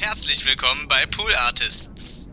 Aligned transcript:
Herzlich 0.00 0.46
willkommen 0.46 0.86
bei 0.88 1.06
Pool 1.06 1.32
Artists. 1.34 2.30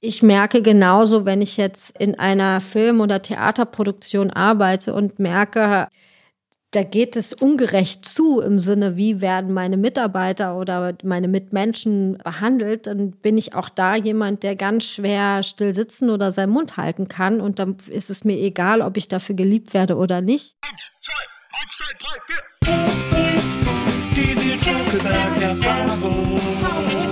Ich 0.00 0.24
merke 0.24 0.60
genauso, 0.60 1.24
wenn 1.24 1.40
ich 1.40 1.56
jetzt 1.56 1.96
in 1.98 2.18
einer 2.18 2.60
Film- 2.60 3.00
oder 3.00 3.22
Theaterproduktion 3.22 4.30
arbeite 4.30 4.92
und 4.92 5.20
merke, 5.20 5.86
da 6.74 6.82
geht 6.82 7.14
es 7.14 7.32
ungerecht 7.32 8.04
zu 8.04 8.40
im 8.40 8.58
Sinne, 8.58 8.96
wie 8.96 9.20
werden 9.20 9.52
meine 9.52 9.76
Mitarbeiter 9.76 10.56
oder 10.56 10.96
meine 11.04 11.28
Mitmenschen 11.28 12.18
behandelt, 12.18 12.88
dann 12.88 13.12
bin 13.12 13.38
ich 13.38 13.54
auch 13.54 13.68
da 13.68 13.94
jemand, 13.94 14.42
der 14.42 14.56
ganz 14.56 14.84
schwer 14.84 15.44
still 15.44 15.72
sitzen 15.72 16.10
oder 16.10 16.32
seinen 16.32 16.50
Mund 16.50 16.76
halten 16.76 17.06
kann. 17.06 17.40
Und 17.40 17.60
dann 17.60 17.76
ist 17.88 18.10
es 18.10 18.24
mir 18.24 18.36
egal, 18.38 18.80
ob 18.82 18.96
ich 18.96 19.06
dafür 19.06 19.36
geliebt 19.36 19.72
werde 19.72 19.96
oder 19.96 20.20
nicht. 20.20 20.56
Eins, 20.62 20.90
zwei, 21.00 21.12
eins, 21.60 21.70
zwei, 21.76 21.92
drei, 22.00 22.18
vier. 26.90 27.03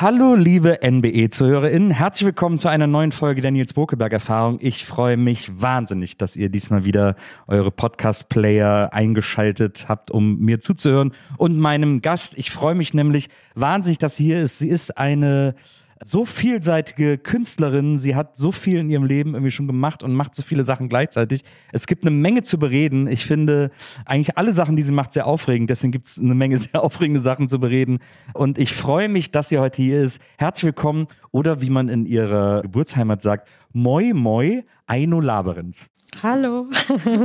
Hallo, 0.00 0.36
liebe 0.36 0.78
NBE-ZuhörerInnen. 0.80 1.90
Herzlich 1.90 2.26
willkommen 2.26 2.60
zu 2.60 2.68
einer 2.68 2.86
neuen 2.86 3.10
Folge 3.10 3.40
der 3.40 3.50
Nils 3.50 3.72
Bokeberg-Erfahrung. 3.72 4.58
Ich 4.60 4.86
freue 4.86 5.16
mich 5.16 5.60
wahnsinnig, 5.60 6.16
dass 6.16 6.36
ihr 6.36 6.50
diesmal 6.50 6.84
wieder 6.84 7.16
eure 7.48 7.72
Podcast-Player 7.72 8.90
eingeschaltet 8.92 9.86
habt, 9.88 10.12
um 10.12 10.38
mir 10.38 10.60
zuzuhören 10.60 11.10
und 11.36 11.58
meinem 11.58 12.00
Gast. 12.00 12.38
Ich 12.38 12.52
freue 12.52 12.76
mich 12.76 12.94
nämlich 12.94 13.28
wahnsinnig, 13.56 13.98
dass 13.98 14.14
sie 14.14 14.26
hier 14.26 14.40
ist. 14.40 14.60
Sie 14.60 14.68
ist 14.68 14.96
eine 14.96 15.56
so 16.02 16.24
vielseitige 16.24 17.18
Künstlerin. 17.18 17.98
Sie 17.98 18.14
hat 18.14 18.36
so 18.36 18.52
viel 18.52 18.78
in 18.78 18.90
ihrem 18.90 19.04
Leben 19.04 19.34
irgendwie 19.34 19.50
schon 19.50 19.66
gemacht 19.66 20.02
und 20.02 20.14
macht 20.14 20.34
so 20.34 20.42
viele 20.42 20.64
Sachen 20.64 20.88
gleichzeitig. 20.88 21.42
Es 21.72 21.86
gibt 21.86 22.04
eine 22.04 22.10
Menge 22.10 22.42
zu 22.42 22.58
bereden. 22.58 23.06
Ich 23.06 23.26
finde 23.26 23.70
eigentlich 24.04 24.38
alle 24.38 24.52
Sachen, 24.52 24.76
die 24.76 24.82
sie 24.82 24.92
macht, 24.92 25.12
sehr 25.12 25.26
aufregend. 25.26 25.70
Deswegen 25.70 25.92
gibt 25.92 26.06
es 26.06 26.18
eine 26.18 26.34
Menge 26.34 26.58
sehr 26.58 26.82
aufregende 26.82 27.20
Sachen 27.20 27.48
zu 27.48 27.58
bereden. 27.58 27.98
Und 28.34 28.58
ich 28.58 28.74
freue 28.74 29.08
mich, 29.08 29.30
dass 29.30 29.48
sie 29.48 29.58
heute 29.58 29.82
hier 29.82 30.02
ist. 30.02 30.20
Herzlich 30.38 30.64
willkommen 30.64 31.06
oder 31.30 31.60
wie 31.60 31.70
man 31.70 31.88
in 31.88 32.06
ihrer 32.06 32.62
Geburtsheimat 32.62 33.22
sagt, 33.22 33.48
Moi 33.72 34.12
Moi 34.14 34.64
Aino 34.86 35.20
Laberens. 35.20 35.90
Hallo. 36.22 36.66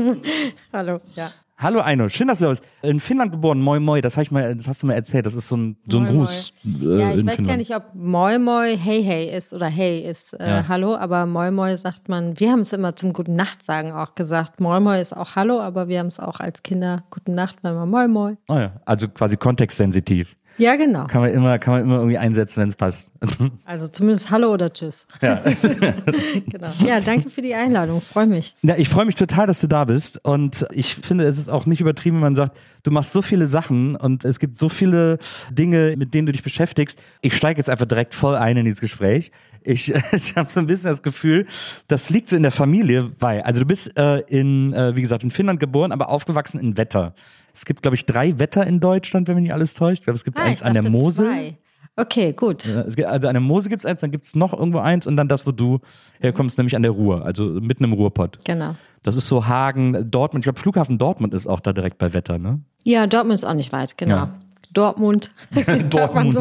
Hallo, 0.73 0.99
ja. 1.15 1.31
Hallo 1.63 1.79
Aino, 1.79 2.09
schön, 2.09 2.27
dass 2.27 2.39
du 2.39 2.43
da 2.43 2.49
bist. 2.49 2.63
In 2.81 2.99
Finnland 2.99 3.31
geboren, 3.31 3.61
Moi 3.61 3.79
Moi, 3.79 4.01
das, 4.01 4.17
ich 4.17 4.31
mal, 4.31 4.53
das 4.53 4.67
hast 4.67 4.83
du 4.83 4.87
mir 4.87 4.95
erzählt, 4.95 5.25
das 5.25 5.33
ist 5.33 5.47
so 5.47 5.55
ein, 5.55 5.77
so 5.87 5.97
ein 5.99 6.03
Moi, 6.03 6.11
Gruß. 6.11 6.53
Moi. 6.65 6.83
Äh, 6.83 6.99
ja, 6.99 7.11
ich 7.15 7.25
weiß 7.25 7.35
Finnland. 7.35 7.47
gar 7.47 7.57
nicht, 7.57 7.73
ob 7.73 7.83
Moi 7.93 8.37
Moi 8.37 8.75
Hey 8.77 9.01
Hey 9.01 9.29
ist 9.37 9.53
oder 9.53 9.67
Hey 9.67 10.01
ist 10.01 10.33
äh, 10.41 10.45
Ja. 10.45 10.67
Hallo, 10.67 10.97
aber 10.97 11.25
Moi 11.25 11.51
Moi 11.51 11.77
sagt 11.77 12.09
man, 12.09 12.37
wir 12.37 12.51
haben 12.51 12.63
es 12.63 12.73
immer 12.73 12.97
zum 12.97 13.13
Guten 13.13 13.37
Nacht 13.37 13.63
sagen 13.63 13.93
auch 13.93 14.13
gesagt. 14.13 14.59
Moi 14.59 14.77
Moi 14.81 14.99
ist 14.99 15.15
auch 15.15 15.37
Hallo, 15.37 15.61
aber 15.61 15.87
wir 15.87 15.99
haben 15.99 16.07
es 16.07 16.19
auch 16.19 16.41
als 16.41 16.63
Kinder 16.63 17.05
Guten 17.09 17.33
Nacht, 17.33 17.55
wenn 17.61 17.75
man 17.75 17.89
Moi 17.89 18.09
Moi. 18.09 18.33
Oh 18.49 18.55
ja, 18.55 18.73
also 18.83 19.07
quasi 19.07 19.37
kontextsensitiv. 19.37 20.35
Ja, 20.57 20.75
genau. 20.75 21.07
Kann 21.07 21.21
man 21.21 21.31
immer, 21.31 21.57
kann 21.57 21.73
man 21.73 21.83
immer 21.83 21.95
irgendwie 21.95 22.17
einsetzen, 22.17 22.61
wenn 22.61 22.69
es 22.69 22.75
passt. 22.75 23.11
Also 23.65 23.87
zumindest 23.87 24.29
Hallo 24.29 24.53
oder 24.53 24.71
Tschüss. 24.71 25.07
Ja. 25.21 25.41
genau. 26.47 26.71
Ja, 26.85 26.99
danke 26.99 27.29
für 27.29 27.41
die 27.41 27.55
Einladung, 27.55 28.01
freue 28.01 28.25
mich. 28.25 28.55
Ja, 28.61 28.75
ich 28.75 28.89
freue 28.89 29.05
mich 29.05 29.15
total, 29.15 29.47
dass 29.47 29.61
du 29.61 29.67
da 29.67 29.85
bist. 29.85 30.23
Und 30.23 30.65
ich 30.71 30.95
finde, 30.95 31.23
es 31.23 31.37
ist 31.37 31.49
auch 31.49 31.65
nicht 31.65 31.81
übertrieben, 31.81 32.17
wenn 32.17 32.23
man 32.23 32.35
sagt, 32.35 32.57
du 32.83 32.91
machst 32.91 33.11
so 33.11 33.21
viele 33.21 33.47
Sachen 33.47 33.95
und 33.95 34.25
es 34.25 34.39
gibt 34.39 34.57
so 34.57 34.69
viele 34.69 35.17
Dinge, 35.49 35.95
mit 35.97 36.13
denen 36.13 36.25
du 36.25 36.31
dich 36.31 36.43
beschäftigst. 36.43 37.01
Ich 37.21 37.35
steige 37.35 37.59
jetzt 37.59 37.69
einfach 37.69 37.85
direkt 37.85 38.13
voll 38.13 38.35
ein 38.35 38.57
in 38.57 38.65
dieses 38.65 38.81
Gespräch. 38.81 39.31
Ich, 39.63 39.93
ich 40.11 40.35
habe 40.35 40.51
so 40.51 40.59
ein 40.59 40.67
bisschen 40.67 40.89
das 40.89 41.01
Gefühl, 41.01 41.47
das 41.87 42.09
liegt 42.09 42.27
so 42.27 42.35
in 42.35 42.43
der 42.43 42.51
Familie, 42.51 43.11
weil, 43.19 43.41
also 43.41 43.61
du 43.61 43.65
bist 43.65 43.97
äh, 43.97 44.19
in, 44.27 44.73
äh, 44.73 44.95
wie 44.95 45.01
gesagt, 45.01 45.23
in 45.23 45.31
Finnland 45.31 45.59
geboren, 45.59 45.91
aber 45.91 46.09
aufgewachsen 46.09 46.59
in 46.59 46.77
Wetter. 46.77 47.15
Es 47.53 47.65
gibt, 47.65 47.81
glaube 47.83 47.95
ich, 47.95 48.05
drei 48.05 48.39
Wetter 48.39 48.65
in 48.65 48.79
Deutschland, 48.79 49.27
wenn 49.27 49.35
mich 49.35 49.43
nicht 49.43 49.53
alles 49.53 49.73
täuscht. 49.75 49.99
Ich 50.01 50.05
glaube, 50.05 50.15
es 50.17 50.23
gibt 50.23 50.39
Ah, 50.39 50.43
eins 50.43 50.61
an 50.63 50.73
der 50.73 50.89
Mosel. 50.89 51.27
zwei. 51.27 51.57
Okay, 51.95 52.33
gut. 52.33 52.65
Also 52.75 53.03
an 53.27 53.33
der 53.35 53.39
Mosel 53.39 53.69
gibt 53.69 53.83
es 53.83 53.85
eins, 53.85 54.01
dann 54.01 54.09
gibt 54.09 54.25
es 54.25 54.35
noch 54.35 54.51
irgendwo 54.51 54.79
eins 54.79 55.05
und 55.05 55.15
dann 55.15 55.27
das, 55.27 55.45
wo 55.45 55.51
du 55.51 55.79
herkommst, 56.19 56.57
nämlich 56.57 56.75
an 56.75 56.81
der 56.81 56.89
Ruhr, 56.91 57.23
also 57.23 57.45
mitten 57.45 57.83
im 57.83 57.93
Ruhrpott. 57.93 58.39
Genau. 58.45 58.75
Das 59.03 59.15
ist 59.15 59.27
so 59.27 59.45
Hagen, 59.47 60.09
Dortmund. 60.09 60.43
Ich 60.43 60.45
glaube, 60.45 60.59
Flughafen 60.59 60.97
Dortmund 60.97 61.33
ist 61.35 61.45
auch 61.45 61.59
da 61.59 61.71
direkt 61.71 61.99
bei 61.99 62.13
Wetter, 62.15 62.39
ne? 62.39 62.61
Ja, 62.83 63.05
Dortmund 63.05 63.35
ist 63.35 63.43
auch 63.43 63.53
nicht 63.53 63.71
weit, 63.71 63.95
genau. 63.97 64.15
Ja. 64.15 64.39
Dortmund. 64.73 65.31
Dortmund. 65.89 66.37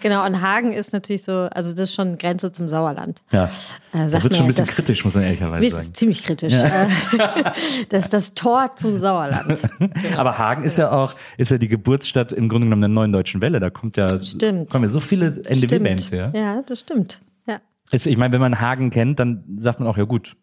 Genau, 0.00 0.26
und 0.26 0.40
Hagen 0.42 0.72
ist 0.72 0.92
natürlich 0.92 1.22
so, 1.22 1.32
also 1.50 1.70
das 1.72 1.90
ist 1.90 1.94
schon 1.94 2.18
Grenze 2.18 2.50
zum 2.52 2.68
Sauerland. 2.68 3.22
Ja. 3.32 3.44
Äh, 3.92 4.08
Da 4.10 4.22
wird 4.22 4.34
schon 4.34 4.44
ein 4.44 4.48
bisschen 4.48 4.66
das- 4.66 4.74
kritisch, 4.74 5.04
muss 5.04 5.14
man 5.14 5.24
ehrlicherweise 5.24 5.64
Ist 5.64 5.72
sagen. 5.72 5.94
ziemlich 5.94 6.22
kritisch. 6.24 6.52
Äh, 6.52 6.86
Das 7.88 8.04
ist 8.04 8.12
das 8.12 8.34
Tor 8.34 8.72
zum 8.76 8.98
Sauerland. 8.98 9.58
Aber 10.16 10.38
Hagen 10.38 10.64
ist 10.64 10.76
ja 10.76 10.90
auch, 10.92 11.12
ist 11.36 11.50
ja 11.50 11.58
die 11.58 11.68
Geburtsstadt 11.68 12.32
im 12.32 12.48
Grunde 12.48 12.66
genommen 12.66 12.82
der 12.82 12.88
neuen 12.88 13.12
deutschen 13.12 13.40
Welle. 13.40 13.60
Da 13.60 13.70
kommt 13.70 13.96
ja, 13.96 14.22
Stimmt. 14.22 14.70
kommen 14.70 14.84
ja 14.84 14.90
so 14.90 15.00
viele 15.00 15.42
NDW-Bands 15.44 16.12
her. 16.12 16.32
Ja, 16.34 16.62
das 16.66 16.80
stimmt. 16.80 17.20
Ja. 17.46 17.60
Ich 17.92 18.16
meine, 18.16 18.32
wenn 18.32 18.40
man 18.40 18.60
Hagen 18.60 18.90
kennt, 18.90 19.18
dann 19.20 19.44
sagt 19.56 19.80
man 19.80 19.88
auch, 19.88 19.96
ja 19.96 20.04
gut, 20.04 20.36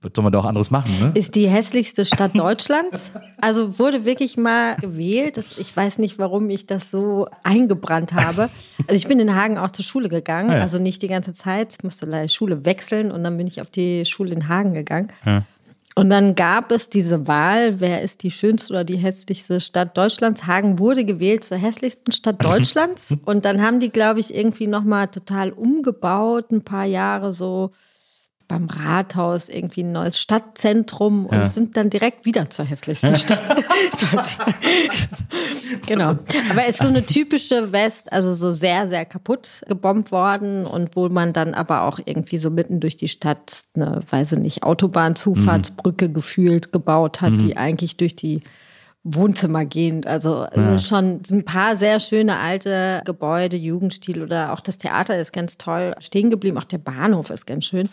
was 0.00 0.12
soll 0.14 0.22
man 0.22 0.32
da 0.32 0.38
auch 0.38 0.44
anderes 0.44 0.70
machen, 0.70 0.92
ne? 1.00 1.12
Ist 1.14 1.34
die 1.34 1.48
hässlichste 1.48 2.04
Stadt 2.04 2.36
Deutschlands. 2.36 3.10
Also 3.40 3.78
wurde 3.78 4.04
wirklich 4.04 4.36
mal 4.36 4.76
gewählt. 4.76 5.36
Das, 5.36 5.58
ich 5.58 5.76
weiß 5.76 5.98
nicht, 5.98 6.18
warum 6.18 6.48
ich 6.50 6.66
das 6.66 6.90
so 6.90 7.28
eingebrannt 7.42 8.12
habe. 8.12 8.48
Also 8.86 8.94
ich 8.94 9.08
bin 9.08 9.18
in 9.18 9.34
Hagen 9.34 9.58
auch 9.58 9.70
zur 9.70 9.84
Schule 9.84 10.08
gegangen. 10.08 10.50
Ah 10.50 10.56
ja. 10.56 10.62
Also 10.62 10.78
nicht 10.78 11.02
die 11.02 11.08
ganze 11.08 11.34
Zeit. 11.34 11.74
Ich 11.74 11.84
musste 11.84 12.06
leider 12.06 12.28
Schule 12.28 12.64
wechseln 12.64 13.10
und 13.10 13.24
dann 13.24 13.36
bin 13.36 13.46
ich 13.46 13.60
auf 13.60 13.70
die 13.70 14.04
Schule 14.04 14.32
in 14.32 14.48
Hagen 14.48 14.74
gegangen. 14.74 15.08
Ja. 15.24 15.42
Und 15.98 16.10
dann 16.10 16.36
gab 16.36 16.70
es 16.70 16.88
diese 16.88 17.26
Wahl, 17.26 17.80
wer 17.80 18.02
ist 18.02 18.22
die 18.22 18.30
schönste 18.30 18.72
oder 18.72 18.84
die 18.84 18.98
hässlichste 18.98 19.60
Stadt 19.60 19.96
Deutschlands. 19.96 20.46
Hagen 20.46 20.78
wurde 20.78 21.04
gewählt 21.04 21.42
zur 21.42 21.56
hässlichsten 21.56 22.12
Stadt 22.12 22.44
Deutschlands. 22.44 23.16
Und 23.24 23.44
dann 23.44 23.60
haben 23.62 23.80
die, 23.80 23.90
glaube 23.90 24.20
ich, 24.20 24.32
irgendwie 24.32 24.68
nochmal 24.68 25.08
total 25.08 25.50
umgebaut, 25.50 26.52
ein 26.52 26.62
paar 26.62 26.84
Jahre 26.84 27.32
so 27.32 27.72
beim 28.48 28.66
Rathaus 28.66 29.50
irgendwie 29.50 29.82
ein 29.82 29.92
neues 29.92 30.18
Stadtzentrum 30.18 31.26
und 31.26 31.36
Ja. 31.36 31.46
sind 31.48 31.76
dann 31.76 31.90
direkt 31.90 32.24
wieder 32.24 32.48
zur 32.48 32.64
hässlichsten 32.64 33.14
Stadt. 33.14 33.42
genau. 35.86 36.10
Aber 36.50 36.62
es 36.64 36.70
ist 36.70 36.82
so 36.82 36.88
eine 36.88 37.04
typische 37.04 37.72
West, 37.72 38.10
also 38.12 38.32
so 38.32 38.50
sehr, 38.50 38.88
sehr 38.88 39.04
kaputt 39.04 39.62
gebombt 39.68 40.10
worden 40.12 40.66
und 40.66 40.96
wo 40.96 41.08
man 41.08 41.32
dann 41.32 41.54
aber 41.54 41.82
auch 41.82 42.00
irgendwie 42.04 42.38
so 42.38 42.50
mitten 42.50 42.80
durch 42.80 42.96
die 42.96 43.08
Stadt 43.08 43.64
eine, 43.74 44.00
weiß 44.10 44.32
ich 44.32 44.38
nicht, 44.38 44.62
Autobahnzufahrtsbrücke 44.62 46.10
gefühlt 46.10 46.72
gebaut 46.72 47.20
hat, 47.20 47.32
die 47.42 47.56
eigentlich 47.56 47.96
durch 47.98 48.16
die 48.16 48.40
Wohnzimmer 49.04 49.64
gehend. 49.64 50.06
Also 50.06 50.44
äh, 50.44 50.78
schon 50.78 51.20
ein 51.30 51.44
paar 51.44 51.76
sehr 51.76 52.00
schöne 52.00 52.36
alte 52.36 53.02
Gebäude, 53.04 53.56
Jugendstil 53.56 54.22
oder 54.22 54.52
auch 54.52 54.60
das 54.60 54.78
Theater 54.78 55.18
ist 55.18 55.32
ganz 55.32 55.58
toll 55.58 55.94
stehen 56.00 56.30
geblieben. 56.30 56.58
Auch 56.58 56.64
der 56.64 56.78
Bahnhof 56.78 57.30
ist 57.30 57.46
ganz 57.46 57.66
schön. 57.66 57.88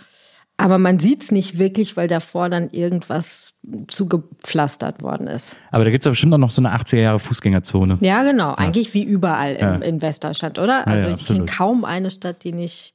Aber 0.58 0.78
man 0.78 1.00
sieht 1.00 1.24
es 1.24 1.32
nicht 1.32 1.60
wirklich, 1.60 1.98
weil 1.98 2.08
davor 2.08 2.50
dann 2.50 2.70
irgendwas 2.70 3.54
zugepflastert 3.88 5.02
worden 5.02 5.28
ist. 5.28 5.56
Aber 5.72 5.84
da 5.84 5.92
gibt 5.92 6.06
es 6.06 6.10
bestimmt 6.10 6.34
auch 6.34 6.38
noch 6.38 6.52
so 6.52 6.62
eine 6.62 6.74
80er 6.76 6.98
Jahre 6.98 7.20
Fußgängerzone. 7.20 7.98
Ja, 8.02 8.24
genau. 8.24 8.54
Eigentlich 8.56 8.94
wie 8.94 9.04
überall 9.04 9.56
im, 9.56 9.82
in 9.82 10.02
Westerstadt, 10.02 10.60
oder? 10.60 10.88
Also 10.88 11.08
ja, 11.08 11.14
ich 11.16 11.26
kenne 11.26 11.46
kaum 11.46 11.84
eine 11.84 12.10
Stadt, 12.12 12.44
die 12.44 12.54
nicht 12.54 12.94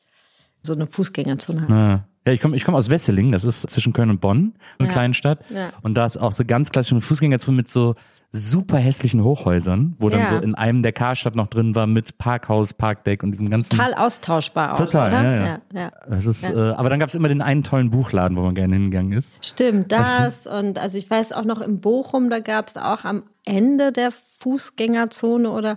so 0.63 0.73
eine 0.73 0.87
Fußgängerzone 0.87 1.63
hat. 1.63 1.69
Ja. 1.69 2.05
Ja, 2.27 2.35
ich 2.35 2.41
komme 2.41 2.55
ich 2.55 2.65
komm 2.65 2.75
aus 2.75 2.91
Wesseling, 2.91 3.33
das 3.33 3.45
ist 3.45 3.63
zwischen 3.71 3.95
Köln 3.95 4.11
und 4.11 4.21
Bonn, 4.21 4.53
eine 4.79 4.89
Ja. 4.89 4.93
kleine 4.93 5.15
Stadt. 5.15 5.39
Ja. 5.49 5.71
Und 5.81 5.95
da 5.95 6.05
ist 6.05 6.19
auch 6.19 6.33
so 6.33 6.45
ganz 6.45 6.71
klassisch 6.71 6.93
eine 6.93 7.01
Fußgängerzone 7.01 7.57
mit 7.57 7.69
so 7.69 7.95
super 8.33 8.79
hässlichen 8.79 9.25
Hochhäusern, 9.25 9.97
wo 9.99 10.09
dann 10.09 10.21
Ja. 10.21 10.27
so 10.29 10.37
in 10.37 10.55
einem 10.55 10.83
der 10.83 10.93
Karstadt 10.93 11.35
noch 11.35 11.49
drin 11.49 11.75
war 11.75 11.87
mit 11.89 12.17
Parkhaus, 12.19 12.73
Parkdeck 12.75 13.23
und 13.25 13.33
diesem 13.33 13.51
ganzen. 13.51 13.77
Total 13.77 13.95
austauschbar 13.95 14.73
auch, 14.73 14.77
Total, 14.79 15.09
oder? 15.09 15.23
ja, 15.23 15.35
ja. 15.35 15.45
ja, 15.47 15.81
ja. 15.81 15.91
Das 16.09 16.27
ist, 16.27 16.49
äh, 16.49 16.55
aber 16.57 16.91
dann 16.91 17.01
gab 17.01 17.09
es 17.09 17.15
immer 17.17 17.29
den 17.29 17.43
einen 17.43 17.65
tollen 17.65 17.91
Buchladen, 17.91 18.37
wo 18.37 18.43
man 18.43 18.55
gerne 18.55 18.75
hingegangen 18.77 19.13
ist. 19.13 19.35
Stimmt, 19.45 19.91
das. 19.91 20.47
Und 20.47 20.79
also 20.79 20.97
ich 20.97 21.11
weiß 21.11 21.33
auch 21.33 21.45
noch 21.45 21.61
in 21.61 21.81
Bochum, 21.81 22.31
da 22.31 22.39
gab 22.39 22.69
es 22.69 22.77
auch 22.77 23.05
am 23.05 23.25
Ende 23.45 23.91
der 23.91 24.11
Fußgängerzone 24.39 25.51
oder 25.51 25.77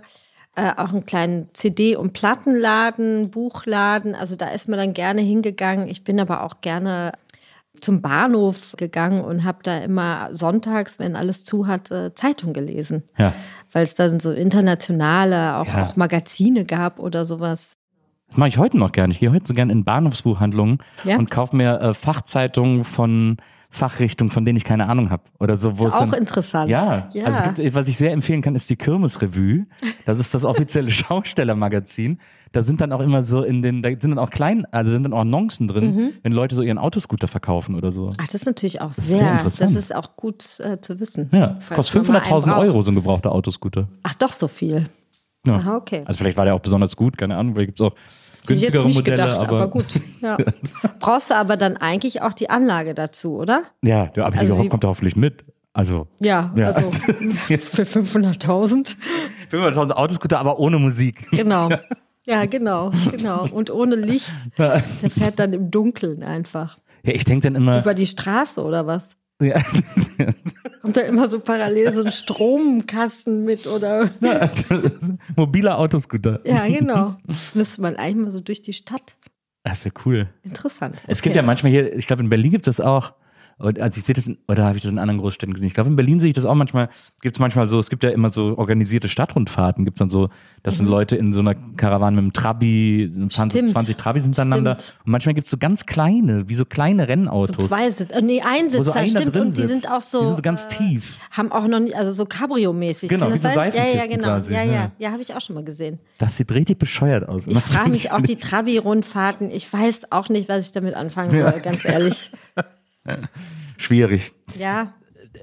äh, 0.56 0.70
auch 0.76 0.90
einen 0.92 1.06
kleinen 1.06 1.48
CD- 1.54 1.96
und 1.96 2.12
Plattenladen, 2.12 3.30
Buchladen. 3.30 4.14
Also 4.14 4.36
da 4.36 4.48
ist 4.50 4.68
man 4.68 4.78
dann 4.78 4.94
gerne 4.94 5.20
hingegangen. 5.20 5.88
Ich 5.88 6.04
bin 6.04 6.20
aber 6.20 6.44
auch 6.44 6.60
gerne 6.60 7.12
zum 7.84 8.00
Bahnhof 8.02 8.74
gegangen 8.76 9.20
und 9.22 9.44
habe 9.44 9.58
da 9.62 9.78
immer 9.78 10.30
sonntags, 10.32 10.98
wenn 10.98 11.14
alles 11.16 11.44
zu 11.44 11.66
hatte, 11.66 12.12
Zeitung 12.14 12.52
gelesen. 12.52 13.02
Ja. 13.18 13.32
Weil 13.72 13.84
es 13.84 13.94
dann 13.94 14.18
so 14.20 14.32
internationale, 14.32 15.56
auch, 15.56 15.66
Ja. 15.66 15.84
auch 15.86 15.96
Magazine 15.96 16.64
gab 16.64 16.98
oder 16.98 17.24
sowas. 17.26 17.76
Das 18.28 18.36
mache 18.38 18.48
ich 18.48 18.58
heute 18.58 18.78
noch 18.78 18.92
gerne. 18.92 19.12
Ich 19.12 19.20
gehe 19.20 19.30
heute 19.32 19.44
so 19.46 19.54
gerne 19.54 19.72
in 19.72 19.84
Bahnhofsbuchhandlungen 19.84 20.78
Ja. 21.04 21.16
und 21.18 21.30
kaufe 21.30 21.54
mir 21.56 21.80
äh, 21.80 21.94
Fachzeitungen 21.94 22.84
von 22.84 23.36
Fachrichtungen, 23.74 24.30
von 24.30 24.44
denen 24.44 24.56
ich 24.56 24.64
keine 24.64 24.88
Ahnung 24.88 25.10
habe. 25.10 25.24
Oder 25.40 25.56
so, 25.56 25.76
wo 25.78 25.86
Ist 25.86 25.94
es 25.94 26.00
auch 26.00 26.08
dann, 26.10 26.20
interessant. 26.20 26.70
Ja, 26.70 27.08
Ja. 27.12 27.24
also 27.24 27.42
gibt, 27.54 27.74
was 27.74 27.88
ich 27.88 27.96
sehr 27.96 28.12
empfehlen 28.12 28.40
kann, 28.40 28.54
ist 28.54 28.70
die 28.70 28.76
Kirmesrevue. 28.76 29.66
Das 30.06 30.18
ist 30.20 30.32
das 30.32 30.44
offizielle 30.44 30.88
Schaustellermagazin. 31.38 32.18
Da 32.52 32.62
sind 32.62 32.80
dann 32.80 32.92
auch 32.92 33.00
immer 33.00 33.24
so 33.24 33.42
in 33.42 33.62
den, 33.62 33.82
da 33.82 33.88
sind 33.88 34.04
dann 34.04 34.18
auch 34.18 34.30
klein, 34.30 34.64
also 34.70 34.92
sind 34.92 35.02
dann 35.02 35.12
auch 35.12 35.20
Annoncen 35.22 35.66
drin, 35.66 35.94
Mhm. 35.96 36.10
wenn 36.22 36.32
Leute 36.32 36.54
so 36.54 36.62
ihren 36.62 36.78
Autoscooter 36.78 37.26
verkaufen 37.26 37.74
oder 37.74 37.90
so. 37.90 38.10
Ach, 38.16 38.26
das 38.26 38.34
ist 38.36 38.46
natürlich 38.46 38.80
auch 38.80 38.92
sehr, 38.92 39.18
sehr 39.18 39.32
interessant. 39.32 39.70
das 39.74 39.82
ist 39.84 39.94
auch 39.94 40.14
gut 40.16 40.60
äh, 40.60 40.80
zu 40.80 41.00
wissen. 41.00 41.28
Ja, 41.32 41.58
kostet 41.74 42.02
man 42.08 42.12
mal 42.12 42.18
einen 42.22 42.26
500.000 42.42 42.46
braucht. 42.52 42.58
Euro 42.60 42.82
so 42.82 42.92
ein 42.92 42.94
gebrauchter 42.94 43.32
Autoscooter. 43.32 43.88
Ach, 44.04 44.14
doch 44.14 44.32
so 44.32 44.46
viel. 44.46 44.88
Ja. 45.46 45.56
Aha, 45.56 45.76
okay. 45.76 46.02
Also 46.06 46.18
vielleicht 46.18 46.36
war 46.36 46.44
der 46.44 46.54
auch 46.54 46.60
besonders 46.60 46.94
gut, 46.96 47.18
keine 47.18 47.36
Ahnung, 47.36 47.54
vielleicht 47.54 47.68
gibt 47.68 47.80
es 47.80 47.86
auch 47.86 47.94
günstigere 48.46 48.84
Modelle, 48.88 49.02
gedacht, 49.02 49.42
aber, 49.42 49.56
aber, 49.62 49.68
gut. 49.68 49.86
Ja. 50.20 50.36
Brauchst 51.00 51.30
du 51.30 51.34
aber 51.36 51.56
dann 51.56 51.76
eigentlich 51.76 52.22
auch 52.22 52.32
die 52.32 52.50
Anlage 52.50 52.94
dazu, 52.94 53.36
oder? 53.36 53.62
Ja, 53.82 54.06
der 54.06 54.26
aber 54.26 54.38
Also 54.38 54.68
kommt 54.68 54.84
da 54.84 54.88
hoffentlich 54.88 55.16
mit. 55.16 55.44
Also 55.72 56.06
Ja, 56.20 56.52
Ja. 56.56 56.70
also 56.70 56.90
für 56.92 57.82
500.000. 57.82 58.96
500.000 59.50 59.90
Autoscooter, 59.92 60.38
aber 60.38 60.58
ohne 60.58 60.78
Musik. 60.78 61.28
Genau. 61.30 61.68
Ja, 62.26 62.46
genau, 62.46 62.90
genau. 63.10 63.46
Und 63.52 63.68
ohne 63.70 63.96
Licht. 63.96 64.34
Der 64.56 64.80
fährt 64.80 65.38
dann 65.38 65.52
im 65.52 65.70
Dunkeln 65.70 66.22
einfach. 66.22 66.78
Ja, 67.04 67.12
ich 67.12 67.26
denke 67.26 67.42
dann 67.50 67.54
immer, 67.54 67.80
Über 67.80 67.92
die 67.92 68.06
Straße 68.06 68.64
oder 68.64 68.86
was? 68.86 69.10
ja, 69.42 69.60
Kommt 70.84 70.98
da 70.98 71.00
immer 71.00 71.30
so 71.30 71.40
parallel 71.40 71.94
so 71.94 72.04
ein 72.04 72.12
Stromkasten 72.68 73.42
mit 73.42 73.66
oder. 73.66 74.10
mobiler 75.34 75.78
Autoscooter. 75.78 76.40
Ja, 76.44 76.68
genau. 76.68 77.16
Müsste 77.54 77.80
man 77.80 77.96
eigentlich 77.96 78.16
mal 78.26 78.30
so 78.30 78.40
durch 78.40 78.60
die 78.60 78.74
Stadt. 78.74 79.16
Das 79.62 79.82
wäre 79.86 79.94
cool. 80.04 80.28
Interessant. 80.42 80.96
Es 81.06 81.22
gibt 81.22 81.32
Okay. 81.32 81.38
ja 81.38 81.42
manchmal 81.42 81.72
hier, 81.72 81.96
ich 81.96 82.06
glaube 82.06 82.22
in 82.22 82.28
Berlin 82.28 82.50
gibt 82.50 82.68
es 82.68 82.76
das 82.76 82.84
auch. 82.86 83.14
Und 83.58 83.78
also 83.80 83.98
ich 83.98 84.04
sehe 84.04 84.14
das, 84.14 84.26
in, 84.26 84.38
oder 84.48 84.64
habe 84.64 84.76
ich 84.76 84.82
das 84.82 84.90
in 84.92 84.98
anderen 84.98 85.20
Großstädten 85.20 85.52
gesehen? 85.54 85.66
Ich 85.68 85.74
glaube 85.74 85.90
in 85.90 85.96
Berlin 85.96 86.20
sehe 86.20 86.28
ich 86.28 86.34
das 86.34 86.44
auch 86.44 86.54
manchmal. 86.54 86.88
Gibt 87.22 87.36
es 87.36 87.40
manchmal 87.40 87.66
so, 87.66 87.78
es 87.78 87.88
gibt 87.90 88.02
ja 88.02 88.10
immer 88.10 88.30
so 88.30 88.58
organisierte 88.58 89.08
Stadtrundfahrten. 89.08 89.84
Gibt 89.84 89.96
es 89.96 89.98
dann 90.00 90.10
so, 90.10 90.28
das 90.62 90.76
sind 90.78 90.86
Leute 90.88 91.16
in 91.16 91.32
so 91.32 91.40
einer 91.40 91.54
Karawane 91.54 92.16
mit 92.16 92.22
einem 92.22 92.32
Trabi, 92.32 93.10
fahren 93.30 93.30
so 93.30 93.44
Mhm. 93.44 93.50
Stimmt. 93.50 93.70
20 93.70 93.96
Trabis 93.96 94.24
hintereinander. 94.24 94.76
Stimmt. 94.80 95.00
Und 95.06 95.12
manchmal 95.12 95.34
gibt 95.34 95.46
es 95.46 95.50
so 95.50 95.56
ganz 95.58 95.86
kleine, 95.86 96.48
wie 96.48 96.54
so 96.54 96.64
kleine 96.64 97.06
Rennautos. 97.08 97.56
So 97.64 97.68
zwei 97.68 97.90
Sitz, 97.90 98.10
äh, 98.10 98.22
nee, 98.22 98.42
ein 98.42 98.70
so 98.70 98.82
Sitzer, 98.82 98.96
einer 98.96 99.08
stimmt. 99.08 99.36
Und 99.36 99.50
die 99.56 99.62
sitzt. 99.62 99.82
sind 99.82 99.92
auch 99.92 100.00
so. 100.00 100.20
Die 100.20 100.26
sind 100.26 100.36
so 100.36 100.42
ganz 100.42 100.64
äh, 100.64 100.68
tief. 100.68 101.16
Haben 101.30 101.52
auch 101.52 101.66
noch 101.68 101.80
nicht, 101.80 101.94
also 101.96 102.12
so 102.12 102.24
Cabrio-mäßig. 102.24 103.08
Genau, 103.08 103.32
wie 103.32 103.38
so 103.38 103.48
sein? 103.48 103.70
Ja, 103.72 103.78
ja, 103.78 103.84
Seifenkisten 103.84 104.16
genau. 104.16 104.26
quasi, 104.28 104.52
Ja, 104.52 104.62
ja. 104.62 104.72
ja, 104.72 104.92
ja, 104.98 105.10
habe 105.12 105.22
ich 105.22 105.32
auch 105.34 105.40
schon 105.40 105.54
mal 105.54 105.64
gesehen. 105.64 105.98
Das 106.18 106.36
sieht 106.36 106.50
richtig 106.52 106.78
bescheuert 106.78 107.28
aus. 107.28 107.46
Ich 107.46 107.58
frage 107.58 107.90
mich 107.94 108.10
auch 108.10 108.20
die 108.20 108.36
Trabi-Rundfahrten. 108.36 109.50
Ich 109.50 109.72
weiß 109.72 110.10
auch 110.12 110.28
nicht, 110.28 110.48
was 110.48 110.66
ich 110.66 110.72
damit 110.72 110.94
anfangen 110.94 111.30
soll, 111.30 111.60
ganz 111.60 111.84
ehrlich. 111.84 112.30
Schwierig. 113.76 114.32
Ja, 114.58 114.94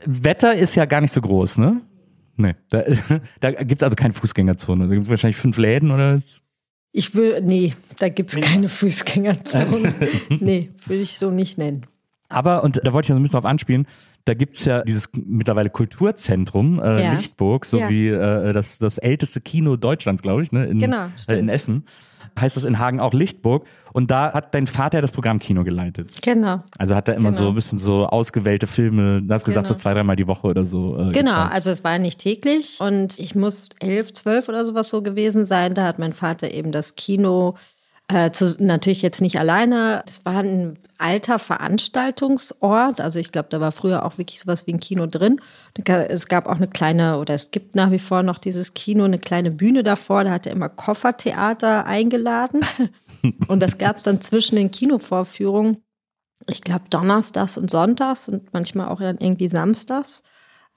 Wetter 0.06 0.56
ist 0.56 0.76
ja 0.76 0.86
gar 0.86 1.02
nicht 1.02 1.12
so 1.12 1.22
groß, 1.22 1.58
ne? 1.58 1.82
Nee, 2.38 2.56
da, 2.70 2.84
da 3.40 3.52
gibt 3.52 3.82
es 3.82 3.84
also 3.84 3.96
keine 3.96 4.14
Fußgängerzone. 4.14 4.86
Da 4.86 4.94
gibt 4.94 5.04
es 5.04 5.10
wahrscheinlich 5.10 5.38
fünf 5.38 5.58
Läden 5.58 5.92
oder 5.92 6.16
was? 6.16 6.42
ich 6.92 7.16
will, 7.16 7.42
nee, 7.42 7.74
da 8.00 8.10
gibt 8.10 8.34
es 8.34 8.42
keine 8.42 8.70
Fußgängerzone. 8.70 9.94
nee, 10.40 10.72
würde 10.86 11.02
ich 11.02 11.18
so 11.18 11.32
nicht 11.32 11.58
nennen. 11.58 11.86
Aber, 12.32 12.64
und 12.64 12.80
da 12.84 12.94
wollte 12.94 13.06
ich 13.06 13.10
ja 13.10 13.16
so 13.16 13.20
ein 13.20 13.24
bisschen 13.24 13.40
drauf 13.40 13.50
anspielen, 13.50 13.86
da 14.26 14.34
gibt's 14.34 14.66
ja 14.66 14.84
dieses 14.84 15.10
mittlerweile 15.14 15.70
Kulturzentrum 15.70 16.80
äh, 16.80 17.04
Ja. 17.04 17.14
Lichtburg, 17.14 17.66
sowie 17.66 18.10
äh, 18.10 18.54
das, 18.54 18.78
das 18.80 18.98
älteste 18.98 19.42
Kino 19.42 19.76
Deutschlands, 19.78 20.22
glaube 20.22 20.42
ich, 20.42 20.52
ne? 20.52 20.66
in, 20.66 20.80
Genau, 20.80 21.06
äh, 21.28 21.36
in. 21.38 21.50
Essen. 21.50 21.86
Heißt 22.40 22.56
das 22.56 22.64
in 22.64 22.80
Hagen 22.80 23.02
auch 23.02 23.14
Lichtburg. 23.14 23.66
Und 23.92 24.10
da 24.10 24.32
hat 24.32 24.56
dein 24.56 24.66
Vater 24.66 25.02
das 25.02 25.12
Programmkino 25.12 25.66
geleitet. 25.66 26.22
Genau. 26.22 26.64
Also 26.78 26.96
hat 26.96 27.10
er 27.10 27.16
immer 27.16 27.32
Genau. 27.32 27.42
so 27.44 27.50
ein 27.50 27.56
bisschen 27.56 27.78
so 27.78 28.06
ausgewählte 28.08 28.68
Filme, 28.68 29.22
du 29.22 29.34
hast 29.34 29.44
gesagt, 29.44 29.68
Genau. 29.68 29.78
so 29.78 29.82
zwei, 29.82 29.94
dreimal 29.94 30.16
die 30.16 30.28
Woche 30.28 30.48
oder 30.48 30.66
so. 30.66 30.96
Äh, 30.96 31.12
Genau, 31.12 31.32
gezeigt. 31.34 31.54
also 31.54 31.72
es 31.72 31.84
war 31.84 32.00
nicht 32.00 32.20
täglich 32.22 32.78
und 32.80 33.20
ich 33.20 33.36
muss 33.36 33.68
elf, 33.80 34.14
zwölf 34.14 34.48
oder 34.48 34.66
sowas 34.66 34.88
so 34.88 35.02
gewesen 35.02 35.46
sein. 35.46 35.74
Da 35.74 35.84
hat 35.84 36.00
mein 36.00 36.14
Vater 36.14 36.52
eben 36.52 36.72
das 36.72 36.96
Kino 36.96 37.56
äh, 38.08 38.32
zu, 38.32 38.56
natürlich 38.64 39.02
jetzt 39.02 39.20
nicht 39.22 39.38
alleine. 39.38 40.04
Es 40.08 40.24
war 40.26 40.38
ein 40.38 40.78
alter 41.02 41.40
Veranstaltungsort. 41.40 43.02
Also 43.02 43.20
ich 43.20 43.32
glaube, 43.32 43.50
da 43.50 43.60
war 43.60 43.72
früher 43.72 44.06
auch 44.06 44.18
wirklich 44.18 44.40
sowas 44.40 44.68
wie 44.68 44.74
ein 44.74 44.80
Kino 44.80 45.06
drin. 45.08 45.40
Es 45.86 46.28
gab 46.28 46.48
auch 46.48 46.56
eine 46.56 46.68
kleine, 46.68 47.18
oder 47.18 47.34
es 47.34 47.52
gibt 47.52 47.76
nach 47.76 47.92
wie 47.92 48.00
vor 48.00 48.24
noch 48.24 48.38
dieses 48.38 48.74
Kino, 48.74 49.04
eine 49.04 49.20
kleine 49.20 49.52
Bühne 49.52 49.84
davor. 49.84 50.24
Da 50.24 50.32
hat 50.32 50.46
er 50.46 50.54
immer 50.54 50.70
Koffertheater 50.70 51.86
eingeladen. 51.86 52.62
Und 53.48 53.62
das 53.62 53.78
gab 53.78 53.98
es 53.98 54.04
dann 54.04 54.22
zwischen 54.22 54.56
den 54.56 54.72
Kinovorführungen 54.72 55.84
ich 56.48 56.62
glaube, 56.62 56.86
donnerstags 56.90 57.58
und 57.58 57.70
sonntags 57.70 58.28
und 58.28 58.54
manchmal 58.54 58.90
auch 58.90 59.00
dann 59.00 59.18
irgendwie 59.20 59.50
samstags. 59.50 60.24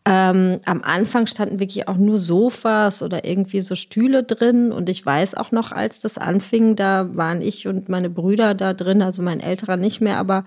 Ähm, 0.07 0.61
am 0.67 0.83
Anfang 0.83 1.27
standen 1.27 1.61
wirklich 1.61 1.89
auch 1.89 1.97
nur 1.97 2.19
Sofas 2.19 3.03
oder 3.03 3.25
irgendwie 3.25 3.63
so 3.63 3.75
Stühle 3.75 4.23
drin. 4.23 4.71
Und 4.71 4.91
ich 4.91 5.05
weiß 5.05 5.35
auch 5.35 5.51
noch, 5.51 5.73
als 5.73 6.01
das 6.01 6.19
anfing, 6.19 6.77
da 6.77 7.17
waren 7.17 7.41
ich 7.41 7.67
und 7.67 7.89
meine 7.89 8.11
Brüder 8.11 8.55
da 8.55 8.75
drin, 8.75 9.01
also 9.01 9.23
mein 9.23 9.41
älterer 9.41 9.77
nicht 9.79 10.03
mehr, 10.03 10.19
aber 10.19 10.45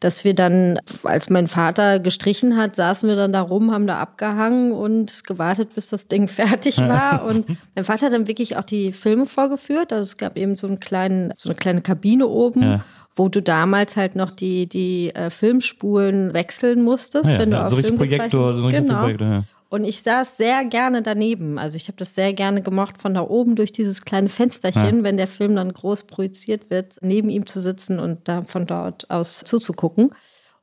dass 0.00 0.24
wir 0.24 0.34
dann, 0.34 0.78
als 1.04 1.28
mein 1.28 1.46
Vater 1.46 1.98
gestrichen 1.98 2.56
hat, 2.56 2.74
saßen 2.74 3.06
wir 3.06 3.16
dann 3.16 3.34
da 3.34 3.42
rum, 3.42 3.70
haben 3.70 3.86
da 3.86 3.98
abgehangen 3.98 4.72
und 4.72 5.24
gewartet, 5.24 5.74
bis 5.74 5.88
das 5.88 6.08
Ding 6.08 6.26
fertig 6.28 6.78
war. 6.78 7.24
Und 7.26 7.46
mein 7.74 7.84
Vater 7.84 8.06
hat 8.06 8.14
dann 8.14 8.26
wirklich 8.26 8.56
auch 8.56 8.64
die 8.64 8.92
Filme 8.92 9.26
vorgeführt. 9.26 9.92
Also 9.92 10.02
es 10.02 10.16
gab 10.16 10.38
eben 10.38 10.56
so, 10.56 10.66
einen 10.66 10.80
kleinen, 10.80 11.34
so 11.36 11.50
eine 11.50 11.56
kleine 11.56 11.82
Kabine 11.82 12.26
oben. 12.26 12.62
Ja. 12.62 12.84
Wo 13.20 13.28
du 13.28 13.42
damals 13.42 13.98
halt 13.98 14.16
noch 14.16 14.30
die, 14.30 14.66
die 14.66 15.14
äh, 15.14 15.28
Filmspulen 15.28 16.32
wechseln 16.32 16.82
musstest, 16.82 17.26
Ah 17.26 17.32
ja, 17.32 17.38
wenn 17.38 17.50
du 17.50 17.56
ja, 17.58 17.64
auf 17.64 17.70
so 17.70 17.76
Film 17.76 17.96
Projektor, 17.96 18.54
so 18.54 18.68
genau. 18.68 19.02
Projektor, 19.02 19.28
ja. 19.28 19.42
Und 19.68 19.84
ich 19.84 20.00
saß 20.00 20.38
sehr 20.38 20.64
gerne 20.64 21.02
daneben. 21.02 21.58
Also 21.58 21.76
ich 21.76 21.88
habe 21.88 21.98
das 21.98 22.14
sehr 22.14 22.32
gerne 22.32 22.62
gemocht, 22.62 23.00
von 23.00 23.12
da 23.12 23.20
oben 23.20 23.56
durch 23.56 23.72
dieses 23.72 24.02
kleine 24.06 24.30
Fensterchen, 24.30 24.98
Ja. 24.98 25.04
wenn 25.04 25.18
der 25.18 25.28
Film 25.28 25.54
dann 25.54 25.72
groß 25.72 26.04
projiziert 26.04 26.70
wird, 26.70 26.96
neben 27.02 27.28
ihm 27.28 27.44
zu 27.46 27.60
sitzen 27.60 28.00
und 28.00 28.26
da 28.26 28.42
von 28.44 28.64
dort 28.64 29.10
aus 29.10 29.42
zuzugucken. 29.44 30.14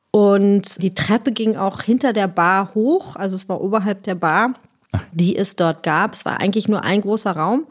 Und 0.09 0.81
die 0.81 0.95
Treppe 0.95 1.31
ging 1.33 1.57
auch 1.57 1.83
hinter 1.83 2.11
der 2.11 2.27
Bar 2.27 2.71
hoch, 2.73 3.15
also 3.15 3.35
es 3.35 3.47
war 3.47 3.61
oberhalb 3.61 4.01
der 4.01 4.15
Bar, 4.15 4.55
die 5.11 5.37
es 5.37 5.55
dort 5.55 5.83
gab. 5.83 6.15
Es 6.15 6.25
war 6.25 6.41
eigentlich 6.41 6.67
nur 6.67 6.83
ein 6.83 7.01
großer 7.01 7.31
Raum. 7.31 7.67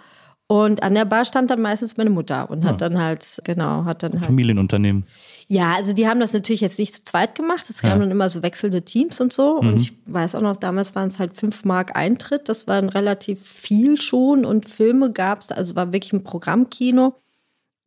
Und 0.49 0.85
an 0.85 0.95
der 0.95 1.05
Bar 1.05 1.25
stand 1.25 1.51
dann 1.51 1.61
meistens 1.61 1.97
meine 1.97 2.11
Mutter 2.11 2.49
und 2.51 2.65
hat 2.65 2.81
dann 2.81 3.03
halt, 3.03 3.41
genau, 3.43 3.85
hat 3.85 4.05
dann 4.05 4.13
halt 4.13 4.25
Familienunternehmen. 4.27 5.05
ja, 5.49 5.73
also 5.75 5.93
die 5.93 6.07
haben 6.07 6.21
das 6.21 6.33
natürlich 6.33 6.61
jetzt 6.61 6.79
nicht 6.79 6.95
zu 6.95 7.03
zweit 7.03 7.35
gemacht. 7.35 7.69
Es 7.69 7.83
Ja. 7.83 7.89
kamen 7.89 8.03
dann 8.03 8.11
immer 8.13 8.31
so 8.31 8.43
wechselnde 8.43 8.83
Teams 8.83 9.21
und 9.21 9.33
so. 9.33 9.61
Mhm. 9.61 9.69
Und 9.69 9.77
ich 9.81 9.93
weiß 10.07 10.37
auch 10.37 10.41
noch, 10.43 10.57
damals 10.57 10.95
waren 10.95 11.09
es 11.09 11.19
halt 11.19 11.35
fünf 11.35 11.65
Mark 11.65 11.97
Eintritt. 11.97 12.49
Das 12.49 12.69
war 12.69 12.81
dann 12.81 12.91
relativ 12.91 13.43
viel 13.45 14.01
schon. 14.01 14.45
Und 14.45 14.69
Filme 14.71 15.11
gab 15.11 15.41
es, 15.41 15.51
also 15.51 15.75
war 15.75 15.93
wirklich 15.93 16.13
ein 16.13 16.23
Programmkino. 16.23 17.17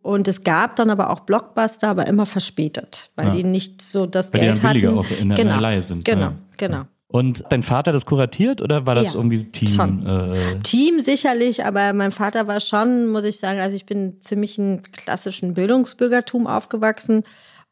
Und 0.01 0.27
es 0.27 0.43
gab 0.43 0.75
dann 0.75 0.89
aber 0.89 1.11
auch 1.11 1.21
Blockbuster, 1.21 1.87
aber 1.89 2.07
immer 2.07 2.25
verspätet, 2.25 3.09
weil 3.15 3.27
Ja. 3.27 3.35
die 3.35 3.43
nicht 3.45 3.81
so 3.81 4.05
das 4.05 4.33
Weil 4.33 4.41
die 4.41 4.45
Geld 4.47 4.57
dann 4.63 4.71
billiger 4.73 4.89
hatten. 4.89 4.97
auch 4.99 5.21
in 5.21 5.29
der- 5.29 5.37
der 5.45 5.61
Leihe 5.61 5.81
sind. 5.81 6.03
Genau, 6.03 6.21
Ja. 6.21 6.33
genau. 6.57 6.81
Und 7.11 7.43
dein 7.49 7.63
Vater 7.63 7.91
das 7.91 8.05
kuratiert 8.05 8.61
oder 8.61 8.85
war 8.85 8.93
das 8.93 9.13
Ja, 9.13 9.19
irgendwie 9.19 9.43
Team? 9.45 9.67
schon. 9.69 10.05
Äh, 10.05 10.59
Team 10.59 10.99
sicherlich, 10.99 11.65
aber 11.65 11.91
mein 11.93 12.11
Vater 12.11 12.45
war 12.45 12.59
schon, 12.59 13.07
muss 13.07 13.23
ich 13.23 13.37
sagen, 13.39 13.59
also 13.59 13.75
ich 13.75 13.87
bin 13.87 14.21
ziemlich 14.21 14.59
ein 14.59 14.83
klassischen 14.91 15.55
Bildungsbürgertum 15.55 16.45
aufgewachsen. 16.45 17.23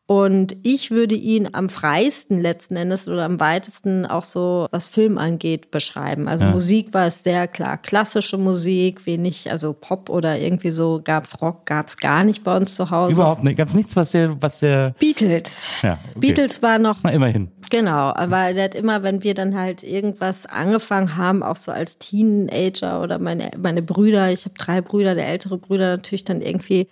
Und 0.09 0.55
ich 0.63 0.89
würde 0.89 1.15
ihn 1.15 1.49
am 1.51 1.67
freiesten 1.67 2.41
letzten 2.41 2.77
Endes 2.77 3.09
oder 3.09 3.25
am 3.25 3.41
weitesten 3.41 4.05
auch 4.05 4.23
so, 4.23 4.67
was 4.71 4.87
Film 4.87 5.17
angeht, 5.17 5.69
beschreiben. 5.69 6.29
Also 6.29 6.45
Ja. 6.45 6.51
Musik 6.51 6.93
war 6.93 7.07
es 7.07 7.23
sehr 7.23 7.45
klar, 7.49 7.77
klassische 7.77 8.37
Musik, 8.37 9.05
wenig, 9.05 9.51
also 9.51 9.73
Pop 9.73 10.09
oder 10.09 10.39
irgendwie 10.39 10.71
so 10.71 11.01
gab's 11.03 11.41
Rock, 11.41 11.65
gab's 11.65 11.97
gar 11.97 12.23
nicht 12.23 12.45
bei 12.45 12.55
uns 12.55 12.73
zu 12.73 12.89
Hause. 12.89 13.11
Überhaupt 13.11 13.43
nicht. 13.43 13.57
Gab 13.57 13.67
es 13.67 13.75
nichts, 13.75 13.97
was 13.97 14.11
der, 14.11 14.41
was 14.41 14.61
der. 14.61 14.95
Beatles. 14.97 15.67
Ja, 15.83 15.99
okay. 16.11 16.19
Beatles 16.19 16.61
war 16.61 16.79
noch 16.79 16.99
Na, 17.03 17.11
immerhin. 17.11 17.51
Genau, 17.69 18.13
aber 18.13 18.53
der 18.53 18.63
hat 18.63 18.75
immer, 18.75 19.03
wenn 19.03 19.23
wir 19.23 19.33
dann 19.33 19.59
halt 19.59 19.83
irgendwas 19.83 20.45
angefangen 20.45 21.17
haben, 21.17 21.43
auch 21.43 21.57
so 21.57 21.73
als 21.73 21.97
Teenager 21.97 23.01
oder 23.01 23.19
meine, 23.19 23.51
meine 23.57 23.81
Brüder, 23.81 24.31
ich 24.31 24.45
habe 24.45 24.55
drei 24.57 24.79
Brüder, 24.79 25.15
der 25.15 25.27
ältere 25.27 25.57
Brüder 25.57 25.97
natürlich 25.97 26.23
dann 26.23 26.41
irgendwie, 26.41 26.87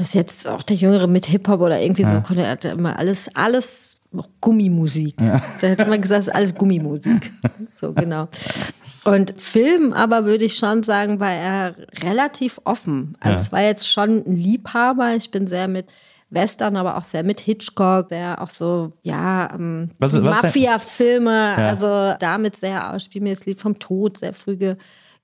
ob 0.00 0.06
das 0.06 0.14
jetzt 0.14 0.46
auch 0.46 0.62
der 0.62 0.76
Jüngere 0.76 1.06
mit 1.06 1.26
Hip-Hop 1.26 1.60
oder 1.60 1.78
irgendwie 1.80 2.04
so, 2.04 2.20
konnte 2.22 2.42
er 2.42 2.52
hatte 2.52 2.68
immer 2.68 2.98
alles, 2.98 3.28
alles 3.34 3.98
auch 4.16 4.28
Gummimusik. 4.40 5.14
Der 5.60 5.72
hat 5.72 5.80
immer 5.82 5.98
gesagt, 5.98 6.22
es 6.22 6.28
ist 6.28 6.34
alles 6.34 6.54
Gummimusik. 6.54 7.30
so, 7.74 7.92
genau. 7.92 8.28
Und 9.04 9.38
Film 9.40 9.92
aber 9.92 10.24
würde 10.24 10.46
ich 10.46 10.56
schon 10.56 10.82
sagen, 10.82 11.20
war 11.20 11.32
er 11.32 11.74
relativ 12.02 12.60
offen. 12.64 13.14
Also 13.20 13.34
Ja. 13.36 13.40
es 13.42 13.52
war 13.52 13.60
jetzt 13.62 13.88
schon 13.88 14.24
ein 14.26 14.36
Liebhaber. 14.36 15.14
Ich 15.16 15.30
bin 15.30 15.46
sehr 15.46 15.68
mit 15.68 15.86
Western, 16.30 16.76
aber 16.76 16.96
auch 16.96 17.04
sehr 17.04 17.22
mit 17.22 17.40
Hitchcock, 17.40 18.08
sehr 18.08 18.40
auch 18.40 18.50
so, 18.50 18.92
ja, 19.02 19.52
ähm? 19.54 19.90
Mafia-Filme, 19.98 21.54
Ja. 21.58 21.68
also 21.68 22.14
damit 22.18 22.56
sehr 22.56 22.92
aus, 22.92 23.04
Spiel 23.04 23.20
mir 23.20 23.34
das 23.34 23.44
Lied 23.46 23.60
vom 23.60 23.78
Tod, 23.78 24.18
sehr 24.18 24.32
früh 24.32 24.56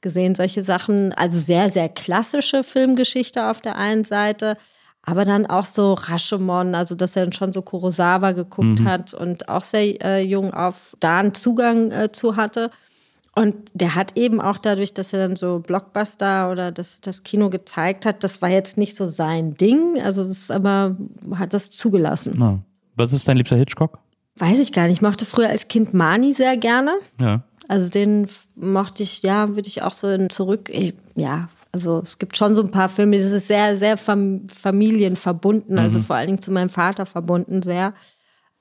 gesehen, 0.00 0.34
solche 0.34 0.62
Sachen. 0.62 1.12
Also 1.12 1.38
sehr, 1.38 1.70
sehr 1.70 1.88
klassische 1.88 2.62
Filmgeschichte 2.62 3.46
auf 3.50 3.60
der 3.60 3.76
einen 3.76 4.04
Seite. 4.04 4.56
Aber 5.02 5.24
dann 5.24 5.46
auch 5.46 5.66
so 5.66 5.94
Rashomon, 5.94 6.74
also 6.74 6.94
dass 6.96 7.14
er 7.14 7.22
dann 7.24 7.32
schon 7.32 7.52
so 7.52 7.62
Kurosawa 7.62 8.32
geguckt 8.32 8.80
Mhm. 8.80 8.84
hat 8.88 9.14
und 9.14 9.48
auch 9.48 9.62
sehr 9.62 10.02
äh, 10.04 10.22
jung 10.24 10.52
auf 10.52 10.96
da 10.98 11.18
einen 11.20 11.32
Zugang 11.34 11.92
äh, 11.92 12.10
zu 12.10 12.34
hatte. 12.36 12.70
Und 13.34 13.54
der 13.74 13.94
hat 13.94 14.16
eben 14.16 14.40
auch 14.40 14.56
dadurch, 14.58 14.94
dass 14.94 15.12
er 15.12 15.20
dann 15.28 15.36
so 15.36 15.58
Blockbuster 15.60 16.50
oder 16.50 16.72
das, 16.72 17.00
das 17.02 17.22
Kino 17.22 17.50
gezeigt 17.50 18.06
hat, 18.06 18.24
das 18.24 18.40
war 18.42 18.48
jetzt 18.48 18.78
nicht 18.78 18.96
so 18.96 19.06
sein 19.06 19.54
Ding. 19.54 20.00
Also 20.02 20.22
das 20.22 20.30
ist 20.32 20.50
aber, 20.50 20.96
hat 21.34 21.52
das 21.54 21.70
zugelassen. 21.70 22.34
Na. 22.36 22.58
Was 22.96 23.12
ist 23.12 23.28
dein 23.28 23.36
liebster 23.36 23.56
Hitchcock? 23.58 23.98
Weiß 24.36 24.58
ich 24.58 24.72
gar 24.72 24.84
nicht. 24.84 24.94
Ich 24.94 25.02
mochte 25.02 25.26
früher 25.26 25.50
als 25.50 25.68
Kind 25.68 25.92
Mani 25.94 26.32
sehr 26.32 26.56
gerne. 26.56 26.92
Ja. 27.20 27.42
Also 27.68 27.90
den 27.90 28.28
mochte 28.54 29.02
ich, 29.02 29.23
ja, 29.23 29.49
würde 29.49 29.68
ich 29.68 29.82
auch 29.82 29.92
so 29.92 30.08
in 30.08 30.30
zurück, 30.30 30.70
ich, 30.73 30.94
ja, 31.14 31.49
also 31.73 32.00
es 32.00 32.18
gibt 32.18 32.37
schon 32.37 32.54
so 32.54 32.62
ein 32.62 32.70
paar 32.70 32.88
Filme, 32.88 33.16
es 33.16 33.30
ist 33.30 33.49
sehr, 33.49 33.78
sehr 33.78 33.96
fam 33.96 34.46
familienverbunden, 34.49 35.78
also 35.78 36.00
vor 36.00 36.16
allen 36.16 36.28
Dingen 36.28 36.40
zu 36.40 36.50
meinem 36.50 36.70
Vater 36.70 37.06
verbunden, 37.06 37.62
sehr. 37.62 37.92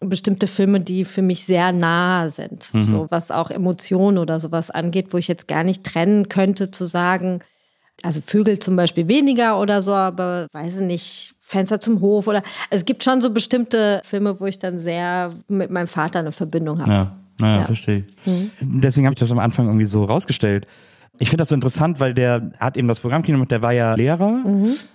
Bestimmte 0.02 0.48
Filme, 0.48 0.82
die 0.82 1.06
für 1.06 1.22
mich 1.22 1.46
sehr 1.46 1.72
nah 1.72 2.30
sind, 2.30 2.70
so 2.82 3.08
was 3.10 3.32
auch 3.32 3.50
Emotionen 3.50 4.18
oder 4.18 4.40
sowas 4.40 4.70
angeht, 4.70 5.14
wo 5.14 5.18
ich 5.18 5.28
jetzt 5.28 5.48
gar 5.48 5.64
nicht 5.64 5.84
trennen 5.86 6.28
könnte, 6.28 6.72
zu 6.72 6.86
sagen, 6.86 7.40
also 8.04 8.20
Vögel 8.26 8.60
zum 8.60 8.76
Beispiel 8.76 9.08
weniger 9.08 9.60
oder 9.60 9.82
so, 9.82 9.94
aber 9.94 10.48
weiß 10.52 10.76
ich 10.76 10.82
nicht, 10.82 11.36
Fenster 11.40 11.80
zum 11.80 12.02
Hof 12.02 12.28
oder 12.28 12.40
also 12.70 12.82
es 12.82 12.86
gibt 12.86 13.04
schon 13.04 13.22
so 13.22 13.30
bestimmte 13.30 14.02
Filme, 14.04 14.40
wo 14.40 14.46
ich 14.46 14.60
dann 14.60 14.80
sehr 14.80 15.32
mit 15.48 15.72
meinem 15.72 15.88
Vater 15.88 16.20
eine 16.20 16.34
Verbindung 16.34 16.82
habe. 16.82 16.92
Ja, 16.92 17.16
naja, 17.40 17.60
Ja. 17.62 17.66
verstehe 17.66 18.06
ich. 18.26 18.50
Deswegen 18.62 19.06
habe 19.08 19.14
ich 19.14 19.20
das 19.20 19.32
am 19.32 19.40
Anfang 19.40 19.68
irgendwie 19.68 19.86
so 19.86 20.04
rausgestellt. 20.06 20.66
Ich 21.18 21.30
finde 21.30 21.44
das 21.44 21.50
so 21.50 21.56
interessant, 21.56 22.02
weil 22.02 22.14
der 22.14 22.52
hat 22.60 22.76
eben 22.76 22.90
das 22.90 23.00
Programmkino 23.00 23.38
gemacht, 23.38 23.52
der 23.52 23.62
war 23.62 23.72
ja 23.72 23.94
Lehrer, 23.96 24.44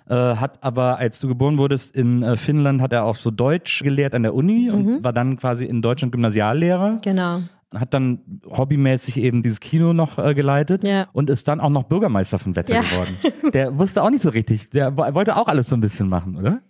äh, 0.09 0.15
hat 0.15 0.63
aber, 0.63 0.99
als 0.99 1.19
du 1.19 1.29
geboren 1.29 1.57
wurdest 1.57 1.97
in 1.97 2.23
äh, 2.23 2.37
Finnland, 2.37 2.83
hat 2.83 2.93
er 2.93 3.05
auch 3.05 3.15
so 3.15 3.31
Deutsch 3.31 3.83
gelehrt 3.83 4.15
an 4.15 4.23
der 4.25 4.35
Uni 4.35 4.71
und 4.71 5.03
war 5.03 5.15
dann 5.15 5.37
quasi 5.37 5.65
in 5.65 5.81
Deutschland 5.81 6.13
Gymnasiallehrer. 6.13 6.99
Genau. 7.03 7.41
Hat 7.75 7.95
dann 7.95 8.19
hobbymäßig 8.51 9.17
eben 9.17 9.41
dieses 9.43 9.61
Kino 9.61 9.93
noch 9.95 10.19
äh, 10.19 10.35
geleitet 10.35 10.85
Ja. 10.85 11.07
und 11.15 11.31
ist 11.31 11.49
dann 11.49 11.59
auch 11.61 11.71
noch 11.71 11.85
Bürgermeister 11.85 12.39
von 12.39 12.55
Wetter 12.55 12.75
Ja. 12.75 12.81
geworden. 12.83 13.17
Der 13.55 13.79
wusste 13.79 14.03
auch 14.03 14.11
nicht 14.11 14.23
so 14.23 14.29
richtig. 14.31 14.69
Der 14.71 14.97
wo- 14.99 15.15
wollte 15.15 15.37
auch 15.37 15.49
alles 15.49 15.69
so 15.69 15.77
ein 15.77 15.81
bisschen 15.81 16.09
machen, 16.09 16.37
oder? 16.37 16.61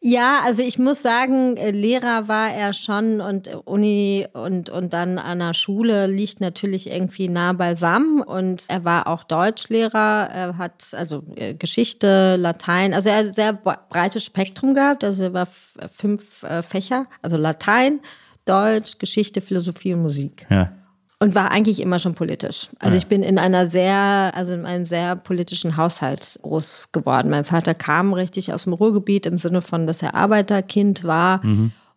Ja, 0.00 0.42
also 0.44 0.62
ich 0.62 0.78
muss 0.78 1.02
sagen, 1.02 1.56
äh, 1.56 1.72
Lehrer 1.72 2.28
war 2.28 2.52
er 2.52 2.72
schon 2.72 3.20
und 3.20 3.48
äh, 3.48 3.56
Uni 3.64 4.26
und, 4.32 4.70
und 4.70 4.92
dann 4.92 5.18
an 5.18 5.40
der 5.40 5.54
Schule 5.54 6.06
liegt 6.06 6.40
natürlich 6.40 6.88
irgendwie 6.88 7.28
nah 7.28 7.52
beisammen 7.52 8.22
und 8.22 8.62
er 8.68 8.84
war 8.84 9.08
auch 9.08 9.24
Deutschlehrer, 9.24 10.28
er 10.32 10.56
hat 10.56 10.90
also 10.92 11.24
äh, 11.34 11.54
Geschichte, 11.54 12.36
Latein, 12.36 12.94
also 12.94 13.08
er 13.08 13.16
hat 13.16 13.26
ein 13.26 13.32
sehr 13.32 13.52
bre- 13.52 13.78
breites 13.88 14.24
Spektrum 14.24 14.74
gehabt, 14.74 15.02
also 15.02 15.24
er 15.24 15.32
war 15.32 15.48
fünf 15.90 16.44
Fächer, 16.62 17.06
also 17.20 17.36
Latein, 17.36 17.98
Deutsch, 18.44 18.98
Geschichte, 18.98 19.40
Philosophie 19.40 19.94
und 19.94 20.02
Musik. 20.02 20.46
Ja. 20.48 20.70
Und 21.20 21.34
war 21.34 21.50
eigentlich 21.50 21.80
immer 21.80 21.98
schon 21.98 22.14
politisch. 22.14 22.68
Also 22.78 22.96
ich 22.96 23.08
bin 23.08 23.24
in 23.24 23.38
einer 23.38 23.66
sehr, 23.66 24.30
also 24.34 24.52
in 24.52 24.64
einem 24.64 24.84
sehr 24.84 25.16
politischen 25.16 25.76
Haushalt 25.76 26.38
groß 26.42 26.92
geworden. 26.92 27.28
Mein 27.30 27.42
Vater 27.42 27.74
kam 27.74 28.12
richtig 28.12 28.52
aus 28.52 28.64
dem 28.64 28.72
Ruhrgebiet 28.72 29.26
im 29.26 29.36
Sinne 29.36 29.60
von, 29.60 29.88
dass 29.88 30.00
er 30.00 30.14
Arbeiterkind 30.14 31.02
war. 31.02 31.40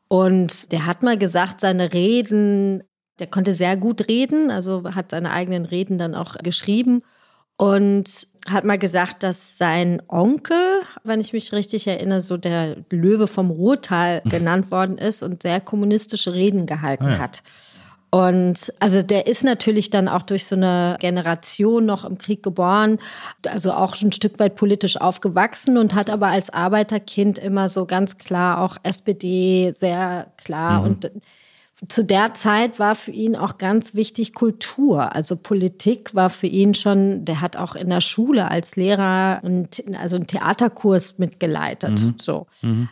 Und 0.08 0.72
der 0.72 0.88
hat 0.88 1.04
mal 1.04 1.20
gesagt, 1.20 1.62
seine 1.62 1.94
Reden, 1.94 2.84
der 3.20 3.28
konnte 3.28 3.54
sehr 3.54 3.78
gut 3.78 4.08
reden, 4.10 4.50
also 4.50 4.84
hat 4.96 5.12
seine 5.12 5.32
eigenen 5.32 5.66
Reden 5.66 6.00
dann 6.00 6.16
auch 6.16 6.38
geschrieben. 6.40 7.04
Und 7.58 8.28
hat 8.50 8.64
mal 8.64 8.80
gesagt, 8.80 9.22
dass 9.22 9.58
sein 9.60 10.02
Onkel, 10.08 10.58
wenn 11.04 11.22
ich 11.22 11.32
mich 11.32 11.54
richtig 11.54 11.86
erinnere, 11.86 12.24
so 12.24 12.38
der 12.38 12.78
Löwe 12.90 13.28
vom 13.28 13.52
Ruhrtal 13.52 14.22
genannt 14.26 14.72
worden 14.72 14.98
ist 14.98 15.22
und 15.22 15.44
sehr 15.44 15.62
kommunistische 15.62 16.34
Reden 16.34 16.66
gehalten 16.66 17.06
Ah 17.06 17.12
ja. 17.12 17.20
hat. 17.20 17.44
Und 18.14 18.74
also 18.80 19.02
der 19.02 19.28
ist 19.28 19.46
natürlich 19.46 19.90
dann 19.90 20.10
auch 20.10 20.24
durch 20.24 20.46
so 20.46 20.56
eine 20.58 20.98
Generation 21.00 21.86
noch 21.86 22.04
im 22.04 22.18
Krieg 22.18 22.44
geboren, 22.44 23.00
also 23.48 23.72
auch 23.72 23.96
schon 23.96 24.10
ein 24.10 24.12
Stück 24.12 24.38
weit 24.38 24.58
politisch 24.58 25.00
aufgewachsen 25.00 25.78
und 25.78 25.96
hat 25.96 26.10
aber 26.10 26.28
als 26.28 26.50
Arbeiterkind 26.50 27.40
immer 27.40 27.70
so 27.70 27.86
ganz 27.86 28.18
klar 28.18 28.60
auch 28.62 28.76
SPD 28.84 29.74
sehr 29.78 30.28
klar 30.36 30.84
und 30.84 31.10
zu 31.90 32.04
der 32.04 32.36
Zeit 32.36 32.78
war 32.78 32.96
für 32.96 33.12
ihn 33.12 33.36
auch 33.36 33.58
ganz 33.58 33.96
wichtig 33.96 34.34
Kultur. 34.34 35.16
Also 35.16 35.36
Politik 35.36 36.14
war 36.14 36.30
für 36.30 36.46
ihn 36.46 36.76
schon, 36.76 37.26
der 37.26 37.42
hat 37.42 37.58
auch 37.58 37.76
in 37.76 37.90
der 37.90 38.02
Schule 38.02 38.52
als 38.52 38.76
Lehrer 38.76 39.42
einen, 39.44 39.68
also 40.00 40.18
einen 40.18 40.28
Theaterkurs 40.28 41.18
mitgeleitet. 41.18 41.98
So. 42.22 42.46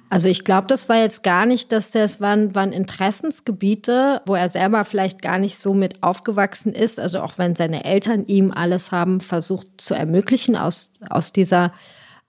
Also 0.10 0.27
ich 0.27 0.43
glaube, 0.43 0.65
das 0.67 0.89
war 0.89 0.98
jetzt 0.98 1.22
gar 1.22 1.46
nicht, 1.46 1.72
dass 1.72 1.91
das 1.91 2.19
waren, 2.19 2.55
waren 2.55 2.72
Interessensgebiete, 2.72 4.22
wo 4.25 4.34
er 4.34 4.50
selber 4.50 4.84
vielleicht 4.86 5.22
gar 5.22 5.38
nicht 5.38 5.60
so 5.60 5.75
mit 5.75 6.01
aufgewachsen 6.01 6.74
ist. 6.74 7.00
Also 7.00 7.22
auch 7.22 7.38
wenn 7.38 7.55
seine 7.55 7.86
Eltern 7.86 8.25
ihm 8.25 8.51
alles 8.51 8.91
haben 8.91 9.22
versucht 9.22 9.67
zu 9.77 9.93
ermöglichen, 9.93 10.55
aus, 10.55 10.93
aus 11.10 11.31
dieser 11.31 11.72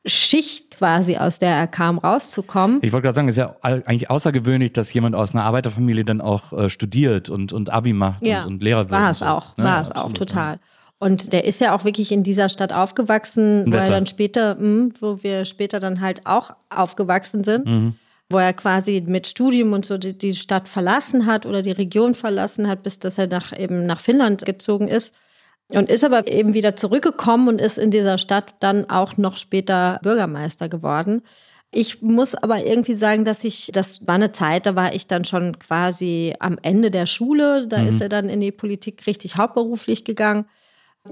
Schicht 0.07 0.71
quasi, 0.71 1.17
aus 1.19 1.39
der 1.39 1.55
er 1.55 1.67
kam, 1.67 1.99
rauszukommen. 1.99 2.79
Ich 2.83 2.93
wollte 2.93 3.05
gerade 3.05 3.17
sagen, 3.17 3.29
es 3.29 3.35
ist 3.35 3.39
ja 3.39 3.57
eigentlich 3.63 4.09
außergewöhnlich, 4.09 4.73
dass 4.73 4.93
jemand 4.95 5.15
aus 5.15 5.35
einer 5.35 5.45
Arbeiterfamilie 5.45 6.05
dann 6.05 6.21
auch 6.23 6.53
äh, 6.55 6.71
studiert 6.71 7.29
und, 7.29 7.53
und 7.53 7.71
Abi 7.71 7.93
macht 7.93 8.23
und, 8.23 8.47
und 8.47 8.63
Lehrer 8.63 8.81
wird. 8.81 8.91
War 8.93 9.05
und 9.07 9.11
es 9.11 9.23
auch, 9.23 9.59
Ja, 9.59 9.65
war 9.65 9.81
es 9.83 9.91
auch, 9.91 9.97
absolut, 10.07 10.17
total. 10.17 10.59
Und 10.99 11.33
der 11.33 11.45
ist 11.45 11.61
ja 11.61 11.75
auch 11.75 11.85
wirklich 11.85 12.13
in 12.13 12.23
dieser 12.23 12.49
Stadt 12.49 12.73
aufgewachsen, 12.73 13.65
wo 13.67 13.77
er 13.77 13.83
Wetter. 13.83 13.93
dann 13.93 14.07
später, 14.07 14.55
mh, 14.55 14.91
wo 15.01 15.23
wir 15.23 15.45
später 15.45 15.81
dann 15.81 16.01
halt 16.01 16.27
auch 16.27 16.53
aufgewachsen 16.71 17.45
sind, 17.45 17.67
Mhm. 17.67 17.95
wo 18.31 18.39
er 18.39 18.53
quasi 18.55 19.03
mit 19.07 19.27
Studium 19.27 19.73
und 19.75 19.85
so 19.85 19.99
die, 19.99 20.17
die 20.17 20.35
Stadt 20.35 20.69
verlassen 20.69 21.27
hat 21.27 21.45
oder 21.47 21.61
die 21.63 21.73
Region 21.73 22.15
verlassen 22.15 22.69
hat, 22.69 22.83
bis 22.83 22.99
dass 22.99 23.19
er 23.19 23.27
nach 23.27 23.59
eben 23.59 23.85
nach 23.87 24.01
Finnland 24.01 24.45
gezogen 24.47 24.89
ist. 24.89 25.15
Und 25.73 25.91
ist 25.91 26.05
aber 26.05 26.27
eben 26.27 26.55
wieder 26.55 26.77
zurückgekommen 26.77 27.49
und 27.49 27.61
ist 27.61 27.79
in 27.79 27.91
dieser 27.91 28.19
Stadt 28.19 28.55
dann 28.61 28.91
auch 28.91 29.17
noch 29.17 29.37
später 29.37 29.99
Bürgermeister 30.03 30.69
geworden. 30.69 31.23
Ich 31.73 32.03
muss 32.03 32.35
aber 32.35 32.67
irgendwie 32.67 32.97
sagen, 32.97 33.25
dass 33.25 33.45
ich, 33.45 33.71
das 33.73 34.07
war 34.07 34.17
eine 34.17 34.33
Zeit, 34.33 34.67
da 34.67 34.75
war 34.75 34.93
ich 34.93 35.07
dann 35.07 35.25
schon 35.25 35.59
quasi 35.61 36.35
am 36.41 36.59
Ende 36.63 36.91
der 36.91 37.07
Schule. 37.07 37.69
Da 37.69 37.83
ist 37.83 38.01
er 38.01 38.09
dann 38.09 38.29
in 38.29 38.41
die 38.41 38.51
Politik 38.51 39.07
richtig 39.07 39.37
hauptberuflich 39.37 40.05
gegangen. 40.05 40.47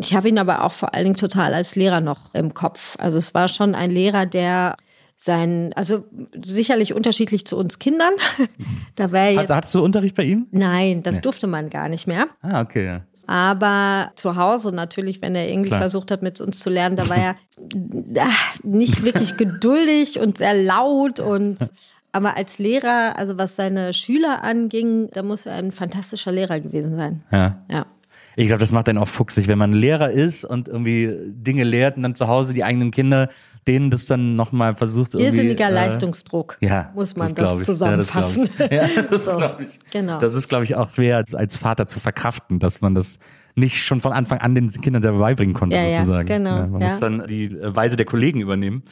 Ich 0.00 0.15
habe 0.15 0.29
ihn 0.29 0.38
aber 0.38 0.65
auch 0.65 0.73
vor 0.73 0.95
allen 0.95 1.05
Dingen 1.05 1.17
total 1.17 1.55
als 1.55 1.77
Lehrer 1.77 2.00
noch 2.00 2.35
im 2.35 2.55
Kopf. 2.55 2.97
Also 2.99 3.19
es 3.19 3.35
war 3.35 3.49
schon 3.49 3.75
ein 3.77 3.91
Lehrer, 3.93 4.27
der 4.27 4.75
sein, 5.17 5.73
also 5.75 6.05
sicherlich 6.45 6.95
unterschiedlich 6.95 7.47
zu 7.47 7.57
uns 7.57 7.79
Kindern. 7.79 8.12
da 8.97 9.12
wäre 9.12 9.31
jetzt, 9.31 9.38
Also, 9.38 9.55
hattest 9.55 9.75
du 9.75 9.85
Unterricht 9.85 10.17
bei 10.17 10.25
ihm? 10.25 10.47
nein, 10.50 11.03
das 11.03 11.21
durfte 11.21 11.47
man 11.47 11.71
gar 11.71 11.88
nicht 11.88 12.07
mehr. 12.07 12.27
Ah, 12.43 12.61
okay. 12.61 12.85
Ja. 12.85 13.00
Aber 13.29 14.11
zu 14.15 14.37
Hause 14.37 14.75
natürlich, 14.75 15.21
wenn 15.21 15.35
er 15.35 15.51
irgendwie 15.51 15.69
Klar. 15.69 15.83
versucht 15.83 16.11
hat, 16.11 16.23
mit 16.23 16.41
uns 16.41 16.61
zu 16.61 16.71
lernen, 16.71 16.97
da 16.97 17.09
war 17.11 17.17
er 17.19 17.37
ah, 18.19 18.59
nicht 18.63 19.05
wirklich 19.05 19.37
geduldig 19.37 20.19
und 20.19 20.39
sehr 20.39 20.55
laut 20.55 21.21
und 21.21 21.59
aber 22.11 22.39
als 22.39 22.59
Lehrer, 22.59 23.19
also 23.19 23.37
was 23.37 23.55
seine 23.55 23.93
Schüler 23.93 24.43
anging, 24.43 25.11
da 25.13 25.23
muss 25.23 25.45
er 25.45 25.57
ein 25.57 25.73
fantastischer 25.73 26.33
Lehrer 26.33 26.59
gewesen 26.59 26.97
sein. 26.97 27.23
ja. 27.31 27.63
Ja. 27.71 27.87
Ich 28.40 28.47
glaube, 28.47 28.61
das 28.61 28.71
macht 28.71 28.88
einen 28.88 28.99
auch 28.99 29.09
fuchsig, 29.09 29.49
wenn 29.49 29.59
man 29.59 29.73
Lehrer 29.73 30.11
ist 30.11 30.45
und 30.45 30.68
irgendwie 30.68 31.12
Dinge 31.26 31.64
lehrt 31.64 31.97
und 31.97 32.04
dann 32.04 32.14
zu 32.14 32.28
Hause 32.28 32.54
die 32.54 32.62
eigenen 32.62 32.92
Kinder, 32.92 33.28
denen 33.66 33.90
das 33.90 34.04
dann 34.04 34.37
nochmal 34.37 34.76
versucht. 34.76 35.14
Irrsinniger 35.14 35.68
äh, 35.68 35.73
Leistungsdruck, 35.73 36.57
Ja, 36.61 36.92
muss 36.95 37.16
man 37.16 37.35
das, 37.35 37.59
ich. 37.61 37.66
zusammenfassen. 37.66 38.49
Ja, 38.59 38.66
das, 38.68 38.71
ich. 38.71 38.97
ja, 38.97 39.02
das 39.11 39.25
So, 39.25 39.40
ich. 39.61 39.90
genau. 39.90 40.18
Das 40.21 40.37
ist, 40.37 40.49
glaube 40.49 40.62
ich, 40.62 40.76
auch 40.76 40.95
schwer 40.95 41.25
als, 41.35 41.59
Vater 41.59 41.88
zu 41.88 41.99
verkraften, 41.99 42.61
dass 42.61 42.80
man 42.80 42.95
das 42.95 43.18
nicht 43.57 43.83
schon 43.83 44.00
von 44.00 44.12
Anfang 44.12 44.38
an 44.38 44.54
den 44.54 44.71
Kindern 44.71 45.02
selber 45.02 45.18
beibringen 45.18 45.54
konnte, 45.54 45.75
Ja, 45.75 45.83
ja, 45.83 45.99
sozusagen. 45.99 46.28
genau, 46.28 46.66
man 46.68 46.80
ja. 46.80 46.88
muss 46.88 47.00
dann 47.00 47.26
die 47.26 47.57
Weise 47.61 47.97
der 47.97 48.07
Kollegen 48.07 48.40
übernehmen. 48.40 48.85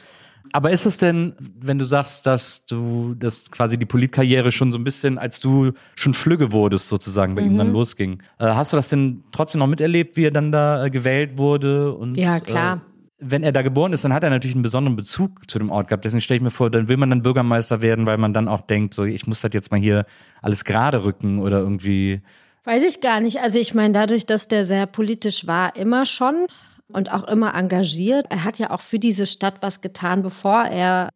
Aber 0.53 0.71
ist 0.71 0.85
es 0.85 0.97
denn, 0.97 1.33
wenn 1.59 1.77
du 1.79 1.85
sagst, 1.85 2.25
dass 2.25 2.65
du, 2.65 3.13
dass 3.15 3.49
quasi 3.51 3.77
die 3.77 3.85
Politkarriere 3.85 4.51
schon 4.51 4.71
so 4.71 4.77
ein 4.77 4.83
bisschen, 4.83 5.17
als 5.17 5.39
du 5.39 5.71
schon 5.95 6.13
flügge 6.13 6.51
wurdest, 6.51 6.87
sozusagen, 6.87 7.35
bei 7.35 7.41
Mhm. 7.41 7.47
ihm 7.51 7.57
dann 7.57 7.71
losging, 7.73 8.21
äh, 8.39 8.45
hast 8.45 8.73
du 8.73 8.77
das 8.77 8.89
denn 8.89 9.23
trotzdem 9.31 9.59
noch 9.59 9.67
miterlebt, 9.67 10.17
wie 10.17 10.25
er 10.25 10.31
dann 10.31 10.51
da 10.51 10.85
äh, 10.85 10.89
gewählt 10.89 11.37
wurde? 11.37 11.93
Und, 11.93 12.15
Ja, 12.17 12.39
klar. 12.39 12.77
Äh, 12.77 12.79
wenn 13.19 13.41
er 13.43 13.51
da 13.51 13.63
geboren 13.63 13.93
ist, 13.93 14.03
dann 14.05 14.13
hat 14.13 14.23
er 14.23 14.29
natürlich 14.29 14.55
einen 14.55 14.61
besonderen 14.61 14.95
Bezug 14.95 15.49
zu 15.49 15.57
dem 15.57 15.71
Ort 15.71 15.87
gehabt. 15.87 16.05
Deswegen 16.05 16.21
stelle 16.21 16.35
ich 16.37 16.43
mir 16.43 16.51
vor, 16.51 16.69
dann 16.69 16.87
will 16.87 16.97
man 16.97 17.09
dann 17.09 17.23
Bürgermeister 17.23 17.81
werden, 17.81 18.05
weil 18.05 18.17
man 18.19 18.31
dann 18.31 18.47
auch 18.47 18.61
denkt, 18.61 18.93
so, 18.93 19.05
ich 19.05 19.25
muss 19.25 19.41
das 19.41 19.49
jetzt 19.53 19.71
mal 19.71 19.79
hier 19.79 20.05
alles 20.43 20.63
gerade 20.65 21.03
rücken 21.03 21.39
oder 21.39 21.57
irgendwie. 21.57 22.21
Weiß 22.63 22.83
ich 22.83 23.01
gar 23.01 23.19
nicht. 23.19 23.39
Also 23.39 23.57
ich 23.57 23.73
meine, 23.73 23.93
dadurch, 23.95 24.27
dass 24.27 24.47
der 24.47 24.67
sehr 24.67 24.85
politisch 24.85 25.47
war, 25.47 25.75
immer 25.75 26.05
schon 26.05 26.45
und 26.91 27.11
auch 27.11 27.23
immer 27.27 27.55
engagiert. 27.55 28.27
Er 28.29 28.43
hat 28.43 28.59
ja 28.59 28.71
auch 28.71 28.81
für 28.81 28.99
diese 28.99 29.25
Stadt 29.25 29.55
was 29.61 29.81
getan, 29.81 30.23
bevor 30.23 30.65
er 30.65 31.09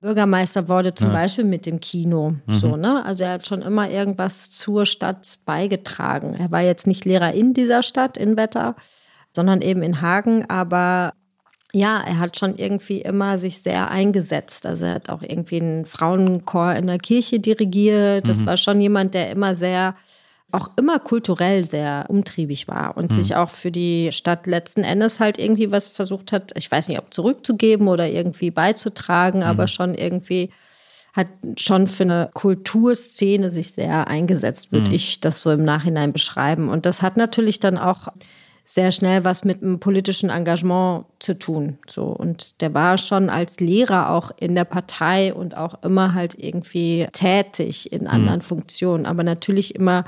Bürgermeister 0.00 0.68
wurde, 0.68 0.92
zum 0.94 1.12
Beispiel 1.12 1.44
mit 1.44 1.64
dem 1.64 1.80
Kino. 1.80 2.34
So, 2.46 2.76
ne? 2.76 3.02
Also 3.06 3.24
er 3.24 3.32
hat 3.32 3.46
schon 3.46 3.62
immer 3.62 3.88
irgendwas 3.88 4.50
zur 4.50 4.84
Stadt 4.84 5.38
beigetragen. 5.46 6.34
Er 6.34 6.50
war 6.50 6.60
jetzt 6.60 6.86
nicht 6.86 7.06
Lehrer 7.06 7.32
in 7.32 7.54
dieser 7.54 7.82
Stadt, 7.82 8.18
in 8.18 8.36
Wetter, 8.36 8.76
sondern 9.32 9.62
eben 9.62 9.82
in 9.82 10.02
Hagen, 10.02 10.44
aber 10.50 11.14
ja, 11.72 12.02
er 12.06 12.18
hat 12.20 12.38
schon 12.38 12.54
irgendwie 12.54 13.00
immer 13.00 13.38
sich 13.38 13.62
sehr 13.62 13.90
eingesetzt. 13.90 14.64
Also 14.66 14.84
er 14.84 14.94
hat 14.94 15.08
auch 15.08 15.22
irgendwie 15.22 15.60
einen 15.60 15.86
Frauenchor 15.86 16.74
in 16.74 16.86
der 16.86 16.98
Kirche 16.98 17.40
dirigiert. 17.40 18.28
Das 18.28 18.46
war 18.46 18.56
schon 18.56 18.80
jemand, 18.80 19.14
der 19.14 19.30
immer 19.30 19.56
sehr, 19.56 19.96
auch 20.52 20.70
immer 20.76 21.00
kulturell 21.00 21.64
sehr 21.64 22.06
umtriebig 22.08 22.68
war 22.68 22.96
und 22.96 23.12
sich 23.12 23.34
auch 23.34 23.50
für 23.50 23.72
die 23.72 24.10
Stadt 24.12 24.46
letzten 24.46 24.84
Endes 24.84 25.18
halt 25.18 25.36
irgendwie 25.38 25.72
was 25.72 25.88
versucht 25.88 26.30
hat, 26.32 26.52
ich 26.54 26.70
weiß 26.70 26.88
nicht, 26.88 26.98
ob 26.98 27.12
zurückzugeben 27.12 27.88
oder 27.88 28.08
irgendwie 28.08 28.52
beizutragen, 28.52 29.42
aber 29.42 29.66
schon 29.66 29.94
irgendwie 29.94 30.50
hat 31.12 31.28
schon 31.56 31.86
für 31.86 32.02
eine 32.02 32.30
Kulturszene 32.34 33.48
sich 33.48 33.72
sehr 33.72 34.08
eingesetzt, 34.08 34.72
würde 34.72 34.92
ich 34.92 35.20
das 35.20 35.40
so 35.42 35.50
im 35.52 35.64
Nachhinein 35.64 36.12
beschreiben. 36.12 36.68
Und 36.68 36.86
das 36.86 37.02
hat 37.02 37.16
natürlich 37.16 37.60
dann 37.60 37.78
auch 37.78 38.08
sehr 38.64 38.90
schnell 38.92 39.24
was 39.24 39.44
mit 39.44 39.62
einem 39.62 39.78
politischen 39.78 40.30
Engagement 40.30 41.04
zu 41.20 41.38
tun. 41.38 41.78
So. 41.86 42.06
Und 42.06 42.60
der 42.62 42.74
war 42.74 42.98
schon 42.98 43.30
als 43.30 43.60
Lehrer 43.60 44.10
auch 44.10 44.32
in 44.40 44.54
der 44.54 44.64
Partei 44.64 45.32
und 45.32 45.56
auch 45.56 45.82
immer 45.84 46.14
halt 46.14 46.34
irgendwie 46.36 47.06
tätig 47.12 47.92
in 47.92 48.06
anderen 48.06 48.42
Funktionen. 48.42 49.06
Aber 49.06 49.22
natürlich 49.22 49.74
immer 49.74 50.04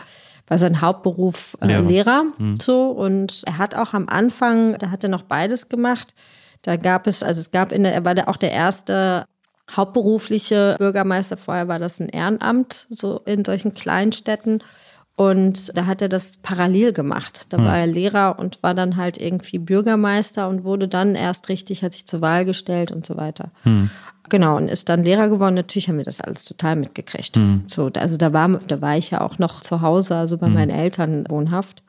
war 0.46 0.58
sein 0.58 0.80
Hauptberuf 0.80 1.56
äh, 1.60 1.66
Lehrer. 1.66 1.82
Lehrer. 1.82 2.24
So. 2.60 2.88
Und 2.88 3.42
er 3.46 3.58
hat 3.58 3.74
auch 3.74 3.94
am 3.94 4.08
Anfang, 4.08 4.78
da 4.78 4.90
hat 4.90 5.02
er 5.02 5.10
noch 5.10 5.22
beides 5.22 5.68
gemacht. 5.68 6.14
Da 6.62 6.76
gab 6.76 7.06
es, 7.06 7.22
also 7.22 7.40
es 7.40 7.50
gab 7.50 7.72
in 7.72 7.82
der, 7.82 7.94
er 7.94 8.04
war 8.04 8.14
der, 8.14 8.28
auch 8.28 8.36
der 8.36 8.52
erste 8.52 9.26
hauptberufliche 9.74 10.76
Bürgermeister. 10.78 11.36
Vorher 11.36 11.68
war 11.68 11.78
das 11.78 12.00
ein 12.00 12.08
Ehrenamt, 12.08 12.86
so 12.90 13.20
in 13.24 13.44
solchen 13.44 13.74
Kleinstädten. 13.74 14.62
Und 15.18 15.76
da 15.76 15.86
hat 15.86 16.02
er 16.02 16.10
das 16.10 16.36
parallel 16.42 16.92
gemacht. 16.92 17.46
Da 17.48 17.58
war 17.64 17.78
er 17.78 17.86
Lehrer 17.86 18.38
und 18.38 18.62
war 18.62 18.74
dann 18.74 18.96
halt 18.96 19.16
irgendwie 19.18 19.58
Bürgermeister 19.58 20.46
und 20.46 20.62
wurde 20.62 20.88
dann 20.88 21.14
erst 21.14 21.48
richtig, 21.48 21.82
hat 21.82 21.94
sich 21.94 22.06
zur 22.06 22.20
Wahl 22.20 22.44
gestellt 22.44 22.92
und 22.92 23.06
so 23.06 23.16
weiter. 23.16 23.50
Genau, 24.28 24.56
und 24.58 24.68
ist 24.68 24.90
dann 24.90 25.04
Lehrer 25.04 25.30
geworden. 25.30 25.54
Natürlich 25.54 25.88
haben 25.88 25.96
wir 25.96 26.04
das 26.04 26.20
alles 26.20 26.44
total 26.44 26.76
mitgekriegt. 26.76 27.34
So, 27.68 27.90
also 27.96 28.18
da 28.18 28.34
war, 28.34 28.60
da 28.68 28.82
war 28.82 28.98
ich 28.98 29.10
ja 29.10 29.22
auch 29.22 29.38
noch 29.38 29.60
zu 29.60 29.80
Hause, 29.80 30.16
also 30.16 30.36
bei 30.36 30.48
meinen 30.48 30.70
Eltern 30.70 31.24
wohnhaft. 31.30 31.82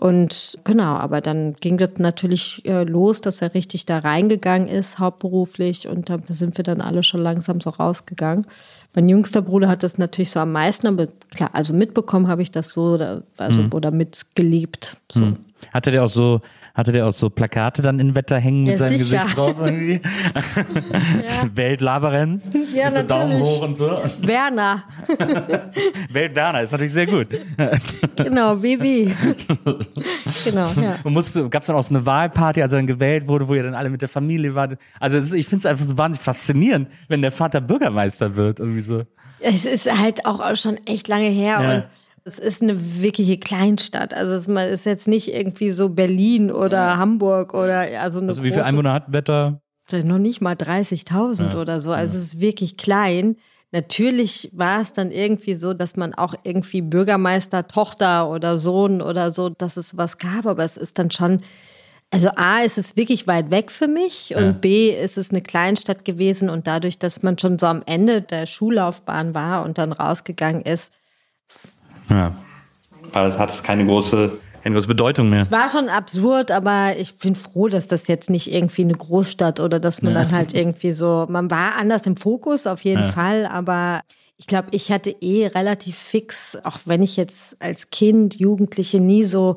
Und 0.00 0.58
genau, 0.64 0.94
aber 0.94 1.20
dann 1.20 1.54
ging 1.54 1.76
das 1.76 1.90
natürlich 1.98 2.64
äh, 2.64 2.84
los, 2.84 3.20
dass 3.20 3.42
er 3.42 3.54
richtig 3.54 3.84
da 3.84 3.98
reingegangen 3.98 4.68
ist, 4.68 4.98
hauptberuflich. 4.98 5.88
Und 5.88 6.08
da 6.08 6.18
sind 6.28 6.56
wir 6.56 6.62
dann 6.62 6.80
alle 6.80 7.02
schon 7.02 7.20
langsam 7.20 7.60
so 7.60 7.70
rausgegangen. 7.70 8.46
Mein 8.94 9.08
jüngster 9.08 9.42
Bruder 9.42 9.68
hat 9.68 9.82
das 9.82 9.98
natürlich 9.98 10.30
so 10.30 10.40
am 10.40 10.52
meisten, 10.52 10.86
aber 10.86 11.08
klar, 11.30 11.50
also 11.52 11.74
mitbekommen 11.74 12.28
habe 12.28 12.42
ich 12.42 12.50
das 12.50 12.70
so, 12.70 12.94
oder, 12.94 13.22
also, 13.36 13.64
oder 13.72 13.90
mitgelebt. 13.90 14.96
So. 15.10 15.34
Hatte 15.72 15.90
der 15.90 16.04
auch 16.04 16.08
so, 16.08 16.40
hatte 16.78 16.92
der 16.92 17.06
auch 17.08 17.12
so 17.12 17.28
Plakate 17.28 17.82
dann 17.82 17.98
in 17.98 18.14
Wetter 18.14 18.38
hängen 18.38 18.62
mit 18.62 18.70
Ja, 18.70 18.76
seinem 18.76 18.98
sicher. 18.98 19.18
Gesicht 19.24 19.36
drauf 19.36 19.56
irgendwie? 19.58 20.00
Weltlaberenz. 21.54 22.52
Ja, 22.72 22.86
mit 22.86 22.94
so 22.94 23.02
Daumen 23.02 23.40
hoch 23.42 23.62
und 23.62 23.76
so. 23.76 23.98
Werner, 24.22 24.84
Weltberner 26.12 26.62
ist 26.62 26.70
natürlich 26.70 26.92
sehr 26.92 27.06
gut. 27.06 27.26
genau, 28.14 28.62
WW. 28.62 29.08
genau, 30.44 30.68
ja. 30.80 30.98
Und 31.02 31.50
gab 31.50 31.62
es 31.62 31.66
dann 31.66 31.74
auch 31.74 31.82
so 31.82 31.94
eine 31.94 32.06
Wahlparty, 32.06 32.62
als 32.62 32.72
er 32.72 32.78
dann 32.78 32.86
gewählt 32.86 33.26
wurde, 33.26 33.48
wo 33.48 33.54
ihr 33.56 33.64
dann 33.64 33.74
alle 33.74 33.90
mit 33.90 34.00
der 34.00 34.08
Familie 34.08 34.54
wart. 34.54 34.78
Also 35.00 35.16
ist, 35.18 35.32
ich 35.32 35.46
finde 35.46 35.58
es 35.60 35.66
einfach 35.66 35.84
so 35.84 35.98
wahnsinnig 35.98 36.24
faszinierend, 36.24 36.88
wenn 37.08 37.22
der 37.22 37.32
Vater 37.32 37.60
Bürgermeister 37.60 38.36
wird, 38.36 38.60
irgendwie 38.60 38.82
so. 38.82 39.02
Es 39.40 39.66
ist 39.66 39.92
halt 39.92 40.24
auch 40.26 40.54
schon 40.56 40.78
echt 40.86 41.08
lange 41.08 41.28
her 41.28 41.58
Ja. 41.60 41.74
und 41.74 41.84
es 42.28 42.38
ist 42.38 42.62
eine 42.62 43.02
wirkliche 43.02 43.38
Kleinstadt. 43.38 44.12
Also 44.12 44.34
es 44.34 44.46
ist 44.46 44.86
jetzt 44.86 45.08
nicht 45.08 45.32
irgendwie 45.32 45.70
so 45.70 45.88
Berlin 45.88 46.52
oder 46.52 46.98
Hamburg 46.98 47.54
oder 47.54 48.00
also 48.00 48.18
eine 48.18 48.28
Also 48.28 48.42
wie 48.42 48.52
viele 48.52 48.64
Einwohner 48.64 48.92
hat 48.92 49.12
Wetter? 49.12 49.62
noch 50.04 50.18
nicht 50.18 50.42
mal 50.42 50.54
30.000 50.54 51.58
oder 51.58 51.80
so. 51.80 51.92
Also 51.92 52.18
es 52.18 52.24
ist 52.24 52.40
wirklich 52.40 52.76
klein. 52.76 53.36
Natürlich 53.72 54.50
war 54.52 54.82
es 54.82 54.92
dann 54.92 55.10
irgendwie 55.10 55.54
so, 55.54 55.72
dass 55.72 55.96
man 55.96 56.12
auch 56.12 56.34
irgendwie 56.42 56.82
Bürgermeister, 56.82 57.68
Tochter 57.68 58.28
oder 58.28 58.58
Sohn 58.58 59.00
oder 59.00 59.32
so, 59.32 59.48
dass 59.48 59.78
es 59.78 59.96
was 59.96 60.18
gab, 60.18 60.44
aber 60.44 60.62
es 60.62 60.76
ist 60.76 60.98
dann 60.98 61.10
schon, 61.10 61.40
also 62.10 62.28
A, 62.36 62.60
ist 62.60 62.76
es 62.76 62.96
wirklich 62.96 63.26
weit 63.26 63.50
weg 63.50 63.70
für 63.70 63.88
mich 63.88 64.34
und 64.36 64.60
B, 64.60 64.90
ist 64.90 65.16
es 65.16 65.30
eine 65.30 65.40
Kleinstadt 65.40 66.04
gewesen 66.04 66.50
und 66.50 66.66
dadurch, 66.66 66.98
dass 66.98 67.22
man 67.22 67.38
schon 67.38 67.58
so 67.58 67.66
am 67.66 67.82
Ende 67.86 68.20
der 68.20 68.44
Schullaufbahn 68.44 69.34
war 69.34 69.64
und 69.64 69.78
dann 69.78 69.92
rausgegangen 69.92 70.62
ist, 70.62 70.92
Ja. 72.10 72.34
Aber 73.12 73.26
es 73.26 73.38
hat 73.38 73.64
keine 73.64 73.86
große, 73.86 74.30
keine 74.62 74.74
große 74.74 74.88
Bedeutung 74.88 75.30
mehr. 75.30 75.50
war 75.50 75.68
schon 75.68 75.88
absurd, 75.88 76.50
aber 76.50 76.96
ich 76.98 77.16
bin 77.16 77.34
froh, 77.34 77.68
dass 77.68 77.88
das 77.88 78.06
jetzt 78.06 78.30
nicht 78.30 78.52
irgendwie 78.52 78.82
eine 78.82 78.94
Großstadt 78.94 79.60
oder 79.60 79.80
dass 79.80 80.02
man 80.02 80.14
dann 80.14 80.30
halt 80.30 80.54
irgendwie 80.54 80.92
so, 80.92 81.26
man 81.28 81.50
war 81.50 81.76
anders 81.76 82.06
im 82.06 82.16
Fokus 82.16 82.66
auf 82.66 82.84
jeden 82.84 83.04
Fall, 83.04 83.46
aber 83.46 84.02
ich 84.36 84.46
glaube, 84.46 84.68
ich 84.70 84.92
hatte 84.92 85.10
eh 85.20 85.48
relativ 85.48 85.96
fix, 85.96 86.56
auch 86.62 86.78
wenn 86.84 87.02
ich 87.02 87.16
jetzt 87.16 87.56
als 87.60 87.90
Kind, 87.90 88.38
Jugendliche 88.38 89.00
nie 89.00 89.24
so 89.24 89.56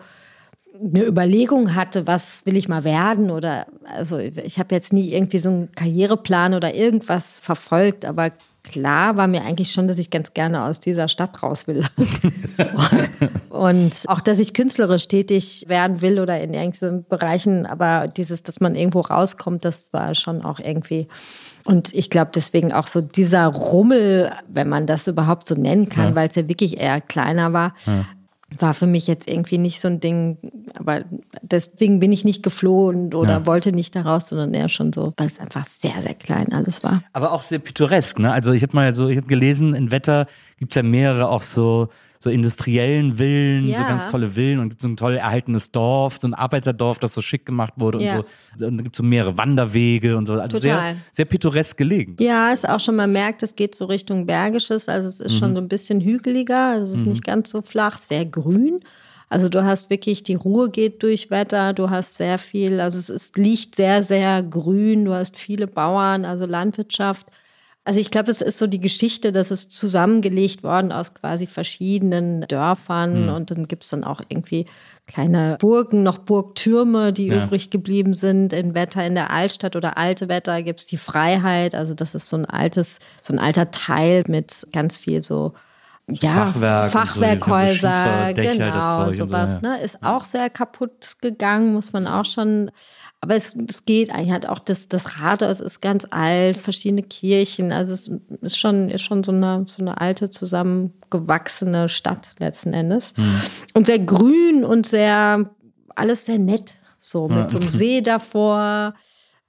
eine 0.83 1.05
Überlegung 1.05 1.75
hatte, 1.75 2.07
was 2.07 2.45
will 2.45 2.57
ich 2.57 2.67
mal 2.67 2.83
werden 2.83 3.29
oder 3.29 3.67
also 3.83 4.17
ich 4.17 4.57
habe 4.57 4.73
jetzt 4.73 4.91
nie 4.93 5.13
irgendwie 5.13 5.37
so 5.37 5.49
einen 5.49 5.71
Karriereplan 5.73 6.55
oder 6.55 6.73
irgendwas 6.73 7.39
verfolgt, 7.41 8.05
aber 8.05 8.31
klar 8.71 9.17
war 9.17 9.27
mir 9.27 9.43
eigentlich 9.43 9.71
schon, 9.71 9.88
dass 9.88 9.97
ich 9.97 10.10
ganz 10.10 10.34
gerne 10.34 10.63
aus 10.63 10.79
dieser 10.79 11.07
Stadt 11.07 11.43
raus 11.43 11.67
will. 11.67 11.84
so. 12.53 12.63
Und 13.49 13.93
auch, 14.07 14.21
dass 14.21 14.39
ich 14.39 14.53
künstlerisch 14.53 15.07
tätig 15.07 15.65
werden 15.67 16.01
will 16.01 16.19
oder 16.19 16.39
in 16.41 16.53
irgendwelchen 16.53 17.05
Bereichen, 17.07 17.65
aber 17.65 18.07
dieses, 18.07 18.43
dass 18.43 18.60
man 18.60 18.75
irgendwo 18.75 19.01
rauskommt, 19.01 19.65
das 19.65 19.91
war 19.93 20.15
schon 20.15 20.41
auch 20.41 20.60
irgendwie. 20.60 21.07
Und 21.65 21.93
ich 21.93 22.10
glaube 22.10 22.31
deswegen 22.34 22.71
auch 22.71 22.88
so 22.88 23.01
dieser 23.01 23.45
Rummel, 23.47 24.31
wenn 24.47 24.69
man 24.69 24.88
das 24.88 25.07
überhaupt 25.07 25.47
so 25.47 25.55
nennen 25.55 25.89
kann, 25.89 26.10
Ja. 26.10 26.15
weil 26.15 26.29
es 26.29 26.36
ja 26.36 26.47
wirklich 26.47 26.79
eher 26.79 27.01
kleiner 27.01 27.53
war, 27.53 27.75
war 28.59 28.73
für 28.73 28.87
mich 28.87 29.07
jetzt 29.07 29.29
irgendwie 29.29 29.57
nicht 29.57 29.79
so 29.79 29.87
ein 29.87 29.99
Ding, 29.99 30.37
aber 30.73 31.03
deswegen 31.41 31.99
bin 31.99 32.11
ich 32.11 32.25
nicht 32.25 32.43
geflohen 32.43 33.13
oder 33.13 33.31
Ja. 33.39 33.45
wollte 33.45 33.71
nicht 33.71 33.95
daraus, 33.95 34.27
sondern 34.27 34.53
eher 34.53 34.69
schon 34.69 34.91
so, 34.91 35.13
weil 35.17 35.27
es 35.27 35.39
einfach 35.39 35.65
sehr, 35.65 36.01
sehr 36.01 36.13
klein 36.15 36.51
alles 36.51 36.83
war. 36.83 37.01
Aber 37.13 37.31
auch 37.31 37.41
sehr 37.41 37.59
pittoresk, 37.59 38.19
ne? 38.19 38.31
Also 38.31 38.51
ich 38.51 38.63
habe 38.63 38.75
mal 38.75 38.93
so, 38.93 39.07
ich 39.07 39.17
habe 39.17 39.27
gelesen, 39.27 39.73
in 39.73 39.91
Wetter 39.91 40.27
gibt's 40.59 40.75
ja 40.75 40.83
mehrere 40.83 41.29
auch 41.29 41.43
so, 41.43 41.89
so 42.23 42.29
industriellen 42.29 43.15
Villen, 43.15 43.65
so 43.65 43.71
Ja. 43.81 43.88
ganz 43.88 44.07
tolle 44.10 44.29
Villen 44.29 44.60
und 44.60 44.69
gibt 44.69 44.81
so 44.81 44.88
ein 44.88 44.95
toll 44.95 45.15
erhaltenes 45.15 45.71
Dorf, 45.71 46.19
so 46.21 46.27
ein 46.27 46.36
Arbeiterdorf, 46.36 46.99
das 46.99 47.13
so 47.15 47.21
schick 47.21 47.47
gemacht 47.47 47.73
wurde 47.77 47.99
Ja. 48.03 48.19
und 48.19 48.25
so. 48.60 48.65
Und 48.67 48.77
da 48.77 48.84
gibt's 48.84 48.97
so 48.97 49.03
mehrere 49.03 49.38
Wanderwege 49.39 50.15
und 50.15 50.27
so. 50.27 50.34
Also 50.34 50.60
sehr, 50.60 50.75
Total. 50.75 50.95
sehr 51.12 51.25
pittoresk 51.25 51.77
gelegen. 51.77 52.15
Ja, 52.19 52.51
ist 52.53 52.69
auch 52.69 52.79
schon, 52.79 52.95
man 52.95 53.12
merkt, 53.12 53.41
es 53.41 53.55
geht 53.55 53.73
so 53.73 53.86
Richtung 53.86 54.27
Bergisches, 54.27 54.88
also 54.88 55.07
es 55.07 55.19
ist 55.19 55.36
schon 55.38 55.55
so 55.55 55.62
ein 55.62 55.67
bisschen 55.67 55.99
hügeliger, 55.99 56.73
also 56.73 56.93
es 56.93 56.99
ist 57.01 57.07
nicht 57.07 57.23
ganz 57.23 57.49
so 57.49 57.62
flach, 57.63 57.97
sehr 57.97 58.25
grün. 58.25 58.79
Also 59.29 59.47
du 59.47 59.63
hast 59.63 59.89
wirklich, 59.89 60.23
die 60.23 60.36
Ruhe 60.36 60.69
geht 60.69 61.01
durch 61.03 61.31
Wetter, 61.31 61.73
du 61.73 61.89
hast 61.89 62.15
sehr 62.17 62.38
viel, 62.38 62.81
also 62.81 62.99
es 62.99 63.10
ist, 63.10 63.38
liegt 63.38 63.75
sehr, 63.75 64.03
sehr 64.03 64.43
grün, 64.43 65.05
du 65.05 65.13
hast 65.13 65.38
viele 65.38 65.67
Bauern, 65.67 66.25
also 66.25 66.45
Landwirtschaft. 66.45 67.27
Also 67.83 67.99
ich 67.99 68.11
glaube, 68.11 68.29
es 68.29 68.41
ist 68.41 68.59
so 68.59 68.67
die 68.67 68.79
Geschichte, 68.79 69.31
dass 69.31 69.49
es 69.49 69.67
zusammengelegt 69.67 70.61
worden 70.61 70.91
aus 70.91 71.15
quasi 71.15 71.47
verschiedenen 71.47 72.41
Dörfern 72.41 73.27
Hm. 73.27 73.33
und 73.33 73.49
dann 73.51 73.67
gibt 73.67 73.83
es 73.83 73.89
dann 73.89 74.03
auch 74.03 74.21
irgendwie 74.29 74.65
kleine 75.07 75.57
Burgen, 75.59 76.03
noch 76.03 76.19
Burgtürme, 76.19 77.11
die 77.11 77.27
Ja. 77.27 77.43
übrig 77.45 77.71
geblieben 77.71 78.13
sind. 78.13 78.53
In 78.53 78.75
Wetter 78.75 79.03
in 79.05 79.15
der 79.15 79.31
Altstadt 79.31 79.75
oder 79.75 79.97
Alte 79.97 80.29
Wetter 80.29 80.61
gibt 80.61 80.81
es 80.81 80.85
die 80.85 80.97
Freiheit. 80.97 81.73
Also 81.73 81.95
das 81.95 82.13
ist 82.13 82.29
so 82.29 82.37
ein 82.37 82.45
altes, 82.45 82.99
so 83.21 83.33
ein 83.33 83.39
alter 83.39 83.71
Teil 83.71 84.25
mit 84.27 84.67
ganz 84.71 84.97
viel 84.97 85.23
so 85.23 85.53
ja, 86.09 86.47
Fachwerk 86.47 86.91
so, 86.91 86.99
Fachwerkhäuser, 86.99 88.33
genau, 88.33 89.11
so, 89.11 89.25
sowas. 89.27 89.59
ja. 89.63 89.69
Ne? 89.77 89.81
Ist 89.81 90.03
auch 90.03 90.23
sehr 90.23 90.49
kaputt 90.49 91.15
gegangen, 91.21 91.73
muss 91.73 91.93
man 91.93 92.05
auch 92.07 92.25
schon. 92.25 92.69
Aber 93.23 93.36
es, 93.36 93.55
es 93.69 93.86
geht 93.86 94.10
eigentlich 94.10 94.31
halt 94.31 94.49
auch 94.49 94.57
das, 94.60 94.89
das 94.89 95.19
Rathaus 95.21 95.60
ist 95.60 95.79
ganz 95.79 96.07
alt, 96.10 96.57
verschiedene 96.57 97.03
Kirchen. 97.03 97.71
Also 97.71 97.93
es 97.93 98.12
ist 98.41 98.57
schon, 98.57 98.89
ist 98.89 99.03
schon 99.03 99.23
so 99.23 99.31
eine, 99.31 99.63
so 99.67 99.81
eine 99.81 100.01
alte, 100.01 100.31
zusammengewachsene 100.31 101.88
Stadt 101.89 102.31
letzten 102.39 102.73
Endes. 102.73 103.13
Hm. 103.15 103.41
Und 103.75 103.86
sehr 103.86 103.99
grün 103.99 104.63
und 104.65 104.86
sehr, 104.88 105.49
alles 105.95 106.25
sehr 106.25 106.39
nett. 106.39 106.71
So 106.99 107.27
mit 107.27 107.38
Ja. 107.38 107.49
so 107.49 107.60
einem 107.60 107.67
See 107.69 108.01
davor. 108.01 108.93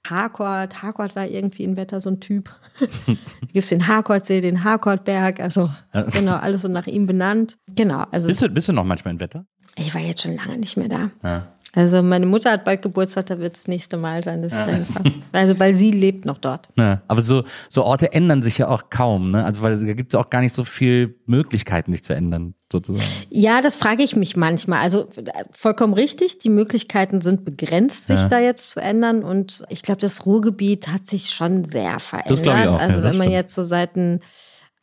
Harcourt, 0.05 0.81
Harcourt 0.83 1.15
war 1.15 1.27
irgendwie 1.27 1.63
in 1.63 1.77
Wetter 1.77 2.01
so 2.01 2.09
ein 2.09 2.19
Typ. 2.19 2.49
gibt 3.07 3.55
es 3.55 3.67
den 3.69 3.87
Harcourtsee, 3.87 4.41
den 4.41 4.63
Harcourtberg, 4.63 5.39
also 5.39 5.69
genau, 6.11 6.35
alles 6.35 6.63
so 6.63 6.67
nach 6.67 6.87
ihm 6.87 7.05
benannt. 7.07 7.57
Genau, 7.73 8.03
also 8.11 8.27
Bist 8.27 8.41
du, 8.41 8.49
bist 8.49 8.67
du 8.67 8.73
noch 8.73 8.83
manchmal 8.83 9.13
in 9.13 9.19
Wetter? 9.21 9.45
ich 9.77 9.95
war 9.95 10.01
jetzt 10.01 10.21
schon 10.23 10.35
lange 10.35 10.57
nicht 10.57 10.75
mehr 10.77 10.89
da. 10.89 11.09
Ja. 11.23 11.52
Also 11.75 12.03
meine 12.03 12.27
Mutter 12.27 12.51
hat 12.51 12.65
bald 12.65 12.83
Geburtstag, 12.83 13.25
da 13.25 13.39
wird 13.39 13.53
es 13.55 13.61
das 13.61 13.67
nächste 13.67 13.97
Mal 13.97 14.23
sein, 14.23 14.43
dass 14.43 14.51
ich 14.53 14.59
da 14.59 14.71
hinfahre. 14.71 15.11
Also 15.31 15.57
weil 15.59 15.73
sie 15.75 15.89
lebt 15.89 16.23
noch 16.25 16.37
dort. 16.37 16.69
Ja, 16.77 17.01
aber 17.07 17.23
so, 17.23 17.43
so 17.67 17.83
Orte 17.83 18.13
ändern 18.13 18.43
sich 18.43 18.59
ja 18.59 18.67
auch 18.67 18.91
kaum, 18.91 19.31
ne? 19.31 19.43
Also 19.43 19.63
weil 19.63 19.83
da 19.83 19.93
gibt 19.93 20.13
es 20.13 20.19
auch 20.19 20.29
gar 20.29 20.41
nicht 20.41 20.53
so 20.53 20.63
viel 20.65 21.15
Möglichkeiten, 21.25 21.91
sich 21.91 22.03
zu 22.03 22.13
ändern, 22.13 22.53
sozusagen. 22.71 23.03
Ja, 23.31 23.61
das 23.61 23.75
frage 23.75 24.03
ich 24.03 24.15
mich 24.15 24.37
manchmal. 24.37 24.81
Also 24.81 25.09
vollkommen 25.51 25.93
richtig, 25.95 26.37
die 26.37 26.49
Möglichkeiten 26.49 27.21
sind 27.21 27.43
begrenzt, 27.43 28.05
sich 28.05 28.19
Ja. 28.21 28.25
da 28.29 28.37
jetzt 28.39 28.69
zu 28.69 28.79
ändern. 28.79 29.23
Und 29.23 29.63
ich 29.69 29.81
glaube, 29.81 29.99
das 30.01 30.27
Ruhrgebiet 30.27 30.89
hat 30.89 31.07
sich 31.07 31.31
schon 31.31 31.65
sehr 31.65 31.99
verändert. 31.99 32.43
glaub 32.43 32.55
ich 32.57 32.67
auch, 32.67 32.73
ja, 32.73 32.77
also 32.77 33.01
das 33.01 33.11
wenn 33.13 33.17
man 33.17 33.25
stimmt. 33.27 33.33
jetzt 33.33 33.55
so 33.55 33.63
seit 33.63 33.95
den 33.95 34.19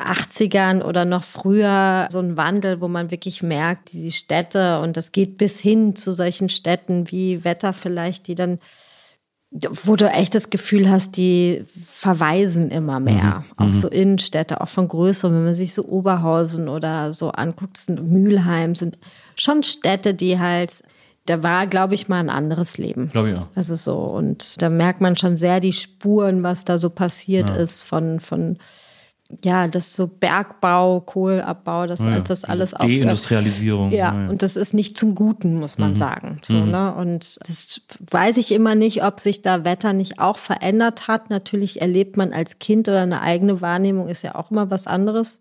80ern 0.00 0.82
oder 0.82 1.04
noch 1.04 1.24
früher 1.24 2.08
so 2.10 2.18
ein 2.18 2.36
Wandel, 2.36 2.80
wo 2.80 2.88
man 2.88 3.10
wirklich 3.10 3.42
merkt, 3.42 3.92
die 3.92 4.12
Städte 4.12 4.80
und 4.80 4.96
das 4.96 5.12
geht 5.12 5.38
bis 5.38 5.60
hin 5.60 5.96
zu 5.96 6.14
solchen 6.14 6.48
Städten 6.48 7.10
wie 7.10 7.44
Wetter 7.44 7.72
vielleicht, 7.72 8.26
die 8.26 8.34
dann 8.34 8.58
wo 9.52 9.96
du 9.96 10.08
echt 10.08 10.34
das 10.36 10.50
Gefühl 10.50 10.88
hast, 10.88 11.16
die 11.16 11.64
verweisen 11.84 12.70
immer 12.70 13.00
mehr. 13.00 13.44
Auch 13.56 13.72
so 13.72 13.88
Innenstädte, 13.88 14.60
auch 14.60 14.68
von 14.68 14.86
größeren, 14.86 15.34
wenn 15.34 15.44
man 15.44 15.54
sich 15.54 15.74
so 15.74 15.84
Oberhausen 15.86 16.68
oder 16.68 17.12
so 17.12 17.30
anguckt, 17.30 17.76
sind 17.76 18.00
Mülheim, 18.00 18.76
sind 18.76 18.96
schon 19.34 19.64
Städte, 19.64 20.14
die 20.14 20.38
halt, 20.38 20.82
da 21.26 21.42
war, 21.42 21.66
glaube 21.66 21.94
ich, 21.94 22.08
mal 22.08 22.20
ein 22.20 22.30
anderes 22.30 22.78
Leben. 22.78 23.08
Glaube 23.08 23.30
ich 23.32 23.38
auch. 23.38 23.46
Das 23.56 23.70
ist 23.70 23.82
so. 23.82 23.96
Und 23.96 24.62
da 24.62 24.68
merkt 24.68 25.00
man 25.00 25.16
schon 25.16 25.36
sehr 25.36 25.58
die 25.58 25.72
Spuren, 25.72 26.44
was 26.44 26.64
da 26.64 26.78
so 26.78 26.88
passiert 26.88 27.50
ist 27.50 27.82
von, 27.82 28.20
von 28.20 28.56
ja, 29.44 29.68
das 29.68 29.94
so 29.94 30.06
Bergbau, 30.06 31.00
Kohleabbau, 31.00 31.86
das, 31.86 32.04
Ja, 32.04 32.20
das 32.20 32.44
alles 32.44 32.74
aufgehört. 32.74 33.04
Deindustrialisierung. 33.04 33.92
Ja, 33.92 34.14
ja. 34.14 34.30
und 34.30 34.42
das 34.42 34.56
ist 34.56 34.74
nicht 34.74 34.96
zum 34.96 35.14
Guten, 35.14 35.58
muss 35.58 35.78
man 35.78 35.94
sagen. 35.96 36.38
So, 36.42 36.54
ne? 36.54 36.92
Und 36.94 37.38
das 37.46 37.80
weiß 38.10 38.36
ich 38.36 38.52
immer 38.52 38.74
nicht, 38.74 39.04
ob 39.04 39.20
sich 39.20 39.42
da 39.42 39.64
Wetter 39.64 39.92
nicht 39.92 40.18
auch 40.18 40.38
verändert 40.38 41.08
hat. 41.08 41.30
Natürlich 41.30 41.80
erlebt 41.80 42.16
man 42.16 42.32
als 42.32 42.58
Kind 42.58 42.88
oder 42.88 43.02
eine 43.02 43.20
eigene 43.20 43.60
Wahrnehmung 43.60 44.08
ist 44.08 44.22
ja 44.22 44.34
auch 44.34 44.50
immer 44.50 44.70
was 44.70 44.86
anderes. 44.86 45.40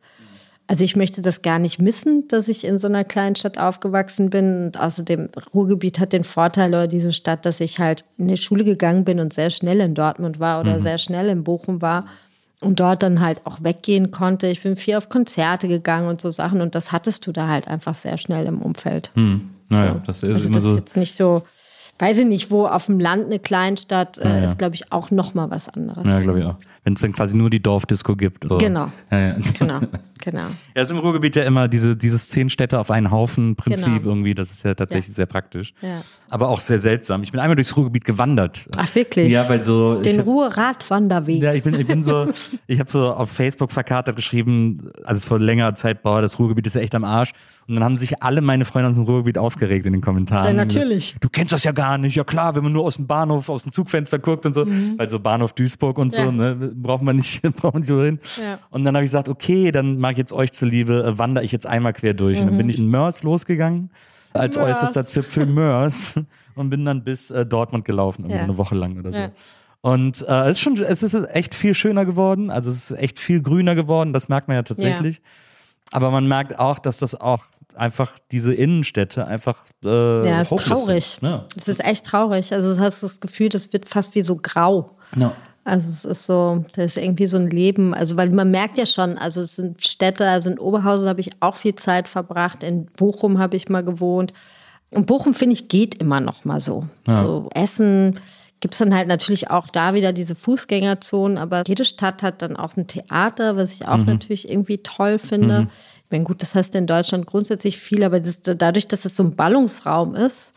Also 0.68 0.84
ich 0.84 0.96
möchte 0.96 1.24
das 1.24 1.42
gar 1.42 1.58
nicht 1.58 1.82
missen, 1.82 2.28
dass 2.28 2.48
ich 2.48 2.64
in 2.64 2.78
so 2.78 2.88
einer 2.88 3.04
kleinen 3.04 3.36
Stadt 3.36 3.58
aufgewachsen 3.58 4.30
bin. 4.30 4.66
Und 4.68 4.80
außerdem, 4.80 5.30
Ruhrgebiet 5.54 6.00
hat 6.00 6.14
den 6.14 6.24
Vorteil 6.24 6.70
oder 6.70 6.88
diese 6.88 7.12
Stadt, 7.12 7.48
dass 7.48 7.60
ich 7.60 7.80
halt 7.80 8.06
in 8.18 8.28
die 8.28 8.38
Schule 8.38 8.64
gegangen 8.64 9.04
bin 9.04 9.20
und 9.20 9.34
sehr 9.34 9.50
schnell 9.50 9.80
in 9.80 9.96
Dortmund 9.96 10.40
war 10.40 10.62
oder 10.62 10.80
sehr 10.80 11.00
schnell 11.00 11.30
in 11.30 11.44
Bochum 11.44 11.82
war 11.82 12.06
und 12.62 12.80
dort 12.80 13.04
dann 13.04 13.22
halt 13.22 13.46
auch 13.46 13.64
weggehen 13.64 14.12
konnte. 14.12 14.48
Ich 14.48 14.64
bin 14.64 14.76
viel 14.76 14.96
auf 14.96 15.10
Konzerte 15.10 15.68
gegangen 15.68 16.08
und 16.08 16.20
so 16.22 16.30
Sachen 16.32 16.62
und 16.62 16.76
das 16.76 16.92
hattest 16.92 17.26
du 17.28 17.32
da 17.32 17.48
halt 17.48 17.68
einfach 17.68 17.96
sehr 17.96 18.18
schnell 18.18 18.46
im 18.48 18.62
Umfeld. 18.62 19.12
Naja, 19.70 20.02
das 20.06 20.24
ist 20.24 20.34
Also 20.34 20.48
immer 20.48 20.54
das 20.56 20.64
so. 20.64 20.70
ist 20.72 20.76
jetzt 20.76 20.98
nicht 20.98 21.16
so, 21.16 21.44
weiß 22.00 22.18
ich 22.20 22.26
nicht, 22.26 22.52
wo 22.52 22.66
auf 22.68 22.88
dem 22.88 23.00
Land 23.00 23.26
eine 23.28 23.40
Kleinstadt 23.40 24.18
äh, 24.18 24.28
Ja, 24.28 24.38
ja. 24.38 24.46
ist, 24.46 24.58
glaube 24.58 24.76
ich, 24.76 24.92
auch 24.92 25.12
noch 25.12 25.34
mal 25.34 25.50
was 25.52 25.70
anderes. 25.70 26.06
Ja, 26.08 26.20
glaube 26.20 26.40
ich 26.40 26.46
auch. 26.46 26.56
Wenn 26.84 26.94
es 26.94 27.02
dann 27.02 27.12
quasi 27.12 27.36
nur 27.36 27.50
die 27.50 27.62
Dorfdisco 27.62 28.16
gibt. 28.16 28.46
So. 28.48 28.58
Genau. 28.58 28.92
Ja, 29.12 29.20
ja. 29.20 29.36
Genau, 29.60 29.80
genau. 30.24 30.44
Ja, 30.76 30.82
ist 30.82 30.92
im 30.92 30.98
Ruhrgebiet 31.00 31.36
ja 31.36 31.44
immer 31.44 31.68
diese, 31.68 31.96
dieses 31.98 32.30
zehn 32.30 32.50
Städte 32.50 32.80
auf 32.80 32.90
einen 32.90 33.12
Haufen 33.12 33.56
Prinzip 33.58 33.96
Genau. 33.96 34.10
irgendwie. 34.12 34.34
Das 34.34 34.50
ist 34.52 34.64
ja 34.64 34.74
tatsächlich 34.74 35.10
Ja. 35.10 35.16
sehr 35.16 35.26
praktisch. 35.26 35.74
Aber 36.30 36.48
auch 36.48 36.60
sehr 36.62 36.80
seltsam. 36.80 37.22
Ich 37.24 37.32
bin 37.32 37.40
einmal 37.42 37.56
durchs 37.56 37.76
Ruhrgebiet 37.76 38.06
gewandert. 38.06 38.68
Ach, 38.78 38.96
wirklich? 38.96 39.30
Ja, 39.30 39.48
weil 39.50 39.62
so. 39.62 40.02
Den 40.02 40.22
Ruhr-Radwanderweg. 40.22 41.42
Ja, 41.42 41.54
ich 41.54 41.64
bin, 41.64 41.80
ich 41.80 41.88
bin 41.88 42.04
so, 42.04 42.28
ich 42.68 42.80
habe 42.80 42.92
so 42.92 43.14
auf 43.14 43.30
Facebook 43.32 43.72
verkatert 43.72 44.16
geschrieben, 44.16 44.90
also 45.04 45.22
vor 45.22 45.40
längerer 45.40 45.74
Zeit, 45.76 46.02
boah, 46.04 46.22
das 46.22 46.40
Ruhrgebiet 46.40 46.66
ist 46.68 46.76
ja 46.76 46.82
echt 46.82 46.96
am 46.96 47.04
Arsch. 47.04 47.32
Und 47.68 47.76
dann 47.76 47.84
haben 47.84 47.98
sich 47.98 48.24
alle 48.24 48.42
meine 48.42 48.66
Freunde 48.66 48.90
aus 48.90 48.96
dem 48.96 49.06
Ruhrgebiet 49.06 49.38
aufgeregt 49.38 49.86
in 49.86 49.94
den 49.94 50.02
Kommentaren. 50.02 50.48
Ja, 50.48 50.54
natürlich. 50.54 51.16
Du 51.20 51.30
kennst 51.30 51.54
das 51.54 51.64
ja 51.64 51.72
gar 51.72 52.00
nicht. 52.00 52.16
Ja 52.16 52.24
klar, 52.24 52.56
wenn 52.56 52.64
man 52.64 52.74
nur 52.74 52.84
aus 52.84 52.96
dem 52.96 53.06
Bahnhof, 53.06 53.48
aus 53.50 53.62
dem 53.64 53.72
Zugfenster 53.72 54.18
guckt 54.18 54.46
und 54.48 54.54
so, 54.56 54.66
weil 54.98 55.08
so 55.10 55.20
Bahnhof 55.20 55.54
Duisburg 55.54 55.98
und 56.00 56.14
so, 56.16 56.20
Mhm. 56.32 56.38
Ne, 56.38 56.69
braucht 56.74 57.04
man 57.04 57.16
nicht, 57.18 57.42
braucht 57.56 57.74
man 57.74 57.82
nicht 57.82 57.90
so 57.90 58.04
hin. 58.04 58.20
Ja. 58.42 58.60
Und 58.70 58.84
dann 58.86 58.96
habe 58.96 59.04
ich 59.04 59.10
gesagt, 59.12 59.30
okay, 59.30 59.72
dann 59.72 59.98
mag 60.00 60.14
ich 60.14 60.18
jetzt 60.20 60.34
euch 60.34 60.52
zuliebe, 60.52 61.04
äh, 61.04 61.18
wandere 61.18 61.44
ich 61.44 61.52
jetzt 61.52 61.66
einmal 61.66 61.94
quer 61.94 62.14
durch. 62.14 62.40
Und 62.40 62.48
dann 62.48 62.58
bin 62.58 62.70
ich 62.70 62.78
in 62.78 62.88
Mörs 62.88 63.24
losgegangen, 63.24 63.90
als 64.34 64.56
Mhm. 64.58 64.64
Mörs. 64.64 64.78
äußerster 64.78 65.06
Zipfel 65.06 65.46
Mörs 65.46 66.20
und 66.56 66.70
bin 66.70 66.86
dann 66.86 67.04
bis 67.04 67.32
äh, 67.32 67.46
Dortmund 67.46 67.86
gelaufen, 67.86 68.24
irgendwie 68.24 68.36
Ja. 68.36 68.46
so 68.46 68.50
eine 68.52 68.58
Woche 68.58 68.76
lang 68.76 68.98
oder 69.00 69.12
so. 69.12 69.20
Ja. 69.20 69.32
Und 69.82 70.26
äh, 70.28 70.42
es 70.50 70.58
ist 70.58 70.60
schon, 70.60 70.78
es 70.82 71.04
ist 71.04 71.14
echt 71.14 71.56
viel 71.56 71.74
schöner 71.74 72.06
geworden, 72.06 72.52
also 72.52 72.70
es 72.70 72.92
ist 72.92 72.98
echt 72.98 73.18
viel 73.18 73.42
grüner 73.42 73.76
geworden, 73.76 74.12
das 74.12 74.28
merkt 74.28 74.48
man 74.50 74.56
ja 74.56 74.64
tatsächlich. 74.64 75.22
Aber 75.92 76.12
man 76.12 76.28
merkt 76.28 76.60
auch, 76.60 76.80
dass 76.80 76.98
das 76.98 77.16
auch 77.16 77.46
einfach 77.76 78.20
diese 78.32 78.54
Innenstädte 78.54 79.26
einfach 79.26 79.64
äh, 79.86 80.28
Ja, 80.28 80.42
ist 80.42 80.50
traurig. 80.50 81.06
Sind, 81.06 81.24
ne? 81.24 81.46
Es 81.56 81.68
ist 81.70 81.84
echt 81.84 82.06
traurig. 82.06 82.52
Also 82.54 82.76
du 82.76 82.82
hast 82.82 83.02
das 83.04 83.22
Gefühl, 83.22 83.48
das 83.50 83.72
wird 83.72 83.88
fast 83.88 84.14
wie 84.16 84.22
so 84.22 84.36
grau. 84.36 84.98
Ja. 85.16 85.32
Also 85.70 85.90
es 85.90 86.04
ist 86.04 86.24
so, 86.24 86.66
da 86.74 86.84
ist 86.84 86.98
irgendwie 86.98 87.28
so 87.28 87.38
ein 87.38 87.50
Leben, 87.50 87.94
also 87.94 88.18
weil 88.18 88.30
man 88.30 88.50
merkt 88.50 88.78
ja 88.78 88.86
schon, 88.86 89.18
also 89.18 89.42
es 89.42 89.56
sind 89.56 89.86
Städte, 89.86 90.28
also 90.28 90.50
in 90.50 90.58
Oberhausen 90.58 91.08
habe 91.08 91.22
ich 91.22 91.30
auch 91.42 91.58
viel 91.58 91.76
Zeit 91.76 92.10
verbracht, 92.10 92.64
in 92.64 92.88
Bochum 92.88 93.38
habe 93.38 93.56
ich 93.56 93.70
mal 93.70 93.84
gewohnt. 93.84 94.34
Und 94.90 95.06
Bochum, 95.06 95.36
finde 95.36 95.54
ich, 95.54 95.68
geht 95.68 95.96
immer 95.96 96.20
noch 96.20 96.46
mal 96.46 96.60
so. 96.60 96.88
So 97.08 97.50
Essen 97.54 98.16
gibt 98.60 98.74
es 98.74 98.80
dann 98.80 98.96
halt 98.96 99.08
natürlich 99.08 99.50
auch 99.52 99.68
da 99.68 99.94
wieder 99.94 100.12
diese 100.12 100.36
Fußgängerzonen, 100.36 101.38
aber 101.38 101.64
jede 101.68 101.86
Stadt 101.86 102.24
hat 102.24 102.42
dann 102.42 102.58
auch 102.58 102.76
ein 102.76 102.88
Theater, 102.88 103.56
was 103.56 103.72
ich 103.72 103.88
auch 103.88 103.98
natürlich 103.98 104.50
irgendwie 104.50 104.80
toll 104.80 105.20
finde. 105.20 105.68
Ich 106.06 106.12
meine, 106.12 106.24
gut, 106.24 106.42
das 106.42 106.56
heißt 106.56 106.74
in 106.76 106.88
Deutschland 106.88 107.28
grundsätzlich 107.28 107.78
viel, 107.78 108.04
aber 108.04 108.20
das, 108.20 108.42
dadurch, 108.42 108.88
dass 108.88 109.06
es 109.06 109.16
so 109.16 109.24
ein 109.24 109.36
Ballungsraum 109.36 110.16
ist, 110.16 110.54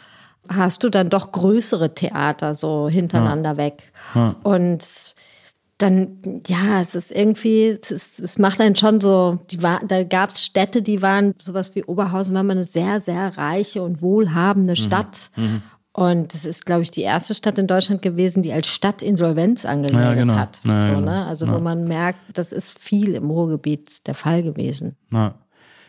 hast 0.48 0.82
du 0.84 0.88
dann 0.88 1.10
doch 1.10 1.32
größere 1.32 1.94
Theater 1.94 2.54
so 2.54 2.88
hintereinander 2.88 3.56
weg. 3.56 3.92
Und 4.42 5.14
dann, 5.78 6.42
ja, 6.46 6.80
es 6.80 6.94
ist 6.94 7.10
irgendwie, 7.10 7.66
es, 7.68 7.90
ist, 7.90 8.20
es 8.20 8.38
macht 8.38 8.60
einen 8.60 8.76
schon 8.76 9.00
so, 9.00 9.38
die 9.50 9.62
war, 9.62 9.80
da 9.86 10.04
gab 10.04 10.30
es 10.30 10.44
Städte, 10.44 10.80
die 10.80 11.02
waren 11.02 11.34
sowas 11.42 11.74
wie 11.74 11.84
Oberhausen, 11.84 12.34
war 12.34 12.42
mal 12.42 12.52
eine 12.52 12.64
sehr, 12.64 13.00
sehr 13.00 13.36
reiche 13.36 13.82
und 13.82 14.00
wohlhabende 14.00 14.76
Stadt. 14.76 15.30
Und 15.92 16.32
das 16.32 16.44
ist, 16.46 16.64
glaube 16.64 16.82
ich, 16.82 16.90
die 16.90 17.02
erste 17.02 17.34
Stadt 17.34 17.58
in 17.58 17.66
Deutschland 17.66 18.00
gewesen, 18.00 18.42
die 18.42 18.52
als 18.52 18.66
Stadt 18.68 19.02
Insolvenz 19.02 19.64
angemeldet 19.64 20.08
Ja, 20.08 20.14
genau. 20.14 20.34
hat. 20.34 20.60
Ja, 20.64 20.86
so, 20.86 20.92
genau. 20.94 21.10
ne? 21.10 21.26
Also 21.26 21.48
wo 21.48 21.58
man 21.58 21.84
merkt, 21.84 22.20
das 22.32 22.52
ist 22.52 22.78
viel 22.78 23.14
im 23.14 23.30
Ruhrgebiet 23.30 24.06
der 24.06 24.14
Fall 24.14 24.42
gewesen. 24.42 24.96
Ja. 25.12 25.34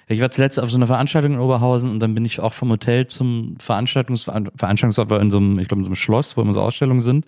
Ich 0.07 0.21
war 0.21 0.31
zuletzt 0.31 0.59
auf 0.59 0.69
so 0.69 0.77
einer 0.77 0.87
Veranstaltung 0.87 1.33
in 1.33 1.39
Oberhausen 1.39 1.89
und 1.89 1.99
dann 1.99 2.13
bin 2.13 2.25
ich 2.25 2.39
auch 2.39 2.53
vom 2.53 2.69
Hotel 2.69 3.07
zum 3.07 3.55
Veranstaltungs 3.59 4.23
Veranstaltungsort 4.23 5.09
war 5.09 5.21
in 5.21 5.31
so 5.31 5.37
einem, 5.37 5.59
ich 5.59 5.67
glaube, 5.67 5.79
in 5.79 5.85
so 5.85 5.89
einem 5.89 5.95
Schloss, 5.95 6.35
wo 6.35 6.41
immer 6.41 6.53
so 6.53 6.61
Ausstellungen 6.61 7.01
sind. 7.01 7.25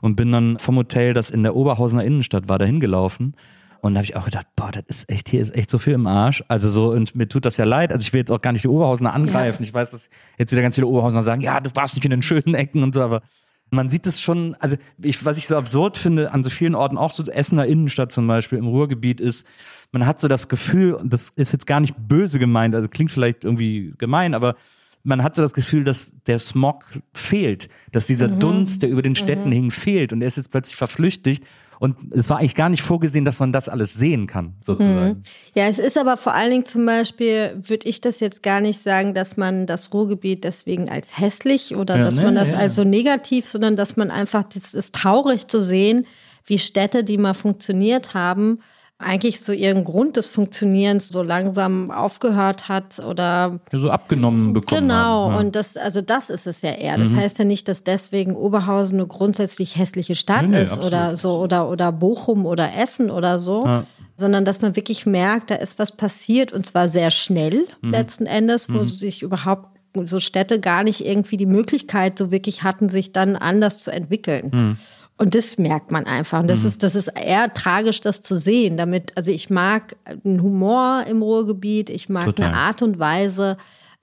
Und 0.00 0.16
bin 0.16 0.32
dann 0.32 0.58
vom 0.58 0.76
Hotel, 0.76 1.14
das 1.14 1.30
in 1.30 1.42
der 1.42 1.56
Oberhausener 1.56 2.04
Innenstadt 2.04 2.48
war, 2.48 2.58
dahin 2.58 2.78
gelaufen. 2.78 3.34
Und 3.80 3.94
da 3.94 3.98
habe 3.98 4.04
ich 4.04 4.16
auch 4.16 4.24
gedacht, 4.24 4.46
boah, 4.56 4.70
das 4.70 4.84
ist 4.88 5.10
echt, 5.10 5.28
hier 5.28 5.42
ist 5.42 5.54
echt 5.54 5.70
so 5.70 5.78
viel 5.78 5.92
im 5.92 6.06
Arsch. 6.06 6.42
Also 6.48 6.68
so, 6.68 6.90
und 6.92 7.14
mir 7.14 7.28
tut 7.28 7.44
das 7.44 7.58
ja 7.58 7.64
leid. 7.64 7.92
Also 7.92 8.02
ich 8.04 8.12
will 8.12 8.20
jetzt 8.20 8.30
auch 8.30 8.40
gar 8.40 8.52
nicht 8.52 8.64
die 8.64 8.68
Oberhausener 8.68 9.12
angreifen. 9.12 9.62
Ich 9.62 9.74
weiß, 9.74 9.90
dass 9.90 10.08
jetzt 10.38 10.52
wieder 10.52 10.62
ganz 10.62 10.74
viele 10.74 10.86
Oberhausener 10.86 11.22
sagen, 11.22 11.42
ja, 11.42 11.60
du 11.60 11.70
warst 11.74 11.94
nicht 11.94 12.04
in 12.04 12.10
den 12.10 12.22
schönen 12.22 12.54
Ecken 12.54 12.82
und 12.82 12.94
so, 12.94 13.02
aber 13.02 13.22
man 13.70 13.88
sieht 13.88 14.06
es 14.06 14.20
schon, 14.20 14.54
also 14.60 14.76
ich, 15.02 15.24
was 15.24 15.38
ich 15.38 15.46
so 15.46 15.56
absurd 15.56 15.98
finde 15.98 16.32
an 16.32 16.44
so 16.44 16.50
vielen 16.50 16.74
Orten, 16.74 16.96
auch 16.96 17.10
so 17.10 17.24
Essener 17.24 17.66
Innenstadt 17.66 18.12
zum 18.12 18.26
Beispiel 18.26 18.58
im 18.58 18.66
Ruhrgebiet 18.66 19.20
ist, 19.20 19.46
man 19.92 20.06
hat 20.06 20.20
so 20.20 20.28
das 20.28 20.48
Gefühl, 20.48 20.94
und 20.94 21.12
das 21.12 21.30
ist 21.30 21.52
jetzt 21.52 21.66
gar 21.66 21.80
nicht 21.80 21.94
böse 21.98 22.38
gemeint, 22.38 22.74
also 22.74 22.88
klingt 22.88 23.10
vielleicht 23.10 23.44
irgendwie 23.44 23.94
gemein, 23.98 24.34
aber 24.34 24.56
man 25.02 25.22
hat 25.22 25.34
so 25.34 25.42
das 25.42 25.52
Gefühl, 25.52 25.84
dass 25.84 26.14
der 26.26 26.38
Smog 26.38 26.84
fehlt, 27.12 27.68
dass 27.92 28.06
dieser 28.06 28.26
Dunst, 28.26 28.82
der 28.82 28.88
über 28.88 29.02
den 29.02 29.14
Städten 29.14 29.52
hing, 29.52 29.70
fehlt 29.70 30.12
und 30.12 30.22
er 30.22 30.28
ist 30.28 30.36
jetzt 30.36 30.50
plötzlich 30.50 30.76
verflüchtigt. 30.76 31.44
Und 31.84 31.98
es 32.12 32.30
war 32.30 32.38
eigentlich 32.38 32.54
gar 32.54 32.70
nicht 32.70 32.80
vorgesehen, 32.80 33.26
dass 33.26 33.40
man 33.40 33.52
das 33.52 33.68
alles 33.68 33.92
sehen 33.92 34.26
kann, 34.26 34.54
sozusagen. 34.62 35.22
Ja, 35.54 35.68
es 35.68 35.78
ist 35.78 35.98
aber 35.98 36.16
vor 36.16 36.32
allen 36.32 36.50
Dingen 36.50 36.64
zum 36.64 36.86
Beispiel, 36.86 37.58
würde 37.60 37.86
ich 37.86 38.00
das 38.00 38.20
jetzt 38.20 38.42
gar 38.42 38.62
nicht 38.62 38.82
sagen, 38.82 39.12
dass 39.12 39.36
man 39.36 39.66
das 39.66 39.92
Ruhrgebiet 39.92 40.44
deswegen 40.44 40.88
als 40.88 41.18
hässlich 41.18 41.76
oder 41.76 41.98
Ja, 41.98 42.04
dass 42.04 42.16
ne, 42.16 42.22
man 42.22 42.36
das 42.36 42.52
ja. 42.52 42.56
als 42.58 42.76
so 42.76 42.84
negativ, 42.84 43.46
sondern 43.46 43.76
dass 43.76 43.98
man 43.98 44.10
einfach, 44.10 44.44
das 44.44 44.72
ist 44.72 44.94
traurig 44.94 45.46
zu 45.46 45.60
sehen, 45.60 46.06
wie 46.46 46.58
Städte, 46.58 47.04
die 47.04 47.18
mal 47.18 47.34
funktioniert 47.34 48.14
haben, 48.14 48.60
eigentlich 48.98 49.40
so 49.40 49.52
ihren 49.52 49.82
Grund 49.84 50.16
des 50.16 50.28
Funktionierens 50.28 51.08
so 51.08 51.22
langsam 51.22 51.90
aufgehört 51.90 52.68
hat 52.68 53.00
oder 53.00 53.58
Ja, 53.72 53.78
so 53.78 53.90
abgenommen 53.90 54.52
bekommen 54.52 54.82
Genau, 54.82 54.94
haben. 54.94 55.32
Ja. 55.32 55.38
und 55.40 55.56
das, 55.56 55.76
also 55.76 56.00
das 56.00 56.30
ist 56.30 56.46
es 56.46 56.62
ja 56.62 56.70
eher. 56.70 56.96
Das 56.96 57.14
heißt 57.14 57.38
ja 57.40 57.44
nicht, 57.44 57.66
dass 57.68 57.82
deswegen 57.82 58.36
Oberhausen 58.36 58.98
eine 58.98 59.06
grundsätzlich 59.08 59.76
hässliche 59.76 60.14
Stadt 60.14 60.42
Nee, 60.42 60.48
nee, 60.56 60.62
ist 60.62 60.72
absolut. 60.72 60.88
oder 60.92 61.16
so 61.16 61.38
oder 61.40 61.68
oder 61.68 61.90
Bochum 61.92 62.46
oder 62.46 62.72
Essen 62.76 63.10
oder 63.10 63.40
so, 63.40 63.64
Ja. 63.66 63.84
sondern 64.14 64.44
dass 64.44 64.60
man 64.60 64.76
wirklich 64.76 65.06
merkt, 65.06 65.50
da 65.50 65.56
ist 65.56 65.78
was 65.80 65.92
passiert 65.92 66.52
und 66.52 66.64
zwar 66.64 66.88
sehr 66.88 67.10
schnell 67.10 67.66
Mhm. 67.82 67.90
letzten 67.90 68.26
Endes, 68.26 68.72
wo 68.72 68.84
sich 68.84 69.22
überhaupt 69.22 69.68
so 70.04 70.18
Städte 70.20 70.60
gar 70.60 70.82
nicht 70.84 71.04
irgendwie 71.04 71.36
die 71.36 71.46
Möglichkeit 71.46 72.18
so 72.18 72.30
wirklich 72.32 72.62
hatten, 72.62 72.88
sich 72.88 73.12
dann 73.12 73.36
anders 73.36 73.78
zu 73.78 73.90
entwickeln. 73.92 74.76
Mhm. 75.18 75.24
Und 75.24 75.34
das 75.34 75.58
merkt 75.58 75.92
man 75.92 76.06
einfach. 76.06 76.40
Und 76.40 76.48
das 76.48 76.64
ist, 76.64 76.82
das 76.82 76.94
ist 76.94 77.08
eher 77.08 77.52
tragisch, 77.54 78.00
das 78.00 78.20
zu 78.20 78.36
sehen. 78.36 78.76
Damit, 78.76 79.12
also 79.16 79.30
ich 79.30 79.50
mag 79.50 79.96
einen 80.24 80.42
Humor 80.42 81.04
im 81.08 81.22
Ruhrgebiet, 81.22 81.90
ich 81.90 82.08
mag 82.08 82.24
Total. 82.24 82.48
eine 82.48 82.56
Art 82.56 82.82
und 82.82 82.98
Weise 82.98 83.56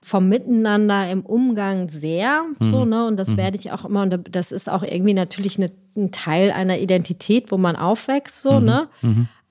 vom 0.04 0.28
Miteinander 0.28 1.08
im 1.10 1.20
Umgang 1.20 1.88
sehr, 1.88 2.42
so, 2.60 2.84
ne? 2.84 3.06
Und 3.06 3.18
das 3.18 3.36
werde 3.36 3.56
ich 3.56 3.70
auch 3.70 3.84
immer, 3.84 4.02
und 4.02 4.34
das 4.34 4.50
ist 4.50 4.68
auch 4.68 4.82
irgendwie 4.82 5.14
natürlich 5.14 5.58
eine, 5.58 5.70
ein 5.96 6.10
Teil 6.10 6.50
einer 6.50 6.78
Identität, 6.78 7.52
wo 7.52 7.56
man 7.56 7.76
aufwächst, 7.76 8.42
so, 8.42 8.58
ne? 8.58 8.88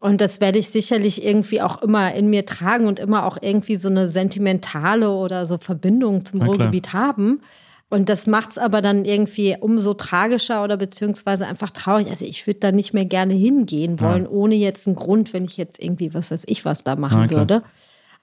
Und 0.01 0.19
das 0.19 0.41
werde 0.41 0.59
ich 0.59 0.67
sicherlich 0.69 1.23
irgendwie 1.23 1.61
auch 1.61 1.81
immer 1.81 2.13
in 2.15 2.29
mir 2.29 2.45
tragen 2.45 2.85
und 2.85 2.99
immer 2.99 3.25
auch 3.25 3.37
irgendwie 3.39 3.77
so 3.77 3.87
eine 3.87 4.09
sentimentale 4.09 5.11
oder 5.11 5.45
so 5.45 5.57
Verbindung 5.57 6.25
zum 6.25 6.39
Na 6.39 6.45
klar. 6.47 6.57
Ruhrgebiet 6.57 6.91
haben. 6.91 7.41
Und 7.91 8.07
das 8.07 8.25
macht 8.25 8.51
es 8.51 8.57
aber 8.57 8.81
dann 8.81 9.03
irgendwie 9.03 9.57
umso 9.59 9.93
tragischer 9.93 10.63
oder 10.63 10.77
beziehungsweise 10.77 11.45
einfach 11.45 11.71
traurig. 11.71 12.09
Also 12.09 12.23
ich 12.23 12.47
würde 12.47 12.61
da 12.61 12.71
nicht 12.71 12.93
mehr 12.93 13.03
gerne 13.03 13.33
hingehen 13.33 13.99
wollen, 13.99 14.25
ohne 14.25 14.55
jetzt 14.55 14.87
einen 14.87 14.95
Grund, 14.95 15.33
wenn 15.33 15.43
ich 15.43 15.57
jetzt 15.57 15.77
irgendwie, 15.77 16.13
was 16.13 16.31
weiß 16.31 16.43
ich, 16.47 16.63
was 16.63 16.85
da 16.85 16.95
machen 16.95 17.27
klar. 17.27 17.41
würde. 17.41 17.63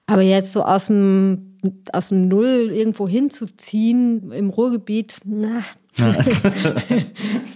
Aber 0.07 0.23
jetzt 0.23 0.53
so 0.53 0.63
aus 0.63 0.87
dem, 0.87 1.59
aus 1.93 2.09
dem 2.09 2.27
Null 2.27 2.71
irgendwo 2.73 3.07
hinzuziehen 3.07 4.31
im 4.31 4.49
Ruhrgebiet, 4.49 5.17
na. 5.23 5.61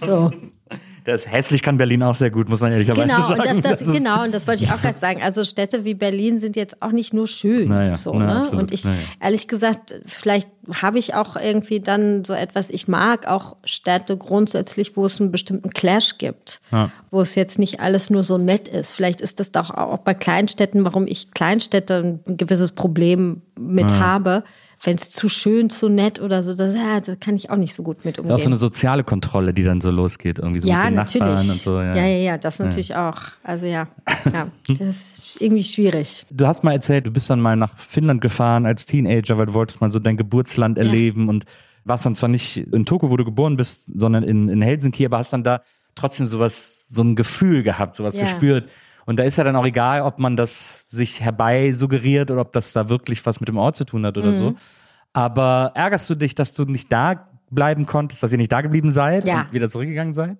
so. 0.00 0.30
Das 1.04 1.30
hässlich 1.30 1.62
kann 1.62 1.76
Berlin 1.76 2.02
auch 2.02 2.14
sehr 2.14 2.30
gut, 2.30 2.48
muss 2.48 2.60
man 2.60 2.72
ehrlicherweise 2.72 3.08
Genau, 3.08 3.28
sagen. 3.28 3.56
und 3.56 3.64
das, 3.64 3.78
das, 3.78 3.88
ist- 3.88 3.92
genau, 3.92 4.24
und 4.24 4.34
das 4.34 4.46
wollte 4.48 4.64
ich 4.64 4.72
auch 4.72 4.80
gerade 4.80 4.98
sagen. 4.98 5.22
Also 5.22 5.44
Städte 5.44 5.84
wie 5.84 5.92
Berlin 5.94 6.38
sind 6.40 6.56
jetzt 6.56 6.80
auch 6.82 6.92
nicht 6.92 7.12
nur 7.12 7.28
schön. 7.28 7.68
Naja, 7.68 7.96
so, 7.96 8.14
na, 8.14 8.26
ne? 8.26 8.36
absolut, 8.40 8.62
Und 8.62 8.72
ich, 8.72 8.84
naja. 8.86 8.96
ehrlich 9.20 9.46
gesagt, 9.46 9.94
vielleicht 10.06 10.48
habe 10.72 10.98
ich 10.98 11.12
auch 11.14 11.36
irgendwie 11.36 11.80
dann 11.80 12.24
so 12.24 12.32
etwas, 12.32 12.70
ich 12.70 12.88
mag 12.88 13.26
auch 13.28 13.56
Städte 13.64 14.16
grundsätzlich, 14.16 14.96
wo 14.96 15.04
es 15.04 15.20
einen 15.20 15.30
bestimmten 15.30 15.70
Clash 15.70 16.16
gibt, 16.16 16.62
Ja. 16.72 16.90
wo 17.10 17.20
es 17.20 17.34
jetzt 17.34 17.58
nicht 17.58 17.80
alles 17.80 18.08
nur 18.08 18.24
so 18.24 18.38
nett 18.38 18.66
ist. 18.66 18.92
Vielleicht 18.92 19.20
ist 19.20 19.40
das 19.40 19.52
doch 19.52 19.70
auch 19.70 19.98
bei 19.98 20.14
Kleinstädten, 20.14 20.84
warum 20.86 21.06
ich 21.06 21.32
Kleinstädte 21.32 22.18
ein 22.26 22.36
gewisses 22.38 22.72
Problem 22.72 23.42
mit 23.60 23.92
habe. 23.92 24.42
Wenn 24.84 24.96
es 24.96 25.08
zu 25.10 25.28
schön, 25.28 25.70
zu 25.70 25.88
nett 25.88 26.20
oder 26.20 26.42
so, 26.42 26.54
das, 26.54 26.74
ja, 26.74 27.00
da 27.00 27.16
kann 27.16 27.36
ich 27.36 27.48
auch 27.50 27.56
nicht 27.56 27.74
so 27.74 27.82
gut 27.82 28.04
mit 28.04 28.18
Das 28.18 28.24
umgehen. 28.24 28.36
ist 28.36 28.40
auch 28.42 28.44
so 28.44 28.48
eine 28.50 28.56
soziale 28.56 29.02
Kontrolle, 29.04 29.52
die 29.54 29.62
dann 29.64 29.80
so 29.80 29.90
losgeht, 29.90 30.38
irgendwie 30.38 30.60
so 30.60 30.68
Ja, 30.68 30.76
mit 30.76 30.84
den 30.90 30.94
natürlich. 30.94 31.20
Nachbarn 31.28 31.50
und 31.50 31.60
so. 31.62 31.80
ja. 31.80 31.94
ja, 31.96 32.06
ja, 32.06 32.38
das 32.38 32.58
natürlich 32.58 32.94
auch. 32.94 33.20
Also 33.42 33.66
ja, 33.66 33.88
ja, 34.32 34.48
das 34.68 34.78
ist 35.18 35.40
irgendwie 35.40 35.64
schwierig. 35.64 36.26
Du 36.30 36.46
hast 36.46 36.62
mal 36.64 36.72
erzählt, 36.72 37.06
du 37.06 37.10
bist 37.10 37.30
dann 37.30 37.40
mal 37.40 37.56
nach 37.56 37.76
Finnland 37.78 38.20
gefahren 38.20 38.66
als 38.66 38.86
Teenager, 38.86 39.38
weil 39.38 39.46
du 39.46 39.54
wolltest 39.54 39.80
mal 39.80 39.90
so 39.90 39.98
dein 39.98 40.16
Geburtsland 40.16 40.78
erleben 40.78 41.28
und 41.28 41.44
warst 41.84 42.06
dann 42.06 42.14
zwar 42.14 42.28
nicht 42.28 42.56
in 42.58 42.84
Tokio, 42.86 43.10
wo 43.10 43.16
du 43.16 43.24
geboren 43.24 43.56
bist, 43.56 43.98
sondern 43.98 44.22
in, 44.22 44.48
in 44.48 44.62
Helsinki, 44.62 45.04
aber 45.06 45.18
hast 45.18 45.32
dann 45.32 45.42
da 45.44 45.60
trotzdem 45.94 46.26
sowas, 46.26 46.88
so 46.88 47.02
ein 47.02 47.14
Gefühl 47.14 47.62
gehabt, 47.62 47.94
sowas 47.94 48.16
Ja. 48.16 48.22
gespürt. 48.22 48.68
Und 49.06 49.18
da 49.18 49.22
ist 49.24 49.36
ja 49.36 49.44
dann 49.44 49.56
auch 49.56 49.66
egal, 49.66 50.02
ob 50.02 50.18
man 50.18 50.36
das 50.36 50.90
sich 50.90 51.20
herbei 51.20 51.72
suggeriert 51.72 52.30
oder 52.30 52.40
ob 52.42 52.52
das 52.52 52.72
da 52.72 52.88
wirklich 52.88 53.24
was 53.26 53.40
mit 53.40 53.48
dem 53.48 53.58
Ort 53.58 53.76
zu 53.76 53.84
tun 53.84 54.04
hat 54.06 54.16
oder 54.18 54.28
Mhm. 54.28 54.34
so. 54.34 54.54
Aber 55.12 55.72
ärgerst 55.74 56.08
du 56.10 56.14
dich, 56.14 56.34
dass 56.34 56.54
du 56.54 56.64
nicht 56.64 56.90
da 56.92 57.28
bleiben 57.50 57.86
konntest, 57.86 58.22
dass 58.22 58.32
ihr 58.32 58.38
nicht 58.38 58.50
da 58.50 58.60
geblieben 58.62 58.90
seid 58.90 59.26
Ja. 59.26 59.42
und 59.42 59.52
wieder 59.52 59.68
zurückgegangen 59.70 60.12
seid? 60.12 60.36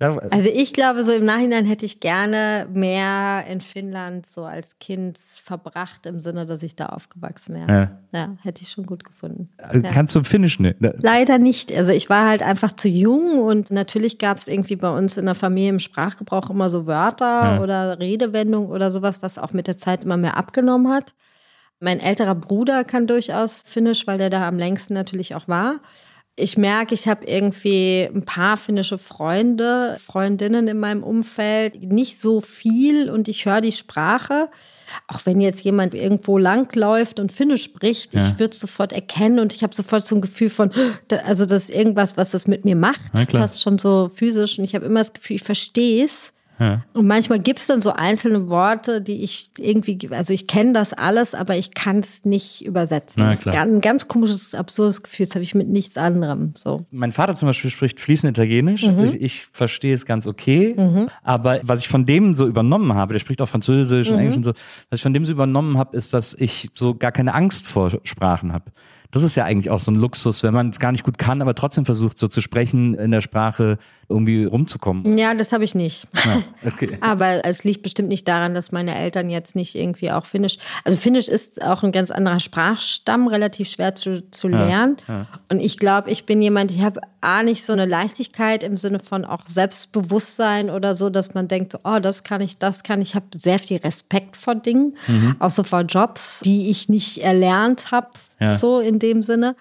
Ja, 0.00 0.16
Also 0.30 0.48
ich 0.54 0.72
glaube, 0.72 1.02
so 1.02 1.12
im 1.12 1.24
Nachhinein 1.24 1.66
hätte 1.66 1.84
ich 1.84 1.98
gerne 1.98 2.68
mehr 2.72 3.44
in 3.50 3.60
Finnland 3.60 4.26
so 4.26 4.44
als 4.44 4.78
Kind 4.78 5.18
verbracht, 5.18 6.06
im 6.06 6.20
Sinne, 6.20 6.46
dass 6.46 6.62
ich 6.62 6.76
da 6.76 6.86
aufgewachsen 6.86 7.56
wäre. 7.56 7.90
Ja, 8.12 8.36
hätte 8.42 8.62
ich 8.62 8.70
schon 8.70 8.86
gut 8.86 9.02
gefunden. 9.02 9.48
Äh, 9.58 9.80
Ja. 9.80 9.90
Kannst 9.90 10.14
du 10.14 10.22
Finnisch 10.22 10.60
ne? 10.60 10.76
Leider 10.78 11.38
nicht. 11.38 11.76
Also 11.76 11.90
ich 11.90 12.08
war 12.08 12.28
halt 12.28 12.42
einfach 12.42 12.72
zu 12.74 12.88
jung 12.88 13.40
und 13.42 13.72
natürlich 13.72 14.18
gab 14.18 14.38
es 14.38 14.46
irgendwie 14.46 14.76
bei 14.76 14.90
uns 14.96 15.16
in 15.16 15.26
der 15.26 15.34
Familie 15.34 15.70
im 15.70 15.78
Sprachgebrauch 15.80 16.48
immer 16.48 16.70
so 16.70 16.86
Wörter 16.86 17.56
Ja. 17.56 17.60
oder 17.60 17.98
Redewendungen 17.98 18.70
oder 18.70 18.92
sowas, 18.92 19.20
was 19.22 19.36
auch 19.36 19.52
mit 19.52 19.66
der 19.66 19.76
Zeit 19.76 20.04
immer 20.04 20.16
mehr 20.16 20.36
abgenommen 20.36 20.92
hat. 20.92 21.14
Mein 21.80 21.98
älterer 22.00 22.34
Bruder 22.36 22.84
kann 22.84 23.06
durchaus 23.08 23.62
Finnisch, 23.66 24.06
weil 24.06 24.18
der 24.18 24.30
da 24.30 24.46
am 24.46 24.58
längsten 24.58 24.94
natürlich 24.94 25.34
auch 25.34 25.48
war. 25.48 25.80
Ich 26.40 26.56
merke, 26.56 26.94
ich 26.94 27.08
habe 27.08 27.24
irgendwie 27.26 28.08
ein 28.14 28.24
paar 28.24 28.56
finnische 28.56 28.96
Freunde, 28.96 29.96
Freundinnen 30.00 30.68
in 30.68 30.78
meinem 30.78 31.02
Umfeld, 31.02 31.82
nicht 31.82 32.20
so 32.20 32.40
viel 32.40 33.10
und 33.10 33.26
ich 33.26 33.44
höre 33.44 33.60
die 33.60 33.72
Sprache. 33.72 34.48
Auch 35.08 35.26
wenn 35.26 35.40
jetzt 35.40 35.60
jemand 35.62 35.94
irgendwo 35.94 36.38
langläuft 36.38 37.18
und 37.20 37.32
Finnisch 37.32 37.64
spricht, 37.64 38.14
Ja. 38.14 38.28
ich 38.28 38.38
würde 38.38 38.52
es 38.52 38.60
sofort 38.60 38.92
erkennen 38.92 39.40
und 39.40 39.52
ich 39.52 39.62
habe 39.64 39.74
sofort 39.74 40.06
so 40.06 40.14
ein 40.14 40.20
Gefühl 40.20 40.48
von, 40.48 40.70
also 41.26 41.44
das 41.44 41.64
ist 41.64 41.70
irgendwas, 41.70 42.16
was 42.16 42.30
das 42.30 42.46
mit 42.46 42.64
mir 42.64 42.76
macht, 42.76 43.00
fast 43.40 43.60
schon 43.60 43.78
so 43.78 44.10
physisch 44.14 44.58
und 44.58 44.64
ich 44.64 44.74
habe 44.74 44.86
immer 44.86 45.00
das 45.00 45.12
Gefühl, 45.12 45.36
ich 45.36 45.42
verstehe 45.42 46.04
es. 46.04 46.32
Ja. 46.58 46.84
Und 46.92 47.06
manchmal 47.06 47.38
gibt 47.38 47.60
es 47.60 47.66
dann 47.66 47.80
so 47.80 47.92
einzelne 47.92 48.48
Worte, 48.48 49.00
die 49.00 49.22
ich 49.22 49.50
irgendwie, 49.58 49.98
also 50.10 50.32
ich 50.32 50.46
kenne 50.46 50.72
das 50.72 50.92
alles, 50.92 51.34
aber 51.34 51.56
ich 51.56 51.74
kann 51.74 51.98
es 51.98 52.24
nicht 52.24 52.64
übersetzen. 52.64 53.22
Na, 53.22 53.30
das 53.30 53.40
ist 53.40 53.48
ein 53.48 53.80
ganz 53.80 54.08
komisches, 54.08 54.54
absurdes 54.54 55.02
Gefühl, 55.02 55.26
das 55.26 55.34
habe 55.34 55.42
ich 55.44 55.54
mit 55.54 55.68
nichts 55.68 55.96
anderem. 55.96 56.52
So. 56.56 56.86
Mein 56.90 57.12
Vater 57.12 57.36
zum 57.36 57.48
Beispiel 57.48 57.70
spricht 57.70 58.00
fließend 58.00 58.36
Italienisch. 58.36 58.84
Mhm. 58.86 59.16
Ich, 59.20 59.46
verstehe 59.52 59.94
es 59.94 60.04
ganz 60.04 60.26
okay. 60.26 60.74
Aber 61.22 61.60
was 61.62 61.80
ich 61.80 61.88
von 61.88 62.06
dem 62.06 62.34
so 62.34 62.46
übernommen 62.46 62.94
habe, 62.94 63.14
der 63.14 63.20
spricht 63.20 63.40
auch 63.40 63.48
Französisch 63.48 64.08
Mhm. 64.08 64.14
und 64.14 64.20
Englisch 64.20 64.36
und 64.36 64.44
so, 64.44 64.52
was 64.90 64.98
ich 64.98 65.02
von 65.02 65.14
dem 65.14 65.24
so 65.24 65.32
übernommen 65.32 65.78
habe, 65.78 65.96
ist, 65.96 66.12
dass 66.14 66.34
ich 66.34 66.68
so 66.72 66.94
gar 66.94 67.12
keine 67.12 67.34
Angst 67.34 67.66
vor 67.66 67.92
Sprachen 68.04 68.52
habe. 68.52 68.66
Das 69.10 69.22
ist 69.22 69.36
ja 69.36 69.44
eigentlich 69.44 69.70
auch 69.70 69.78
so 69.78 69.90
ein 69.90 69.96
Luxus, 69.96 70.42
wenn 70.42 70.52
man 70.52 70.68
es 70.68 70.78
gar 70.78 70.92
nicht 70.92 71.02
gut 71.02 71.16
kann, 71.16 71.40
aber 71.40 71.54
trotzdem 71.54 71.86
versucht, 71.86 72.18
so 72.18 72.28
zu 72.28 72.42
sprechen, 72.42 72.94
in 72.94 73.10
der 73.10 73.22
Sprache 73.22 73.78
irgendwie 74.08 74.44
rumzukommen. 74.44 75.16
Ja, 75.16 75.34
das 75.34 75.52
habe 75.52 75.64
ich 75.64 75.74
nicht. 75.74 76.06
Ja, 76.14 76.42
okay. 76.66 76.98
Aber 77.00 77.44
es 77.44 77.64
liegt 77.64 77.82
bestimmt 77.82 78.08
nicht 78.08 78.28
daran, 78.28 78.54
dass 78.54 78.70
meine 78.70 78.94
Eltern 78.94 79.30
jetzt 79.30 79.56
nicht 79.56 79.74
irgendwie 79.74 80.10
auch 80.10 80.26
Finnisch. 80.26 80.58
Also 80.84 80.98
Finnisch 80.98 81.28
ist 81.28 81.62
auch 81.62 81.82
ein 81.82 81.92
ganz 81.92 82.10
anderer 82.10 82.40
Sprachstamm, 82.40 83.28
relativ 83.28 83.70
schwer 83.70 83.94
zu, 83.94 84.30
zu 84.30 84.48
lernen. 84.48 84.96
Und 85.50 85.60
ich 85.60 85.78
glaube, 85.78 86.10
ich 86.10 86.26
bin 86.26 86.42
jemand, 86.42 86.70
ich 86.70 86.82
habe 86.82 87.00
A 87.20 87.42
nicht 87.42 87.64
so 87.64 87.72
eine 87.72 87.86
Leichtigkeit 87.86 88.62
im 88.62 88.76
Sinne 88.76 89.00
von 89.00 89.24
auch 89.24 89.46
Selbstbewusstsein 89.46 90.70
oder 90.70 90.94
so, 90.94 91.10
dass 91.10 91.34
man 91.34 91.48
denkt, 91.48 91.78
oh, 91.84 91.98
das 91.98 92.24
kann 92.24 92.40
ich, 92.40 92.58
das 92.58 92.82
kann 92.82 93.02
ich. 93.02 93.08
Ich 93.08 93.14
habe 93.14 93.26
sehr 93.36 93.58
viel 93.58 93.78
Respekt 93.78 94.36
vor 94.36 94.54
Dingen, 94.54 94.94
auch 95.38 95.48
so 95.48 95.62
vor 95.62 95.80
Jobs, 95.80 96.40
die 96.44 96.68
ich 96.68 96.90
nicht 96.90 97.22
erlernt 97.22 97.90
habe, 97.90 98.08
Ja. 98.40 98.54
so 98.54 98.80
in 98.80 98.98
dem 98.98 99.22
Sinne. 99.22 99.56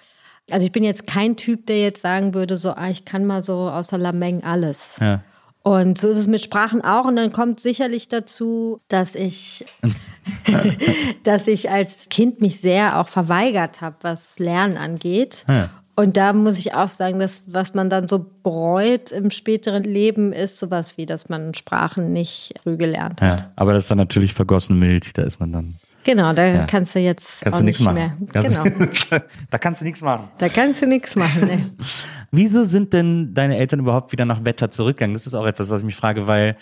Also 0.49 0.65
ich 0.65 0.71
bin 0.71 0.83
jetzt 0.83 1.07
kein 1.07 1.35
Typ, 1.35 1.65
der 1.65 1.81
jetzt 1.81 2.01
sagen 2.01 2.33
würde, 2.33 2.57
so, 2.57 2.71
ah, 2.71 2.89
ich 2.89 3.05
kann 3.05 3.25
mal 3.25 3.43
so 3.43 3.69
außer 3.69 3.97
Lameng 3.97 4.43
alles. 4.43 4.97
Ja. 5.01 5.21
Und 5.63 5.97
so 5.97 6.07
ist 6.07 6.17
es 6.17 6.27
mit 6.27 6.41
Sprachen 6.41 6.81
auch. 6.81 7.05
Und 7.05 7.17
dann 7.17 7.33
kommt 7.33 7.59
sicherlich 7.59 8.07
dazu, 8.07 8.79
dass 8.87 9.15
ich, 9.15 9.65
dass 11.23 11.47
ich 11.47 11.69
als 11.69 12.07
Kind 12.09 12.39
mich 12.39 12.61
sehr 12.61 12.99
auch 12.99 13.09
verweigert 13.09 13.81
habe, 13.81 13.97
was 14.01 14.39
Lernen 14.39 14.77
angeht. 14.77 15.43
Ja. 15.49 15.69
Und 15.99 16.15
da 16.15 16.31
muss 16.31 16.59
ich 16.59 16.75
auch 16.75 16.87
sagen, 16.87 17.19
dass 17.19 17.43
was 17.47 17.73
man 17.73 17.89
dann 17.89 18.07
so 18.07 18.23
bereut 18.43 19.11
im 19.11 19.31
späteren 19.31 19.83
Leben, 19.83 20.31
ist 20.31 20.57
sowas 20.57 20.95
wie, 20.95 21.07
dass 21.07 21.27
man 21.27 21.55
Sprachen 21.55 22.13
nicht 22.13 22.53
früh 22.61 22.77
gelernt 22.77 23.19
hat. 23.19 23.41
Ja, 23.41 23.51
aber 23.55 23.73
das 23.73 23.83
ist 23.83 23.91
dann 23.91 23.97
natürlich 23.97 24.35
vergossene 24.35 24.77
Milch, 24.77 25.11
da 25.13 25.23
ist 25.23 25.39
man 25.39 25.51
dann. 25.51 25.73
Genau, 26.07 26.31
da 26.31 26.45
Ja. 26.45 26.65
kannst 26.67 26.95
du 26.95 26.99
jetzt 26.99 27.41
Kannst 27.41 27.57
auch 27.57 27.59
du 27.59 27.65
nichts 27.65 27.79
nicht 27.81 27.85
machen. 27.85 27.95
mehr. 27.95 28.13
Kannst, 28.31 28.63
Genau, 28.63 29.21
da 29.49 29.57
kannst 29.57 29.81
du 29.81 29.85
nichts 29.85 30.01
machen. 30.01 30.29
da 30.37 30.47
kannst 30.47 30.81
du 30.81 30.87
nichts 30.87 31.15
machen. 31.17 31.41
Ne? 31.47 31.69
Wieso 32.31 32.63
sind 32.63 32.93
denn 32.93 33.33
deine 33.33 33.57
Eltern 33.57 33.81
überhaupt 33.81 34.13
wieder 34.13 34.23
nach 34.23 34.45
Wetter 34.45 34.71
zurückgegangen? 34.71 35.13
Das 35.13 35.27
ist 35.27 35.33
auch 35.33 35.45
etwas, 35.45 35.69
was 35.69 35.81
ich 35.81 35.85
mich 35.85 35.97
frage, 35.97 36.25
weil 36.25 36.55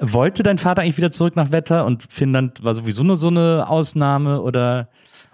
wollte 0.00 0.42
dein 0.42 0.58
Vater 0.58 0.82
eigentlich 0.82 0.96
wieder 0.96 1.12
zurück 1.12 1.36
nach 1.36 1.52
Wetter 1.52 1.86
und 1.86 2.02
Finnland 2.10 2.64
war 2.64 2.74
sowieso 2.74 3.04
nur 3.04 3.16
so 3.16 3.28
eine 3.28 3.66
Ausnahme 3.68 4.40
oder, 4.42 4.88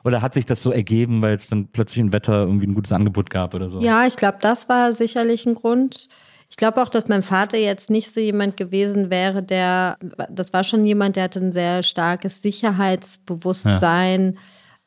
oder 0.05 0.21
hat 0.21 0.35
sich 0.35 0.45
das 0.45 0.61
so 0.61 0.71
ergeben, 0.71 1.23
weil 1.23 1.35
es 1.35 1.47
dann 1.47 1.69
plötzlich 1.69 2.01
in 2.01 2.12
Wetter 2.12 2.42
irgendwie 2.42 2.66
ein 2.66 2.75
gutes 2.75 2.92
Angebot 2.92 3.31
gab 3.31 3.55
oder 3.55 3.71
so? 3.71 3.81
Ja, 3.81 4.07
ich 4.07 4.16
glaube, 4.16 4.37
das 4.42 4.69
war 4.69 4.92
sicherlich 4.92 5.47
ein 5.47 5.55
Grund. 5.55 6.09
Ich 6.49 6.57
glaube 6.57 6.81
auch, 6.81 6.89
dass 6.89 7.09
mein 7.09 7.23
Vater 7.23 7.59
jetzt 7.59 7.91
nicht 7.91 8.13
so 8.13 8.21
jemand 8.21 8.57
gewesen 8.57 9.11
wäre, 9.11 9.43
der, 9.43 9.99
das 10.31 10.53
war 10.53 10.65
schon 10.65 10.87
jemand, 10.87 11.17
der 11.17 11.25
hatte 11.25 11.41
ein 11.41 11.53
sehr 11.53 11.83
starkes 11.83 12.41
Sicherheitsbewusstsein, 12.41 14.39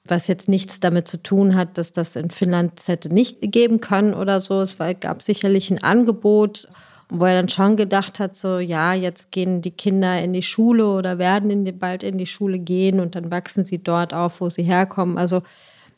was 0.06 0.28
jetzt 0.28 0.48
nichts 0.50 0.80
damit 0.80 1.08
zu 1.08 1.22
tun 1.22 1.56
hat, 1.56 1.78
dass 1.78 1.92
das 1.92 2.16
in 2.16 2.32
Finnland 2.32 2.88
hätte 2.88 3.14
nicht 3.14 3.40
geben 3.42 3.80
können 3.80 4.14
oder 4.14 4.42
so. 4.42 4.62
Es 4.62 4.80
war, 4.80 4.94
gab 4.94 5.22
sicherlich 5.22 5.70
ein 5.70 5.84
Angebot, 5.84 6.68
wo 7.10 7.26
er 7.26 7.34
dann 7.34 7.50
schon 7.50 7.76
gedacht 7.76 8.20
hat, 8.20 8.36
so, 8.36 8.60
ja, 8.60 8.94
jetzt 8.94 9.32
gehen 9.32 9.62
die 9.62 9.72
Kinder 9.72 10.22
in 10.22 10.34
die 10.34 10.44
Schule 10.44 10.88
oder 10.88 11.18
werden 11.18 11.50
in 11.50 11.66
die, 11.66 11.72
bald 11.72 12.04
in 12.04 12.18
die 12.18 12.28
Schule 12.28 12.60
gehen 12.60 13.00
und 13.00 13.16
dann 13.16 13.32
wachsen 13.32 13.66
sie 13.66 13.82
dort 13.82 14.14
auf, 14.14 14.42
wo 14.42 14.50
sie 14.50 14.64
herkommen. 14.64 15.18
Also 15.18 15.42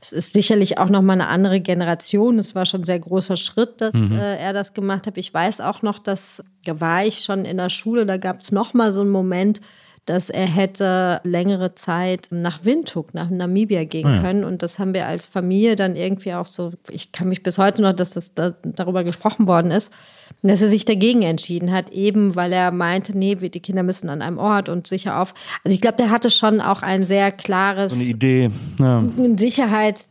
es 0.02 0.12
ist 0.12 0.34
sicherlich 0.34 0.80
auch 0.80 0.90
noch 0.90 1.04
mal 1.04 1.14
eine 1.14 1.28
andere 1.28 1.60
Generation. 1.62 2.40
Es 2.40 2.56
war 2.56 2.66
schon 2.66 2.82
ein 2.82 2.86
sehr 2.86 3.00
großer 3.00 3.38
Schritt, 3.38 3.80
dass 3.82 3.94
Mhm. 3.94 4.14
äh, 4.18 4.38
er 4.38 4.52
das 4.52 4.74
gemacht 4.74 5.06
hat. 5.06 5.16
Ich 5.18 5.32
weiß 5.32 5.62
auch 5.62 5.84
noch, 5.84 6.00
dass 6.00 6.44
da 6.66 6.82
war 6.82 7.06
ich 7.06 7.20
schon 7.20 7.46
in 7.46 7.58
der 7.58 7.70
Schule, 7.70 8.06
da 8.08 8.18
gab 8.18 8.42
es 8.42 8.52
noch 8.52 8.74
mal 8.74 8.92
so 8.92 9.02
einen 9.02 9.12
Moment, 9.12 9.62
dass 10.06 10.30
er 10.30 10.48
hätte 10.48 11.22
längere 11.24 11.76
Zeit 11.76 12.28
nach 12.32 12.66
Windhoek, 12.66 13.14
nach 13.14 13.30
Namibia 13.30 13.84
gehen 13.84 14.08
Ah 14.08 14.16
ja. 14.16 14.22
können. 14.22 14.44
Und 14.44 14.64
das 14.64 14.80
haben 14.80 14.94
wir 14.94 15.06
als 15.06 15.28
Familie 15.28 15.76
dann 15.76 15.96
irgendwie 15.96 16.34
auch 16.34 16.48
so, 16.48 16.72
ich 16.90 17.12
kann 17.12 17.30
mich 17.30 17.44
bis 17.44 17.58
heute 17.58 17.82
noch, 17.82 17.94
dass 17.94 18.12
das 18.12 18.34
da, 18.34 18.56
darüber 18.64 19.04
gesprochen 19.04 19.46
worden 19.48 19.70
ist, 19.70 19.94
dass 20.42 20.62
er 20.62 20.70
sich 20.70 20.86
dagegen 20.86 21.22
entschieden 21.22 21.72
hat, 21.72 21.92
eben 21.92 22.36
weil 22.36 22.52
er 22.52 22.72
meinte, 22.72 23.16
nee, 23.16 23.36
die 23.36 23.60
Kinder 23.60 23.84
müssen 23.84 24.10
an 24.10 24.22
einem 24.22 24.40
Ort 24.40 24.70
und 24.70 24.88
sicher 24.88 25.20
auf. 25.20 25.36
Also 25.64 25.76
ich 25.76 25.82
glaube, 25.82 25.98
der 25.98 26.10
hatte 26.10 26.32
schon 26.32 26.62
auch 26.62 26.82
ein 26.82 27.06
sehr 27.06 27.32
klares 27.32 27.92
So 27.92 27.96
eine 27.96 28.06
Idee. 28.06 28.50
Ja. 28.80 29.04
Sicherheit, 29.38 30.06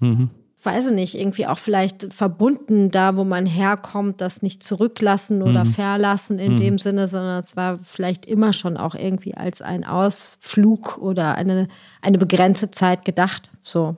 weiß 0.65 0.89
ich 0.89 0.93
nicht, 0.93 1.19
irgendwie 1.19 1.47
auch 1.47 1.59
vielleicht 1.59 2.13
verbunden 2.13 2.91
da, 2.91 3.17
wo 3.17 3.25
man 3.25 3.47
herkommt, 3.47 4.21
das 4.21 4.43
nicht 4.43 4.63
zurücklassen 4.63 5.43
oder 5.43 5.65
verlassen 5.65 6.39
in 6.39 6.57
dem 6.57 6.79
Sinne, 6.79 7.09
sondern 7.09 7.41
es 7.41 7.57
war 7.57 7.79
vielleicht 7.83 8.27
immer 8.27 8.53
schon 8.53 8.77
auch 8.77 8.95
irgendwie 8.95 9.35
als 9.35 9.63
ein 9.63 9.85
Ausflug 9.85 10.99
oder 10.99 11.35
eine, 11.37 11.69
eine 12.03 12.19
begrenzte 12.19 12.71
Zeit 12.71 13.05
gedacht. 13.05 13.51
So. 13.63 13.97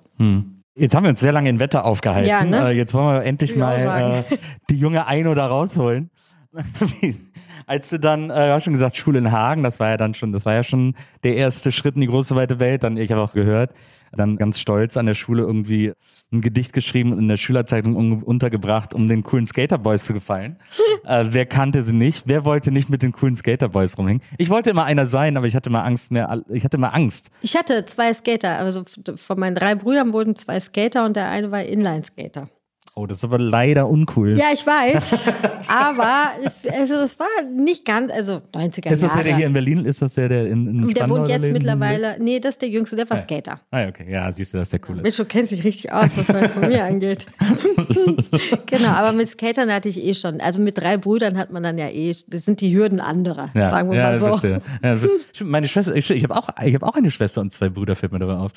Jetzt 0.74 0.94
haben 0.94 1.02
wir 1.04 1.10
uns 1.10 1.20
sehr 1.20 1.32
lange 1.32 1.50
in 1.50 1.58
Wetter 1.58 1.84
aufgehalten. 1.84 2.28
Ja, 2.28 2.44
ne? 2.44 2.70
Äh, 2.70 2.76
Jetzt 2.76 2.94
wollen 2.94 3.16
wir 3.16 3.24
endlich 3.24 3.56
mal 3.56 4.24
äh, 4.30 4.36
die 4.70 4.76
junge 4.76 5.06
Eino 5.06 5.34
da 5.34 5.46
rausholen. 5.46 6.10
Als 7.66 7.90
du 7.90 7.98
dann, 7.98 8.30
äh, 8.30 8.34
du 8.34 8.52
hast 8.52 8.64
schon 8.64 8.72
gesagt, 8.72 8.96
Schule 8.96 9.18
in 9.18 9.32
Hagen, 9.32 9.62
das 9.62 9.80
war 9.80 9.90
ja 9.90 9.96
dann 9.96 10.14
schon, 10.14 10.32
das 10.32 10.46
war 10.46 10.54
ja 10.54 10.62
schon 10.62 10.94
der 11.22 11.36
erste 11.36 11.72
Schritt 11.72 11.94
in 11.94 12.00
die 12.00 12.06
große 12.06 12.34
weite 12.36 12.60
Welt. 12.60 12.82
Dann, 12.82 12.96
ich 12.96 13.10
habe 13.12 13.22
auch 13.22 13.32
gehört, 13.32 13.72
dann 14.12 14.36
ganz 14.36 14.58
stolz 14.60 14.96
an 14.96 15.06
der 15.06 15.14
Schule 15.14 15.42
irgendwie 15.42 15.92
ein 16.32 16.40
Gedicht 16.40 16.72
geschrieben 16.72 17.12
und 17.12 17.18
in 17.18 17.28
der 17.28 17.36
Schülerzeitung 17.36 17.96
un 17.96 18.22
untergebracht, 18.22 18.94
um 18.94 19.08
den 19.08 19.22
coolen 19.22 19.46
Skaterboys 19.46 20.04
zu 20.04 20.12
gefallen. 20.12 20.56
äh, 21.04 21.24
wer 21.28 21.46
kannte 21.46 21.82
sie 21.82 21.94
nicht? 21.94 22.24
Wer 22.26 22.44
wollte 22.44 22.70
nicht 22.70 22.90
mit 22.90 23.02
den 23.02 23.12
coolen 23.12 23.36
Skaterboys 23.36 23.96
rumhängen? 23.98 24.22
Ich 24.38 24.50
wollte 24.50 24.70
immer 24.70 24.84
einer 24.84 25.06
sein, 25.06 25.36
aber 25.36 25.46
ich 25.46 25.56
hatte 25.56 25.70
mal 25.70 25.82
Angst 25.82 26.10
mehr, 26.10 26.42
ich 26.48 26.64
hatte 26.64 26.76
immer 26.76 26.94
Angst. 26.94 27.30
Ich 27.40 27.56
hatte 27.56 27.86
zwei 27.86 28.12
Skater, 28.12 28.58
also 28.58 28.84
von 29.16 29.38
meinen 29.38 29.54
drei 29.54 29.74
Brüdern 29.74 30.12
wurden 30.12 30.36
zwei 30.36 30.60
Skater 30.60 31.04
und 31.04 31.16
der 31.16 31.30
eine 31.30 31.50
war 31.50 31.62
Inline-Skater. 31.62 32.48
Oh, 32.94 33.06
das 33.06 33.18
ist 33.18 33.24
aber 33.24 33.38
leider 33.38 33.88
uncool. 33.88 34.36
Ja, 34.36 34.46
ich 34.52 34.66
weiß, 34.66 35.02
aber 35.68 36.32
es, 36.44 36.60
also 36.70 36.94
es 36.96 37.18
war 37.18 37.26
nicht 37.56 37.86
ganz, 37.86 38.12
also 38.12 38.42
90er 38.52 38.90
Ist 38.90 39.02
das 39.02 39.12
der, 39.12 39.20
Jahre. 39.20 39.24
der 39.24 39.36
hier 39.36 39.46
in 39.46 39.54
Berlin 39.54 39.84
ist? 39.86 40.02
Das 40.02 40.12
der, 40.12 40.28
der 40.28 40.46
in, 40.48 40.66
in 40.68 40.82
der 40.82 40.90
Spandau 40.90 41.14
wohnt 41.16 41.28
jetzt 41.28 41.40
lebt? 41.40 41.54
mittlerweile, 41.54 42.16
nee, 42.20 42.38
das 42.38 42.56
ist 42.56 42.60
der 42.62 42.68
Jüngste, 42.68 42.96
der 42.96 43.08
war 43.08 43.16
Skater. 43.16 43.60
Ah, 43.70 43.86
okay. 43.88 44.12
Ja, 44.12 44.30
siehst 44.30 44.52
du, 44.52 44.58
das 44.58 44.66
ist 44.66 44.72
der 44.74 44.80
coole. 44.80 45.00
Mitchell 45.00 45.24
kennt 45.24 45.48
sich 45.48 45.64
richtig 45.64 45.90
aus, 45.90 46.10
was 46.16 46.28
meine 46.28 46.50
Familie 46.50 46.84
angeht. 46.84 47.24
genau, 48.66 48.88
aber 48.90 49.12
mit 49.12 49.28
Skatern 49.28 49.72
hatte 49.72 49.88
ich 49.88 50.02
eh 50.02 50.12
schon. 50.12 50.42
Also 50.42 50.60
mit 50.60 50.76
drei 50.76 50.98
Brüdern 50.98 51.38
hat 51.38 51.50
man 51.50 51.62
dann 51.62 51.78
ja 51.78 51.88
eh, 51.88 52.14
das 52.26 52.44
sind 52.44 52.60
die 52.60 52.76
Hürden 52.76 53.00
anderer, 53.00 53.48
Ja, 53.54 53.70
sagen 53.70 53.90
wir 53.90 53.96
ja, 53.98 54.04
mal 54.04 54.18
so. 54.18 54.26
verstehe. 54.26 54.60
Ja, 54.82 54.96
meine 55.44 55.66
Schwester, 55.68 55.94
ich, 55.94 56.10
ich 56.10 56.24
habe 56.24 56.36
auch, 56.36 56.50
ich 56.62 56.74
habe 56.74 56.86
auch 56.86 56.94
eine 56.94 57.10
Schwester 57.10 57.40
und 57.40 57.54
zwei 57.54 57.70
Brüder, 57.70 57.96
fällt 57.96 58.12
mir 58.12 58.18
dabei 58.18 58.36
auf. 58.36 58.52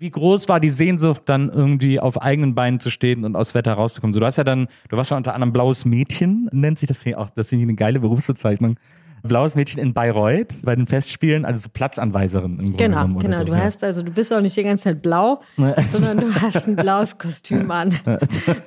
Wie 0.00 0.10
groß 0.10 0.48
war 0.48 0.60
die 0.60 0.68
Sehnsucht, 0.68 1.22
dann 1.24 1.50
irgendwie 1.50 1.98
auf 1.98 2.22
eigenen 2.22 2.54
Beinen 2.54 2.78
zu 2.78 2.88
stehen 2.88 3.24
und 3.24 3.34
aus 3.34 3.56
Wetter 3.56 3.72
rauszukommen? 3.72 4.18
Du 4.18 4.24
hast 4.24 4.36
ja 4.36 4.44
dann, 4.44 4.68
du 4.88 4.96
warst 4.96 5.10
ja 5.10 5.16
unter 5.16 5.34
anderem 5.34 5.52
blaues 5.52 5.84
Mädchen, 5.84 6.48
nennt 6.52 6.78
sich 6.78 6.86
das, 6.86 6.98
finde 6.98 7.10
ich 7.10 7.16
auch, 7.16 7.30
das 7.30 7.48
finde 7.48 7.64
ich 7.64 7.68
eine 7.68 7.74
geile 7.74 7.98
Berufsbezeichnung. 7.98 8.78
Blaues 9.22 9.54
Mädchen 9.54 9.80
in 9.80 9.94
Bayreuth 9.94 10.62
bei 10.64 10.74
den 10.74 10.86
Festspielen, 10.86 11.44
also 11.44 11.60
so 11.60 11.68
Platzanweiserin 11.70 12.58
im 12.58 12.76
Grunde 12.76 12.76
Genau, 12.76 13.06
genau. 13.18 13.38
so. 13.38 13.44
Du 13.44 13.52
ja. 13.52 13.58
hast 13.58 13.82
also, 13.84 14.02
du 14.02 14.10
bist 14.10 14.32
auch 14.32 14.40
nicht 14.40 14.56
die 14.56 14.62
ganze 14.62 14.84
Zeit 14.84 15.02
blau, 15.02 15.40
sondern 15.56 16.18
du 16.18 16.34
hast 16.40 16.66
ein 16.66 16.76
blaues 16.76 17.18
Kostüm 17.18 17.70
an. 17.70 17.98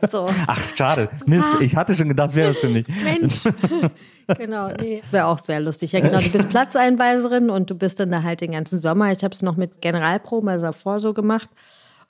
So, 0.10 0.28
Ach, 0.48 0.60
schade. 0.76 1.10
Mist, 1.26 1.62
ich 1.62 1.76
hatte 1.76 1.96
schon 1.96 2.10
gedacht, 2.10 2.36
wäre 2.36 2.50
das 2.50 2.58
für 2.58 2.70
mich. 2.70 2.86
Mensch. 3.04 3.44
genau, 4.38 4.70
nee. 4.80 5.00
Das 5.02 5.14
wäre 5.14 5.26
auch 5.26 5.40
sehr 5.40 5.60
lustig. 5.60 5.92
Ja, 5.92 6.00
genau. 6.00 6.20
Du 6.20 6.30
bist 6.30 6.50
Platzeinweiserin 6.50 7.50
und 7.50 7.70
du 7.70 7.76
bist 7.76 8.00
dann 8.00 8.12
da 8.12 8.24
halt 8.24 8.42
den 8.42 8.52
ganzen 8.52 8.82
Sommer. 8.82 9.12
Ich 9.12 9.24
habe 9.24 9.34
es 9.34 9.42
noch 9.42 9.58
mit 9.58 9.82
Generalproben, 9.82 10.50
also 10.50 10.66
davor 10.66 11.00
so 11.00 11.14
gemacht. 11.14 11.50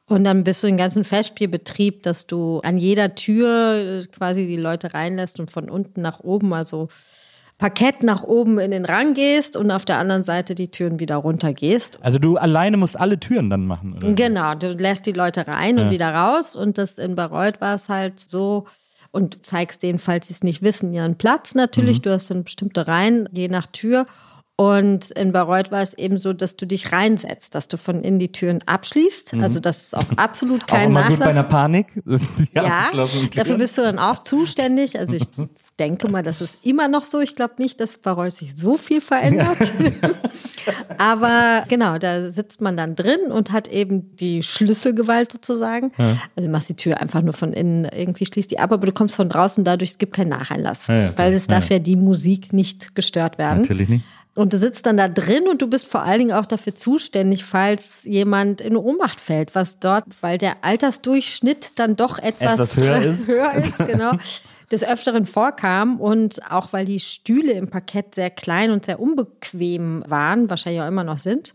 Und 0.08 0.26
dann 0.26 0.44
bist 0.44 0.62
du 0.62 0.68
den 0.68 0.78
ganzen 0.78 1.06
Festspielbetrieb, 1.06 2.04
dass 2.04 2.28
du 2.28 2.60
an 2.64 2.78
jeder 2.78 3.16
Tür 3.16 4.02
äh, 4.02 4.06
quasi 4.08 4.46
die 4.46 4.58
Leute 4.58 4.94
reinlässt 4.94 5.40
und 5.40 5.52
von 5.52 5.70
unten 5.70 6.02
nach 6.02 6.20
oben, 6.20 6.54
also 6.54 6.90
Parkett 7.62 8.02
nach 8.02 8.24
oben 8.24 8.58
in 8.58 8.72
den 8.72 8.86
Rang 8.86 9.14
gehst 9.14 9.56
und 9.56 9.70
auf 9.70 9.86
der 9.86 10.00
anderen 10.00 10.24
Seite 10.24 10.56
die 10.56 10.70
Türen 10.72 11.00
wieder 11.00 11.18
runter 11.18 11.54
gehst. 11.54 12.00
Also 12.02 12.18
du 12.18 12.38
alleine 12.38 12.76
musst 12.76 13.00
alle 13.00 13.20
Türen 13.20 13.52
dann 13.52 13.68
machen, 13.68 13.94
oder? 13.94 14.14
Genau, 14.14 14.56
du 14.56 14.74
lässt 14.74 15.06
die 15.06 15.12
Leute 15.12 15.48
rein 15.48 15.78
und 15.78 15.92
wieder 15.92 16.12
raus. 16.12 16.56
Und 16.56 16.80
das 16.80 16.98
in 16.98 17.14
Bayreuth 17.14 17.62
war 17.62 17.76
es 17.76 17.88
halt 17.88 18.20
so. 18.20 18.66
Und 19.12 19.46
zeigst 19.46 19.84
denen, 19.84 20.00
falls 20.00 20.30
sie 20.30 20.34
es 20.34 20.42
nicht 20.42 20.64
wissen, 20.64 20.92
ihren 20.92 21.20
Platz 21.20 21.54
natürlich. 21.54 22.02
Du 22.02 22.12
hast 22.12 22.32
dann 22.32 22.46
bestimmte 22.46 22.88
Reihen, 22.88 23.30
je 23.32 23.48
nach 23.48 23.68
Tür. 23.68 24.08
Und 24.62 25.10
in 25.10 25.32
Bayreuth 25.32 25.72
war 25.72 25.82
es 25.82 25.96
eben 25.96 26.20
so, 26.20 26.34
dass 26.34 26.56
du 26.56 26.68
dich 26.68 26.92
reinsetzt, 26.92 27.56
dass 27.56 27.68
du 27.68 27.78
von 27.78 28.04
innen 28.04 28.20
die 28.20 28.32
Türen 28.32 28.62
abschließt. 28.68 29.34
Also 29.42 29.60
das 29.60 29.86
ist 29.86 29.98
auch 29.98 30.06
absolut 30.18 30.62
Auch 30.66 30.68
kein 30.68 30.90
immer 30.90 31.02
gut 31.08 31.18
bei 31.18 31.34
Nachlass. 31.34 31.36
einer 31.36 31.44
Panik. 31.46 31.88
Ja, 32.54 32.88
dafür 33.36 33.58
bist 33.58 33.80
du 33.80 33.82
dann 33.82 33.98
auch 33.98 34.20
zuständig. 34.20 35.00
Also 35.00 35.16
ich 35.16 35.24
denke 35.80 36.10
mal, 36.10 36.22
das 36.22 36.42
ist 36.42 36.60
immer 36.62 36.88
noch 36.88 37.06
so. 37.06 37.22
Ich 37.22 37.36
glaube 37.36 37.56
nicht, 37.58 37.80
dass 37.80 37.98
Bayreuth 37.98 38.34
sich 38.34 38.56
so 38.56 38.78
viel 38.78 39.02
verändert. 39.02 39.58
Aber 41.00 41.64
genau, 41.68 41.98
da 41.98 42.32
sitzt 42.32 42.62
man 42.62 42.78
dann 42.78 42.96
drin 42.96 43.32
und 43.32 43.52
hat 43.52 43.68
eben 43.68 44.16
die 44.18 44.44
Schlüsselgewalt 44.44 45.32
sozusagen. 45.32 45.92
Also 45.98 46.20
du 46.38 46.50
machst 46.50 46.70
die 46.70 46.76
Tür 46.76 47.02
einfach 47.02 47.24
nur 47.24 47.34
von 47.34 47.52
innen, 47.54 47.86
irgendwie 47.86 48.28
schließt 48.28 48.52
die 48.52 48.60
ab, 48.60 48.72
aber 48.72 48.86
du 48.86 48.92
kommst 48.92 49.16
von 49.16 49.28
draußen 49.28 49.64
dadurch, 49.64 49.92
es 49.92 49.98
gibt 49.98 50.14
keinen 50.14 50.30
Nacheinlass. 50.30 50.86
Ja, 50.86 50.96
ja, 51.06 51.18
weil 51.18 51.34
es 51.34 51.48
darf 51.48 51.70
ja 51.72 51.80
die 51.80 51.96
Musik 51.96 52.54
nicht 52.54 52.94
gestört 52.94 53.40
werden. 53.40 53.62
Natürlich 53.62 53.90
nicht. 53.90 54.06
Und 54.34 54.54
du 54.54 54.58
sitzt 54.58 54.86
dann 54.86 54.96
da 54.96 55.10
drin 55.10 55.48
und 55.50 55.62
du 55.62 55.68
bist 55.68 55.86
vor 55.88 56.04
allen 56.04 56.20
Dingen 56.20 56.32
auch 56.32 56.46
dafür 56.46 56.74
zuständig, 56.74 57.44
falls 57.44 58.06
jemand 58.06 58.62
in 58.62 58.78
Ohnmacht 58.78 59.20
fällt, 59.20 59.56
was 59.56 59.80
dort, 59.80 60.06
weil 60.22 60.38
der 60.38 60.64
Altersdurchschnitt 60.64 61.78
dann 61.80 61.98
doch 61.98 62.18
etwas, 62.18 62.54
Etwas 62.54 62.78
höher 62.78 63.02
ist. 63.04 63.28
höher 63.28 63.54
ist, 63.56 63.78
genau, 63.78 64.14
des 64.72 64.86
Öfteren 64.86 65.26
vorkam. 65.26 66.00
Und 66.00 66.50
auch 66.50 66.72
weil 66.72 66.86
die 66.86 67.02
Stühle 67.02 67.52
im 67.54 67.70
Parkett 67.70 68.16
sehr 68.16 68.30
klein 68.30 68.72
und 68.72 68.86
sehr 68.86 69.02
unbequem 69.02 70.04
waren, 70.08 70.50
wahrscheinlich 70.50 70.82
auch 70.82 70.88
immer 70.88 71.04
noch 71.04 71.20
sind. 71.20 71.52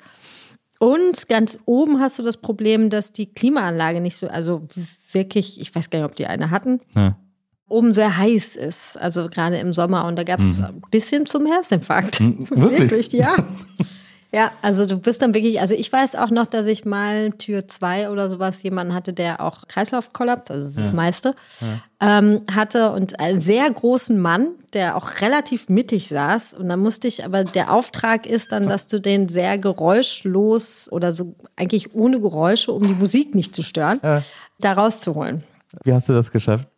Und 0.79 1.29
ganz 1.29 1.59
oben 1.65 2.01
hast 2.01 2.19
du 2.19 2.23
das 2.23 2.37
Problem, 2.37 2.91
dass 2.91 3.11
die 3.13 3.33
Klimaanlage 3.33 4.03
nicht 4.03 4.19
so, 4.19 4.29
also 4.29 4.69
wirklich, 5.13 5.59
ich 5.59 5.75
weiß 5.75 5.89
gar 5.89 6.01
nicht, 6.01 6.07
ob 6.11 6.17
die 6.17 6.27
eine 6.27 6.51
hatten, 6.51 6.81
Ja. 6.95 7.17
Oben 7.69 7.93
sehr 7.93 8.17
heiß 8.17 8.57
ist, 8.57 8.97
also 8.99 9.29
gerade 9.29 9.59
im 9.59 9.73
Sommer. 9.73 10.05
Und 10.07 10.17
da 10.17 10.25
gab 10.25 10.41
es 10.41 10.61
ein 10.61 10.83
bisschen 10.91 11.27
zum 11.27 11.47
Herzinfarkt. 11.47 12.21
Mhm. 12.21 12.49
wirklich? 12.51 13.13
ja. 13.13 13.35
Ja, 14.33 14.51
also 14.61 14.85
du 14.87 14.99
bist 14.99 15.23
dann 15.23 15.33
wirklich, 15.33 15.61
also 15.61 15.75
ich 15.75 15.91
weiß 15.91 16.17
auch 16.17 16.31
noch, 16.31 16.47
dass 16.47 16.67
ich 16.67 16.85
mal 16.85 17.31
Tür 17.31 17.69
2 17.69 18.11
oder 18.11 18.29
sowas 18.29 18.63
jemanden 18.63 18.93
hatte, 18.93 19.13
der 19.15 19.41
auch 19.41 19.67
Kreislaufkollaps, 19.69 20.51
also 20.51 20.63
das 20.63 20.73
ist 20.73 20.79
das 20.79 20.93
meiste, 20.93 21.35
ähm, 22.01 22.43
hatte 22.53 22.91
und 22.91 23.19
einen 23.21 23.41
sehr 23.41 23.71
großen 23.71 24.19
Mann, 24.21 24.49
der 24.75 24.97
auch 24.97 25.23
relativ 25.23 25.69
mittig 25.71 26.09
saß. 26.09 26.53
Und 26.55 26.69
dann 26.69 26.81
musste 26.81 27.09
ich, 27.09 27.25
aber 27.25 27.45
der 27.45 27.73
Auftrag 27.73 28.27
ist 28.27 28.53
dann, 28.53 28.69
dass 28.69 28.87
du 28.89 29.01
den 29.01 29.31
sehr 29.31 29.57
geräuschlos 29.59 30.89
oder 30.91 31.13
so 31.13 31.35
eigentlich 31.55 31.95
ohne 31.95 32.21
Geräusche, 32.21 32.73
um 32.73 32.83
die 32.83 32.95
Musik 32.95 33.35
nicht 33.35 33.55
zu 33.55 33.63
stören, 33.63 34.01
da 34.59 34.73
rauszuholen. 34.73 35.45
Wie 35.85 35.95
hast 35.95 36.09
du 36.09 36.13
das 36.13 36.31
geschafft? 36.31 36.69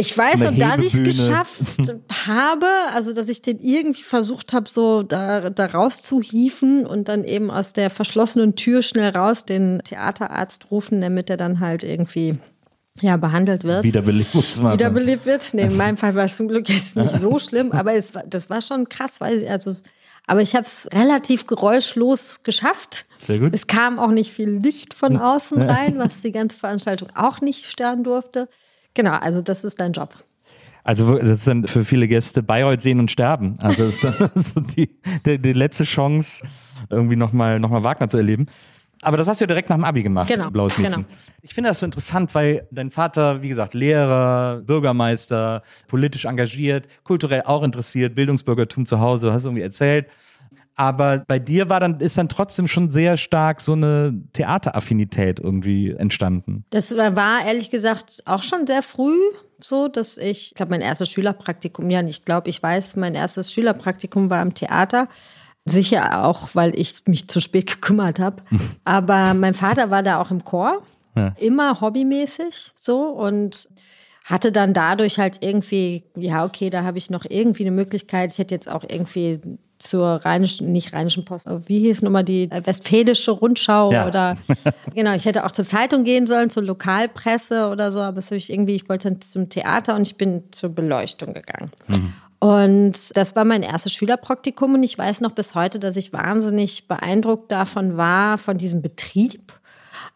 Ich 0.00 0.16
weiß, 0.16 0.42
und 0.42 0.60
dass 0.60 0.78
ich 0.78 0.94
es 0.94 1.02
geschafft 1.02 1.62
habe, 2.26 2.66
also 2.94 3.12
dass 3.12 3.28
ich 3.28 3.42
den 3.42 3.58
irgendwie 3.58 4.02
versucht 4.02 4.52
habe, 4.52 4.68
so 4.68 5.02
da, 5.02 5.50
da 5.50 5.66
rauszuhieven 5.66 6.86
und 6.86 7.08
dann 7.08 7.24
eben 7.24 7.50
aus 7.50 7.72
der 7.72 7.90
verschlossenen 7.90 8.54
Tür 8.54 8.82
schnell 8.82 9.10
raus 9.10 9.44
den 9.44 9.80
Theaterarzt 9.82 10.70
rufen, 10.70 11.00
damit 11.00 11.30
er 11.30 11.36
dann 11.36 11.58
halt 11.58 11.82
irgendwie 11.82 12.38
ja, 13.00 13.16
behandelt 13.16 13.64
wird. 13.64 13.82
Wiederbelebungsmaßnahmen. 13.82 14.78
Wiederbelebt 14.78 15.26
wird. 15.26 15.42
Nee, 15.52 15.62
in 15.62 15.76
meinem 15.76 15.96
Fall 15.96 16.14
war 16.14 16.26
es 16.26 16.36
zum 16.36 16.46
Glück 16.46 16.68
jetzt 16.68 16.94
nicht 16.94 17.18
so 17.18 17.38
schlimm, 17.40 17.72
aber 17.72 17.94
es 17.94 18.12
das 18.26 18.48
war 18.50 18.62
schon 18.62 18.88
krass, 18.88 19.20
weil 19.20 19.42
ich, 19.42 19.50
also, 19.50 19.74
aber 20.28 20.42
ich 20.42 20.54
habe 20.54 20.64
es 20.64 20.88
relativ 20.92 21.48
geräuschlos 21.48 22.44
geschafft. 22.44 23.06
Sehr 23.18 23.40
gut. 23.40 23.52
Es 23.52 23.66
kam 23.66 23.98
auch 23.98 24.10
nicht 24.10 24.32
viel 24.32 24.50
Licht 24.50 24.94
von 24.94 25.16
außen 25.20 25.60
rein, 25.60 25.98
was 25.98 26.20
die 26.22 26.30
ganze 26.30 26.56
Veranstaltung 26.56 27.08
auch 27.16 27.40
nicht 27.40 27.66
stören 27.66 28.04
durfte. 28.04 28.48
Genau, 28.98 29.12
also 29.12 29.42
das 29.42 29.62
ist 29.62 29.78
dein 29.80 29.92
Job. 29.92 30.12
Also 30.82 31.18
das 31.18 31.28
ist 31.28 31.46
dann 31.46 31.68
für 31.68 31.84
viele 31.84 32.08
Gäste 32.08 32.42
Bayreuth 32.42 32.82
sehen 32.82 32.98
und 32.98 33.12
sterben. 33.12 33.54
Also 33.60 33.86
das 33.86 33.94
ist 33.94 34.02
dann 34.04 34.30
so 34.42 34.58
die, 34.60 34.90
die, 35.24 35.38
die 35.38 35.52
letzte 35.52 35.84
Chance, 35.84 36.44
irgendwie 36.90 37.14
nochmal 37.14 37.60
noch 37.60 37.70
mal 37.70 37.84
Wagner 37.84 38.08
zu 38.08 38.16
erleben. 38.16 38.46
Aber 39.02 39.16
das 39.16 39.28
hast 39.28 39.40
du 39.40 39.44
ja 39.44 39.46
direkt 39.46 39.68
nach 39.70 39.76
dem 39.76 39.84
Abi 39.84 40.02
gemacht, 40.02 40.26
Genau, 40.26 40.50
Blaues 40.50 40.76
Mädchen. 40.78 41.04
genau. 41.04 41.06
Ich 41.42 41.54
finde 41.54 41.70
das 41.70 41.78
so 41.78 41.86
interessant, 41.86 42.34
weil 42.34 42.66
dein 42.72 42.90
Vater, 42.90 43.40
wie 43.40 43.48
gesagt, 43.48 43.74
Lehrer, 43.74 44.62
Bürgermeister, 44.66 45.62
politisch 45.86 46.24
engagiert, 46.24 46.88
kulturell 47.04 47.42
auch 47.42 47.62
interessiert, 47.62 48.16
Bildungsbürgertum 48.16 48.84
zu 48.84 48.98
Hause, 48.98 49.32
hast 49.32 49.44
du 49.44 49.50
irgendwie 49.50 49.62
erzählt. 49.62 50.06
Aber 50.78 51.24
bei 51.26 51.40
dir 51.40 51.68
war 51.68 51.80
dann, 51.80 51.98
ist 51.98 52.16
dann 52.18 52.28
trotzdem 52.28 52.68
schon 52.68 52.88
sehr 52.88 53.16
stark 53.16 53.60
so 53.60 53.72
eine 53.72 54.14
Theateraffinität 54.32 55.40
irgendwie 55.40 55.90
entstanden. 55.90 56.64
Das 56.70 56.96
war 56.96 57.44
ehrlich 57.44 57.70
gesagt 57.70 58.22
auch 58.26 58.44
schon 58.44 58.64
sehr 58.66 58.84
früh 58.84 59.18
so, 59.60 59.88
dass 59.88 60.16
ich, 60.18 60.50
ich 60.50 60.54
glaube, 60.54 60.70
mein 60.70 60.80
erstes 60.80 61.10
Schülerpraktikum, 61.10 61.90
ja, 61.90 62.00
ich 62.02 62.24
glaube, 62.24 62.48
ich 62.48 62.62
weiß, 62.62 62.94
mein 62.94 63.16
erstes 63.16 63.52
Schülerpraktikum 63.52 64.30
war 64.30 64.40
am 64.40 64.54
Theater. 64.54 65.08
Sicher 65.64 66.24
auch, 66.24 66.50
weil 66.54 66.78
ich 66.78 67.02
mich 67.08 67.28
zu 67.28 67.40
spät 67.40 67.66
gekümmert 67.74 68.20
habe. 68.20 68.42
Aber 68.84 69.34
mein 69.34 69.54
Vater 69.54 69.90
war 69.90 70.04
da 70.04 70.20
auch 70.20 70.30
im 70.30 70.44
Chor, 70.44 70.82
Ja. 71.16 71.34
immer 71.40 71.80
hobbymäßig 71.80 72.70
so 72.76 73.00
und 73.08 73.68
hatte 74.24 74.52
dann 74.52 74.74
dadurch 74.74 75.18
halt 75.18 75.38
irgendwie, 75.40 76.04
ja, 76.14 76.44
okay, 76.44 76.70
da 76.70 76.84
habe 76.84 76.98
ich 76.98 77.10
noch 77.10 77.24
irgendwie 77.28 77.64
eine 77.64 77.72
Möglichkeit. 77.72 78.30
Ich 78.30 78.38
hätte 78.38 78.54
jetzt 78.54 78.68
auch 78.68 78.84
irgendwie 78.86 79.40
zur 79.78 80.24
rheinischen, 80.24 80.72
nicht 80.72 80.92
rheinischen 80.92 81.24
Post, 81.24 81.46
wie 81.66 81.80
hieß 81.80 82.02
nochmal 82.02 82.24
die 82.24 82.50
äh, 82.50 82.62
westfälische 82.64 83.30
Rundschau 83.30 83.92
Ja. 83.92 84.06
oder 84.06 84.36
genau, 84.94 85.14
ich 85.14 85.24
hätte 85.24 85.44
auch 85.44 85.52
zur 85.52 85.66
Zeitung 85.66 86.04
gehen 86.04 86.26
sollen, 86.26 86.50
zur 86.50 86.64
Lokalpresse 86.64 87.70
oder 87.70 87.92
so, 87.92 88.00
aber 88.00 88.16
das 88.16 88.26
habe 88.26 88.36
ich 88.36 88.50
irgendwie, 88.52 88.74
ich 88.74 88.88
wollte 88.88 89.10
dann 89.10 89.20
zum 89.20 89.48
Theater 89.48 89.94
und 89.94 90.06
ich 90.06 90.16
bin 90.16 90.44
zur 90.50 90.70
Beleuchtung 90.70 91.32
gegangen. 91.34 91.70
Und 92.40 93.16
das 93.16 93.34
war 93.34 93.44
mein 93.44 93.62
erstes 93.62 93.92
Schülerpraktikum 93.92 94.74
und 94.74 94.82
ich 94.82 94.96
weiß 94.96 95.20
noch 95.22 95.32
bis 95.32 95.54
heute, 95.54 95.78
dass 95.80 95.96
ich 95.96 96.12
wahnsinnig 96.12 96.86
beeindruckt 96.86 97.50
davon 97.50 97.96
war, 97.96 98.38
von 98.38 98.58
diesem 98.58 98.80
Betrieb. 98.80 99.52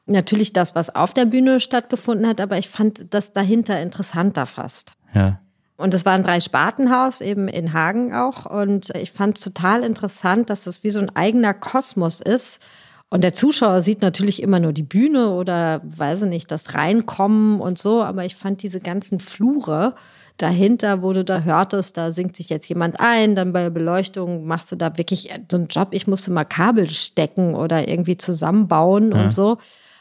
Natürlich 0.06 0.52
das, 0.52 0.74
was 0.74 0.94
auf 0.94 1.12
der 1.12 1.24
Bühne 1.24 1.58
stattgefunden 1.60 2.26
hat, 2.26 2.40
aber 2.40 2.58
ich 2.58 2.68
fand 2.68 3.12
das 3.14 3.32
dahinter 3.32 3.80
interessanter 3.80 4.46
fast. 4.46 4.94
Ja. 5.14 5.40
Und 5.82 5.92
es 5.94 6.06
war 6.06 6.12
ein 6.12 6.22
Drei-Spartenhaus, 6.22 7.20
eben 7.20 7.48
in 7.48 7.72
Hagen 7.72 8.14
auch. 8.14 8.46
Und 8.46 8.90
ich 8.94 9.10
fand 9.10 9.36
es 9.36 9.42
total 9.42 9.82
interessant, 9.82 10.48
dass 10.48 10.62
das 10.62 10.84
wie 10.84 10.90
so 10.90 11.00
ein 11.00 11.14
eigener 11.16 11.54
Kosmos 11.54 12.20
ist. 12.20 12.62
Und 13.10 13.24
der 13.24 13.34
Zuschauer 13.34 13.82
sieht 13.82 14.00
natürlich 14.00 14.40
immer 14.42 14.60
nur 14.60 14.72
die 14.72 14.84
Bühne 14.84 15.30
oder, 15.30 15.82
weiß 15.84 16.22
ich 16.22 16.28
nicht, 16.28 16.50
das 16.52 16.74
Reinkommen 16.74 17.60
und 17.60 17.78
so. 17.78 18.00
Aber 18.02 18.24
ich 18.24 18.36
fand 18.36 18.62
diese 18.62 18.78
ganzen 18.78 19.18
Flure 19.18 19.96
dahinter, 20.36 21.02
wo 21.02 21.12
du 21.12 21.24
da 21.24 21.40
hörtest, 21.40 21.96
da 21.96 22.12
singt 22.12 22.36
sich 22.36 22.48
jetzt 22.48 22.68
jemand 22.68 23.00
ein, 23.00 23.34
dann 23.34 23.52
bei 23.52 23.64
der 23.64 23.70
Beleuchtung 23.70 24.46
machst 24.46 24.70
du 24.70 24.76
da 24.76 24.96
wirklich 24.96 25.30
so 25.50 25.56
einen 25.56 25.66
Job. 25.66 25.88
Ich 25.90 26.06
musste 26.06 26.30
mal 26.30 26.44
Kabel 26.44 26.88
stecken 26.88 27.54
oder 27.56 27.88
irgendwie 27.88 28.16
zusammenbauen 28.16 29.12
und 29.12 29.34
so 29.34 29.58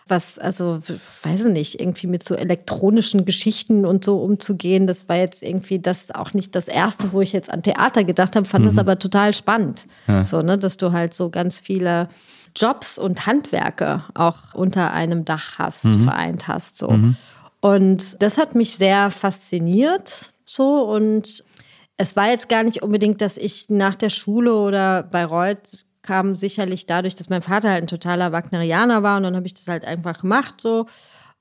was, 0.08 0.38
also, 0.40 0.82
weiß 1.24 1.46
ich 1.46 1.52
nicht, 1.52 1.80
irgendwie 1.80 2.08
mit 2.08 2.24
so 2.24 2.36
elektronischen 2.36 3.26
Geschichten 3.26 3.86
und 3.86 4.04
so 4.04 4.18
umzugehen, 4.18 4.88
das 4.88 5.08
war 5.08 5.16
jetzt 5.16 5.44
irgendwie 5.44 5.80
das 5.80 6.12
auch 6.12 6.34
nicht 6.34 6.56
das 6.56 6.68
Erste, 6.68 7.14
wo 7.14 7.22
ich 7.22 7.32
jetzt 7.34 7.52
an 7.52 7.64
Theater 7.64 8.04
gedacht 8.04 8.36
habe, 8.36 8.46
fand 8.46 8.66
das 8.66 8.78
aber 8.78 9.00
total 9.00 9.34
spannend. 9.34 9.86
So, 10.24 10.42
ne, 10.42 10.58
dass 10.58 10.78
du 10.78 10.92
halt 10.92 11.14
so 11.14 11.30
ganz 11.30 11.60
viele 11.60 12.10
Jobs 12.56 12.98
und 12.98 13.26
Handwerke 13.26 14.04
auch 14.14 14.54
unter 14.54 14.92
einem 14.92 15.24
Dach 15.24 15.58
hast, 15.58 15.88
vereint 15.96 16.48
hast, 16.48 16.78
so. 16.78 16.98
Und 17.62 18.22
das 18.22 18.38
hat 18.38 18.56
mich 18.56 18.76
sehr 18.76 19.12
fasziniert, 19.12 20.32
so, 20.46 20.84
und 20.84 21.46
es 21.98 22.16
war 22.16 22.30
jetzt 22.30 22.50
gar 22.50 22.64
nicht 22.64 22.82
unbedingt, 22.82 23.22
dass 23.22 23.38
ich 23.38 23.70
nach 23.70 23.96
der 23.96 24.10
Schule 24.10 24.56
oder 24.56 25.04
bei 25.04 25.24
Reut 25.24 25.60
kam 26.02 26.36
sicherlich 26.36 26.86
dadurch, 26.86 27.16
dass 27.16 27.30
mein 27.30 27.42
Vater 27.42 27.70
halt 27.70 27.84
ein 27.84 27.88
totaler 27.88 28.32
Wagnerianer 28.32 29.04
war 29.04 29.18
und 29.18 29.24
dann 29.24 29.36
habe 29.36 29.46
ich 29.46 29.54
das 29.54 29.68
halt 29.68 29.86
einfach 29.86 30.22
gemacht 30.22 30.56
so. 30.62 30.86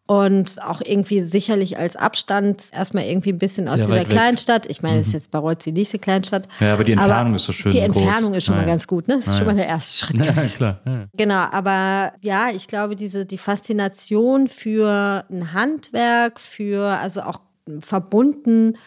Und 0.07 0.61
auch 0.61 0.81
irgendwie 0.85 1.21
sicherlich 1.21 1.79
als 1.79 1.95
Abstand 1.95 2.65
erstmal 2.73 3.05
irgendwie 3.05 3.31
ein 3.31 3.39
bisschen 3.39 3.69
aus 3.69 3.77
Sehr 3.77 3.87
dieser 3.87 3.99
weit 3.99 4.09
weg. 4.09 4.17
Kleinstadt. 4.17 4.67
Ich 4.67 4.83
meine, 4.83 4.99
es 5.03 5.07
ist 5.07 5.13
jetzt 5.13 5.31
bei 5.31 5.39
Reut 5.39 5.65
die 5.65 5.71
nächste 5.71 6.01
Kleinstadt. 6.01 6.49
Ja, 6.59 6.73
aber 6.73 6.83
die 6.83 6.91
Entfernung 6.93 7.37
ist 7.37 7.45
so 7.45 7.53
schön 7.53 7.71
Die 7.71 7.79
groß. 7.79 7.97
Entfernung 7.97 8.35
ist 8.35 8.45
schon 8.45 8.57
Ja, 8.57 8.63
mal 8.63 8.67
ganz 8.67 8.89
gut, 8.89 9.07
ne? 9.07 9.19
Das 9.19 9.27
ist 9.29 9.33
Ja, 9.35 9.39
schon 9.39 9.47
mal 9.47 9.55
der 9.55 9.69
erste 9.69 10.05
Schritt. 10.07 10.17
Ja, 10.27 10.33
klar. 10.33 10.81
Ja. 10.85 11.05
Genau, 11.17 11.35
aber 11.53 12.13
ja, 12.23 12.49
ich 12.53 12.67
glaube, 12.67 12.97
diese, 12.97 13.25
die 13.25 13.39
Faszination 13.39 14.49
für 14.49 15.25
ein 15.31 15.53
Handwerk, 15.53 16.41
für, 16.41 16.83
also 16.83 17.21
auch 17.23 17.41
verbunden 17.79 18.79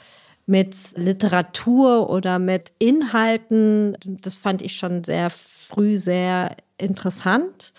mit 0.46 0.76
Literatur 0.98 2.10
oder 2.10 2.38
mit 2.38 2.74
Inhalten, 2.80 3.96
das 4.04 4.36
fand 4.36 4.62
ich 4.62 4.76
schon 4.76 5.06
sehr 5.06 5.30
früh 5.74 5.98
sehr 5.98 6.58
interessant. 6.78 7.74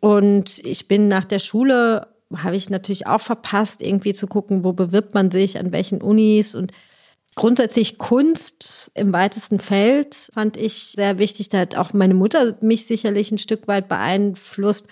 Und 0.00 0.58
ich 0.60 0.86
bin 0.88 1.08
nach 1.08 1.24
der 1.24 1.38
Schule, 1.38 2.08
habe 2.34 2.56
ich 2.56 2.70
natürlich 2.70 3.06
auch 3.06 3.20
verpasst, 3.20 3.82
irgendwie 3.82 4.12
zu 4.12 4.26
gucken, 4.26 4.64
wo 4.64 4.72
bewirbt 4.72 5.14
man 5.14 5.30
sich, 5.30 5.58
an 5.58 5.72
welchen 5.72 6.00
Unis 6.00 6.54
und 6.54 6.72
Grundsätzlich 7.36 7.98
Kunst 7.98 8.92
im 8.94 9.12
weitesten 9.12 9.58
Feld 9.58 10.30
fand 10.32 10.56
ich 10.56 10.92
sehr 10.92 11.18
wichtig. 11.18 11.48
Da 11.48 11.58
hat 11.58 11.74
auch 11.74 11.92
meine 11.92 12.14
Mutter 12.14 12.56
mich 12.60 12.86
sicherlich 12.86 13.32
ein 13.32 13.38
Stück 13.38 13.66
weit 13.66 13.88
beeinflusst. 13.88 14.86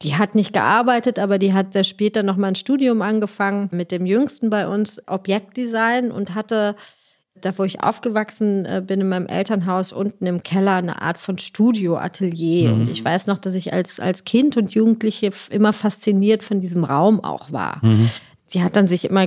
Die 0.00 0.16
hat 0.16 0.34
nicht 0.34 0.54
gearbeitet, 0.54 1.18
aber 1.18 1.38
die 1.38 1.52
hat 1.52 1.74
sehr 1.74 1.84
später 1.84 2.22
noch 2.22 2.36
mal 2.36 2.48
ein 2.48 2.54
Studium 2.54 3.02
angefangen 3.02 3.68
mit 3.70 3.92
dem 3.92 4.06
Jüngsten 4.06 4.48
bei 4.48 4.66
uns, 4.66 5.02
Objektdesign 5.06 6.10
und 6.10 6.34
hatte, 6.34 6.74
da 7.44 7.56
wo 7.56 7.64
ich 7.64 7.82
aufgewachsen 7.82 8.64
äh, 8.64 8.82
bin 8.84 9.00
in 9.00 9.08
meinem 9.08 9.26
Elternhaus, 9.26 9.92
unten 9.92 10.26
im 10.26 10.42
Keller 10.42 10.74
eine 10.74 11.00
Art 11.02 11.18
von 11.18 11.38
Studio, 11.38 11.96
Atelier. 11.96 12.72
Und 12.72 12.88
ich 12.88 13.04
weiß 13.04 13.26
noch, 13.26 13.38
dass 13.38 13.54
ich 13.54 13.72
als, 13.72 14.00
als 14.00 14.24
Kind 14.24 14.56
und 14.56 14.74
Jugendliche 14.74 15.30
immer 15.50 15.72
fasziniert 15.72 16.44
von 16.44 16.60
diesem 16.60 16.84
Raum 16.84 17.22
auch 17.22 17.52
war. 17.52 17.80
Sie 18.46 18.62
hat 18.62 18.76
dann 18.76 18.86
sich 18.86 19.06
immer 19.06 19.26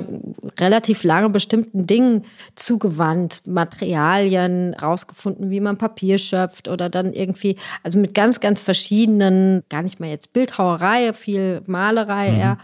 relativ 0.59 1.03
lange 1.03 1.30
bestimmten 1.30 1.88
Dingen 1.88 2.24
zugewandt, 2.55 3.41
Materialien 3.45 4.74
rausgefunden, 4.74 5.49
wie 5.49 5.59
man 5.59 5.78
Papier 5.78 6.18
schöpft 6.18 6.68
oder 6.68 6.89
dann 6.89 7.13
irgendwie, 7.13 7.57
also 7.84 7.99
mit 7.99 8.13
ganz, 8.13 8.39
ganz 8.39 8.61
verschiedenen, 8.61 9.63
gar 9.70 9.82
nicht 9.82 9.99
mal 9.99 10.09
jetzt 10.09 10.34
Bildhauerei, 10.34 11.13
viel 11.13 11.61
Malerei 11.68 12.30
eher, 12.30 12.57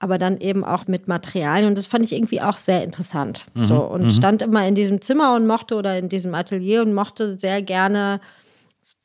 aber 0.00 0.18
dann 0.18 0.38
eben 0.38 0.64
auch 0.64 0.86
mit 0.86 1.06
Materialien. 1.06 1.68
Und 1.68 1.78
das 1.78 1.86
fand 1.86 2.04
ich 2.04 2.12
irgendwie 2.12 2.40
auch 2.40 2.56
sehr 2.56 2.82
interessant. 2.82 3.44
So 3.66 3.76
und 3.84 4.10
stand 4.10 4.42
immer 4.42 4.66
in 4.66 4.74
diesem 4.74 5.00
Zimmer 5.00 5.34
und 5.36 5.46
mochte 5.46 5.76
oder 5.76 5.96
in 5.98 6.08
diesem 6.08 6.34
Atelier 6.34 6.82
und 6.82 6.94
mochte 6.94 7.38
sehr 7.38 7.62
gerne 7.62 8.20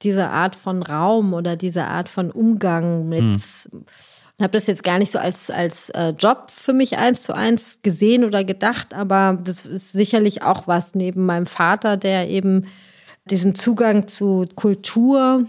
diese 0.01 0.29
Art 0.29 0.55
von 0.55 0.81
Raum 0.81 1.33
oder 1.33 1.57
diese 1.57 1.83
Art 1.83 2.09
von 2.09 2.31
Umgang 2.31 3.07
mit 3.09 3.21
und 4.37 4.43
habe 4.43 4.51
das 4.51 4.67
jetzt 4.67 4.83
gar 4.83 4.99
nicht 4.99 5.13
so 5.13 5.19
als, 5.19 5.49
als 5.49 5.89
äh, 5.91 6.09
Job 6.09 6.51
für 6.51 6.73
mich 6.73 6.97
eins 6.97 7.23
zu 7.23 7.33
eins 7.33 7.79
gesehen 7.83 8.25
oder 8.25 8.43
gedacht, 8.43 8.93
aber 8.93 9.39
das 9.41 9.65
ist 9.65 9.93
sicherlich 9.93 10.41
auch 10.41 10.67
was 10.67 10.93
neben 10.93 11.25
meinem 11.25 11.45
Vater, 11.45 11.95
der 11.95 12.27
eben 12.27 12.65
diesen 13.29 13.55
Zugang 13.55 14.07
zu 14.07 14.45
Kultur, 14.55 15.45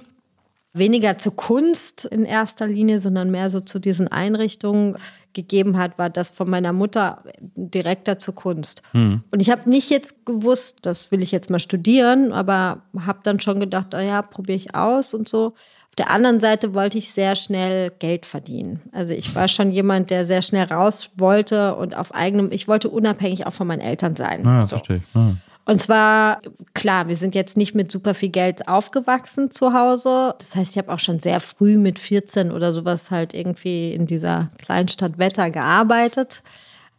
weniger 0.79 1.19
zu 1.19 1.31
Kunst 1.31 2.05
in 2.05 2.25
erster 2.25 2.67
Linie, 2.67 3.01
sondern 3.01 3.31
mehr 3.31 3.51
so 3.51 3.61
zu 3.61 3.79
diesen 3.79 4.09
Einrichtungen 4.09 4.97
gegeben 5.37 5.77
hat, 5.77 5.99
war 5.99 6.11
das 6.11 6.31
von 6.31 6.49
meiner 6.51 6.73
Mutter 6.73 7.23
direkter 7.55 8.19
zur 8.19 8.35
Kunst. 8.35 8.83
Und 9.31 9.41
ich 9.41 9.51
habe 9.51 9.69
nicht 9.69 9.91
jetzt 9.91 10.25
gewusst, 10.25 10.79
das 10.83 11.13
will 11.13 11.23
ich 11.23 11.31
jetzt 11.31 11.51
mal 11.51 11.61
studieren, 11.61 12.33
aber 12.33 12.83
habe 12.99 13.21
dann 13.23 13.39
schon 13.39 13.61
gedacht, 13.61 13.95
oh 13.95 14.01
ja, 14.01 14.23
probiere 14.23 14.57
ich 14.57 14.75
aus 14.75 15.15
und 15.15 15.29
so. 15.29 15.49
Auf 15.49 15.97
der 15.99 16.11
anderen 16.11 16.41
Seite 16.41 16.75
wollte 16.75 16.99
ich 16.99 17.13
sehr 17.13 17.37
schnell 17.37 17.91
Geld 17.99 18.27
verdienen. 18.27 18.81
Also 18.93 19.13
ich 19.13 19.35
war 19.35 19.47
schon 19.47 19.71
jemand, 19.71 20.11
der 20.11 20.25
sehr 20.25 20.43
schnell 20.43 20.65
raus 20.65 21.11
wollte 21.17 21.77
und 21.77 21.95
auf 21.95 22.15
eigenem, 22.15 22.51
ich 22.51 22.67
wollte 22.67 22.89
unabhängig 22.89 23.47
auch 23.47 23.53
von 23.53 23.67
meinen 23.67 23.81
Eltern 23.81 24.17
sein. 24.17 24.47
Ah, 24.47 24.63
so. 24.63 24.77
verstehe. 24.77 25.03
Ah. 25.15 25.33
Und 25.67 25.81
zwar, 25.81 26.41
klar, 26.75 27.09
wir 27.09 27.17
sind 27.17 27.35
jetzt 27.35 27.57
nicht 27.57 27.75
mit 27.75 27.91
super 27.91 28.15
viel 28.15 28.29
Geld 28.29 28.69
aufgewachsen 28.69 29.51
zu 29.51 29.73
Hause. 29.73 30.35
Das 30.39 30.55
heißt, 30.55 30.71
ich 30.71 30.79
habe 30.79 30.93
auch 30.93 31.01
schon 31.01 31.19
sehr 31.19 31.41
früh 31.41 31.77
mit 31.77 31.99
14 31.99 32.53
oder 32.53 32.73
sowas 32.73 33.11
halt 33.11 33.35
irgendwie 33.35 33.93
in 33.93 34.07
dieser 34.07 34.49
Kleinstadt 34.59 35.19
Wetter 35.19 35.51
gearbeitet. 35.51 36.43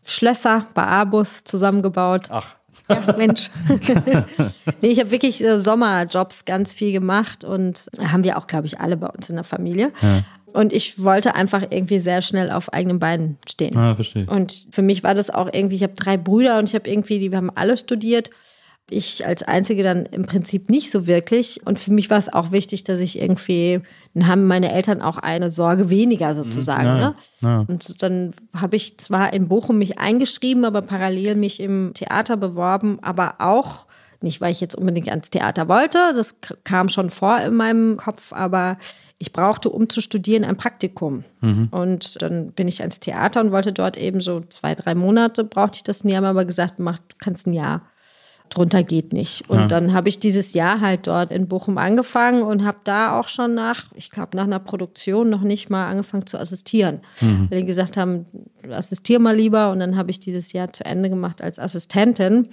Schlösser 0.04 0.68
bei 0.74 0.84
Abus 0.84 1.46
zusammengebaut. 1.46 2.28
Ach. 2.30 2.58
Ja, 2.90 3.16
Mensch. 3.18 3.50
nee, 4.82 4.90
ich 4.90 5.00
habe 5.00 5.12
wirklich 5.12 5.42
äh, 5.42 5.62
Sommerjobs 5.62 6.44
ganz 6.44 6.74
viel 6.74 6.92
gemacht 6.92 7.46
und 7.46 7.88
haben 8.06 8.24
wir 8.26 8.38
auch, 8.38 8.48
glaube 8.48 8.68
ich, 8.68 8.80
alle 8.80 8.98
bei 8.98 9.08
uns 9.08 9.30
in 9.30 9.36
der 9.36 9.44
Familie. 9.46 9.92
Und 10.54 10.74
ich 10.74 11.02
wollte 11.04 11.36
einfach 11.36 11.64
irgendwie 11.70 12.00
sehr 12.00 12.22
schnell 12.22 12.52
auf 12.52 12.72
eigenen 12.74 13.00
Beinen 13.00 13.38
stehen. 13.48 13.78
Ah, 13.78 13.96
verstehe. 13.96 14.26
Und 14.26 14.68
für 14.72 14.82
mich 14.82 15.04
war 15.04 15.16
das 15.16 15.30
auch 15.30 15.50
irgendwie, 15.52 15.76
ich 15.76 15.84
habe 15.84 15.94
drei 15.94 16.18
Brüder 16.18 16.58
und 16.60 16.70
ich 16.70 16.76
habe 16.76 16.90
irgendwie, 16.90 17.20
die 17.20 17.32
wir 17.32 17.38
haben 17.38 17.52
alle 17.56 17.78
studiert. 17.78 18.30
Ich 18.90 19.26
als 19.26 19.44
Einzige 19.44 19.84
dann 19.84 20.06
im 20.06 20.24
Prinzip 20.24 20.70
nicht 20.70 20.92
so 20.92 21.08
wirklich. 21.08 21.62
Und 21.66 21.80
für 21.80 21.92
mich 21.92 22.10
war 22.10 22.18
es 22.18 22.32
auch 22.32 22.52
wichtig, 22.52 22.84
dass 22.86 23.00
ich 23.00 23.20
irgendwie, 23.20 23.82
dann 24.14 24.28
haben 24.28 24.48
meine 24.48 24.72
Eltern 24.72 25.02
auch 25.02 25.18
eine 25.18 25.52
Sorge 25.52 25.90
weniger 25.90 26.34
sozusagen. 26.36 26.86
Ja, 26.86 26.98
ne? 26.98 27.16
ja. 27.42 27.66
Und 27.68 28.02
dann 28.02 28.34
habe 28.56 28.78
ich 28.78 28.98
zwar 28.98 29.34
in 29.34 29.50
Bochum 29.50 29.78
mich 29.78 30.00
eingeschrieben, 30.00 30.64
aber 30.64 30.82
parallel 30.82 31.36
mich 31.36 31.60
im 31.60 31.92
Theater 31.94 32.38
beworben, 32.38 33.00
aber 33.02 33.36
auch 33.40 33.88
nicht, 34.22 34.42
weil 34.42 34.52
ich 34.52 34.62
jetzt 34.62 34.76
unbedingt 34.76 35.10
ans 35.10 35.30
Theater 35.30 35.68
wollte, 35.68 36.00
das 36.16 36.36
kam 36.64 36.90
schon 36.90 37.10
vor 37.10 37.40
in 37.40 37.54
meinem 37.54 37.98
Kopf, 37.98 38.34
aber 38.34 38.78
ich 39.20 39.34
brauchte, 39.34 39.70
um 39.70 39.90
zu 39.90 40.02
studieren, 40.02 40.44
ein 40.44 40.58
Praktikum. 40.58 41.24
Und 41.72 42.22
dann 42.22 42.52
bin 42.52 42.68
ich 42.68 42.82
ans 42.82 43.00
Theater 43.00 43.42
und 43.42 43.52
wollte 43.52 43.74
dort 43.74 43.98
eben 43.98 44.22
so 44.22 44.42
zwei, 44.50 44.76
drei 44.76 44.96
Monate, 44.96 45.44
brauchte 45.44 45.78
ich 45.78 45.84
das 45.84 46.04
nie, 46.04 46.16
haben 46.16 46.26
aber 46.26 46.46
gesagt, 46.46 46.80
mach, 46.80 47.00
du 47.00 47.16
kannst 47.20 47.48
ein 47.48 47.54
Jahr. 47.54 47.82
Drunter 48.50 48.84
geht 48.84 49.14
nicht. 49.14 49.50
Und 49.50 49.72
dann 49.72 49.94
habe 49.94 50.10
ich 50.10 50.20
dieses 50.20 50.54
Jahr 50.54 50.82
halt 50.82 51.08
dort 51.08 51.32
in 51.32 51.48
Bochum 51.48 51.78
angefangen 51.78 52.44
und 52.44 52.66
habe 52.66 52.80
da 52.84 53.20
auch 53.20 53.28
schon 53.28 53.54
nach, 53.54 53.86
ich 53.96 54.10
glaube, 54.10 54.36
nach 54.36 54.46
einer 54.46 54.60
Produktion 54.60 55.30
noch 55.30 55.42
nicht 55.42 55.70
mal 55.70 55.88
angefangen 55.88 56.26
zu 56.26 56.40
assistieren. 56.40 57.02
Weil 57.50 57.62
die 57.62 57.66
gesagt 57.66 57.98
haben, 57.98 58.26
assistier 58.70 59.20
mal 59.20 59.36
lieber. 59.36 59.72
Und 59.72 59.80
dann 59.80 59.98
habe 59.98 60.12
ich 60.12 60.20
dieses 60.20 60.54
Jahr 60.54 60.74
zu 60.74 60.86
Ende 60.86 61.10
gemacht 61.10 61.42
als 61.42 61.60
Assistentin. 61.60 62.50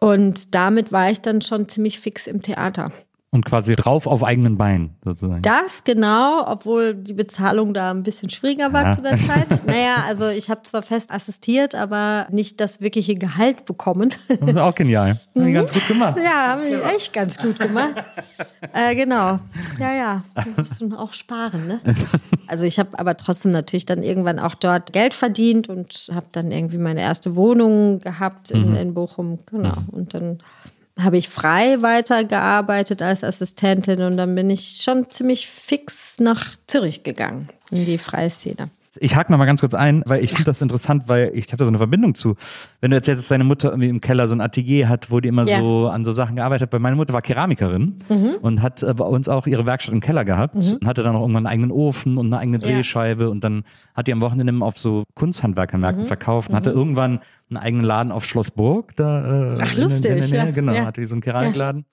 Und 0.00 0.54
damit 0.54 0.92
war 0.92 1.10
ich 1.10 1.20
dann 1.20 1.40
schon 1.40 1.68
ziemlich 1.68 2.00
fix 2.00 2.26
im 2.26 2.42
Theater. 2.42 2.92
Und 3.32 3.44
quasi 3.44 3.74
drauf 3.74 4.06
auf 4.06 4.22
eigenen 4.24 4.56
Beinen, 4.56 4.96
sozusagen. 5.04 5.42
Das 5.42 5.84
genau, 5.84 6.44
obwohl 6.46 6.94
die 6.94 7.12
Bezahlung 7.12 7.74
da 7.74 7.90
ein 7.90 8.02
bisschen 8.04 8.30
schwieriger 8.30 8.72
war 8.72 8.84
Ja. 8.84 8.92
zu 8.92 9.02
der 9.02 9.16
Zeit. 9.18 9.46
Naja, 9.66 10.04
also 10.06 10.28
ich 10.28 10.48
habe 10.48 10.62
zwar 10.62 10.82
fest 10.82 11.10
assistiert, 11.10 11.74
aber 11.74 12.28
nicht 12.30 12.60
das 12.60 12.80
wirkliche 12.80 13.16
Gehalt 13.16 13.64
bekommen. 13.66 14.14
Das 14.28 14.50
ist 14.50 14.56
auch 14.56 14.74
genial. 14.74 15.18
Haben 15.34 15.46
die 15.46 15.52
ganz 15.52 15.72
gut 15.72 15.86
gemacht. 15.88 16.18
Ja, 16.22 16.52
haben 16.52 16.62
die 16.62 16.74
echt 16.96 17.12
ganz 17.12 17.36
gut 17.36 17.58
gemacht. 17.58 17.94
äh, 18.72 18.94
genau. 18.94 19.40
Ja, 19.78 19.92
ja. 19.94 20.22
Da 20.34 20.44
musst 20.56 20.80
du 20.80 20.96
auch 20.96 21.12
sparen, 21.12 21.66
ne? 21.66 21.80
Also 22.46 22.64
ich 22.64 22.78
habe 22.78 22.96
aber 22.98 23.16
trotzdem 23.16 23.50
natürlich 23.50 23.86
dann 23.86 24.02
irgendwann 24.04 24.38
auch 24.38 24.54
dort 24.54 24.92
Geld 24.92 25.14
verdient 25.14 25.68
und 25.68 26.10
habe 26.14 26.26
dann 26.32 26.52
irgendwie 26.52 26.78
meine 26.78 27.00
erste 27.00 27.34
Wohnung 27.34 27.98
gehabt 27.98 28.52
in, 28.52 28.74
in 28.76 28.94
Bochum. 28.94 29.40
Genau. 29.46 29.78
Und 29.90 30.14
dann 30.14 30.38
habe 30.98 31.18
ich 31.18 31.28
frei 31.28 31.82
weitergearbeitet 31.82 33.02
als 33.02 33.22
Assistentin 33.22 34.02
und 34.02 34.16
dann 34.16 34.34
bin 34.34 34.50
ich 34.50 34.80
schon 34.82 35.10
ziemlich 35.10 35.46
fix 35.46 36.18
nach 36.18 36.56
Zürich 36.66 37.02
gegangen, 37.02 37.48
in 37.70 37.84
die 37.84 37.98
Freiszene. 37.98 38.70
Ich 39.00 39.16
hake 39.16 39.30
noch 39.32 39.38
mal 39.38 39.46
ganz 39.46 39.60
kurz 39.60 39.74
ein, 39.74 40.02
weil 40.06 40.22
ich 40.22 40.30
finde 40.30 40.44
das 40.44 40.62
interessant, 40.62 41.04
weil 41.06 41.30
ich 41.34 41.46
habe 41.48 41.56
da 41.56 41.64
so 41.64 41.70
eine 41.70 41.78
Verbindung 41.78 42.14
zu. 42.14 42.36
Wenn 42.80 42.90
du 42.90 42.96
erzählst, 42.96 43.22
dass 43.22 43.28
deine 43.28 43.44
Mutter 43.44 43.70
irgendwie 43.70 43.88
im 43.88 44.00
Keller 44.00 44.28
so 44.28 44.34
ein 44.34 44.40
Atelier 44.40 44.88
hat, 44.88 45.10
wo 45.10 45.20
die 45.20 45.28
immer 45.28 45.44
Ja. 45.44 45.58
so 45.60 45.88
an 45.88 46.04
so 46.04 46.12
Sachen 46.12 46.36
gearbeitet 46.36 46.68
hat. 46.68 46.72
Weil 46.72 46.80
meine 46.80 46.96
Mutter 46.96 47.12
war 47.12 47.22
Keramikerin 47.22 47.96
und 48.42 48.62
hat 48.62 48.82
äh, 48.82 48.94
bei 48.94 49.04
uns 49.04 49.28
auch 49.28 49.46
ihre 49.46 49.66
Werkstatt 49.66 49.92
im 49.94 50.00
Keller 50.00 50.24
gehabt 50.24 50.54
und 50.54 50.86
hatte 50.86 51.02
dann 51.02 51.14
auch 51.16 51.20
irgendwann 51.20 51.46
einen 51.46 51.52
eigenen 51.52 51.70
Ofen 51.70 52.18
und 52.18 52.26
eine 52.26 52.38
eigene 52.38 52.58
Ja. 52.58 52.62
Drehscheibe 52.64 53.30
und 53.30 53.44
dann 53.44 53.64
hat 53.94 54.06
die 54.06 54.12
am 54.12 54.20
Wochenende 54.20 54.50
immer 54.52 54.66
auf 54.66 54.78
so 54.78 55.04
Kunsthandwerkermärkten 55.14 56.06
verkauft 56.06 56.50
und 56.50 56.54
hatte 56.56 56.70
irgendwann 56.70 57.20
einen 57.50 57.56
eigenen 57.58 57.84
Laden 57.84 58.12
auf 58.12 58.24
Schlossburg. 58.24 58.94
Da, 58.96 59.54
äh, 59.54 59.58
Ach, 59.60 59.72
in- 59.72 59.76
in- 59.78 59.82
lustig, 59.84 60.10
in 60.12 60.18
der 60.20 60.26
Nähe. 60.28 60.36
ja. 60.46 60.50
Genau, 60.50 60.72
Ja. 60.72 60.86
hatte 60.86 61.00
die 61.00 61.06
so 61.06 61.14
einen 61.14 61.22
Keramikladen. 61.22 61.84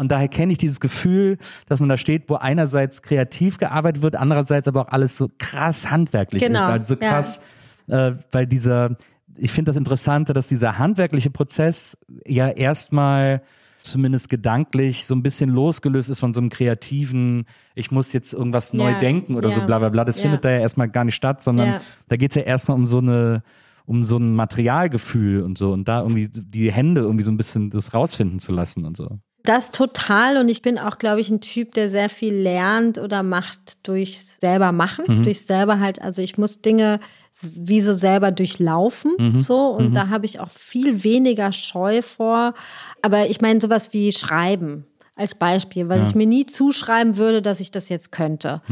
Und 0.00 0.10
daher 0.10 0.28
kenne 0.28 0.50
ich 0.52 0.56
dieses 0.56 0.80
Gefühl, 0.80 1.36
dass 1.66 1.78
man 1.78 1.90
da 1.90 1.98
steht, 1.98 2.30
wo 2.30 2.36
einerseits 2.36 3.02
kreativ 3.02 3.58
gearbeitet 3.58 4.00
wird, 4.00 4.16
andererseits 4.16 4.66
aber 4.66 4.80
auch 4.86 4.92
alles 4.92 5.18
so 5.18 5.28
krass 5.36 5.90
handwerklich 5.90 6.42
Genau, 6.42 6.62
ist. 6.62 6.68
Also 6.70 6.94
ja. 6.94 7.10
krass, 7.10 7.42
äh, 7.86 8.12
weil 8.32 8.46
dieser, 8.46 8.96
ich 9.36 9.52
finde 9.52 9.68
das 9.68 9.76
Interessante, 9.76 10.32
dass 10.32 10.46
dieser 10.46 10.78
handwerkliche 10.78 11.28
Prozess 11.28 11.98
ja 12.26 12.48
erstmal 12.48 13.42
zumindest 13.82 14.30
gedanklich 14.30 15.04
so 15.04 15.14
ein 15.14 15.22
bisschen 15.22 15.50
losgelöst 15.50 16.08
ist 16.08 16.20
von 16.20 16.32
so 16.32 16.40
einem 16.40 16.48
kreativen, 16.48 17.44
ich 17.74 17.90
muss 17.90 18.14
jetzt 18.14 18.32
irgendwas 18.32 18.72
neu 18.72 18.92
Ja, 18.92 18.98
denken 18.98 19.34
oder 19.34 19.50
so 19.50 19.60
ja, 19.60 19.66
bla 19.66 19.80
bla 19.80 19.90
bla. 19.90 20.06
Das 20.06 20.16
ja. 20.16 20.22
findet 20.22 20.46
da 20.46 20.50
ja 20.50 20.60
erstmal 20.60 20.88
gar 20.88 21.04
nicht 21.04 21.14
statt, 21.14 21.42
sondern 21.42 21.68
Ja. 21.68 21.80
da 22.08 22.16
geht 22.16 22.30
es 22.30 22.36
ja 22.36 22.42
erstmal 22.42 22.78
um 22.78 22.86
so 22.86 22.98
eine 22.98 23.42
um 23.84 24.02
so 24.04 24.16
ein 24.18 24.34
Materialgefühl 24.34 25.42
und 25.42 25.58
so 25.58 25.72
und 25.72 25.88
da 25.88 26.00
irgendwie 26.00 26.28
die 26.28 26.70
Hände 26.72 27.00
irgendwie 27.02 27.24
so 27.24 27.30
ein 27.30 27.36
bisschen 27.36 27.68
das 27.68 27.92
rausfinden 27.92 28.38
zu 28.38 28.52
lassen 28.52 28.84
und 28.86 28.96
so. 28.96 29.18
Das 29.50 29.72
total 29.72 30.36
und 30.36 30.48
ich 30.48 30.62
bin 30.62 30.78
auch, 30.78 30.96
glaube 30.98 31.20
ich, 31.20 31.28
ein 31.28 31.40
Typ, 31.40 31.72
der 31.74 31.90
sehr 31.90 32.08
viel 32.08 32.32
lernt 32.32 32.98
oder 32.98 33.24
macht 33.24 33.58
durchs 33.82 34.36
selber 34.36 34.70
machen, 34.70 35.24
durch 35.24 35.44
selber 35.44 35.80
halt, 35.80 36.00
also 36.00 36.22
ich 36.22 36.38
muss 36.38 36.62
Dinge 36.62 37.00
wie 37.42 37.80
so 37.80 37.92
selber 37.94 38.30
durchlaufen, 38.30 39.42
so 39.42 39.70
und 39.70 39.92
da 39.94 40.08
habe 40.08 40.24
ich 40.24 40.38
auch 40.38 40.50
viel 40.50 41.02
weniger 41.02 41.52
Scheu 41.52 42.00
vor. 42.02 42.54
Aber 43.02 43.28
ich 43.28 43.40
meine 43.40 43.60
sowas 43.60 43.92
wie 43.92 44.12
Schreiben 44.12 44.86
als 45.16 45.34
Beispiel, 45.34 45.88
weil 45.88 46.06
ich 46.06 46.14
mir 46.14 46.26
nie 46.28 46.46
zuschreiben 46.46 47.16
würde, 47.16 47.42
dass 47.42 47.58
ich 47.58 47.72
das 47.72 47.88
jetzt 47.88 48.12
könnte. 48.12 48.62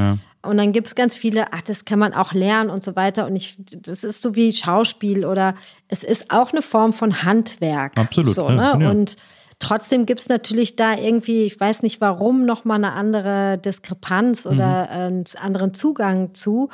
Und 0.43 0.59
dann 0.59 0.71
gibt 0.73 0.87
es 0.87 0.95
ganz 0.95 1.17
viele, 1.17 1.53
ach, 1.53 1.63
das 1.63 1.87
kann 1.87 1.99
man 1.99 2.15
auch 2.15 2.33
lernen 2.33 2.71
und 2.71 2.85
so 2.85 2.95
weiter. 2.95 3.27
Und 3.27 3.35
ich, 3.35 3.57
das 3.59 4.05
ist 4.05 4.23
so 4.23 4.37
wie 4.37 4.53
Schauspiel 4.53 5.27
oder 5.27 5.57
es 5.89 6.05
ist 6.05 6.31
auch 6.31 6.53
eine 6.53 6.63
Form 6.63 6.93
von 6.93 7.25
Handwerk. 7.25 7.99
Absolut, 7.99 8.35
So, 8.35 8.49
ja, 8.49 8.77
ne? 8.77 8.85
ja. 8.85 8.91
Und 8.93 9.17
trotzdem 9.59 10.07
gibt 10.07 10.21
es 10.21 10.29
natürlich 10.29 10.77
da 10.77 10.97
irgendwie, 10.97 11.45
ich 11.45 11.59
weiß 11.59 11.83
nicht 11.83 12.01
warum, 12.01 12.45
nochmal 12.45 12.77
eine 12.77 12.93
andere 12.93 13.59
Diskrepanz 13.59 14.47
oder 14.47 14.89
einen 14.91 15.25
anderen 15.41 15.75
Zugang 15.75 16.35
zu. 16.35 16.69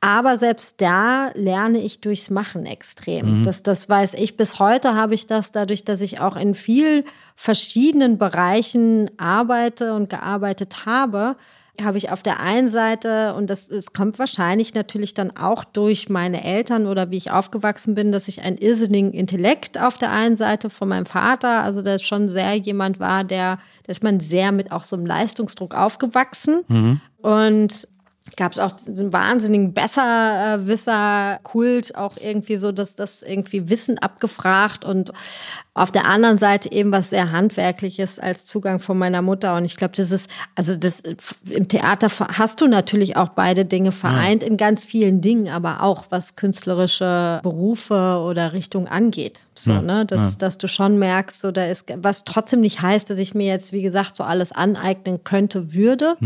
Aber 0.00 0.38
selbst 0.38 0.80
da 0.80 1.30
lerne 1.34 1.78
ich 1.78 2.00
durchs 2.00 2.30
Machen 2.30 2.66
extrem. 2.66 3.42
Das, 3.42 3.62
das 3.62 3.88
weiß 3.88 4.14
ich. 4.14 4.36
Bis 4.36 4.58
heute 4.58 4.94
habe 4.94 5.14
ich 5.14 5.26
das 5.26 5.50
dadurch, 5.50 5.84
dass 5.84 6.00
ich 6.00 6.20
auch 6.20 6.36
in 6.36 6.54
vielen 6.54 7.04
verschiedenen 7.34 8.18
Bereichen 8.18 9.10
arbeite 9.18 9.94
und 9.94 10.10
gearbeitet 10.10 10.86
habe, 10.86 11.36
habe 11.82 11.98
ich 11.98 12.10
auf 12.10 12.22
der 12.22 12.40
einen 12.40 12.68
Seite, 12.68 13.34
und 13.34 13.50
das 13.50 13.68
es 13.68 13.92
kommt 13.92 14.18
wahrscheinlich 14.18 14.74
natürlich 14.74 15.14
dann 15.14 15.36
auch 15.36 15.64
durch 15.64 16.08
meine 16.08 16.44
Eltern 16.44 16.86
oder 16.86 17.10
wie 17.10 17.16
ich 17.16 17.30
aufgewachsen 17.30 17.94
bin, 17.94 18.12
dass 18.12 18.28
ich 18.28 18.42
einen 18.42 18.58
irrsinnigen 18.58 19.12
Intellekt 19.12 19.80
auf 19.80 19.98
der 19.98 20.12
einen 20.12 20.36
Seite 20.36 20.70
von 20.70 20.88
meinem 20.88 21.06
Vater, 21.06 21.62
also 21.62 21.82
der 21.82 21.98
schon 21.98 22.28
sehr 22.28 22.54
jemand 22.54 23.00
war, 23.00 23.24
der, 23.24 23.58
da 23.84 23.90
ist 23.90 24.02
man 24.02 24.20
sehr 24.20 24.52
mit 24.52 24.72
auch 24.72 24.84
so 24.84 24.96
einem 24.96 25.06
Leistungsdruck 25.06 25.74
aufgewachsen. 25.74 26.64
Und 27.22 27.88
gab 28.36 28.52
es 28.52 28.58
auch 28.58 28.74
einen 28.86 29.12
wahnsinnigen 29.12 29.72
Besserwisser-Kult, 29.72 31.94
auch 31.96 32.16
irgendwie 32.16 32.56
so, 32.56 32.72
dass 32.72 32.96
das 32.96 33.22
irgendwie 33.22 33.70
Wissen 33.70 33.98
abgefragt 33.98 34.84
und 34.84 35.12
auf 35.74 35.92
der 35.92 36.06
anderen 36.06 36.38
Seite 36.38 36.72
eben 36.72 36.90
was 36.90 37.10
sehr 37.10 37.30
Handwerkliches 37.32 38.18
als 38.18 38.46
Zugang 38.46 38.80
von 38.80 38.98
meiner 38.98 39.22
Mutter. 39.22 39.54
Und 39.56 39.66
ich 39.66 39.76
glaube, 39.76 39.94
das 39.94 40.10
ist, 40.10 40.30
also 40.54 40.74
das 40.74 41.02
im 41.50 41.68
Theater 41.68 42.08
hast 42.08 42.62
du 42.62 42.66
natürlich 42.66 43.16
auch 43.16 43.28
beide 43.28 43.66
Dinge 43.66 43.92
vereint 43.92 44.42
in 44.42 44.56
ganz 44.56 44.86
vielen 44.86 45.20
Dingen, 45.20 45.48
aber 45.48 45.82
auch 45.82 46.06
was 46.08 46.34
künstlerische 46.34 47.40
Berufe 47.42 48.22
oder 48.26 48.54
Richtung 48.54 48.88
angeht. 48.88 49.40
So, 49.54 49.72
Ja, 49.72 49.82
ne, 49.82 50.06
dass, 50.06 50.32
ja. 50.32 50.38
dass 50.38 50.56
du 50.58 50.66
schon 50.66 50.98
merkst, 50.98 51.40
so 51.40 51.52
da 51.52 51.66
ist, 51.66 51.84
was 51.96 52.24
trotzdem 52.24 52.62
nicht 52.62 52.80
heißt, 52.80 53.10
dass 53.10 53.18
ich 53.18 53.34
mir 53.34 53.46
jetzt, 53.46 53.72
wie 53.72 53.82
gesagt, 53.82 54.16
so 54.16 54.24
alles 54.24 54.52
aneignen 54.52 55.24
könnte, 55.24 55.74
würde. 55.74 56.16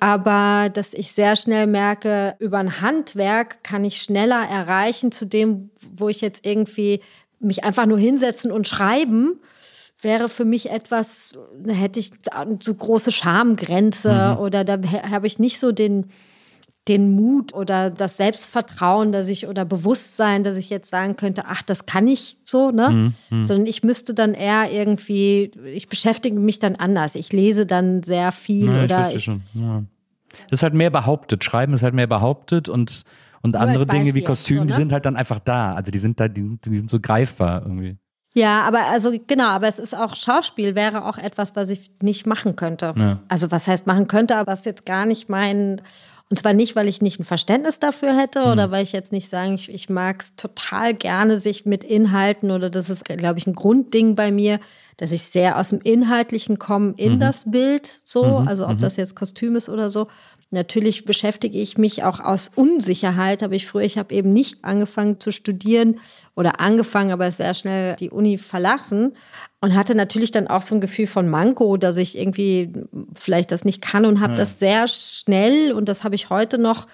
Aber 0.00 0.70
dass 0.70 0.92
ich 0.92 1.12
sehr 1.12 1.36
schnell 1.36 1.66
merke, 1.66 2.34
über 2.38 2.58
ein 2.58 2.80
Handwerk 2.80 3.62
kann 3.62 3.84
ich 3.84 4.02
schneller 4.02 4.44
erreichen 4.48 5.12
zu 5.12 5.24
dem, 5.24 5.70
wo 5.96 6.08
ich 6.08 6.20
jetzt 6.20 6.44
irgendwie 6.44 7.00
mich 7.38 7.64
einfach 7.64 7.86
nur 7.86 7.98
hinsetzen 7.98 8.50
und 8.50 8.66
schreiben, 8.66 9.40
wäre 10.00 10.28
für 10.28 10.44
mich 10.44 10.70
etwas, 10.70 11.32
da 11.62 11.72
hätte 11.72 12.00
ich 12.00 12.10
so 12.60 12.74
große 12.74 13.12
Schamgrenze 13.12 14.36
oder 14.40 14.64
da 14.64 14.78
habe 15.10 15.26
ich 15.26 15.38
nicht 15.38 15.58
so 15.58 15.72
den, 15.72 16.10
den 16.86 17.12
Mut 17.12 17.54
oder 17.54 17.90
das 17.90 18.18
Selbstvertrauen, 18.18 19.10
dass 19.10 19.28
ich 19.28 19.46
oder 19.46 19.64
Bewusstsein, 19.64 20.44
dass 20.44 20.56
ich 20.56 20.68
jetzt 20.68 20.90
sagen 20.90 21.16
könnte, 21.16 21.44
ach, 21.46 21.62
das 21.62 21.86
kann 21.86 22.06
ich 22.06 22.36
so, 22.44 22.70
ne? 22.70 23.12
Sondern 23.30 23.66
ich 23.66 23.82
müsste 23.82 24.12
dann 24.12 24.34
eher 24.34 24.70
irgendwie, 24.70 25.50
ich 25.64 25.88
beschäftige 25.88 26.38
mich 26.38 26.58
dann 26.58 26.76
anders. 26.76 27.14
Ich 27.14 27.32
lese 27.32 27.64
dann 27.64 28.02
sehr 28.02 28.32
viel 28.32 28.66
Ja, 28.66 28.78
ich 28.78 28.84
oder 28.84 29.00
verstehe 29.00 29.16
ich, 29.16 29.24
schon. 29.24 29.42
Ja. 29.54 29.82
Das 30.50 30.58
ist 30.58 30.62
halt 30.62 30.74
mehr 30.74 30.90
behauptet. 30.90 31.42
Schreiben 31.42 31.72
ist 31.72 31.82
halt 31.82 31.94
mehr 31.94 32.06
behauptet 32.06 32.68
und, 32.68 33.04
und 33.42 33.56
andere 33.56 33.84
als 33.84 33.90
Dinge 33.90 34.14
wie 34.14 34.22
Kostüme, 34.22 34.60
so, 34.60 34.64
die 34.66 34.72
ne? 34.72 34.76
sind 34.76 34.92
halt 34.92 35.06
dann 35.06 35.16
einfach 35.16 35.38
da. 35.38 35.74
Also 35.74 35.90
die 35.90 35.98
sind 35.98 36.20
da, 36.20 36.28
die, 36.28 36.58
die 36.62 36.76
sind 36.76 36.90
so 36.90 37.00
greifbar 37.00 37.62
irgendwie. 37.62 37.96
Ja, 38.36 38.62
aber 38.62 38.86
also 38.90 39.12
genau, 39.28 39.46
aber 39.46 39.68
es 39.68 39.78
ist 39.78 39.96
auch 39.96 40.16
Schauspiel 40.16 40.74
wäre 40.74 41.04
auch 41.04 41.18
etwas, 41.18 41.54
was 41.54 41.68
ich 41.68 41.92
nicht 42.02 42.26
machen 42.26 42.56
könnte. 42.56 42.92
Ja. 42.96 43.20
Also 43.28 43.52
was 43.52 43.68
heißt 43.68 43.86
machen 43.86 44.08
könnte, 44.08 44.36
aber 44.36 44.52
was 44.52 44.64
jetzt 44.64 44.84
gar 44.84 45.06
nicht 45.06 45.28
mein 45.28 45.80
und 46.30 46.38
zwar 46.38 46.54
nicht, 46.54 46.74
weil 46.74 46.88
ich 46.88 47.02
nicht 47.02 47.20
ein 47.20 47.24
Verständnis 47.24 47.78
dafür 47.78 48.16
hätte 48.16 48.42
Hm. 48.44 48.52
oder 48.52 48.70
weil 48.70 48.82
ich 48.82 48.92
jetzt 48.92 49.12
nicht 49.12 49.28
sagen, 49.28 49.54
ich, 49.54 49.68
ich 49.72 49.88
mag 49.88 50.22
es 50.22 50.36
total 50.36 50.94
gerne, 50.94 51.38
sich 51.38 51.66
mit 51.66 51.84
Inhalten 51.84 52.50
oder 52.50 52.70
das 52.70 52.88
ist, 52.90 53.04
glaube 53.04 53.38
ich, 53.38 53.46
ein 53.46 53.54
Grundding 53.54 54.14
bei 54.14 54.32
mir, 54.32 54.58
dass 54.96 55.12
ich 55.12 55.22
sehr 55.22 55.58
aus 55.58 55.70
dem 55.70 55.80
Inhaltlichen 55.80 56.58
komme 56.58 56.94
in 56.96 57.14
Mhm. 57.14 57.20
das 57.20 57.50
Bild, 57.50 58.00
so, 58.04 58.38
also 58.38 58.66
ob 58.68 58.78
das 58.78 58.96
jetzt 58.96 59.16
Kostüm 59.16 59.54
ist 59.56 59.68
oder 59.68 59.90
so. 59.90 60.08
Natürlich 60.50 61.04
beschäftige 61.04 61.58
ich 61.58 61.78
mich 61.78 62.04
auch 62.04 62.20
aus 62.20 62.50
Unsicherheit, 62.54 63.42
habe 63.42 63.56
ich 63.56 63.66
früher, 63.66 63.82
ich 63.82 63.98
habe 63.98 64.14
eben 64.14 64.32
nicht 64.32 64.64
angefangen 64.64 65.18
zu 65.20 65.32
studieren 65.32 65.98
oder 66.36 66.60
angefangen, 66.60 67.10
aber 67.10 67.30
sehr 67.32 67.54
schnell 67.54 67.96
die 67.96 68.10
Uni 68.10 68.38
verlassen 68.38 69.16
und 69.60 69.74
hatte 69.74 69.94
natürlich 69.94 70.30
dann 70.30 70.46
auch 70.46 70.62
so 70.62 70.74
ein 70.74 70.80
Gefühl 70.80 71.06
von 71.06 71.28
Manko, 71.28 71.76
dass 71.76 71.96
ich 71.96 72.18
irgendwie 72.18 72.72
vielleicht 73.14 73.50
das 73.50 73.64
nicht 73.64 73.82
kann 73.82 74.04
und 74.04 74.20
habe 74.20 74.36
das 74.36 74.58
sehr 74.58 74.86
schnell 74.86 75.72
und 75.72 75.88
das 75.88 76.04
habe 76.04 76.14
ich 76.14 76.30
heute 76.30 76.58
noch 76.58 76.86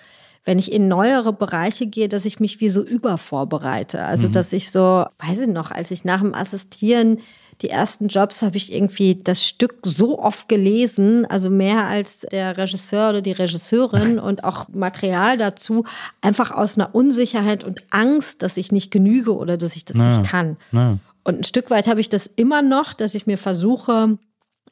wenn 0.44 0.59
ich 0.59 0.72
in 0.72 0.88
neuere 0.88 1.32
Bereiche 1.32 1.86
gehe, 1.86 2.09
dass 2.09 2.24
ich 2.24 2.40
mich 2.40 2.61
wie 2.61 2.70
so 2.70 2.82
übervorbereite. 2.82 4.03
Also, 4.03 4.26
dass 4.26 4.53
ich 4.53 4.70
so, 4.70 5.05
weiß 5.18 5.40
ich 5.40 5.48
noch, 5.48 5.70
als 5.70 5.90
ich 5.90 6.05
nach 6.05 6.20
dem 6.20 6.34
Assistieren 6.34 7.18
die 7.62 7.70
ersten 7.70 8.08
Jobs 8.08 8.42
habe 8.42 8.56
ich 8.56 8.72
irgendwie 8.72 9.20
das 9.22 9.46
Stück 9.46 9.76
so 9.82 10.18
oft 10.18 10.48
gelesen, 10.48 11.26
also 11.26 11.50
mehr 11.50 11.86
als 11.86 12.20
der 12.20 12.56
Regisseur 12.56 13.11
oder 13.11 13.22
die 13.22 13.32
Regisseurin 13.32 14.18
und 14.18 14.44
auch 14.44 14.68
Material 14.68 15.36
dazu, 15.36 15.84
einfach 16.20 16.50
aus 16.50 16.76
einer 16.78 16.94
Unsicherheit 16.94 17.64
und 17.64 17.82
Angst, 17.90 18.42
dass 18.42 18.56
ich 18.56 18.72
nicht 18.72 18.90
genüge 18.90 19.36
oder 19.36 19.56
dass 19.56 19.76
ich 19.76 19.84
das 19.84 19.96
Ja. 19.96 20.18
nicht 20.18 20.30
kann. 20.30 20.56
Ja. 20.72 20.98
Und 21.22 21.40
ein 21.40 21.44
Stück 21.44 21.70
weit 21.70 21.86
habe 21.86 22.00
ich 22.00 22.08
das 22.08 22.26
immer 22.26 22.62
noch, 22.62 22.94
dass 22.94 23.14
ich 23.14 23.26
mir 23.26 23.36
versuche, 23.38 24.18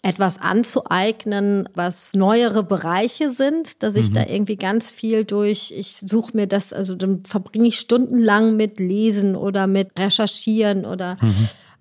etwas 0.03 0.41
anzueignen, 0.41 1.69
was 1.75 2.15
neuere 2.15 2.63
Bereiche 2.63 3.31
sind, 3.31 3.83
dass 3.83 3.97
ich 3.97 4.13
da 4.13 4.25
irgendwie 4.25 4.57
ganz 4.57 4.91
viel 4.93 5.25
durch, 5.25 5.75
ich 5.77 5.97
suche 5.97 6.37
mir 6.37 6.47
das, 6.47 6.73
also 6.73 6.95
dann 6.95 7.25
verbringe 7.25 7.67
ich 7.67 7.81
stundenlang 7.81 8.57
mit 8.57 8.79
Lesen 8.79 9.35
oder 9.35 9.67
mit 9.67 9.99
Recherchieren 9.99 10.85
oder 10.87 11.17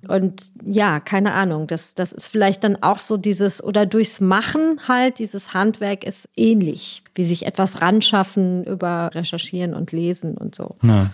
und 0.07 0.51
ja, 0.65 0.99
keine 0.99 1.33
Ahnung, 1.33 1.67
das, 1.67 1.95
das 1.95 2.13
ist 2.13 2.27
vielleicht 2.27 2.63
dann 2.63 2.81
auch 2.81 2.99
so 2.99 3.17
dieses, 3.17 3.63
oder 3.63 3.85
durchs 3.85 4.19
Machen 4.19 4.79
halt, 4.87 5.19
dieses 5.19 5.53
Handwerk 5.53 6.03
ist 6.03 6.29
ähnlich, 6.35 7.03
wie 7.15 7.25
sich 7.25 7.45
etwas 7.45 7.81
ranschaffen 7.81 8.63
über 8.63 9.11
Recherchieren 9.15 9.73
und 9.73 9.91
Lesen 9.91 10.37
und 10.37 10.53
so. 10.53 10.75
Na, 10.81 11.09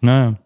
na. 0.00 0.36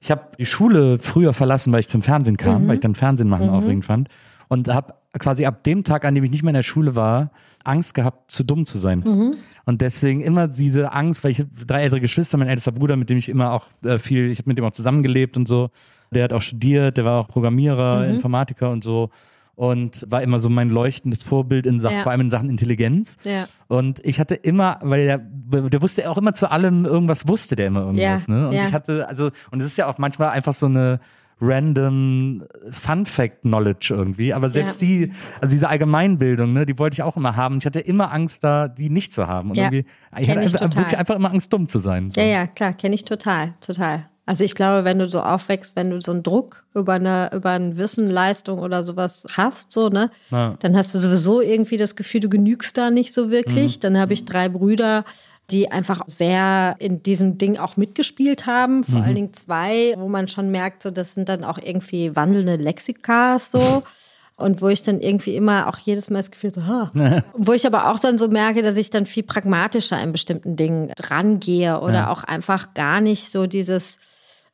Ich 0.00 0.10
habe 0.10 0.32
die 0.36 0.46
Schule 0.46 0.98
früher 0.98 1.32
verlassen, 1.32 1.72
weil 1.72 1.80
ich 1.80 1.88
zum 1.88 2.02
Fernsehen 2.02 2.36
kam, 2.36 2.66
weil 2.66 2.74
ich 2.74 2.80
dann 2.80 2.96
Fernsehen 2.96 3.28
machen 3.28 3.48
aufregend 3.48 3.84
fand. 3.84 4.08
Und 4.48 4.68
habe 4.68 4.94
quasi 5.16 5.46
ab 5.46 5.62
dem 5.62 5.84
Tag, 5.84 6.04
an 6.04 6.16
dem 6.16 6.24
ich 6.24 6.32
nicht 6.32 6.42
mehr 6.42 6.50
in 6.50 6.56
der 6.56 6.64
Schule 6.64 6.96
war, 6.96 7.30
Angst 7.64 7.94
gehabt, 7.94 8.30
zu 8.30 8.44
dumm 8.44 8.66
zu 8.66 8.78
sein. 8.78 9.34
Und 9.64 9.80
deswegen 9.80 10.20
immer 10.20 10.48
diese 10.48 10.92
Angst, 10.92 11.22
weil 11.24 11.30
ich 11.32 11.44
drei 11.66 11.82
ältere 11.82 12.00
Geschwister, 12.00 12.36
mein 12.38 12.48
ältester 12.48 12.72
Bruder, 12.72 12.96
mit 12.96 13.10
dem 13.10 13.16
ich 13.18 13.28
immer 13.28 13.52
auch 13.52 13.66
äh, 13.84 13.98
viel, 13.98 14.30
ich 14.30 14.38
habe 14.38 14.50
mit 14.50 14.58
dem 14.58 14.64
auch 14.64 14.72
zusammengelebt 14.72 15.36
und 15.36 15.46
so. 15.46 15.70
Der 16.10 16.24
hat 16.24 16.32
auch 16.32 16.42
studiert, 16.42 16.96
der 16.96 17.04
war 17.04 17.20
auch 17.20 17.28
Programmierer, 17.28 18.06
Informatiker 18.08 18.70
und 18.70 18.82
so. 18.84 19.10
Und 19.54 20.06
war 20.08 20.22
immer 20.22 20.38
so 20.40 20.48
mein 20.48 20.70
leuchtendes 20.70 21.22
Vorbild 21.22 21.66
in 21.66 21.78
Sachen, 21.78 21.96
Ja. 21.98 22.02
vor 22.02 22.10
allem 22.12 22.22
in 22.22 22.30
Sachen 22.30 22.48
Intelligenz. 22.48 23.16
Ja. 23.22 23.46
Und 23.68 24.00
ich 24.04 24.18
hatte 24.18 24.34
immer, 24.34 24.78
weil 24.82 25.04
der, 25.04 25.18
der 25.18 25.82
wusste 25.82 26.10
auch 26.10 26.16
immer 26.16 26.32
zu 26.32 26.50
allem 26.50 26.86
irgendwas, 26.86 27.28
wusste 27.28 27.54
der 27.54 27.66
immer 27.66 27.80
irgendwas, 27.82 28.26
Ja, 28.26 28.34
ne? 28.34 28.48
Und 28.48 28.54
ich 28.54 28.72
hatte, 28.72 29.06
also, 29.08 29.30
und 29.50 29.60
es 29.60 29.66
ist 29.66 29.76
ja 29.76 29.86
auch 29.88 29.98
manchmal 29.98 30.30
einfach 30.30 30.54
so 30.54 30.66
eine 30.66 31.00
random 31.42 32.44
Fun 32.70 33.04
Fact 33.06 33.42
Knowledge 33.42 33.92
irgendwie, 33.96 34.32
aber 34.32 34.48
selbst 34.48 34.80
Ja. 34.80 34.88
die, 34.88 35.12
also 35.40 35.52
diese 35.52 35.68
Allgemeinbildung, 35.68 36.52
ne, 36.52 36.64
die 36.66 36.78
wollte 36.78 36.94
ich 36.94 37.02
auch 37.02 37.16
immer 37.16 37.36
haben. 37.36 37.58
Ich 37.58 37.66
hatte 37.66 37.80
immer 37.80 38.12
Angst 38.12 38.44
da, 38.44 38.68
die 38.68 38.90
nicht 38.90 39.12
zu 39.12 39.26
haben. 39.26 39.50
Und 39.50 39.56
Ja, 39.56 39.64
irgendwie, 39.64 39.84
ich 40.18 40.26
kenn 40.26 40.38
hatte 40.38 40.46
ich 40.66 40.76
wirklich 40.76 40.96
einfach 40.98 41.16
immer 41.16 41.30
Angst, 41.30 41.52
dumm 41.52 41.66
zu 41.66 41.78
sein. 41.78 42.10
So. 42.10 42.20
Ja, 42.20 42.26
ja, 42.26 42.46
klar, 42.46 42.72
kenne 42.72 42.94
ich 42.94 43.04
total, 43.04 43.54
total. 43.60 44.06
Also 44.24 44.44
ich 44.44 44.54
glaube, 44.54 44.84
wenn 44.84 45.00
du 45.00 45.10
so 45.10 45.20
aufwächst, 45.20 45.74
wenn 45.74 45.90
du 45.90 46.00
so 46.00 46.12
einen 46.12 46.22
Druck 46.22 46.64
über 46.76 46.92
eine, 46.92 47.30
über 47.34 47.50
ein 47.50 47.76
Wissen, 47.76 48.08
Leistung 48.08 48.60
oder 48.60 48.84
sowas 48.84 49.26
hast, 49.32 49.72
so, 49.72 49.88
ne, 49.88 50.10
Ja. 50.30 50.54
dann 50.60 50.76
hast 50.76 50.94
du 50.94 50.98
sowieso 51.00 51.40
irgendwie 51.40 51.76
das 51.76 51.96
Gefühl, 51.96 52.20
du 52.20 52.28
genügst 52.28 52.78
da 52.78 52.90
nicht 52.90 53.12
so 53.12 53.30
wirklich. 53.32 53.80
Dann 53.80 53.98
habe 53.98 54.12
ich 54.12 54.24
drei 54.24 54.48
Brüder, 54.48 55.04
die 55.52 55.70
einfach 55.70 56.02
sehr 56.06 56.74
in 56.78 57.02
diesem 57.02 57.38
Ding 57.38 57.58
auch 57.58 57.76
mitgespielt 57.76 58.46
haben. 58.46 58.82
Vor 58.84 59.02
allen 59.02 59.14
Dingen 59.14 59.32
zwei, 59.34 59.94
wo 59.98 60.08
man 60.08 60.26
schon 60.26 60.50
merkt, 60.50 60.82
so, 60.82 60.90
das 60.90 61.14
sind 61.14 61.28
dann 61.28 61.44
auch 61.44 61.58
irgendwie 61.62 62.16
wandelnde 62.16 62.56
Lexikas 62.56 63.50
so. 63.52 63.82
Und 64.34 64.60
wo 64.62 64.68
ich 64.68 64.82
dann 64.82 65.00
irgendwie 65.00 65.36
immer 65.36 65.68
auch 65.68 65.78
jedes 65.78 66.10
Mal 66.10 66.18
das 66.20 66.30
Gefühl 66.32 66.52
habe, 66.66 67.22
wo 67.36 67.52
ich 67.52 67.64
aber 67.66 67.90
auch 67.92 68.00
dann 68.00 68.16
so 68.18 68.26
merke, 68.28 68.62
dass 68.62 68.76
ich 68.76 68.90
dann 68.90 69.06
viel 69.06 69.22
pragmatischer 69.22 70.02
in 70.02 70.10
bestimmten 70.10 70.56
Dingen 70.56 70.90
rangehe 70.98 71.78
oder 71.80 71.94
Ja. 71.94 72.10
auch 72.10 72.24
einfach 72.24 72.74
gar 72.74 73.00
nicht 73.02 73.30
so 73.30 73.46
dieses, 73.46 73.98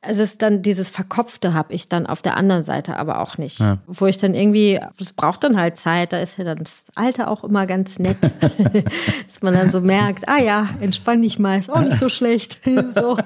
es 0.01 0.19
ist 0.19 0.43
dann 0.43 0.63
dieses 0.63 0.91
Verkopfte 0.91 1.55
habe 1.55 1.75
ich 1.75 1.89
dann 1.89 2.07
auf 2.07 2.23
der 2.23 2.37
anderen 2.37 2.63
Seite 2.63 2.97
aber 2.97 3.21
auch 3.21 3.37
nicht. 3.37 3.59
Ja. 3.59 3.79
Wo 3.89 4.07
ich 4.07 4.17
dann 4.17 4.33
irgendwie, 4.33 4.79
es 5.01 5.13
braucht 5.13 5.43
dann 5.43 5.59
halt 5.59 5.77
Zeit, 5.77 6.13
da 6.13 6.21
ist 6.21 6.39
ja 6.39 6.45
dann 6.45 6.59
das 6.59 6.85
Alter 6.95 7.29
auch 7.29 7.43
immer 7.43 7.67
ganz 7.67 7.99
nett, 7.99 8.17
dass 8.41 9.43
man 9.43 9.55
dann 9.55 9.73
so 9.73 9.81
merkt, 9.81 10.29
ah 10.29 10.41
ja, 10.41 10.69
entspann 10.81 11.21
dich 11.23 11.41
mal, 11.41 11.59
ist 11.59 11.71
auch 11.71 11.81
nicht 11.81 11.99
so 11.99 12.09
schlecht, 12.09 12.61
so 12.91 13.19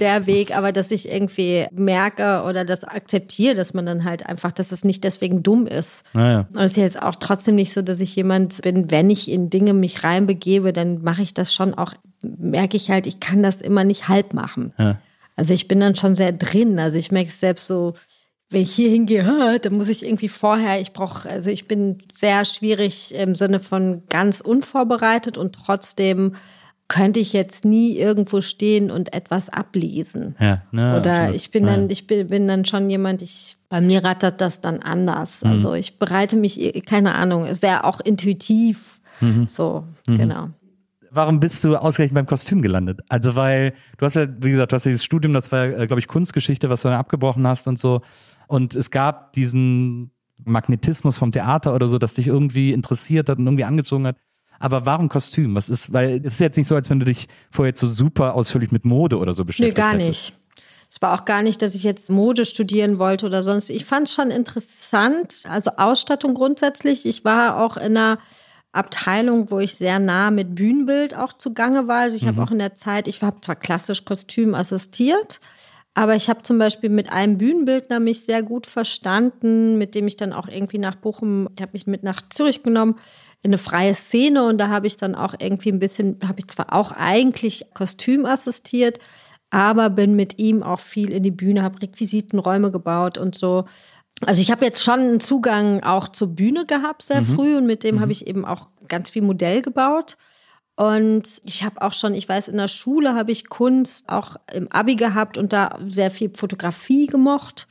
der 0.00 0.26
Weg, 0.26 0.56
aber 0.56 0.72
dass 0.72 0.90
ich 0.90 1.12
irgendwie 1.12 1.66
merke 1.70 2.44
oder 2.48 2.64
das 2.64 2.84
akzeptiere, 2.84 3.54
dass 3.54 3.74
man 3.74 3.84
dann 3.84 4.04
halt 4.04 4.24
einfach, 4.24 4.52
dass 4.52 4.72
es 4.72 4.84
nicht 4.84 5.04
deswegen 5.04 5.42
dumm 5.42 5.66
ist. 5.66 6.02
Naja. 6.14 6.46
Und 6.50 6.60
es 6.60 6.72
ist 6.72 6.76
jetzt 6.78 7.02
auch 7.02 7.16
trotzdem 7.16 7.56
nicht 7.56 7.74
so, 7.74 7.82
dass 7.82 8.00
ich 8.00 8.16
jemand 8.16 8.62
bin, 8.62 8.90
wenn 8.90 9.10
ich 9.10 9.30
in 9.30 9.50
Dinge 9.50 9.74
mich 9.74 10.02
reinbegebe, 10.02 10.72
dann 10.72 11.02
mache 11.02 11.20
ich 11.20 11.34
das 11.34 11.52
schon 11.52 11.74
auch, 11.74 11.92
merke 12.22 12.78
ich 12.78 12.90
halt, 12.90 13.06
ich 13.06 13.20
kann 13.20 13.42
das 13.42 13.60
immer 13.60 13.84
nicht 13.84 14.08
halb 14.08 14.32
machen. 14.32 14.72
Ja. 14.78 14.96
Also 15.36 15.52
ich 15.52 15.68
bin 15.68 15.80
dann 15.80 15.96
schon 15.96 16.14
sehr 16.14 16.32
drin. 16.32 16.78
Also 16.78 16.98
ich 16.98 17.12
merke 17.12 17.28
es 17.28 17.40
selbst 17.40 17.66
so, 17.66 17.94
wenn 18.50 18.62
ich 18.62 18.72
hier 18.72 18.90
hingehe, 18.90 19.58
dann 19.60 19.74
muss 19.74 19.88
ich 19.88 20.04
irgendwie 20.04 20.28
vorher, 20.28 20.80
ich 20.80 20.92
brauche, 20.92 21.28
also 21.28 21.50
ich 21.50 21.66
bin 21.68 21.98
sehr 22.12 22.44
schwierig 22.44 23.14
im 23.14 23.34
Sinne 23.34 23.60
von 23.60 24.02
ganz 24.08 24.40
unvorbereitet 24.40 25.36
und 25.36 25.54
trotzdem 25.54 26.34
könnte 26.88 27.18
ich 27.18 27.32
jetzt 27.32 27.64
nie 27.64 27.96
irgendwo 27.96 28.40
stehen 28.40 28.92
und 28.92 29.12
etwas 29.12 29.48
ablesen. 29.48 30.36
Ja, 30.38 30.62
ne, 30.70 30.96
Oder 30.96 31.12
absolut. 31.12 31.34
ich 31.36 31.50
bin 31.50 31.64
Ja. 31.66 31.70
dann, 31.72 31.90
ich 31.90 32.06
bin, 32.06 32.28
bin 32.28 32.46
dann 32.46 32.64
schon 32.64 32.88
jemand, 32.88 33.22
ich, 33.22 33.56
bei 33.68 33.80
mir 33.80 34.04
rattert 34.04 34.40
das 34.40 34.60
dann 34.60 34.80
anders. 34.80 35.42
Mhm. 35.42 35.50
Also 35.50 35.74
ich 35.74 35.98
bereite 35.98 36.36
mich, 36.36 36.84
keine 36.86 37.16
Ahnung, 37.16 37.52
sehr 37.56 37.84
auch 37.84 38.00
intuitiv. 38.00 39.00
Mhm. 39.20 39.48
So, 39.48 39.84
genau. 40.06 40.50
Warum 41.16 41.40
bist 41.40 41.64
du 41.64 41.76
ausgerechnet 41.76 42.14
beim 42.14 42.26
Kostüm 42.26 42.62
gelandet? 42.62 43.00
Also, 43.08 43.34
weil 43.36 43.72
du 43.98 44.04
hast 44.06 44.14
ja, 44.16 44.26
wie 44.38 44.50
gesagt, 44.50 44.72
du 44.72 44.76
hast 44.76 44.84
ja 44.84 44.90
dieses 44.90 45.04
Studium, 45.04 45.32
das 45.32 45.50
war, 45.50 45.64
äh, 45.64 45.86
glaube 45.86 45.98
ich, 46.00 46.08
Kunstgeschichte, 46.08 46.68
was 46.68 46.82
du 46.82 46.88
dann 46.88 46.98
abgebrochen 46.98 47.46
hast 47.46 47.68
und 47.68 47.78
so. 47.78 48.02
Und 48.48 48.76
es 48.76 48.90
gab 48.90 49.32
diesen 49.32 50.10
Magnetismus 50.44 51.18
vom 51.18 51.32
Theater 51.32 51.74
oder 51.74 51.88
so, 51.88 51.98
das 51.98 52.14
dich 52.14 52.26
irgendwie 52.26 52.72
interessiert 52.72 53.28
hat 53.28 53.38
und 53.38 53.46
irgendwie 53.46 53.64
angezogen 53.64 54.06
hat. 54.06 54.16
Aber 54.58 54.86
warum 54.86 55.08
Kostüm? 55.08 55.54
Was 55.54 55.68
ist, 55.68 55.92
weil 55.92 56.20
es 56.24 56.34
ist 56.34 56.40
jetzt 56.40 56.56
nicht 56.56 56.66
so, 56.66 56.74
als 56.74 56.88
wenn 56.90 57.00
du 57.00 57.06
dich 57.06 57.28
vorher 57.50 57.74
so 57.76 57.86
super 57.86 58.34
ausführlich 58.34 58.70
mit 58.70 58.84
Mode 58.84 59.18
oder 59.18 59.32
so 59.32 59.42
Nee, 59.42 59.46
beschäftigt 59.46 59.76
gar 59.76 59.92
hättest. 59.92 60.08
nicht. 60.08 60.34
Es 60.90 61.02
war 61.02 61.18
auch 61.18 61.24
gar 61.24 61.42
nicht, 61.42 61.60
dass 61.62 61.74
ich 61.74 61.82
jetzt 61.82 62.10
Mode 62.10 62.44
studieren 62.44 62.98
wollte 62.98 63.26
oder 63.26 63.42
sonst. 63.42 63.70
Ich 63.70 63.84
fand 63.84 64.08
es 64.08 64.14
schon 64.14 64.30
interessant, 64.30 65.42
also 65.48 65.72
Ausstattung 65.76 66.34
grundsätzlich. 66.34 67.06
Ich 67.06 67.24
war 67.24 67.60
auch 67.62 67.76
in 67.76 67.96
einer 67.96 68.18
Abteilung, 68.76 69.50
wo 69.50 69.58
ich 69.58 69.74
sehr 69.74 69.98
nah 69.98 70.30
mit 70.30 70.54
Bühnenbild 70.54 71.16
auch 71.16 71.32
zugange 71.32 71.88
war. 71.88 72.02
Also 72.02 72.16
ich 72.16 72.26
habe 72.26 72.42
auch 72.42 72.50
in 72.50 72.58
der 72.58 72.74
Zeit, 72.74 73.08
ich 73.08 73.22
habe 73.22 73.40
zwar 73.40 73.56
klassisch 73.56 74.04
Kostüm 74.04 74.54
assistiert, 74.54 75.40
aber 75.94 76.14
ich 76.14 76.28
habe 76.28 76.42
zum 76.42 76.58
Beispiel 76.58 76.90
mit 76.90 77.10
einem 77.10 77.38
Bühnenbildner 77.38 78.00
mich 78.00 78.24
sehr 78.24 78.42
gut 78.42 78.66
verstanden, 78.66 79.78
mit 79.78 79.94
dem 79.94 80.06
ich 80.06 80.16
dann 80.16 80.32
auch 80.32 80.46
irgendwie 80.46 80.78
nach 80.78 80.96
Bochum, 80.96 81.48
ich 81.56 81.62
habe 81.62 81.72
mich 81.72 81.86
mit 81.86 82.02
nach 82.02 82.20
Zürich 82.28 82.62
genommen, 82.62 82.96
in 83.42 83.50
eine 83.50 83.58
freie 83.58 83.94
Szene 83.94 84.44
und 84.44 84.58
da 84.58 84.68
habe 84.68 84.86
ich 84.86 84.96
dann 84.96 85.14
auch 85.14 85.34
irgendwie 85.38 85.70
ein 85.70 85.78
bisschen, 85.78 86.18
habe 86.26 86.40
ich 86.40 86.48
zwar 86.48 86.72
auch 86.72 86.92
eigentlich 86.92 87.64
Kostüm 87.74 88.26
assistiert, 88.26 88.98
aber 89.50 89.90
bin 89.90 90.16
mit 90.16 90.38
ihm 90.38 90.62
auch 90.62 90.80
viel 90.80 91.12
in 91.12 91.22
die 91.22 91.30
Bühne, 91.30 91.62
habe 91.62 91.80
Requisitenräume 91.80 92.70
gebaut 92.70 93.16
und 93.16 93.34
so. 93.34 93.64
Also 94.24 94.40
ich 94.40 94.50
habe 94.50 94.64
jetzt 94.64 94.82
schon 94.82 95.00
einen 95.00 95.20
Zugang 95.20 95.82
auch 95.82 96.08
zur 96.08 96.28
Bühne 96.28 96.64
gehabt 96.64 97.02
sehr 97.02 97.22
früh 97.22 97.56
und 97.56 97.66
mit 97.66 97.84
dem 97.84 98.00
habe 98.00 98.12
ich 98.12 98.26
eben 98.26 98.46
auch 98.46 98.68
ganz 98.88 99.10
viel 99.10 99.22
Modell 99.22 99.60
gebaut. 99.60 100.16
Und 100.74 101.40
ich 101.44 101.64
habe 101.64 101.80
auch 101.82 101.92
schon, 101.92 102.14
ich 102.14 102.28
weiß, 102.28 102.48
in 102.48 102.56
der 102.56 102.68
Schule 102.68 103.14
habe 103.14 103.32
ich 103.32 103.48
Kunst 103.48 104.08
auch 104.08 104.36
im 104.52 104.70
Abi 104.70 104.96
gehabt 104.96 105.38
und 105.38 105.52
da 105.52 105.78
sehr 105.88 106.10
viel 106.10 106.30
Fotografie 106.34 107.06
gemocht. 107.06 107.66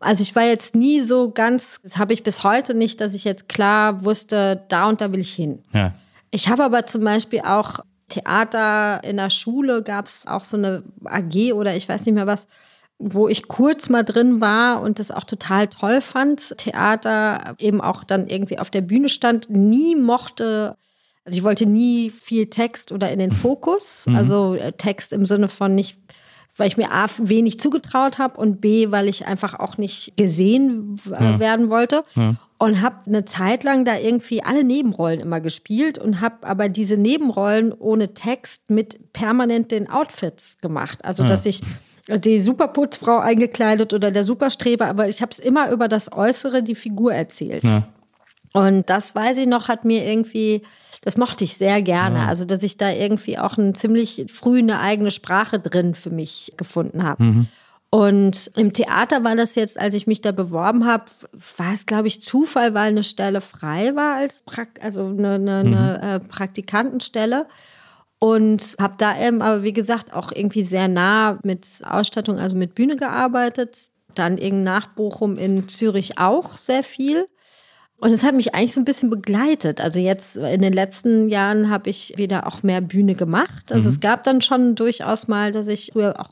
Also 0.00 0.22
ich 0.22 0.34
war 0.34 0.44
jetzt 0.44 0.74
nie 0.74 1.00
so 1.00 1.30
ganz, 1.30 1.80
das 1.82 1.98
habe 1.98 2.12
ich 2.12 2.22
bis 2.22 2.44
heute 2.44 2.74
nicht, 2.74 3.00
dass 3.00 3.14
ich 3.14 3.24
jetzt 3.24 3.48
klar 3.48 4.04
wusste, 4.04 4.64
da 4.68 4.88
und 4.88 5.00
da 5.00 5.12
will 5.12 5.20
ich 5.20 5.34
hin. 5.34 5.62
Ja. 5.72 5.94
Ich 6.30 6.48
habe 6.48 6.64
aber 6.64 6.86
zum 6.86 7.02
Beispiel 7.02 7.40
auch 7.40 7.80
Theater 8.08 9.02
in 9.04 9.16
der 9.16 9.30
Schule, 9.30 9.82
gab 9.82 10.06
es 10.06 10.26
auch 10.26 10.44
so 10.44 10.56
eine 10.56 10.82
AG 11.04 11.52
oder 11.52 11.76
ich 11.76 11.88
weiß 11.88 12.06
nicht 12.06 12.14
mehr 12.14 12.26
was, 12.26 12.46
wo 12.98 13.28
ich 13.28 13.46
kurz 13.46 13.88
mal 13.88 14.02
drin 14.02 14.40
war 14.40 14.82
und 14.82 14.98
das 14.98 15.10
auch 15.10 15.24
total 15.24 15.68
toll 15.68 16.00
fand. 16.00 16.56
Theater 16.58 17.54
eben 17.58 17.80
auch 17.80 18.02
dann 18.04 18.26
irgendwie 18.26 18.58
auf 18.58 18.70
der 18.70 18.80
Bühne 18.80 19.08
stand, 19.08 19.48
nie 19.50 19.94
mochte, 19.94 20.76
also 21.24 21.36
ich 21.36 21.44
wollte 21.44 21.66
nie 21.66 22.10
viel 22.10 22.46
Text 22.46 22.90
oder 22.90 23.10
in 23.10 23.18
den 23.18 23.32
Fokus, 23.44 24.06
also 24.12 24.54
äh, 24.54 24.72
Text 24.72 25.12
im 25.12 25.26
Sinne 25.26 25.48
von 25.48 25.74
nicht 25.74 25.98
weil 26.58 26.66
ich 26.66 26.76
mir 26.76 26.90
A 26.90 27.06
wenig 27.18 27.60
zugetraut 27.60 28.18
habe 28.18 28.36
und 28.40 28.60
B, 28.60 28.90
weil 28.90 29.08
ich 29.08 29.26
einfach 29.26 29.54
auch 29.54 29.78
nicht 29.78 30.16
gesehen 30.16 31.00
äh, 31.06 31.38
werden 31.38 31.70
wollte. 31.70 32.02
und 32.58 32.82
habe 32.82 32.96
eine 33.06 33.24
Zeit 33.24 33.62
lang 33.62 33.84
da 33.84 33.96
irgendwie 33.96 34.42
alle 34.42 34.64
Nebenrollen 34.64 35.20
immer 35.20 35.40
gespielt 35.40 35.96
und 35.96 36.20
habe 36.20 36.44
aber 36.46 36.68
diese 36.68 36.96
Nebenrollen 36.96 37.72
ohne 37.72 38.14
Text 38.14 38.68
mit 38.68 39.12
permanent 39.12 39.70
den 39.70 39.88
Outfits 39.88 40.58
gemacht. 40.58 41.04
Also 41.04 41.22
dass 41.22 41.46
ich 41.46 41.62
die 42.08 42.38
Superputzfrau 42.38 43.18
eingekleidet 43.18 43.92
oder 43.92 44.10
der 44.10 44.24
Superstreber, 44.24 44.86
aber 44.86 45.08
ich 45.08 45.20
habe 45.20 45.32
es 45.32 45.38
immer 45.38 45.70
über 45.70 45.88
das 45.88 46.10
Äußere, 46.10 46.62
die 46.62 46.74
Figur 46.74 47.12
erzählt. 47.12 47.64
Ja. 47.64 47.86
Und 48.54 48.88
das 48.88 49.14
weiß 49.14 49.36
ich 49.38 49.46
noch, 49.46 49.68
hat 49.68 49.84
mir 49.84 50.04
irgendwie, 50.04 50.62
das 51.04 51.16
mochte 51.16 51.44
ich 51.44 51.54
sehr 51.54 51.82
gerne. 51.82 52.20
Ja. 52.20 52.26
Also, 52.26 52.44
dass 52.44 52.62
ich 52.62 52.78
da 52.78 52.90
irgendwie 52.90 53.38
auch 53.38 53.58
ein 53.58 53.74
ziemlich 53.74 54.26
früh 54.32 54.58
eine 54.58 54.80
eigene 54.80 55.10
Sprache 55.10 55.58
drin 55.58 55.94
für 55.94 56.10
mich 56.10 56.54
gefunden 56.56 57.02
habe. 57.02 57.22
Mhm. 57.22 57.46
Und 57.90 58.50
im 58.54 58.74
Theater 58.74 59.24
war 59.24 59.34
das 59.34 59.54
jetzt, 59.54 59.80
als 59.80 59.94
ich 59.94 60.06
mich 60.06 60.20
da 60.20 60.32
beworben 60.32 60.86
habe, 60.86 61.04
war 61.56 61.72
es, 61.72 61.86
glaube 61.86 62.08
ich, 62.08 62.22
Zufall, 62.22 62.74
weil 62.74 62.88
eine 62.88 63.04
Stelle 63.04 63.40
frei 63.40 63.96
war 63.96 64.16
als 64.16 64.42
Prak 64.42 64.68
also 64.82 65.06
eine, 65.06 65.34
eine, 65.34 65.56
eine 65.58 66.02
äh, 66.02 66.20
Praktikantenstelle. 66.20 67.46
Und 68.20 68.76
habe 68.80 68.94
da 68.98 69.20
eben, 69.20 69.42
aber 69.42 69.62
wie 69.62 69.72
gesagt, 69.72 70.12
auch 70.12 70.32
irgendwie 70.32 70.64
sehr 70.64 70.88
nah 70.88 71.38
mit 71.44 71.66
Ausstattung, 71.84 72.38
also 72.38 72.56
mit 72.56 72.74
Bühne 72.74 72.96
gearbeitet. 72.96 73.88
Dann 74.14 74.38
irgendein 74.38 74.64
nach 74.64 74.86
Bochum 74.94 75.36
in 75.36 75.68
Zürich 75.68 76.18
auch 76.18 76.56
sehr 76.56 76.82
viel. 76.82 77.26
Und 78.00 78.12
es 78.12 78.22
hat 78.22 78.34
mich 78.34 78.54
eigentlich 78.54 78.74
so 78.74 78.80
ein 78.80 78.84
bisschen 78.84 79.10
begleitet. 79.10 79.80
Also 79.80 79.98
jetzt 79.98 80.36
in 80.36 80.62
den 80.62 80.72
letzten 80.72 81.28
Jahren 81.28 81.68
habe 81.68 81.90
ich 81.90 82.14
wieder 82.16 82.46
auch 82.46 82.62
mehr 82.62 82.80
Bühne 82.80 83.16
gemacht. 83.16 83.72
Also 83.72 83.88
es 83.88 83.98
gab 83.98 84.22
dann 84.22 84.40
schon 84.40 84.76
durchaus 84.76 85.26
mal, 85.26 85.50
dass 85.50 85.66
ich 85.66 85.90
früher 85.92 86.20
auch 86.20 86.30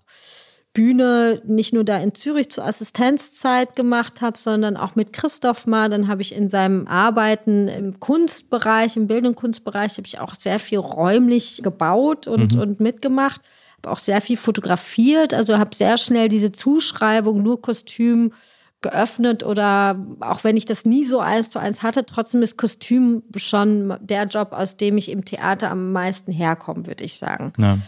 Bühne 0.77 1.41
nicht 1.47 1.73
nur 1.73 1.85
da 1.85 1.97
in 1.97 2.15
Zürich 2.15 2.51
zur 2.51 2.67
Assistenzzeit 2.67 3.77
gemacht 3.77 4.21
habe, 4.21 4.37
sondern 4.37 4.77
auch 4.77 4.95
mit 4.95 5.15
Christoph 5.15 5.67
mal. 5.67 5.89
Dann 5.89 6.07
habe 6.07 6.21
ich 6.21 6.35
in 6.35 6.51
seinem 6.51 6.87
Arbeiten 6.87 7.67
im 7.67 7.99
Kunstbereich, 7.99 8.95
im 8.95 9.07
Bild- 9.07 9.25
und 9.25 9.37
Kunstbereich, 9.37 9.97
habe 9.97 10.07
ich 10.07 10.21
auch 10.21 10.35
sehr 10.35 10.59
viel 10.59 10.77
räumlich 10.77 11.63
gebaut 11.63 12.27
und, 12.27 12.57
und 12.57 12.79
mitgemacht. 12.79 13.41
Habe 13.79 13.91
auch 13.91 13.99
sehr 13.99 14.21
viel 14.21 14.37
fotografiert, 14.37 15.33
also 15.33 15.57
habe 15.57 15.75
sehr 15.75 15.97
schnell 15.97 16.29
diese 16.29 16.53
Zuschreibung, 16.53 17.43
nur 17.43 17.63
Kostüm 17.63 18.35
geöffnet 18.83 19.43
oder 19.43 19.99
auch 20.21 20.45
wenn 20.45 20.59
ich 20.59 20.67
das 20.67 20.85
nie 20.85 21.07
so 21.07 21.21
eins 21.21 21.49
zu 21.49 21.59
eins 21.59 21.83
hatte, 21.83 22.05
trotzdem 22.05 22.43
ist 22.43 22.59
Kostüm 22.59 23.23
schon 23.35 23.97
der 24.01 24.25
Job, 24.25 24.53
aus 24.53 24.77
dem 24.77 24.99
ich 24.99 25.11
im 25.11 25.25
Theater 25.25 25.71
am 25.71 25.93
meisten 25.93 26.33
herkomme, 26.33 26.87
würde 26.87 27.03
ich 27.03 27.17
sagen. 27.17 27.55
Ja. 27.57 27.79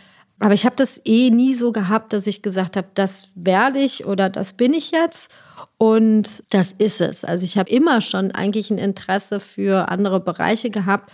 Aber 0.41 0.55
ich 0.55 0.64
habe 0.64 0.76
das 0.76 1.01
eh 1.05 1.30
nie 1.30 1.55
so 1.55 1.72
gehabt, 1.72 2.12
dass 2.12 2.26
ich 2.26 2.43
gesagt 2.43 2.76
habe, 2.76 2.89
das 2.95 3.28
werde 3.34 3.80
ich 3.80 4.07
oder 4.07 4.30
das 4.30 4.53
bin 4.53 4.72
ich 4.72 4.93
jetzt. 4.93 5.30
Und 5.78 6.45
das 6.51 6.72
ist 6.72 7.01
es. 7.01 7.24
Also 7.24 7.45
ich 7.45 7.59
habe 7.59 7.70
immer 7.70 8.01
schon 8.01 8.32
eigentlich 8.32 8.70
ein 8.70 8.78
Interesse 8.78 9.41
für 9.41 9.89
andere 9.89 10.20
Bereiche 10.20 10.70
gehabt 10.70 11.11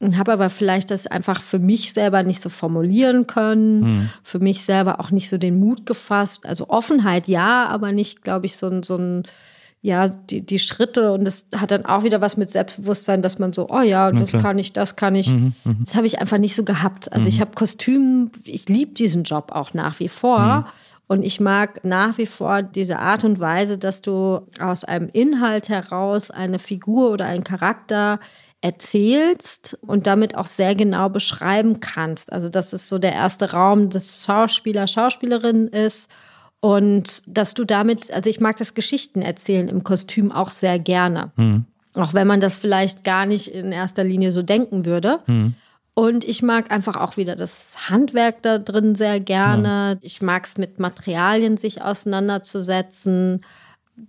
und 0.00 0.16
habe 0.16 0.32
aber 0.32 0.50
vielleicht 0.50 0.90
das 0.90 1.06
einfach 1.06 1.42
für 1.42 1.58
mich 1.58 1.92
selber 1.92 2.22
nicht 2.22 2.40
so 2.40 2.48
formulieren 2.48 3.26
können, 3.26 4.10
für 4.22 4.38
mich 4.38 4.62
selber 4.62 4.98
auch 4.98 5.10
nicht 5.10 5.28
so 5.28 5.36
den 5.36 5.60
Mut 5.60 5.84
gefasst. 5.84 6.46
Also 6.46 6.68
Offenheit 6.70 7.28
ja, 7.28 7.66
aber 7.66 7.92
nicht, 7.92 8.22
glaube 8.22 8.46
ich, 8.46 8.56
so 8.56 8.68
ein, 8.68 8.82
so 8.82 8.96
ein 8.96 9.24
ja, 9.82 10.08
die, 10.08 10.44
die 10.44 10.58
Schritte 10.58 11.12
und 11.12 11.24
das 11.24 11.46
hat 11.56 11.70
dann 11.70 11.86
auch 11.86 12.04
wieder 12.04 12.20
was 12.20 12.36
mit 12.36 12.50
Selbstbewusstsein, 12.50 13.22
dass 13.22 13.38
man 13.38 13.52
so, 13.54 13.68
oh 13.70 13.80
ja, 13.80 14.12
das 14.12 14.32
kann 14.32 14.58
ich, 14.58 14.74
das 14.74 14.94
kann 14.96 15.14
ich. 15.14 15.32
Das 15.80 15.94
habe 15.94 16.06
ich 16.06 16.18
einfach 16.18 16.36
nicht 16.36 16.54
so 16.54 16.64
gehabt. 16.64 17.10
Also 17.12 17.28
ich 17.28 17.40
habe 17.40 17.52
Kostüm, 17.54 18.30
ich 18.44 18.68
liebe 18.68 18.92
diesen 18.92 19.24
Job 19.24 19.52
auch 19.52 19.72
nach 19.72 19.98
wie 19.98 20.08
vor. 20.08 20.66
Und 21.06 21.24
ich 21.24 21.40
mag 21.40 21.82
nach 21.82 22.18
wie 22.18 22.26
vor 22.26 22.62
diese 22.62 23.00
Art 23.00 23.24
und 23.24 23.40
Weise, 23.40 23.78
dass 23.78 24.00
du 24.00 24.42
aus 24.60 24.84
einem 24.84 25.08
Inhalt 25.08 25.68
heraus 25.68 26.30
eine 26.30 26.60
Figur 26.60 27.10
oder 27.10 27.24
einen 27.24 27.42
Charakter 27.42 28.20
erzählst 28.60 29.76
und 29.80 30.06
damit 30.06 30.36
auch 30.36 30.46
sehr 30.46 30.76
genau 30.76 31.08
beschreiben 31.08 31.80
kannst. 31.80 32.32
Also, 32.32 32.48
dass 32.48 32.72
es 32.72 32.88
so 32.88 32.98
der 32.98 33.14
erste 33.14 33.52
Raum 33.52 33.90
des 33.90 34.24
Schauspieler, 34.24 34.86
Schauspielerin 34.86 35.66
ist. 35.68 36.10
Und 36.60 37.22
dass 37.26 37.54
du 37.54 37.64
damit, 37.64 38.12
also 38.12 38.28
ich 38.28 38.40
mag 38.40 38.56
das 38.58 38.74
Geschichten 38.74 39.22
erzählen 39.22 39.68
im 39.68 39.82
Kostüm 39.82 40.30
auch 40.30 40.50
sehr 40.50 40.78
gerne. 40.78 41.30
Auch 41.94 42.12
wenn 42.14 42.26
man 42.26 42.40
das 42.40 42.58
vielleicht 42.58 43.02
gar 43.02 43.24
nicht 43.26 43.48
in 43.48 43.72
erster 43.72 44.04
Linie 44.04 44.32
so 44.32 44.42
denken 44.42 44.84
würde. 44.84 45.20
Und 45.94 46.24
ich 46.24 46.42
mag 46.42 46.70
einfach 46.70 46.96
auch 46.96 47.16
wieder 47.16 47.34
das 47.34 47.74
Handwerk 47.88 48.42
da 48.42 48.58
drin 48.58 48.94
sehr 48.94 49.20
gerne. 49.20 49.98
Ich 50.02 50.20
mag 50.22 50.46
es 50.46 50.58
mit 50.58 50.78
Materialien 50.78 51.56
sich 51.56 51.82
auseinanderzusetzen. 51.82 53.40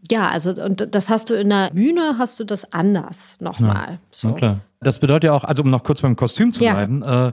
Ja, 0.10 0.30
also 0.30 0.52
und 0.52 0.94
das 0.94 1.10
hast 1.10 1.30
du 1.30 1.34
in 1.34 1.50
der 1.50 1.70
Bühne, 1.72 2.16
hast 2.18 2.40
du 2.40 2.44
das 2.44 2.72
anders 2.72 3.38
nochmal. 3.42 4.00
So. 4.12 4.30
Na 4.30 4.34
klar. 4.36 4.60
Das 4.82 5.00
bedeutet 5.00 5.26
ja 5.26 5.34
auch, 5.34 5.44
also 5.44 5.64
um 5.64 5.70
noch 5.70 5.84
kurz 5.84 6.02
beim 6.02 6.16
Kostüm 6.16 6.54
zu 6.54 6.64
Ja. 6.64 6.74
bleiben, 6.74 7.04
äh, 7.04 7.32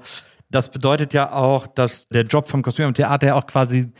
das 0.50 0.70
bedeutet 0.70 1.12
ja 1.12 1.32
auch, 1.32 1.66
dass 1.66 2.08
der 2.08 2.22
Job 2.24 2.48
vom 2.48 2.62
Kostüm 2.62 2.88
im 2.88 2.94
Theater 2.94 3.28
ja 3.28 3.34
auch 3.34 3.46
quasi 3.46 3.92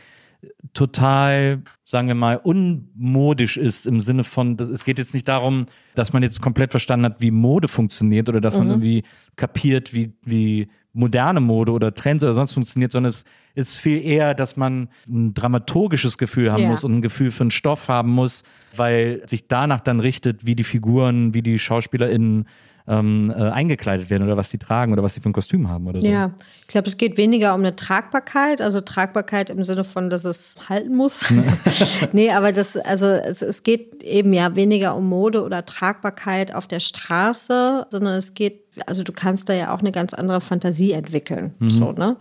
total, 0.73 1.63
sagen 1.85 2.07
wir 2.07 2.15
mal, 2.15 2.37
unmodisch 2.37 3.57
ist 3.57 3.85
im 3.87 3.99
Sinne 3.99 4.23
von, 4.23 4.55
es 4.55 4.85
geht 4.85 4.97
jetzt 4.97 5.13
nicht 5.13 5.27
darum, 5.27 5.65
dass 5.95 6.13
man 6.13 6.23
jetzt 6.23 6.41
komplett 6.41 6.71
verstanden 6.71 7.05
hat, 7.05 7.21
wie 7.21 7.31
Mode 7.31 7.67
funktioniert 7.67 8.29
oder 8.29 8.39
dass 8.41 8.57
man 8.57 8.69
irgendwie 8.69 9.03
kapiert, 9.35 9.93
wie, 9.93 10.13
wie 10.23 10.69
moderne 10.93 11.39
Mode 11.39 11.71
oder 11.71 11.93
Trends 11.93 12.23
oder 12.23 12.33
sonst 12.33 12.53
funktioniert, 12.53 12.91
sondern 12.91 13.09
es 13.09 13.25
ist 13.55 13.77
viel 13.77 14.03
eher, 14.03 14.33
dass 14.33 14.57
man 14.57 14.89
ein 15.07 15.33
dramaturgisches 15.33 16.17
Gefühl 16.17 16.51
haben 16.51 16.63
Ja. 16.63 16.69
muss 16.69 16.83
und 16.83 16.97
ein 16.97 17.01
Gefühl 17.01 17.31
für 17.31 17.43
einen 17.43 17.51
Stoff 17.51 17.89
haben 17.89 18.11
muss, 18.11 18.43
weil 18.75 19.21
sich 19.27 19.47
danach 19.47 19.81
dann 19.81 19.99
richtet, 19.99 20.45
wie 20.45 20.55
die 20.55 20.63
Figuren, 20.63 21.33
wie 21.33 21.41
die 21.41 21.59
SchauspielerInnen 21.59 22.47
ähm, 22.89 23.31
äh, 23.35 23.43
eingekleidet 23.43 24.09
werden 24.09 24.23
oder 24.23 24.35
was 24.35 24.49
sie 24.49 24.57
tragen 24.57 24.91
oder 24.91 25.03
was 25.03 25.13
sie 25.13 25.21
für 25.21 25.29
ein 25.29 25.33
Kostüm 25.33 25.69
haben 25.69 25.87
oder 25.87 26.01
so. 26.01 26.07
Ja, 26.07 26.31
ich 26.61 26.67
glaube, 26.67 26.87
es 26.87 26.97
geht 26.97 27.17
weniger 27.17 27.53
um 27.53 27.61
eine 27.61 27.75
Tragbarkeit, 27.75 28.61
also 28.61 28.81
Tragbarkeit 28.81 29.51
im 29.51 29.63
Sinne 29.63 29.83
von, 29.83 30.09
dass 30.09 30.25
es 30.25 30.55
halten 30.67 30.95
muss. 30.95 31.25
nee, 32.11 32.31
aber 32.31 32.51
das, 32.51 32.75
also 32.75 33.05
es, 33.05 33.41
es 33.43 33.63
geht 33.63 34.01
eben 34.03 34.33
ja 34.33 34.55
weniger 34.55 34.95
um 34.95 35.07
Mode 35.07 35.43
oder 35.43 35.65
Tragbarkeit 35.65 36.53
auf 36.53 36.67
der 36.67 36.79
Straße, 36.79 37.85
sondern 37.91 38.15
es 38.15 38.33
geht, 38.33 38.63
also 38.87 39.03
du 39.03 39.13
kannst 39.13 39.49
da 39.49 39.53
ja 39.53 39.73
auch 39.73 39.79
eine 39.79 39.91
ganz 39.91 40.13
andere 40.13 40.41
Fantasie 40.41 40.93
entwickeln. 40.93 41.53
So, 41.59 41.91
ne? 41.91 42.17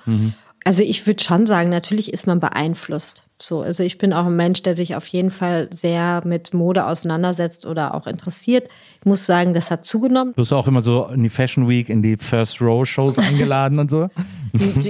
Also 0.65 0.83
ich 0.83 1.07
würde 1.07 1.23
schon 1.23 1.47
sagen, 1.47 1.71
natürlich 1.71 2.13
ist 2.13 2.27
man 2.27 2.41
beeinflusst. 2.41 3.23
So, 3.41 3.61
also 3.61 3.85
ich 3.85 3.99
bin 3.99 4.13
auch 4.13 4.27
ein 4.27 4.35
Mensch, 4.35 4.63
der 4.63 4.75
sich 4.75 4.97
auf 4.97 5.07
jeden 5.07 5.31
Fall 5.31 5.69
sehr 5.73 6.23
mit 6.25 6.55
Mode 6.55 6.87
auseinandersetzt 6.87 7.67
oder 7.67 7.95
auch 7.95 8.09
interessiert. 8.09 8.69
Ich 8.99 9.07
muss 9.07 9.27
sagen, 9.27 9.55
das 9.55 9.71
hat 9.71 9.85
zugenommen. 9.85 10.33
Du 10.33 10.43
bist 10.43 10.53
auch 10.53 10.67
immer 10.67 10.81
so 10.81 11.07
in 11.07 11.23
die 11.23 11.31
Fashion 11.31 11.69
Week, 11.69 11.89
in 11.89 12.03
die 12.03 12.17
First 12.17 12.61
Row 12.61 12.85
Shows 12.85 13.19
eingeladen 13.19 13.79
und 13.79 13.91
so. 13.91 14.09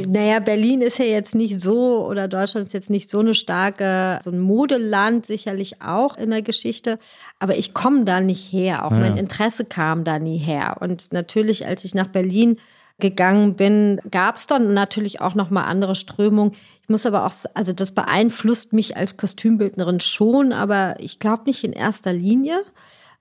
Naja, 0.09 0.39
Berlin 0.39 0.81
ist 0.81 0.99
ja 0.99 1.05
jetzt 1.05 1.35
nicht 1.35 1.61
so, 1.61 2.07
oder 2.07 2.27
Deutschland 2.27 2.67
ist 2.67 2.73
jetzt 2.73 2.89
nicht 2.89 3.11
so 3.11 3.19
eine 3.19 3.35
starke, 3.35 4.19
so 4.23 4.31
ein 4.31 4.39
Modeland 4.39 5.27
sicherlich 5.27 5.83
auch 5.83 6.17
in 6.17 6.31
der 6.31 6.43
Geschichte. 6.43 6.99
Aber 7.39 7.55
ich 7.57 7.75
komme 7.75 8.05
da 8.05 8.21
nicht 8.21 8.51
her. 8.51 8.87
Auch 8.87 8.93
Ja, 8.93 8.99
mein. 8.99 9.17
Interesse 9.19 9.67
kam 9.67 10.05
da 10.05 10.19
nie 10.19 10.39
her. 10.39 10.79
Und 10.81 11.13
natürlich, 11.13 11.67
als 11.67 11.85
ich 11.85 11.95
nach 11.95 12.09
Berlin 12.09 12.57
gegangen 12.99 13.55
bin, 13.55 14.01
gab 14.11 14.37
es 14.37 14.47
dann 14.47 14.75
natürlich 14.75 15.21
auch 15.21 15.35
noch 15.35 15.51
mal 15.51 15.65
andere 15.65 15.95
Strömungen. 15.95 16.53
Ich 16.89 16.91
muss 16.91 17.05
aber 17.05 17.27
auch, 17.27 17.33
also 17.53 17.75
das 17.75 17.91
beeinflusst 17.91 18.73
mich 18.73 18.97
als 18.97 19.19
Kostümbildnerin 19.19 20.01
schon, 20.01 20.55
aber 20.55 20.95
ich 21.01 21.19
glaube 21.19 21.43
nicht 21.45 21.63
in 21.63 21.75
erster 21.75 22.15
Linie. 22.15 22.63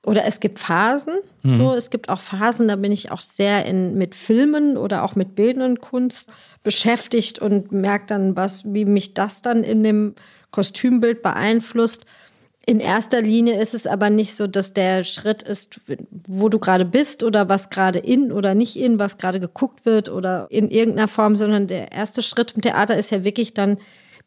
Oder 0.05 0.23
es 0.23 0.39
gibt 0.39 0.59
Phasen. 0.59 1.15
So, 1.43 1.73
es 1.73 1.89
gibt 1.89 2.07
auch 2.07 2.21
Phasen, 2.21 2.69
da 2.69 2.77
bin 2.77 2.93
ich 2.93 3.11
auch 3.11 3.19
sehr 3.19 3.65
in, 3.65 3.97
mit 3.97 4.15
Filmen 4.15 4.77
oder 4.77 5.03
auch 5.03 5.15
mit 5.15 5.35
bildenden 5.35 5.81
Kunst 5.81 6.29
beschäftigt 6.63 7.39
und 7.39 7.73
merke 7.73 8.05
dann, 8.07 8.37
was, 8.37 8.63
wie 8.63 8.85
mich 8.85 9.13
das 9.13 9.41
dann 9.41 9.65
in 9.65 9.83
dem 9.83 10.15
Kostümbild 10.51 11.21
beeinflusst. 11.21 12.05
In 12.69 12.81
erster 12.81 13.21
Linie 13.21 13.61
ist 13.61 13.73
es 13.73 13.87
aber 13.87 14.09
nicht 14.09 14.35
so, 14.35 14.45
dass 14.45 14.73
der 14.73 15.05
Schritt 15.05 15.41
ist, 15.41 15.79
wo 16.27 16.49
du 16.49 16.59
gerade 16.59 16.83
bist 16.83 17.23
oder 17.23 17.47
was 17.47 17.69
gerade 17.69 17.97
in 17.99 18.29
oder 18.29 18.55
nicht 18.55 18.75
in, 18.75 18.99
was 18.99 19.17
gerade 19.17 19.39
geguckt 19.39 19.85
wird 19.85 20.09
oder 20.09 20.47
in 20.49 20.69
irgendeiner 20.69 21.07
Form, 21.07 21.37
sondern 21.37 21.67
der 21.67 21.93
erste 21.93 22.21
Schritt 22.21 22.51
im 22.51 22.61
Theater 22.61 22.97
ist 22.97 23.09
ja 23.09 23.23
wirklich 23.23 23.53
dann 23.53 23.77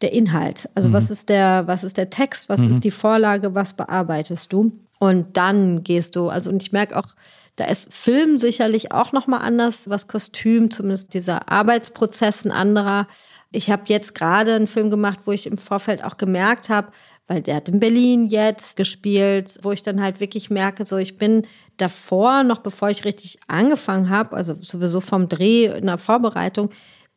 der 0.00 0.14
Inhalt. 0.14 0.70
Also 0.74 0.90
was 0.94 1.10
ist 1.10 1.28
der, 1.28 1.66
was 1.66 1.84
ist 1.84 1.98
der 1.98 2.08
Text, 2.08 2.48
was 2.48 2.64
ist 2.64 2.82
die 2.82 2.90
Vorlage, 2.90 3.54
was 3.54 3.74
bearbeitest 3.74 4.50
du? 4.50 4.72
Und 4.98 5.36
dann 5.36 5.84
gehst 5.84 6.16
du, 6.16 6.30
also 6.30 6.48
und 6.48 6.62
ich 6.62 6.72
merke 6.72 6.96
auch, 6.96 7.08
da 7.56 7.66
ist 7.66 7.92
Film 7.92 8.38
sicherlich 8.38 8.90
auch 8.90 9.12
nochmal 9.12 9.42
anders, 9.42 9.90
was 9.90 10.08
Kostüm, 10.08 10.70
zumindest 10.70 11.12
dieser 11.12 11.52
Arbeitsprozess 11.52 12.46
ein 12.46 12.52
anderer. 12.52 13.06
Ich 13.52 13.70
habe 13.70 13.82
jetzt 13.86 14.14
gerade 14.14 14.54
einen 14.54 14.66
Film 14.66 14.90
gemacht, 14.90 15.20
wo 15.26 15.32
ich 15.32 15.46
im 15.46 15.58
Vorfeld 15.58 16.02
auch 16.02 16.16
gemerkt 16.16 16.70
habe, 16.70 16.88
weil 17.30 17.42
der 17.42 17.54
hat 17.54 17.68
in 17.68 17.78
Berlin 17.78 18.26
jetzt 18.26 18.76
gespielt, 18.76 19.56
wo 19.62 19.70
ich 19.70 19.82
dann 19.82 20.02
halt 20.02 20.18
wirklich 20.18 20.50
merke, 20.50 20.84
so 20.84 20.96
ich 20.96 21.16
bin 21.16 21.46
davor, 21.76 22.42
noch 22.42 22.58
bevor 22.58 22.90
ich 22.90 23.04
richtig 23.04 23.38
angefangen 23.46 24.10
habe, 24.10 24.34
also 24.36 24.56
sowieso 24.60 25.00
vom 25.00 25.28
Dreh 25.28 25.66
in 25.66 25.86
der 25.86 25.98
Vorbereitung, 25.98 26.70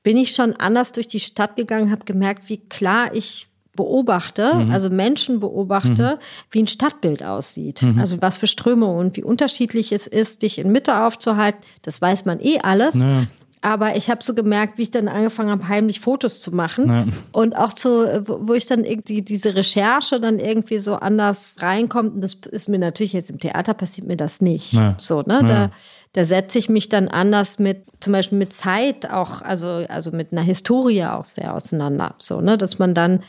bin 0.03 0.16
ich 0.16 0.36
schon 0.36 0.53
anders 0.53 0.91
durch 0.91 1.07
die 1.07 1.20
Stadt 1.20 1.55
gegangen, 1.55 1.89
habe 1.89 2.05
gemerkt, 2.05 2.47
wie 2.47 2.57
klar 2.57 3.16
ich 3.16 3.47
beobachte, 3.76 4.53
Mhm. 4.53 4.72
also 4.72 4.91
Menschen 4.91 5.39
beobachte, 5.39 6.20
wie 6.51 6.61
ein 6.61 6.68
Stadtbild 6.68 7.24
aussieht. 7.24 7.82
Mhm. 7.82 7.97
Also 7.97 8.22
was 8.22 8.38
für 8.38 8.45
Strömungen 8.45 8.99
und 8.99 9.18
wie 9.18 9.24
unterschiedlich 9.24 9.91
es 9.91 10.05
ist, 10.05 10.43
dich 10.43 10.59
in 10.59 10.72
Mitte 10.72 10.95
aufzuhalten. 11.03 11.61
Das 11.82 11.99
weiß 11.99 12.26
man 12.26 12.39
eh 12.39 12.59
alles. 12.59 13.01
Ja. 13.01 13.24
Aber 13.64 13.95
ich 13.95 14.09
habe 14.09 14.22
so 14.22 14.34
gemerkt, 14.34 14.78
wie 14.78 14.82
ich 14.82 14.91
dann 14.91 15.07
angefangen 15.07 15.49
habe, 15.49 15.70
heimlich 15.70 16.01
Fotos 16.01 16.41
zu 16.41 16.53
machen. 16.53 16.89
Ja. 16.89 17.05
Und 17.32 17.55
auch 17.55 17.72
so, 17.72 18.03
äh, 18.03 18.28
wo 18.28 18.39
wo 18.41 18.53
ich 18.53 18.66
dann 18.66 18.84
irgendwie 18.84 19.22
diese 19.22 19.55
Recherche 19.55 20.20
dann 20.20 20.38
irgendwie 20.38 20.80
so 20.80 20.95
anders 20.95 21.55
reinkommt. 21.59 22.16
Und 22.16 22.22
das 22.22 22.34
ist 22.34 22.68
mir 22.68 22.78
natürlich 22.78 23.14
jetzt 23.14 23.30
im 23.30 23.39
Theater 23.39 23.74
passiert 23.74 24.05
mir 24.05 24.18
das 24.18 24.41
nicht. 24.41 24.74
Ja. 24.74 24.97
So, 24.99 25.22
ne? 25.22 25.36
Ja. 25.36 25.43
Da, 25.43 25.72
da 26.11 26.26
setze 26.26 26.59
ich 26.59 26.68
mich 26.68 26.89
dann 26.89 27.07
anders 27.07 27.57
mit, 27.57 27.86
zum 28.01 28.11
Beispiel 28.11 28.38
mit 28.38 28.51
Zeit 28.51 29.09
auch, 29.09 29.41
also, 29.41 29.68
also 29.68 30.11
mit 30.11 30.34
einer 30.34 30.43
Historie 30.43 31.05
auch 31.05 31.24
sehr 31.24 31.55
auseinander. 31.55 32.16
So, 32.18 32.41
ne? 32.41 32.57
Dass 32.57 32.80
man 32.80 32.93
dann, 32.93 33.22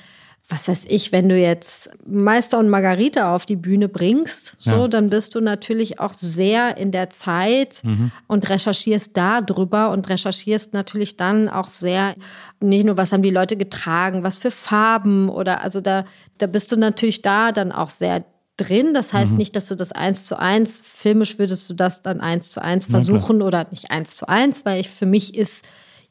was 0.54 0.68
weiß 0.68 0.84
ich, 0.88 1.10
wenn 1.10 1.28
du 1.28 1.36
jetzt 1.36 1.90
Meister 2.06 2.60
und 2.60 2.68
Margarita 2.68 3.34
auf 3.34 3.44
die 3.44 3.56
Bühne 3.56 3.88
bringst, 3.88 4.54
so, 4.60 4.82
Ja. 4.82 4.88
dann 4.88 5.10
bist 5.10 5.34
du 5.34 5.40
natürlich 5.40 5.98
auch 5.98 6.14
sehr 6.14 6.76
in 6.76 6.92
der 6.92 7.10
Zeit 7.10 7.82
und 8.28 8.48
recherchierst 8.48 9.16
da 9.16 9.40
drüber 9.40 9.90
und 9.90 10.08
recherchierst 10.08 10.72
natürlich 10.72 11.16
dann 11.16 11.48
auch 11.48 11.66
sehr, 11.66 12.14
nicht 12.60 12.84
nur, 12.86 12.96
was 12.96 13.12
haben 13.12 13.24
die 13.24 13.30
Leute 13.30 13.56
getragen, 13.56 14.22
was 14.22 14.38
für 14.38 14.52
Farben 14.52 15.28
oder, 15.28 15.60
also 15.62 15.80
da, 15.80 16.04
da 16.38 16.46
bist 16.46 16.70
du 16.70 16.76
natürlich 16.76 17.20
da 17.20 17.50
dann 17.50 17.72
auch 17.72 17.90
sehr 17.90 18.24
drin. 18.56 18.94
Das 18.94 19.12
heißt 19.12 19.32
nicht, 19.36 19.56
dass 19.56 19.66
du 19.66 19.74
das 19.74 19.90
eins 19.90 20.24
zu 20.24 20.38
eins, 20.38 20.80
filmisch 20.80 21.36
würdest 21.36 21.68
du 21.68 21.74
das 21.74 22.02
dann 22.02 22.20
eins 22.20 22.50
zu 22.52 22.62
eins 22.62 22.86
versuchen 22.86 23.42
oder 23.42 23.66
nicht 23.72 23.90
eins 23.90 24.14
zu 24.16 24.28
eins, 24.28 24.64
weil 24.64 24.80
ich 24.80 24.88
für 24.88 25.06
mich 25.06 25.34
ist 25.36 25.64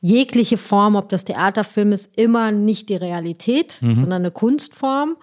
jegliche 0.06 0.58
Form, 0.58 0.98
ob 0.98 1.08
das 1.08 1.24
Theaterfilm 1.24 1.94
ist, 1.94 2.18
immer 2.18 2.52
nicht 2.52 2.90
die 2.90 2.98
Realität, 2.98 3.80
sondern 3.80 4.24
eine 4.24 4.32
Kunstform. 4.32 5.16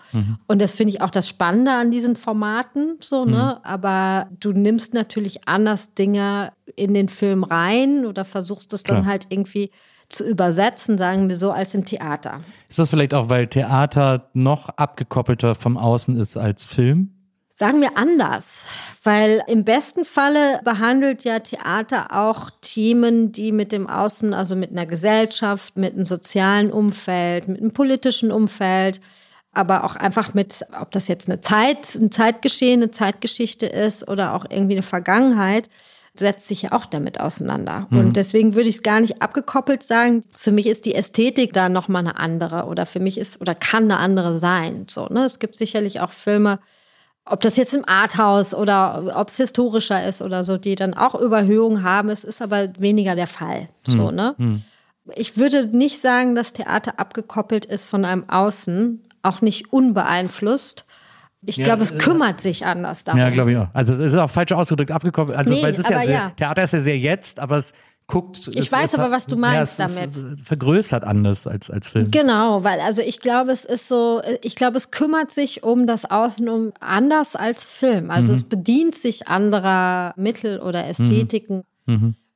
Und 0.47 0.63
das 0.63 0.73
finde 0.75 0.95
ich 0.95 1.03
auch 1.03 1.11
das 1.11 1.29
Spannende 1.29 1.73
an 1.73 1.91
diesen 1.91 2.17
Formaten, 2.17 2.97
so, 3.01 3.27
ne? 3.27 3.63
Aber 3.63 4.29
du 4.41 4.53
nimmst 4.53 4.95
natürlich 4.95 5.47
anders 5.47 5.93
Dinge 5.93 6.53
in 6.77 6.95
den 6.95 7.11
Film 7.11 7.45
rein 7.45 8.07
oder 8.07 8.25
versuchst 8.25 8.73
es 8.73 8.83
dann 8.83 9.05
halt 9.05 9.27
irgendwie 9.29 9.71
zu 10.09 10.27
übersetzen, 10.27 10.97
sagen 10.97 11.29
wir 11.29 11.37
so, 11.37 11.51
als 11.51 11.75
im 11.75 11.85
Theater. 11.85 12.41
Ist 12.67 12.79
das 12.79 12.89
vielleicht 12.89 13.13
auch, 13.13 13.29
weil 13.29 13.49
Theater 13.49 14.31
noch 14.33 14.71
abgekoppelter 14.71 15.55
vom 15.55 15.77
Außen 15.77 16.19
ist 16.19 16.39
als 16.39 16.65
Film? 16.65 17.20
Sagen 17.61 17.83
wir 17.83 17.99
anders, 17.99 18.65
weil 19.05 19.43
im 19.47 19.65
besten 19.65 20.07
Falle 20.07 20.63
behandelt 20.65 21.25
ja 21.25 21.41
Theater 21.41 22.07
auch 22.11 22.49
Themen, 22.63 23.33
die 23.33 23.53
mit 23.53 23.71
dem 23.71 23.87
Außen, 23.87 24.33
also 24.33 24.57
mit 24.57 24.71
einer 24.71 24.87
Gesellschaft, 24.87 25.77
mit 25.77 25.93
einem 25.93 26.07
sozialen 26.07 26.73
Umfeld, 26.73 27.49
mit 27.49 27.61
einem 27.61 27.75
politischen 27.75 28.33
Umfeld, 28.33 29.03
aber 29.53 29.85
auch 29.85 29.95
einfach 29.95 30.33
mit, 30.33 30.65
ob 30.81 30.91
das 30.93 31.07
jetzt 31.07 31.29
eine 31.29 31.43
Zeit, 31.43 31.95
ein 31.97 32.11
Zeitgeschehen, 32.11 32.81
eine 32.81 32.93
Zeitgeschichte 32.93 33.67
ist 33.67 34.09
oder 34.09 34.33
auch 34.33 34.47
irgendwie 34.49 34.77
eine 34.77 34.83
Vergangenheit, 34.83 35.69
setzt 36.15 36.49
sich 36.49 36.63
ja 36.63 36.73
auch 36.73 36.87
damit 36.87 37.21
auseinander. 37.21 37.89
Und 37.91 38.17
deswegen 38.17 38.55
würde 38.55 38.71
ich 38.71 38.77
es 38.77 38.83
gar 38.83 39.03
nicht 39.03 39.21
abgekoppelt 39.21 39.83
sagen. 39.83 40.23
Für 40.35 40.51
mich 40.51 40.67
ist 40.67 40.87
die 40.87 40.95
Ästhetik 40.95 41.53
da 41.53 41.69
nochmal 41.69 42.07
eine 42.07 42.19
andere 42.19 42.65
oder 42.65 42.87
für 42.87 43.01
mich 43.01 43.19
ist 43.19 43.39
oder 43.39 43.55
kann 43.55 43.85
eine 43.85 43.99
andere 43.99 44.39
sein. 44.39 44.87
So, 44.89 45.09
ne? 45.09 45.27
Es 45.27 45.39
gibt 45.39 45.57
sicherlich 45.57 46.01
auch 46.01 46.13
Filme, 46.13 46.59
ob 47.31 47.41
das 47.41 47.57
jetzt 47.57 47.75
im 47.75 47.85
Arthouse 47.89 48.55
oder 48.55 49.17
ob 49.17 49.29
es 49.29 49.37
historischer 49.37 50.07
ist 50.07 50.21
oder 50.21 50.45
so, 50.45 50.57
die 50.59 50.75
dann 50.75 50.95
auch 50.95 51.15
Überhöhungen 51.15 51.83
haben. 51.83 52.11
Es 52.11 52.25
ist 52.25 52.43
aber 52.43 52.69
weniger 52.79 53.15
der 53.15 53.27
Fall. 53.27 53.69
So, 53.87 54.11
ne? 54.11 54.35
Ich 55.15 55.37
würde 55.39 55.67
nicht 55.67 56.01
sagen, 56.01 56.35
dass 56.35 56.53
Theater 56.53 56.99
abgekoppelt 56.99 57.65
ist 57.65 57.85
von 57.85 58.05
einem 58.05 58.29
Außen, 58.29 59.03
auch 59.23 59.41
nicht 59.41 59.73
unbeeinflusst. 59.73 60.85
Ich 61.47 61.57
Ja, 61.57 61.65
glaube, 61.65 61.83
es 61.83 61.97
kümmert 61.97 62.41
sich 62.41 62.67
anders 62.67 63.05
darum. 63.05 63.19
Ja, 63.19 63.31
glaube 63.31 63.53
ich 63.53 63.57
auch. 63.59 63.69
Also 63.73 63.95
es 63.95 64.13
ist 64.13 64.15
auch 64.19 64.29
falsch 64.29 64.53
ausgedrückt 64.53 64.91
abgekoppelt. 64.91 65.39
Also 65.39 65.55
Nee, 65.55 65.65
es 65.65 65.79
ist 65.79 65.89
ja, 65.89 66.03
sehr, 66.03 66.15
ja. 66.15 66.31
Theater 66.37 66.65
ist 66.65 66.73
ja 66.73 66.81
sehr 66.81 66.99
jetzt, 66.99 67.41
aber 67.41 67.57
es 67.57 67.73
guckt. 68.11 68.49
Ich 68.49 68.57
es, 68.67 68.73
weiß 68.73 68.91
es 68.91 68.95
aber, 68.95 69.05
hat- 69.05 69.13
was 69.13 69.27
du 69.27 69.37
meinst 69.37 69.79
ja, 69.79 69.87
damit. 69.87 70.11
vergrößert 70.45 71.05
anders 71.05 71.47
als, 71.47 71.71
als 71.71 71.91
Film. 71.91 72.11
Genau, 72.11 72.65
weil 72.65 72.81
also 72.81 73.03
ich 73.03 73.21
glaube, 73.21 73.53
es 73.53 73.65
ist 73.65 73.89
so, 73.89 74.21
ich 74.43 74.57
glaube, 74.57 74.77
es 74.77 74.91
kümmert 74.91 75.31
sich 75.31 75.63
um 75.63 75.87
das 75.87 76.11
Außen 76.11 76.49
um 76.49 76.73
anders 76.81 77.37
als 77.37 77.65
Film. 77.65 78.11
Also 78.11 78.33
es 78.33 78.45
bedient 78.45 78.95
sich 78.95 79.29
anderer 79.29 80.13
Mittel 80.17 80.61
oder 80.61 80.87
Ästhetiken. 80.87 81.63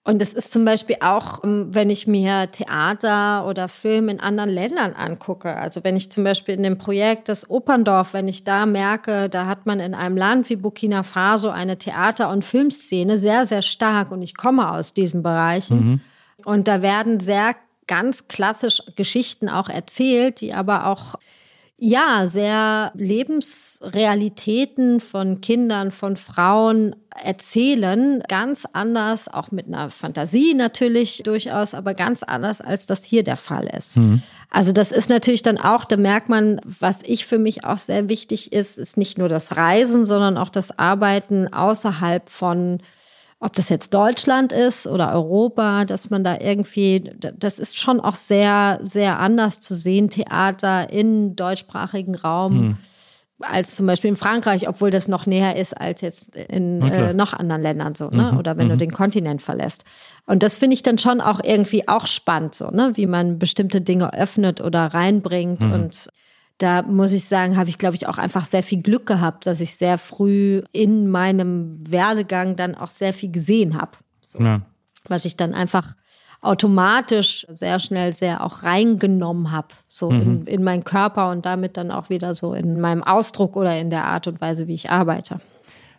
Und 0.06 0.20
es 0.20 0.34
ist 0.34 0.52
zum 0.52 0.66
Beispiel 0.66 0.96
auch, 1.00 1.42
ähm, 1.44 1.68
wenn 1.70 1.88
ich 1.88 2.06
mir 2.06 2.50
Theater 2.50 3.46
oder 3.46 3.68
Film 3.68 4.10
in 4.10 4.20
anderen 4.20 4.50
Ländern 4.50 4.92
angucke. 4.92 5.56
Also 5.56 5.82
wenn 5.82 5.96
ich 5.96 6.12
zum 6.12 6.24
Beispiel 6.24 6.54
in 6.54 6.62
dem 6.62 6.76
Projekt 6.76 7.30
das 7.30 7.48
Operndorf, 7.48 8.12
wenn 8.12 8.28
ich 8.28 8.44
da 8.44 8.66
merke, 8.66 9.30
da 9.30 9.46
hat 9.46 9.64
man 9.64 9.80
in 9.80 9.94
einem 9.94 10.18
Land 10.18 10.50
wie 10.50 10.56
Burkina 10.56 11.02
Faso 11.02 11.48
eine 11.48 11.78
Theater- 11.78 12.28
und 12.28 12.44
Filmszene 12.44 13.18
sehr, 13.18 13.46
sehr 13.46 13.62
stark 13.62 14.10
und 14.12 14.20
ich 14.20 14.36
komme 14.36 14.70
aus 14.70 14.92
diesen 14.92 15.22
Bereichen. 15.22 16.02
Und 16.44 16.68
da 16.68 16.82
werden 16.82 17.20
sehr 17.20 17.56
ganz 17.86 18.28
klassisch 18.28 18.82
Geschichten 18.96 19.48
auch 19.48 19.70
erzählt, 19.70 20.42
die 20.42 20.52
aber 20.52 20.86
auch 20.86 21.14
ja 21.84 22.26
sehr 22.26 22.92
Lebensrealitäten 22.94 25.00
von 25.00 25.42
Kindern, 25.42 25.90
von 25.90 26.16
Frauen 26.16 26.96
erzählen, 27.22 28.22
ganz 28.26 28.66
anders, 28.72 29.28
auch 29.28 29.50
mit 29.50 29.66
einer 29.66 29.90
Fantasie 29.90 30.54
natürlich 30.54 31.22
durchaus, 31.24 31.74
aber 31.74 31.92
ganz 31.94 32.22
anders, 32.22 32.62
als 32.62 32.86
das 32.86 33.04
hier 33.04 33.22
der 33.22 33.36
Fall 33.36 33.68
ist. 33.76 33.98
Also 34.50 34.72
das 34.72 34.92
ist 34.92 35.10
natürlich 35.10 35.42
dann 35.42 35.58
auch, 35.58 35.84
da 35.84 35.96
merkt 35.96 36.28
man, 36.28 36.60
was 36.64 37.02
ich 37.02 37.26
für 37.26 37.38
mich 37.38 37.64
auch 37.64 37.78
sehr 37.78 38.08
wichtig 38.08 38.52
ist, 38.52 38.78
ist 38.78 38.96
nicht 38.96 39.18
nur 39.18 39.28
das 39.28 39.56
Reisen, 39.56 40.06
sondern 40.06 40.38
auch 40.38 40.48
das 40.48 40.78
Arbeiten 40.78 41.52
außerhalb 41.52 42.30
von 42.30 42.78
ob 43.44 43.54
das 43.54 43.68
jetzt 43.68 43.92
Deutschland 43.92 44.52
ist 44.52 44.86
oder 44.86 45.12
Europa, 45.12 45.84
dass 45.84 46.08
man 46.08 46.24
da 46.24 46.38
irgendwie, 46.40 47.12
das 47.38 47.58
ist 47.58 47.78
schon 47.78 48.00
auch 48.00 48.14
sehr, 48.14 48.80
sehr 48.82 49.18
anders 49.18 49.60
zu 49.60 49.74
sehen, 49.76 50.08
Theater 50.08 50.90
im 50.90 51.36
deutschsprachigen 51.36 52.14
Raum. 52.14 52.78
Als 53.40 53.76
zum 53.76 53.86
Beispiel 53.86 54.10
in 54.10 54.16
Frankreich, 54.16 54.68
obwohl 54.68 54.90
das 54.90 55.08
noch 55.08 55.26
näher 55.26 55.56
ist 55.56 55.78
als 55.78 56.00
jetzt 56.00 56.36
in 56.36 56.80
äh, 56.80 57.12
noch 57.12 57.34
anderen 57.34 57.60
Ländern 57.60 57.94
so, 57.94 58.08
ne? 58.08 58.38
Oder 58.38 58.56
wenn 58.56 58.68
du 58.68 58.76
den 58.76 58.92
Kontinent 58.92 59.42
verlässt. 59.42 59.84
Und 60.24 60.42
das 60.42 60.56
finde 60.56 60.74
ich 60.74 60.82
dann 60.82 60.98
schon 60.98 61.20
auch 61.20 61.40
irgendwie 61.42 61.86
auch 61.88 62.06
spannend, 62.06 62.54
so, 62.54 62.70
ne? 62.70 62.92
Wie 62.94 63.06
man 63.06 63.38
bestimmte 63.38 63.80
Dinge 63.80 64.14
öffnet 64.14 64.60
oder 64.60 64.86
reinbringt. 64.86 65.64
Und 65.64 66.08
da 66.58 66.82
muss 66.82 67.12
ich 67.12 67.24
sagen, 67.24 67.56
habe 67.56 67.68
ich, 67.68 67.78
glaube 67.78 67.96
ich, 67.96 68.06
auch 68.06 68.18
einfach 68.18 68.46
sehr 68.46 68.62
viel 68.62 68.82
Glück 68.82 69.06
gehabt, 69.06 69.46
dass 69.46 69.60
ich 69.60 69.76
sehr 69.76 69.98
früh 69.98 70.62
in 70.72 71.08
meinem 71.08 71.80
Werdegang 71.88 72.56
dann 72.56 72.74
auch 72.74 72.90
sehr 72.90 73.12
viel 73.12 73.32
gesehen 73.32 73.80
habe. 73.80 73.92
Ja. 74.38 74.62
Was 75.08 75.24
ich 75.24 75.36
dann 75.36 75.52
einfach 75.54 75.94
automatisch 76.40 77.46
sehr 77.52 77.80
schnell 77.80 78.12
sehr 78.12 78.44
auch 78.44 78.62
reingenommen 78.62 79.50
habe, 79.50 79.68
so 79.88 80.10
in, 80.10 80.46
in 80.46 80.62
meinen 80.62 80.84
Körper 80.84 81.30
und 81.30 81.46
damit 81.46 81.76
dann 81.76 81.90
auch 81.90 82.10
wieder 82.10 82.34
so 82.34 82.54
in 82.54 82.80
meinem 82.80 83.02
Ausdruck 83.02 83.56
oder 83.56 83.78
in 83.78 83.88
der 83.88 84.04
Art 84.04 84.26
und 84.26 84.40
Weise, 84.40 84.68
wie 84.68 84.74
ich 84.74 84.90
arbeite. 84.90 85.40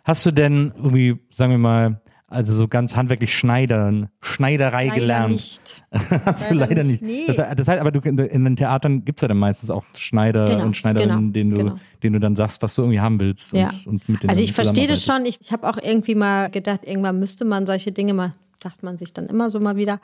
Hast 0.04 0.24
du 0.24 0.30
denn 0.30 0.72
irgendwie, 0.76 1.18
sagen 1.32 1.50
wir 1.50 1.58
mal, 1.58 2.00
also 2.28 2.52
so 2.54 2.66
ganz 2.66 2.96
handwerklich 2.96 3.32
Schneidern, 3.32 4.08
Schneiderei 4.20 4.88
gelernt? 4.88 5.32
nicht. 5.32 5.84
Hast 6.24 6.50
du 6.50 6.54
Leider 6.54 6.68
leider 6.74 6.84
nicht, 6.84 7.02
nicht. 7.02 7.02
nee. 7.02 7.24
Das, 7.26 7.36
das 7.36 7.68
heißt, 7.68 7.80
aber 7.80 7.92
du, 7.92 8.00
in 8.00 8.16
den 8.44 8.56
Theatern 8.56 9.04
gibt 9.04 9.20
es 9.20 9.22
ja 9.22 9.28
dann 9.28 9.38
meistens 9.38 9.70
auch 9.70 9.84
Schneider 9.96 10.46
Genau, 10.46 10.64
und 10.64 10.76
Schneiderinnen, 10.76 11.18
genau, 11.18 11.32
denen, 11.32 11.50
du, 11.50 11.56
genau. 11.56 11.76
denen 12.02 12.12
du 12.14 12.20
dann 12.20 12.34
sagst, 12.36 12.62
was 12.62 12.74
du 12.74 12.82
irgendwie 12.82 13.00
haben 13.00 13.20
willst. 13.20 13.52
Ja. 13.52 13.68
Und, 13.86 14.08
und 14.08 14.28
Also 14.28 14.40
du 14.40 14.44
ich 14.44 14.52
verstehe 14.52 14.88
das 14.88 15.04
schon. 15.04 15.24
Ich, 15.24 15.38
ich 15.40 15.52
habe 15.52 15.68
auch 15.68 15.78
irgendwie 15.80 16.14
mal 16.16 16.50
gedacht, 16.50 16.80
irgendwann 16.84 17.18
müsste 17.20 17.44
man 17.44 17.66
solche 17.66 17.92
Dinge 17.92 18.12
mal, 18.14 18.34
sagt 18.62 18.82
man 18.82 18.98
sich 18.98 19.12
dann 19.12 19.26
immer 19.26 19.50
so 19.50 19.60
mal 19.60 19.76
wieder. 19.76 20.00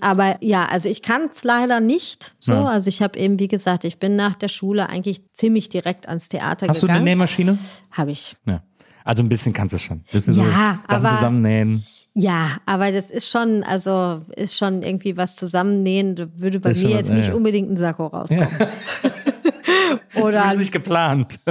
Aber 0.00 0.36
ja, 0.42 0.66
also 0.66 0.88
ich 0.90 1.00
kann 1.00 1.30
es 1.32 1.42
leider 1.42 1.80
nicht 1.80 2.34
so. 2.38 2.52
Ja. 2.52 2.64
Also 2.66 2.88
ich 2.88 3.00
habe 3.00 3.18
eben, 3.18 3.38
wie 3.40 3.48
gesagt, 3.48 3.84
ich 3.84 3.98
bin 3.98 4.14
nach 4.14 4.36
der 4.36 4.48
Schule 4.48 4.88
eigentlich 4.90 5.22
ziemlich 5.32 5.70
direkt 5.70 6.06
ans 6.06 6.28
Theater 6.28 6.68
Hast 6.68 6.82
du 6.82 6.86
eine 6.86 6.92
gegangen. 6.94 7.04
Nähmaschine? 7.06 7.58
Habe 7.90 8.10
ich. 8.10 8.36
Ja. 8.44 8.62
Also 9.06 9.22
ein 9.22 9.28
bisschen 9.28 9.52
kannst 9.52 9.72
du 9.74 9.78
schon. 9.78 10.00
Bisschen 10.12 10.34
so 10.34 10.42
Ja, 10.42 10.50
Sachen 10.50 10.80
aber- 10.88 11.08
zusammennähen. 11.10 11.84
Ja, 12.18 12.52
aber 12.64 12.92
das 12.92 13.10
ist 13.10 13.28
schon, 13.30 13.62
also 13.62 14.22
ist 14.36 14.56
schon 14.56 14.82
irgendwie 14.82 15.16
was 15.18 15.36
zusammennähen. 15.36 16.16
Da 16.16 16.26
würde 16.36 16.60
bei 16.60 16.70
Ist 16.70 16.82
mir 16.82 16.90
jetzt 16.90 17.04
was, 17.06 17.10
ja, 17.10 17.16
nicht 17.16 17.28
ja. 17.28 17.34
unbedingt 17.34 17.70
ein 17.70 17.76
Sakko 17.76 18.06
rauskommen. 18.06 18.48
Oder 20.16 20.42
Das 20.44 20.52
ist 20.54 20.58
nicht 20.60 20.72
geplant. 20.72 21.40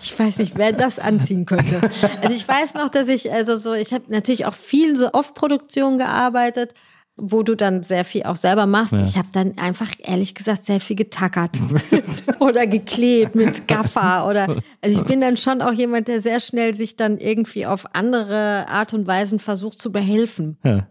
Ich 0.00 0.16
weiß 0.16 0.36
nicht, 0.36 0.56
wer 0.56 0.72
das 0.72 1.00
anziehen 1.00 1.44
könnte. 1.44 1.80
Also 2.22 2.32
ich 2.32 2.46
weiß 2.46 2.74
noch, 2.74 2.88
dass 2.88 3.08
ich, 3.08 3.32
also 3.32 3.56
so, 3.56 3.74
ich 3.74 3.92
habe 3.92 4.04
natürlich 4.08 4.46
auch 4.46 4.54
viel 4.54 4.94
so 4.94 5.10
Off-Produktion 5.12 5.98
gearbeitet, 5.98 6.72
wo 7.18 7.42
du 7.42 7.54
dann 7.54 7.82
sehr 7.82 8.04
viel 8.04 8.22
auch 8.22 8.36
selber 8.36 8.66
machst. 8.66 8.94
Ich 8.94 9.16
habe 9.16 9.28
dann 9.32 9.58
einfach, 9.58 9.88
ehrlich 9.98 10.34
gesagt, 10.34 10.64
sehr 10.64 10.80
viel 10.80 10.96
getackert 10.96 11.50
oder 12.40 12.66
geklebt 12.66 13.34
mit 13.34 13.66
Gaffer 13.68 14.26
oder, 14.28 14.56
also 14.80 15.00
ich 15.00 15.04
bin 15.04 15.20
dann 15.20 15.36
schon 15.36 15.60
auch 15.60 15.72
jemand, 15.72 16.08
der 16.08 16.20
sehr 16.20 16.40
schnell 16.40 16.74
sich 16.74 16.96
dann 16.96 17.18
irgendwie 17.18 17.66
auf 17.66 17.94
andere 17.94 18.68
Art 18.68 18.94
und 18.94 19.06
Weisen 19.06 19.40
versucht 19.40 19.80
zu 19.80 19.92
behelfen. 19.92 20.56
Ja. 20.64 20.86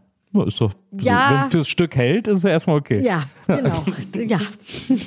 Ist 0.46 0.62
doch, 0.62 0.74
Ja. 0.92 1.42
Wenn 1.44 1.52
fürs 1.52 1.68
Stück 1.68 1.96
hält, 1.96 2.28
ist 2.28 2.40
es 2.40 2.44
ja 2.44 2.52
erstmal 2.52 2.78
okay. 2.78 3.02
Ja, 3.04 3.24
genau. 3.48 3.84
ja, 4.16 4.40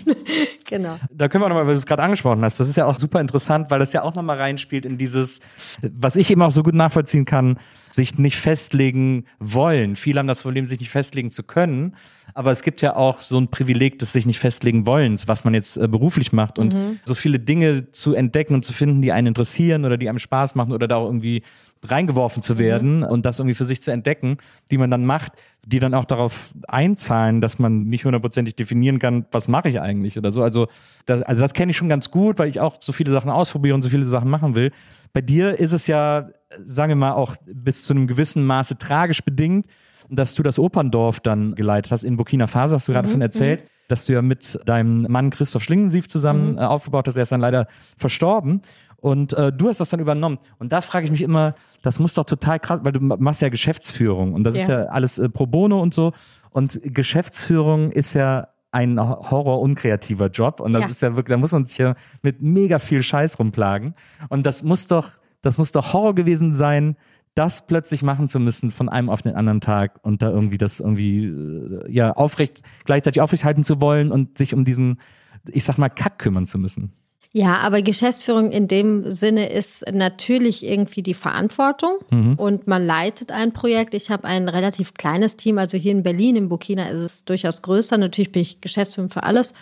genau. 0.69 0.99
Da 1.13 1.29
können 1.29 1.45
wir 1.45 1.49
nochmal, 1.49 1.67
weil 1.67 1.75
du 1.75 1.79
es 1.79 1.87
gerade 1.87 2.03
angesprochen 2.03 2.43
hast, 2.43 2.59
das 2.59 2.69
ist 2.69 2.77
ja 2.77 2.87
auch 2.87 2.99
super 2.99 3.21
interessant, 3.21 3.71
weil 3.71 3.79
das 3.79 3.93
ja 3.93 4.03
auch 4.03 4.15
nochmal 4.15 4.39
reinspielt 4.39 4.85
in 4.85 4.99
dieses, 4.99 5.41
was 5.83 6.17
ich 6.17 6.31
eben 6.31 6.43
auch 6.43 6.51
so 6.51 6.63
gut 6.63 6.75
nachvollziehen 6.75 7.27
kann, 7.27 7.59
sich 8.01 8.19
nicht 8.19 8.39
festlegen 8.39 9.27
wollen. 9.41 9.95
Viele 9.95 10.21
haben 10.21 10.27
das 10.27 10.43
Problem, 10.43 10.65
sich 10.65 10.81
nicht 10.81 10.89
festlegen 10.89 11.31
zu 11.31 11.43
können, 11.43 11.97
aber 12.33 12.51
es 12.51 12.63
gibt 12.63 12.81
ja 12.81 12.97
auch 12.97 13.21
so 13.21 13.39
ein 13.39 13.49
Privileg 13.49 13.99
des 13.99 14.13
sich 14.13 14.25
nicht 14.25 14.39
festlegen 14.39 14.87
wollens, 14.87 15.29
was 15.29 15.45
man 15.45 15.53
jetzt 15.53 15.77
äh, 15.77 15.87
beruflich 15.87 16.33
macht 16.33 16.59
und 16.59 16.75
so 17.05 17.15
viele 17.15 17.39
Dinge 17.39 17.91
zu 17.91 18.15
entdecken 18.15 18.55
und 18.55 18.65
zu 18.65 18.73
finden, 18.73 19.03
die 19.03 19.13
einen 19.13 19.27
interessieren 19.29 19.85
oder 19.85 19.99
die 19.99 20.09
einem 20.09 20.19
Spaß 20.19 20.55
machen 20.55 20.73
oder 20.73 20.89
da 20.89 20.97
auch 20.97 21.07
irgendwie 21.07 21.43
reingeworfen 21.85 22.43
zu 22.43 22.59
werden 22.59 23.03
und 23.03 23.25
das 23.25 23.39
irgendwie 23.39 23.55
für 23.55 23.65
sich 23.65 23.83
zu 23.83 23.91
entdecken, 23.91 24.39
die 24.71 24.79
man 24.79 24.91
dann 24.91 25.05
macht, 25.05 25.33
die 25.65 25.79
dann 25.79 25.95
auch 25.95 26.05
darauf 26.05 26.53
einzahlen, 26.69 27.41
dass 27.41 27.59
man 27.59 27.85
nicht 27.85 28.05
hundertprozentig 28.05 28.55
definieren 28.55 28.99
kann, 28.99 29.27
was 29.31 29.49
mache 29.49 29.69
ich 29.69 29.81
eigentlich 29.81 30.17
oder 30.17 30.33
so. 30.33 30.43
Also 30.43 30.69
das, 31.07 31.23
also 31.23 31.43
das 31.43 31.55
kenne 31.55 31.71
ich 31.71 31.77
schon 31.77 31.89
ganz 31.89 32.11
gut, 32.11 32.39
weil 32.39 32.49
ich 32.49 32.61
auch 32.61 32.77
so 32.81 32.93
viele 32.93 33.11
Sachen 33.11 33.31
ausprobiere 33.31 33.75
und 33.75 33.83
so 33.83 33.89
viele 33.89 34.07
Sachen 34.07 34.31
machen 34.31 34.55
will. 34.55 34.73
Bei 35.13 35.21
dir 35.21 35.59
ist 35.59 35.73
es 35.73 35.87
ja, 35.87 36.29
sagen 36.65 36.91
wir 36.91 36.97
mal, 36.97 37.13
auch 37.13 37.37
bis 37.47 37.85
zu 37.85 37.93
einem 37.93 38.07
gewissen 38.07 38.45
Maße 38.45 38.79
tragisch 38.79 39.23
bedingt, 39.25 39.67
dass 40.09 40.35
du 40.35 40.43
das 40.43 40.59
Operndorf 40.59 41.21
dann 41.21 41.55
geleitet 41.55 41.93
hast 41.93 42.05
in 42.05 42.17
Burkina 42.17 42.47
Faso, 42.47 42.75
hast 42.77 42.89
du 42.89 42.93
gerade 42.93 43.09
von 43.09 43.21
erzählt, 43.23 43.65
dass 43.89 44.07
du 44.07 44.13
ja 44.13 44.23
mit 44.23 44.59
deinem 44.67 45.03
Mann 45.09 45.31
Christoph 45.31 45.63
Schlingensief 45.63 46.09
zusammen 46.09 46.59
äh, 46.59 46.63
aufgebaut 46.63 47.07
hast. 47.09 47.17
Er 47.17 47.23
ist 47.25 47.33
dann 47.33 47.41
leider 47.41 47.67
verstorben. 47.97 48.61
Und 48.97 49.33
äh, 49.33 49.51
du 49.53 49.69
hast 49.69 49.81
das 49.81 49.89
dann 49.89 49.99
übernommen. 50.01 50.39
Und 50.59 50.73
da 50.73 50.81
frage 50.83 51.07
ich 51.07 51.11
mich 51.11 51.23
immer, 51.23 51.55
das 51.83 51.99
muss 52.01 52.15
doch 52.15 52.25
total 52.27 52.61
krass, 52.61 52.81
weil 52.83 52.93
du 52.93 53.01
ma- 53.01 53.17
machst 53.19 53.41
ja 53.41 53.49
Geschäftsführung 53.49 54.35
und 54.35 54.45
das 54.45 54.55
ist 54.57 54.69
Ja. 54.69 54.81
ja 54.83 54.87
alles 54.87 55.19
äh, 55.19 55.29
pro 55.31 55.47
bono 55.47 55.81
und 55.81 55.95
so. 55.95 56.13
Und 56.51 56.79
Geschäftsführung 56.83 57.93
ist 57.93 58.15
ja 58.15 58.49
ein 58.73 59.01
horror 59.01 59.61
unkreativer 59.61 60.29
Job 60.29 60.61
und 60.61 60.73
das 60.73 60.83
Ja. 60.85 60.89
ist 60.91 61.03
ja 61.03 61.17
wirklich, 61.17 61.35
da 61.35 61.39
muss 61.39 61.53
man 61.53 61.67
sich 61.67 61.79
ja 61.79 61.95
mit 62.23 62.41
mega 62.43 62.79
viel 62.79 63.03
Scheiß 63.03 63.39
rumplagen. 63.39 63.95
Und 64.29 64.47
das 64.47 64.63
muss 64.63 64.87
doch, 64.87 65.11
das 65.43 65.59
muss 65.59 65.73
doch 65.73 65.93
Horror 65.93 66.15
gewesen 66.15 66.55
sein, 66.55 66.97
das 67.35 67.67
plötzlich 67.67 68.03
machen 68.03 68.29
zu 68.29 68.41
müssen 68.41 68.71
von 68.71 68.89
einem 68.89 69.09
auf 69.09 69.23
den 69.23 69.35
anderen 69.35 69.61
Tag 69.61 69.99
und 70.03 70.21
da 70.23 70.31
irgendwie 70.31 70.59
das 70.59 70.81
irgendwie 70.81 71.27
äh, 71.27 71.91
ja 71.91 72.13
aufrecht 72.13 72.63
gleichzeitig 72.85 73.21
aufrechthalten 73.23 73.65
zu 73.65 73.81
wollen 73.81 74.11
und 74.13 74.37
sich 74.39 74.53
um 74.55 74.65
diesen, 74.65 75.01
ich 75.49 75.65
sag 75.65 75.79
mal, 75.79 75.89
Kack 75.89 76.19
kümmern 76.19 76.47
zu 76.47 76.59
müssen. 76.59 76.93
Ja, 77.33 77.59
aber 77.59 77.81
Geschäftsführung 77.81 78.51
in 78.51 78.67
dem 78.67 79.09
Sinne 79.13 79.51
ist 79.51 79.85
natürlich 79.93 80.67
irgendwie 80.67 81.03
die 81.03 81.15
Verantwortung 81.15 81.99
und 82.37 82.67
man 82.67 82.85
leitet 82.85 83.31
ein 83.31 83.53
Projekt. 83.53 83.95
Ich 83.95 84.11
habe 84.11 84.25
ein 84.25 84.49
relativ 84.49 84.95
kleines 84.95 85.37
Team, 85.37 85.59
also 85.59 85.77
hier 85.77 85.93
in 85.93 86.03
Berlin, 86.03 86.35
in 86.35 86.49
Burkina 86.49 86.89
ist 86.89 86.99
es 86.99 87.25
durchaus 87.25 87.63
größer. 87.63 87.99
Natürlich 87.99 88.33
bin 88.33 88.43
ich 88.43 88.61
Geschäftsführerin 88.61 89.13
für 89.13 89.23
alles, 89.23 89.55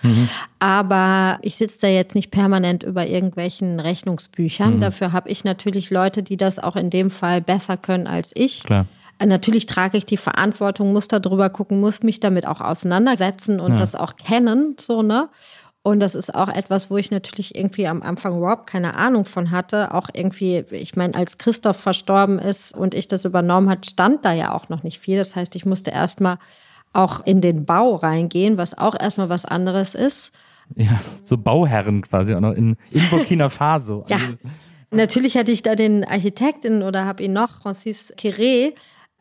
aber 0.59 1.39
ich 1.43 1.57
sitze 1.57 1.79
da 1.83 1.89
jetzt 1.89 2.15
nicht 2.15 2.31
permanent 2.31 2.85
über 2.85 3.07
irgendwelchen 3.07 3.81
Rechnungsbüchern. 3.81 4.81
Dafür 4.81 5.13
habe 5.13 5.29
ich 5.29 5.45
natürlich 5.45 5.91
Leute, 5.91 6.23
die 6.23 6.39
das 6.39 6.59
auch 6.59 6.75
in 6.75 6.89
dem 6.89 7.11
Fall 7.11 7.43
besser 7.43 7.77
können 7.77 8.07
als 8.07 8.31
ich. 8.35 8.65
Klar. 8.65 8.87
Natürlich 9.23 9.67
trage 9.67 9.99
ich 9.99 10.07
die 10.07 10.17
Verantwortung, 10.17 10.93
muss 10.93 11.09
da 11.09 11.19
drüber 11.19 11.51
gucken, 11.51 11.81
muss 11.81 12.03
mich 12.03 12.21
damit 12.21 12.47
auch 12.47 12.63
auseinandersetzen 12.63 13.61
und 13.61 13.79
das 13.79 13.95
auch 13.95 14.17
kennen, 14.17 14.77
so, 14.79 15.03
ne? 15.03 15.29
Und 15.89 16.01
das 16.01 16.15
ist 16.15 16.35
auch 16.35 16.51
etwas, 16.51 16.91
wo 16.91 16.99
ich 16.99 17.11
natürlich 17.11 17.55
irgendwie 17.55 17.87
am 17.87 18.03
Anfang 18.03 18.37
überhaupt 18.37 18.67
keine 18.67 18.93
Ahnung 18.93 19.25
von 19.25 19.51
hatte. 19.51 19.95
Auch 19.95 20.11
irgendwie, 20.13 20.63
ich 20.71 20.97
meine, 20.97 21.15
als 21.15 21.39
Christoph 21.39 21.79
verstorben 21.79 22.39
ist 22.39 22.77
und 22.77 22.95
ich 22.95 23.09
das 23.09 23.25
übernommen 23.25 23.71
hat, 23.71 23.87
stand 23.87 24.23
da 24.23 24.35
ja 24.35 24.53
auch 24.53 24.69
noch 24.69 24.83
nicht 24.83 24.99
viel. 24.99 25.17
Das 25.17 25.35
heißt, 25.35 25.57
ich 25.57 25.65
musste 25.65 25.91
erstmal 25.91 26.37
auch 26.93 27.25
in 27.25 27.41
den 27.41 27.65
Bau 27.65 27.95
reingehen, 27.95 28.59
was 28.59 28.77
auch 28.77 28.95
erstmal 29.01 29.31
was 29.31 29.47
anderes 29.47 29.95
ist. 29.95 30.33
Ja, 30.77 31.01
so 31.23 31.39
Bauherren 31.39 32.03
quasi 32.03 32.35
auch 32.35 32.41
noch 32.41 32.53
in, 32.53 32.77
in 32.91 33.09
Burkina 33.09 33.49
Faso. 33.49 34.05
Ja. 34.09 34.17
Also, 34.17 34.35
Natürlich 34.91 35.39
hatte 35.39 35.53
ich 35.53 35.63
da 35.63 35.75
den 35.75 36.05
Architekten 36.05 36.83
oder 36.83 37.07
habe 37.07 37.23
ihn 37.23 37.33
noch, 37.33 37.63
Francis 37.63 38.13
Quiré. 38.19 38.75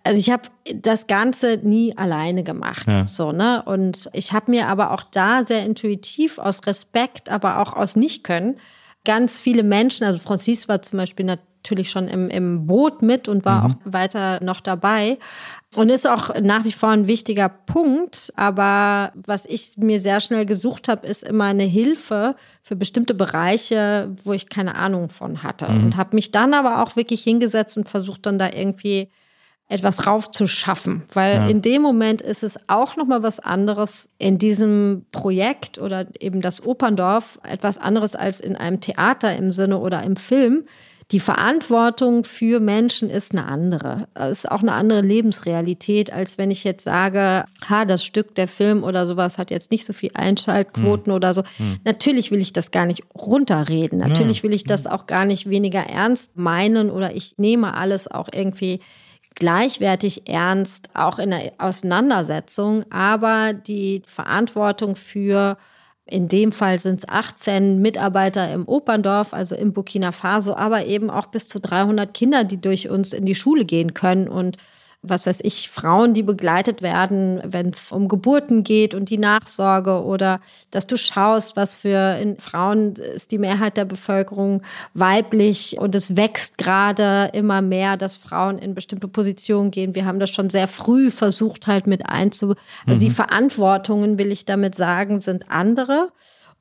Also 0.07 0.19
ich 0.19 0.29
habe 0.29 0.43
das 0.73 1.07
Ganze 1.07 1.59
nie 1.61 1.97
alleine 1.97 2.43
gemacht, 2.43 2.87
Ja. 2.89 3.05
so 3.07 3.31
ne. 3.33 3.61
Und 3.65 4.09
ich 4.13 4.31
habe 4.31 4.51
mir 4.51 4.67
aber 4.67 4.91
auch 4.91 5.03
da 5.03 5.43
sehr 5.43 5.65
intuitiv 5.65 6.39
aus 6.39 6.65
Respekt, 6.65 7.29
aber 7.29 7.59
auch 7.61 7.73
aus 7.73 7.95
Nichtkönnen 7.95 8.57
ganz 9.03 9.39
viele 9.39 9.63
Menschen. 9.63 10.05
Also 10.05 10.19
Francis 10.19 10.67
war 10.67 10.81
zum 10.81 10.99
Beispiel 10.99 11.25
natürlich 11.25 11.89
schon 11.89 12.07
im, 12.07 12.29
im 12.29 12.67
Boot 12.67 13.01
mit 13.01 13.27
und 13.27 13.43
war 13.45 13.65
auch 13.65 13.75
weiter 13.83 14.43
noch 14.43 14.61
dabei 14.61 15.17
und 15.75 15.89
ist 15.89 16.07
auch 16.07 16.33
nach 16.41 16.63
wie 16.63 16.71
vor 16.71 16.89
ein 16.89 17.07
wichtiger 17.07 17.49
Punkt. 17.49 18.31
Aber 18.35 19.11
was 19.15 19.45
ich 19.45 19.71
mir 19.77 19.99
sehr 19.99 20.21
schnell 20.21 20.45
gesucht 20.45 20.87
habe, 20.87 21.05
ist 21.05 21.23
immer 21.23 21.45
eine 21.45 21.63
Hilfe 21.63 22.35
für 22.63 22.75
bestimmte 22.75 23.13
Bereiche, 23.13 24.15
wo 24.23 24.33
ich 24.33 24.49
keine 24.49 24.75
Ahnung 24.75 25.09
von 25.09 25.43
hatte. 25.43 25.67
Und 25.67 25.97
habe 25.97 26.15
mich 26.15 26.31
dann 26.31 26.53
aber 26.53 26.83
auch 26.83 26.95
wirklich 26.95 27.23
hingesetzt 27.23 27.75
und 27.77 27.89
versucht 27.89 28.25
dann 28.25 28.39
da 28.39 28.49
irgendwie 28.53 29.09
etwas 29.69 30.07
raufzuschaffen, 30.07 31.03
weil 31.13 31.35
Ja. 31.35 31.47
in 31.47 31.61
dem 31.61 31.81
Moment 31.81 32.21
ist 32.21 32.43
es 32.43 32.57
auch 32.67 32.95
noch 32.95 33.05
mal 33.05 33.21
was 33.21 33.39
anderes 33.39 34.09
in 34.17 34.37
diesem 34.37 35.05
Projekt 35.11 35.77
oder 35.77 36.07
eben 36.19 36.41
das 36.41 36.65
Operndorf 36.65 37.37
etwas 37.43 37.77
anderes 37.77 38.15
als 38.15 38.39
in 38.39 38.55
einem 38.55 38.79
Theater 38.79 39.35
im 39.35 39.51
Sinne 39.51 39.79
oder 39.79 40.03
im 40.03 40.15
Film. 40.15 40.63
Die 41.11 41.21
Verantwortung 41.21 42.25
für 42.25 42.59
Menschen 42.59 43.09
ist 43.09 43.31
eine 43.31 43.45
andere. 43.45 44.09
Es 44.13 44.39
ist 44.39 44.51
auch 44.51 44.61
eine 44.61 44.73
andere 44.73 44.99
Lebensrealität, 44.99 46.11
als 46.11 46.37
wenn 46.37 46.51
ich 46.51 46.65
jetzt 46.65 46.83
sage, 46.83 47.45
ha, 47.69 47.85
das 47.85 48.03
Stück, 48.03 48.35
der 48.35 48.49
Film 48.49 48.83
oder 48.83 49.07
sowas 49.07 49.37
hat 49.37 49.49
jetzt 49.49 49.71
nicht 49.71 49.85
so 49.85 49.93
viel 49.93 50.11
Einschaltquoten 50.13 51.13
oder 51.13 51.33
so. 51.33 51.43
Natürlich 51.85 52.29
will 52.31 52.41
ich 52.41 52.51
das 52.51 52.71
gar 52.71 52.85
nicht 52.85 53.03
runterreden. 53.15 53.99
Natürlich 53.99 54.43
will 54.43 54.53
ich 54.53 54.65
das 54.65 54.85
auch 54.85 55.05
gar 55.07 55.23
nicht 55.23 55.49
weniger 55.49 55.79
ernst 55.79 56.35
meinen 56.35 56.89
oder 56.91 57.15
ich 57.15 57.37
nehme 57.37 57.73
alles 57.73 58.09
auch 58.11 58.27
irgendwie 58.33 58.81
gleichwertig 59.37 60.27
ernst, 60.27 60.89
auch 60.93 61.19
in 61.19 61.29
der 61.29 61.53
Auseinandersetzung, 61.59 62.85
aber 62.91 63.53
die 63.53 64.01
Verantwortung 64.05 64.95
für, 64.95 65.57
in 66.05 66.27
dem 66.27 66.51
Fall 66.51 66.79
sind 66.79 67.01
es 67.01 67.09
18 67.09 67.79
Mitarbeiter 67.79 68.51
im 68.51 68.67
Operndorf, 68.67 69.33
also 69.33 69.55
im 69.55 69.73
Burkina 69.73 70.11
Faso, 70.11 70.55
aber 70.55 70.85
eben 70.85 71.11
auch 71.11 71.27
bis 71.27 71.47
zu 71.47 71.59
300 71.59 72.13
Kinder, 72.13 72.43
die 72.43 72.59
durch 72.59 72.89
uns 72.89 73.13
in 73.13 73.25
die 73.25 73.35
Schule 73.35 73.63
gehen 73.63 73.93
können 73.93 74.27
und 74.27 74.57
was 75.09 75.25
weiß 75.25 75.39
ich, 75.43 75.69
Frauen, 75.69 76.13
die 76.13 76.23
begleitet 76.23 76.81
werden, 76.81 77.41
wenn 77.45 77.69
es 77.69 77.91
um 77.91 78.07
Geburten 78.07 78.63
geht 78.63 78.93
und 78.93 79.09
die 79.09 79.17
Nachsorge 79.17 80.03
oder 80.03 80.39
dass 80.71 80.87
du 80.87 80.97
schaust, 80.97 81.55
was 81.55 81.77
für 81.77 82.17
in 82.19 82.37
Frauen 82.37 82.93
ist 82.93 83.31
die 83.31 83.37
Mehrheit 83.37 83.77
der 83.77 83.85
Bevölkerung 83.85 84.61
weiblich 84.93 85.77
und 85.79 85.95
es 85.95 86.15
wächst 86.15 86.57
gerade 86.57 87.29
immer 87.33 87.61
mehr, 87.61 87.97
dass 87.97 88.17
Frauen 88.17 88.57
in 88.57 88.73
bestimmte 88.73 89.07
Positionen 89.07 89.71
gehen. 89.71 89.95
Wir 89.95 90.05
haben 90.05 90.19
das 90.19 90.29
schon 90.29 90.49
sehr 90.49 90.67
früh 90.67 91.11
versucht 91.11 91.67
halt 91.67 91.87
mit 91.87 92.07
einzu. 92.07 92.55
Also 92.85 93.01
die 93.01 93.09
Verantwortungen, 93.09 94.17
will 94.17 94.31
ich 94.31 94.45
damit 94.45 94.75
sagen, 94.75 95.19
sind 95.21 95.45
andere 95.49 96.09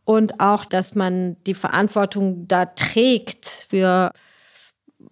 und 0.05 0.40
auch, 0.40 0.64
dass 0.64 0.94
man 0.94 1.36
die 1.47 1.55
Verantwortung 1.55 2.47
da 2.49 2.64
trägt 2.64 3.66
für 3.68 4.12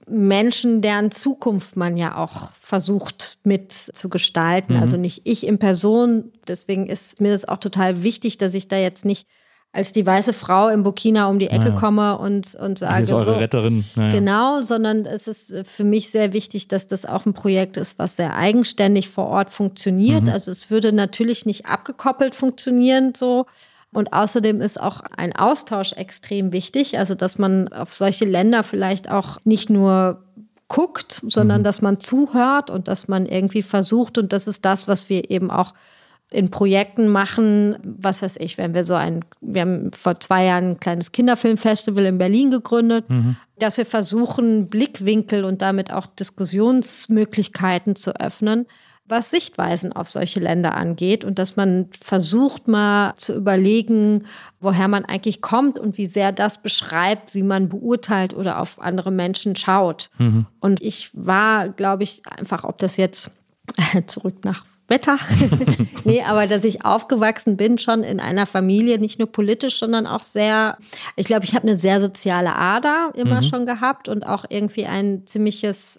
Menschen, 0.06 0.82
deren 0.82 1.10
Zukunft 1.10 1.76
man 1.76 1.96
ja 1.96 2.16
auch 2.16 2.50
versucht 2.60 3.38
mit 3.44 3.72
zu 3.72 4.08
gestalten. 4.08 4.76
Also 4.76 4.96
nicht 4.96 5.22
ich 5.24 5.46
in 5.46 5.58
Person. 5.58 6.32
Deswegen 6.46 6.86
ist 6.86 7.20
mir 7.20 7.32
das 7.32 7.46
auch 7.46 7.58
total 7.58 8.02
wichtig, 8.02 8.38
dass 8.38 8.54
ich 8.54 8.68
da 8.68 8.76
jetzt 8.76 9.04
nicht 9.04 9.26
als 9.72 9.90
die 9.90 10.06
weiße 10.06 10.32
Frau 10.32 10.68
in 10.68 10.84
Burkina 10.84 11.28
um 11.28 11.40
die 11.40 11.48
Ecke 11.48 11.70
Ja. 11.70 11.74
komme 11.74 12.16
und, 12.16 12.54
und 12.54 12.78
Hier 12.78 12.88
sage, 12.88 13.02
ist 13.02 13.12
eure 13.12 13.24
so, 13.24 13.32
Retterin. 13.32 13.84
Naja. 13.96 14.12
Genau, 14.12 14.60
sondern 14.60 15.04
es 15.04 15.26
ist 15.26 15.52
für 15.64 15.82
mich 15.82 16.10
sehr 16.10 16.32
wichtig, 16.32 16.68
dass 16.68 16.86
das 16.86 17.04
auch 17.04 17.26
ein 17.26 17.34
Projekt 17.34 17.76
ist, 17.76 17.98
was 17.98 18.14
sehr 18.14 18.36
eigenständig 18.36 19.08
vor 19.08 19.26
Ort 19.26 19.50
funktioniert. 19.50 20.28
Also 20.28 20.52
es 20.52 20.70
würde 20.70 20.92
natürlich 20.92 21.44
nicht 21.44 21.66
abgekoppelt 21.66 22.36
funktionieren 22.36 23.14
so. 23.16 23.46
Und 23.94 24.12
außerdem 24.12 24.60
ist 24.60 24.80
auch 24.80 25.00
ein 25.16 25.34
Austausch 25.34 25.92
extrem 25.92 26.52
wichtig, 26.52 26.98
also 26.98 27.14
dass 27.14 27.38
man 27.38 27.68
auf 27.68 27.94
solche 27.94 28.24
Länder 28.24 28.62
vielleicht 28.62 29.10
auch 29.10 29.38
nicht 29.44 29.70
nur 29.70 30.24
guckt, 30.68 31.22
sondern 31.28 31.62
dass 31.62 31.80
man 31.80 32.00
zuhört 32.00 32.70
und 32.70 32.88
dass 32.88 33.06
man 33.06 33.26
irgendwie 33.26 33.62
versucht. 33.62 34.18
Und 34.18 34.32
das 34.32 34.48
ist 34.48 34.64
das, 34.64 34.88
was 34.88 35.08
wir 35.08 35.30
eben 35.30 35.50
auch 35.50 35.74
in 36.32 36.50
Projekten 36.50 37.08
machen, 37.08 37.76
was 37.84 38.22
weiß 38.22 38.36
ich, 38.40 38.58
wenn 38.58 38.74
wir 38.74 38.84
so 38.84 38.94
ein, 38.94 39.24
wir 39.40 39.60
haben 39.60 39.92
vor 39.92 40.18
zwei 40.18 40.46
Jahren 40.46 40.72
ein 40.72 40.80
kleines 40.80 41.12
Kinderfilmfestival 41.12 42.06
in 42.06 42.18
Berlin 42.18 42.50
gegründet, 42.50 43.04
dass 43.58 43.76
wir 43.76 43.86
versuchen, 43.86 44.68
Blickwinkel 44.68 45.44
und 45.44 45.62
damit 45.62 45.92
auch 45.92 46.06
Diskussionsmöglichkeiten 46.06 47.94
zu 47.94 48.18
öffnen, 48.18 48.66
was 49.06 49.30
Sichtweisen 49.30 49.92
auf 49.92 50.08
solche 50.08 50.40
Länder 50.40 50.74
angeht 50.74 51.24
und 51.24 51.38
dass 51.38 51.56
man 51.56 51.88
versucht 52.00 52.68
mal 52.68 53.14
zu 53.16 53.34
überlegen, 53.34 54.26
woher 54.60 54.88
man 54.88 55.04
eigentlich 55.04 55.42
kommt 55.42 55.78
und 55.78 55.98
wie 55.98 56.06
sehr 56.06 56.32
das 56.32 56.62
beschreibt, 56.62 57.34
wie 57.34 57.42
man 57.42 57.68
beurteilt 57.68 58.34
oder 58.34 58.60
auf 58.60 58.80
andere 58.80 59.10
Menschen 59.10 59.56
schaut. 59.56 60.08
Und 60.60 60.82
ich 60.82 61.10
war, 61.12 61.68
glaube 61.68 62.02
ich, 62.02 62.22
einfach, 62.26 62.64
ob 62.64 62.78
das 62.78 62.96
jetzt 62.96 63.30
zurück 64.06 64.36
nach 64.42 64.64
Wetter. 64.88 65.18
nee, 66.04 66.22
aber 66.22 66.46
dass 66.46 66.64
ich 66.64 66.84
aufgewachsen 66.84 67.56
bin 67.56 67.78
schon 67.78 68.04
in 68.04 68.20
einer 68.20 68.46
Familie, 68.46 68.98
nicht 68.98 69.18
nur 69.18 69.30
politisch, 69.30 69.78
sondern 69.78 70.06
auch 70.06 70.22
sehr, 70.22 70.76
ich 71.16 71.26
glaube, 71.26 71.44
ich 71.44 71.54
habe 71.54 71.66
eine 71.68 71.78
sehr 71.78 72.00
soziale 72.00 72.54
Ader 72.54 73.12
immer 73.14 73.40
mhm. 73.40 73.44
schon 73.44 73.66
gehabt 73.66 74.08
und 74.08 74.26
auch 74.26 74.44
irgendwie 74.48 74.84
ein 74.86 75.26
ziemliches 75.26 75.98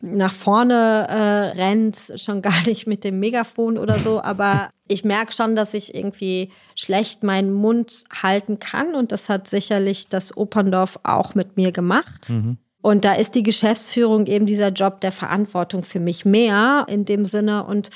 nach 0.02 0.34
vorne 0.34 1.08
äh, 1.10 1.60
rennt, 1.60 1.98
schon 2.16 2.42
gar 2.44 2.66
nicht 2.66 2.88
mit 2.88 3.04
dem 3.04 3.20
Megafon 3.20 3.78
oder 3.78 3.96
so, 3.96 4.22
aber 4.22 4.70
ich 4.88 5.04
merke 5.04 5.32
schon, 5.32 5.56
dass 5.56 5.74
ich 5.74 5.96
irgendwie 5.96 6.52
schlecht 6.76 7.24
meinen 7.24 7.54
Mund 7.54 8.04
halten 8.22 8.60
kann 8.60 8.94
und 8.96 9.12
das 9.12 9.30
hat 9.30 9.48
sicherlich 9.48 10.10
das 10.10 10.36
Operndorf 10.36 11.00
auch 11.04 11.36
mit 11.36 11.58
mir 11.58 11.72
gemacht. 11.72 12.30
Mhm. 12.30 12.58
Und 12.82 13.04
da 13.04 13.14
ist 13.14 13.34
die 13.34 13.42
Geschäftsführung 13.42 14.28
eben 14.28 14.46
dieser 14.46 14.70
Job 14.70 15.02
der 15.02 15.12
Verantwortung 15.12 15.82
für 15.82 16.00
mich 16.00 16.24
mehr 16.24 16.86
in 16.88 17.04
dem 17.04 17.26
Sinne 17.26 17.64
und 17.64 17.90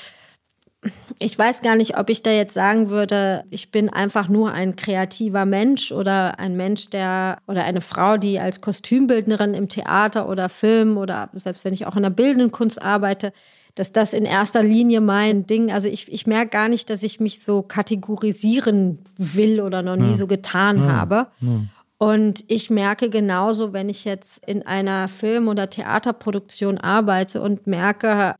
ich 1.18 1.38
weiß 1.38 1.60
gar 1.60 1.76
nicht, 1.76 1.98
ob 1.98 2.08
ich 2.08 2.22
da 2.22 2.30
jetzt 2.30 2.54
sagen 2.54 2.88
würde, 2.88 3.44
ich 3.50 3.70
bin 3.70 3.90
einfach 3.90 4.28
nur 4.28 4.52
ein 4.52 4.76
kreativer 4.76 5.44
Mensch 5.44 5.92
oder 5.92 6.38
ein 6.38 6.56
Mensch, 6.56 6.88
der 6.88 7.38
oder 7.46 7.64
eine 7.64 7.82
Frau, 7.82 8.16
die 8.16 8.40
als 8.40 8.62
Kostümbildnerin 8.62 9.52
im 9.52 9.68
Theater 9.68 10.28
oder 10.28 10.48
Film 10.48 10.96
oder 10.96 11.28
selbst 11.34 11.64
wenn 11.64 11.74
ich 11.74 11.86
auch 11.86 11.96
in 11.96 12.02
der 12.02 12.10
bildenden 12.10 12.50
Kunst 12.50 12.80
arbeite, 12.80 13.32
dass 13.74 13.92
das 13.92 14.14
in 14.14 14.24
erster 14.24 14.62
Linie 14.62 15.00
mein 15.00 15.46
Ding, 15.46 15.70
also 15.70 15.88
ich, 15.88 16.10
ich 16.10 16.26
merke 16.26 16.50
gar 16.50 16.68
nicht, 16.68 16.88
dass 16.88 17.02
ich 17.02 17.20
mich 17.20 17.42
so 17.42 17.62
kategorisieren 17.62 19.00
will 19.16 19.60
oder 19.60 19.82
noch 19.82 19.96
nie 19.96 20.12
ja. 20.12 20.16
so 20.16 20.26
getan 20.26 20.78
ja. 20.78 20.92
habe. 20.92 21.26
Ja. 21.40 21.60
Und 21.98 22.44
ich 22.48 22.70
merke 22.70 23.10
genauso, 23.10 23.74
wenn 23.74 23.90
ich 23.90 24.06
jetzt 24.06 24.42
in 24.46 24.66
einer 24.66 25.06
Film- 25.08 25.48
oder 25.48 25.68
Theaterproduktion 25.68 26.78
arbeite 26.78 27.42
und 27.42 27.66
merke, 27.66 28.36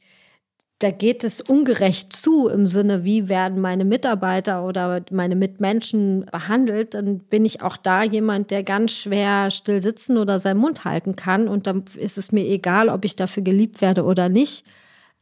da 0.81 0.91
geht 0.91 1.25
es 1.25 1.43
ungerecht 1.43 2.15
zu 2.15 2.49
im 2.49 2.67
Sinne, 2.67 3.05
wie 3.05 3.29
werden 3.29 3.61
meine 3.61 3.85
Mitarbeiter 3.85 4.65
oder 4.65 5.03
meine 5.11 5.37
Mitmenschen 5.37 6.25
behandelt, 6.33 6.95
dann 6.95 7.19
bin 7.19 7.45
ich 7.45 7.61
auch 7.61 7.77
da 7.77 8.03
jemand, 8.03 8.51
der 8.51 8.63
ganz 8.63 8.93
schwer 8.93 9.51
still 9.51 9.83
sitzen 9.83 10.17
oder 10.17 10.39
seinen 10.39 10.59
Mund 10.59 10.87
halten 10.87 11.17
kann. 11.17 11.49
Und 11.49 11.67
dann 11.67 11.85
ist 11.97 12.17
es 12.17 12.33
mir 12.33 12.47
egal, 12.47 12.89
ob 12.89 13.05
ich 13.05 13.15
dafür 13.15 13.43
geliebt 13.43 13.83
werde 13.83 14.05
oder 14.05 14.31
nicht. 14.31 14.65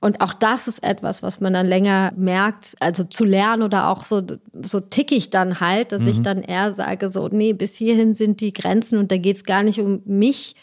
Und 0.00 0.20
auch 0.20 0.32
das 0.32 0.68
ist 0.68 0.84
etwas, 0.84 1.24
was 1.24 1.40
man 1.40 1.54
dann 1.54 1.66
länger 1.66 2.12
merkt, 2.16 2.76
also 2.78 3.02
zu 3.02 3.24
lernen 3.24 3.64
oder 3.64 3.88
auch 3.88 4.04
so, 4.04 4.22
so 4.62 4.78
tick 4.78 5.11
ich 5.11 5.30
dann 5.30 5.59
halt, 5.59 5.90
dass 5.90 6.02
mhm. 6.02 6.09
ich 6.09 6.22
dann 6.22 6.42
eher 6.42 6.72
sage, 6.72 7.11
so, 7.11 7.26
nee, 7.26 7.52
bis 7.52 7.74
hierhin 7.74 8.14
sind 8.14 8.40
die 8.40 8.52
Grenzen 8.52 8.98
und 8.98 9.11
da 9.11 9.16
geht 9.16 9.34
es 9.34 9.44
gar 9.44 9.64
nicht 9.64 9.80
um 9.80 10.02
mich, 10.04 10.54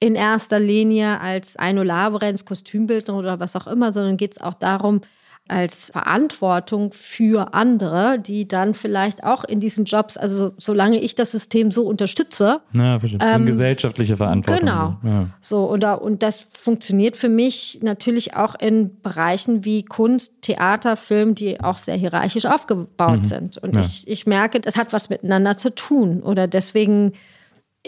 in 0.00 0.14
erster 0.14 0.60
Linie 0.60 1.20
als 1.20 1.56
Aino 1.56 1.82
Laberenz, 1.82 2.44
Kostümbildner 2.44 3.16
oder 3.16 3.40
was 3.40 3.56
auch 3.56 3.66
immer, 3.66 3.92
sondern 3.92 4.16
geht 4.16 4.32
es 4.32 4.40
auch 4.40 4.54
darum, 4.54 5.00
als 5.48 5.90
Verantwortung 5.90 6.92
für 6.92 7.54
andere, 7.54 8.18
die 8.18 8.46
dann 8.46 8.74
vielleicht 8.74 9.24
auch 9.24 9.44
in 9.44 9.60
diesen 9.60 9.86
Jobs, 9.86 10.16
also 10.16 10.52
solange 10.58 11.00
ich 11.00 11.14
das 11.14 11.32
System 11.32 11.70
so 11.70 11.86
unterstütze. 11.86 12.60
Ja, 12.72 12.98
ähm, 13.20 13.46
gesellschaftliche 13.46 14.16
Verantwortung. 14.16 14.60
Genau. 14.60 14.96
Ja. 15.02 15.28
So, 15.40 15.64
und, 15.64 15.84
und 15.84 16.22
das 16.22 16.46
funktioniert 16.50 17.16
für 17.16 17.28
mich 17.28 17.80
natürlich 17.82 18.36
auch 18.36 18.54
in 18.60 19.00
Bereichen 19.00 19.64
wie 19.64 19.84
Kunst, 19.84 20.42
Theater, 20.42 20.96
Film, 20.96 21.34
die 21.34 21.60
auch 21.60 21.78
sehr 21.78 21.96
hierarchisch 21.96 22.46
aufgebaut 22.46 23.22
mhm. 23.22 23.24
sind. 23.24 23.58
Und 23.58 23.74
ja. 23.74 23.80
ich, 23.80 24.06
ich 24.06 24.26
merke, 24.26 24.60
das 24.60 24.76
hat 24.76 24.92
was 24.92 25.08
miteinander 25.08 25.56
zu 25.56 25.74
tun. 25.74 26.22
Oder 26.22 26.46
deswegen 26.46 27.12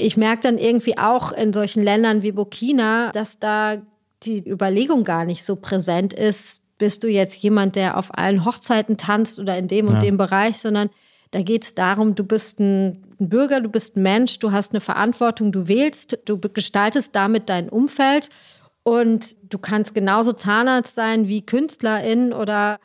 ich 0.01 0.16
merke 0.16 0.42
dann 0.42 0.59
irgendwie 0.59 0.98
auch 0.98 1.32
in 1.32 1.53
solchen 1.53 1.82
Ländern 1.82 2.22
wie 2.22 2.32
Burkina, 2.32 3.11
dass 3.12 3.38
da 3.38 3.76
die 4.22 4.46
Überlegung 4.48 5.05
gar 5.05 5.24
nicht 5.24 5.44
so 5.44 5.57
präsent 5.57 6.12
ist, 6.12 6.61
bist 6.78 7.03
du 7.05 7.09
jetzt 7.09 7.36
jemand, 7.36 7.76
der 7.76 7.96
auf 7.96 8.16
allen 8.16 8.44
Hochzeiten 8.44 8.96
tanzt 8.96 9.38
oder 9.38 9.57
in 9.57 9.68
dem 9.68 9.86
und 9.86 9.94
ja. 9.94 10.01
dem 10.01 10.16
Bereich, 10.16 10.59
sondern 10.59 10.90
da 11.30 11.42
geht 11.42 11.64
es 11.64 11.74
darum, 11.74 12.14
du 12.14 12.24
bist 12.24 12.59
ein 12.59 13.05
Bürger, 13.18 13.61
du 13.61 13.68
bist 13.68 13.96
ein 13.96 14.03
Mensch, 14.03 14.38
du 14.38 14.51
hast 14.51 14.72
eine 14.72 14.80
Verantwortung, 14.80 15.53
du 15.53 15.68
wählst, 15.68 16.18
du 16.24 16.38
gestaltest 16.38 17.14
damit 17.14 17.48
dein 17.48 17.68
Umfeld 17.68 18.30
und 18.82 19.36
du 19.53 19.59
kannst 19.59 19.94
genauso 19.94 20.32
Zahnarzt 20.32 20.94
sein 20.94 21.28
wie 21.28 21.44
Künstlerin 21.44 22.32
oder 22.32 22.80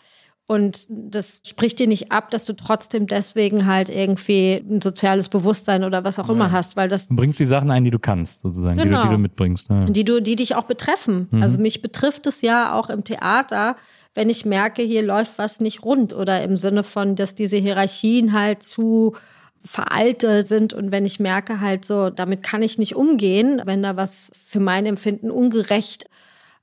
und 0.48 0.86
das 0.90 1.42
spricht 1.44 1.80
dir 1.80 1.88
nicht 1.88 2.12
ab, 2.12 2.30
dass 2.30 2.46
du 2.46 2.54
trotzdem 2.54 3.08
deswegen 3.08 3.66
halt 3.66 3.90
irgendwie 3.90 4.64
ein 4.70 4.80
soziales 4.80 5.28
Bewusstsein 5.28 5.84
oder 5.84 6.04
was 6.04 6.20
auch 6.20 6.28
ja. 6.28 6.36
immer 6.36 6.52
hast, 6.52 6.76
weil 6.76 6.88
das. 6.88 7.08
Du 7.08 7.16
bringst 7.16 7.40
die 7.40 7.48
Sachen 7.48 7.72
ein, 7.72 7.84
die 7.84 7.90
du 7.90 7.98
kannst, 7.98 8.42
sozusagen, 8.42 8.78
genau. 8.78 8.84
die, 8.84 8.90
du, 8.90 8.96
die 8.96 9.02
du 9.02 9.10
genau. 9.10 9.22
mitbringst. 9.22 9.70
Ja. 9.70 9.86
Die, 9.86 10.04
du, 10.04 10.22
die 10.22 10.36
dich 10.36 10.54
auch 10.56 10.66
betreffen. 10.66 11.28
Mhm. 11.32 11.42
Also 11.42 11.58
mich 11.58 11.82
betrifft 11.82 12.28
es 12.28 12.42
ja 12.42 12.74
auch 12.74 12.90
im 12.90 13.04
Theater, 13.04 13.76
wenn 14.14 14.30
ich 14.30 14.46
merke, 14.46 14.84
hier 14.84 15.02
läuft 15.02 15.38
was 15.38 15.60
nicht 15.60 15.84
rund 15.84 16.14
oder 16.14 16.44
im 16.44 16.58
Sinne 16.58 16.84
von, 16.84 17.16
dass 17.16 17.34
diese 17.34 17.58
Hierarchien 17.58 18.34
halt 18.34 18.62
zu 18.62 19.16
veraltet 19.64 20.48
sind 20.48 20.74
und 20.74 20.92
wenn 20.92 21.06
ich 21.06 21.20
merke 21.20 21.60
halt 21.60 21.86
so, 21.86 22.12
damit 22.12 22.44
kann 22.44 22.62
ich 22.62 22.78
nicht 22.78 22.96
umgehen, 22.96 23.64
wenn 23.66 23.82
da 23.82 23.98
was 23.98 24.32
für 24.46 24.60
mein 24.60 24.86
Empfinden 24.86 25.32
ungerecht 25.32 26.06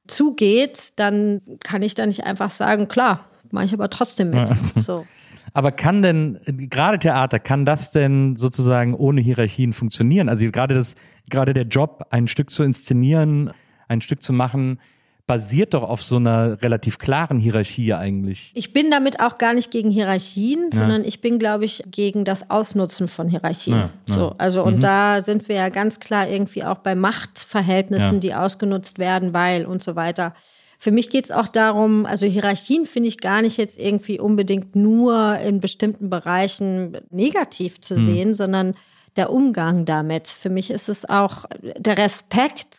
zugeht, 0.06 0.92
dann 0.96 1.42
kann 1.64 1.82
ich 1.82 1.94
da 1.94 2.06
nicht 2.06 2.24
einfach 2.24 2.52
sagen, 2.52 2.86
klar, 2.86 3.24
mache 3.52 3.66
ich 3.66 3.72
aber 3.72 3.90
trotzdem 3.90 4.30
mit. 4.30 4.48
Ja. 4.48 4.56
So. 4.82 5.06
Aber 5.54 5.72
kann 5.72 6.02
denn, 6.02 6.38
gerade 6.46 6.98
Theater, 6.98 7.38
kann 7.38 7.64
das 7.64 7.90
denn 7.90 8.36
sozusagen 8.36 8.94
ohne 8.94 9.20
Hierarchien 9.20 9.72
funktionieren? 9.72 10.28
Also 10.28 10.50
gerade 10.50 10.74
das, 10.74 10.94
gerade 11.28 11.52
der 11.52 11.64
Job, 11.64 12.06
ein 12.10 12.28
Stück 12.28 12.50
zu 12.50 12.62
inszenieren, 12.62 13.50
ein 13.88 14.00
Stück 14.00 14.22
zu 14.22 14.32
machen, 14.32 14.78
basiert 15.26 15.74
doch 15.74 15.82
auf 15.82 16.02
so 16.02 16.16
einer 16.16 16.60
relativ 16.62 16.98
klaren 16.98 17.38
Hierarchie 17.38 17.94
eigentlich. 17.94 18.52
Ich 18.54 18.72
bin 18.72 18.90
damit 18.90 19.20
auch 19.20 19.38
gar 19.38 19.54
nicht 19.54 19.70
gegen 19.70 19.90
Hierarchien, 19.90 20.70
ja. 20.72 20.80
sondern 20.80 21.04
ich 21.04 21.20
bin, 21.20 21.38
glaube 21.38 21.64
ich, 21.64 21.82
gegen 21.90 22.24
das 22.24 22.50
Ausnutzen 22.50 23.08
von 23.08 23.28
Hierarchien. 23.28 23.76
Ja, 23.76 23.90
ja. 24.08 24.14
So, 24.14 24.34
also 24.38 24.60
mhm. 24.62 24.66
und 24.66 24.82
da 24.82 25.22
sind 25.22 25.48
wir 25.48 25.56
ja 25.56 25.68
ganz 25.68 26.00
klar 26.00 26.28
irgendwie 26.28 26.64
auch 26.64 26.78
bei 26.78 26.94
Machtverhältnissen, 26.94 28.20
die 28.20 28.34
ausgenutzt 28.34 28.98
werden, 28.98 29.32
weil 29.32 29.64
und 29.64 29.82
so 29.82 29.96
weiter. 29.96 30.34
Für 30.82 30.90
mich 30.90 31.10
geht 31.10 31.26
es 31.26 31.30
auch 31.30 31.46
darum, 31.46 32.06
also 32.06 32.26
Hierarchien 32.26 32.86
finde 32.86 33.08
ich 33.08 33.18
gar 33.18 33.40
nicht 33.40 33.56
jetzt 33.56 33.78
irgendwie 33.78 34.18
unbedingt 34.18 34.74
nur 34.74 35.38
in 35.38 35.60
bestimmten 35.60 36.10
Bereichen 36.10 36.96
negativ 37.08 37.80
zu 37.80 37.94
mhm. 37.94 38.02
sehen, 38.02 38.34
sondern 38.34 38.74
der 39.14 39.30
Umgang 39.30 39.84
damit. 39.84 40.26
Für 40.26 40.50
mich 40.50 40.72
ist 40.72 40.88
es 40.88 41.08
auch 41.08 41.44
der 41.60 41.98
Respekt 41.98 42.78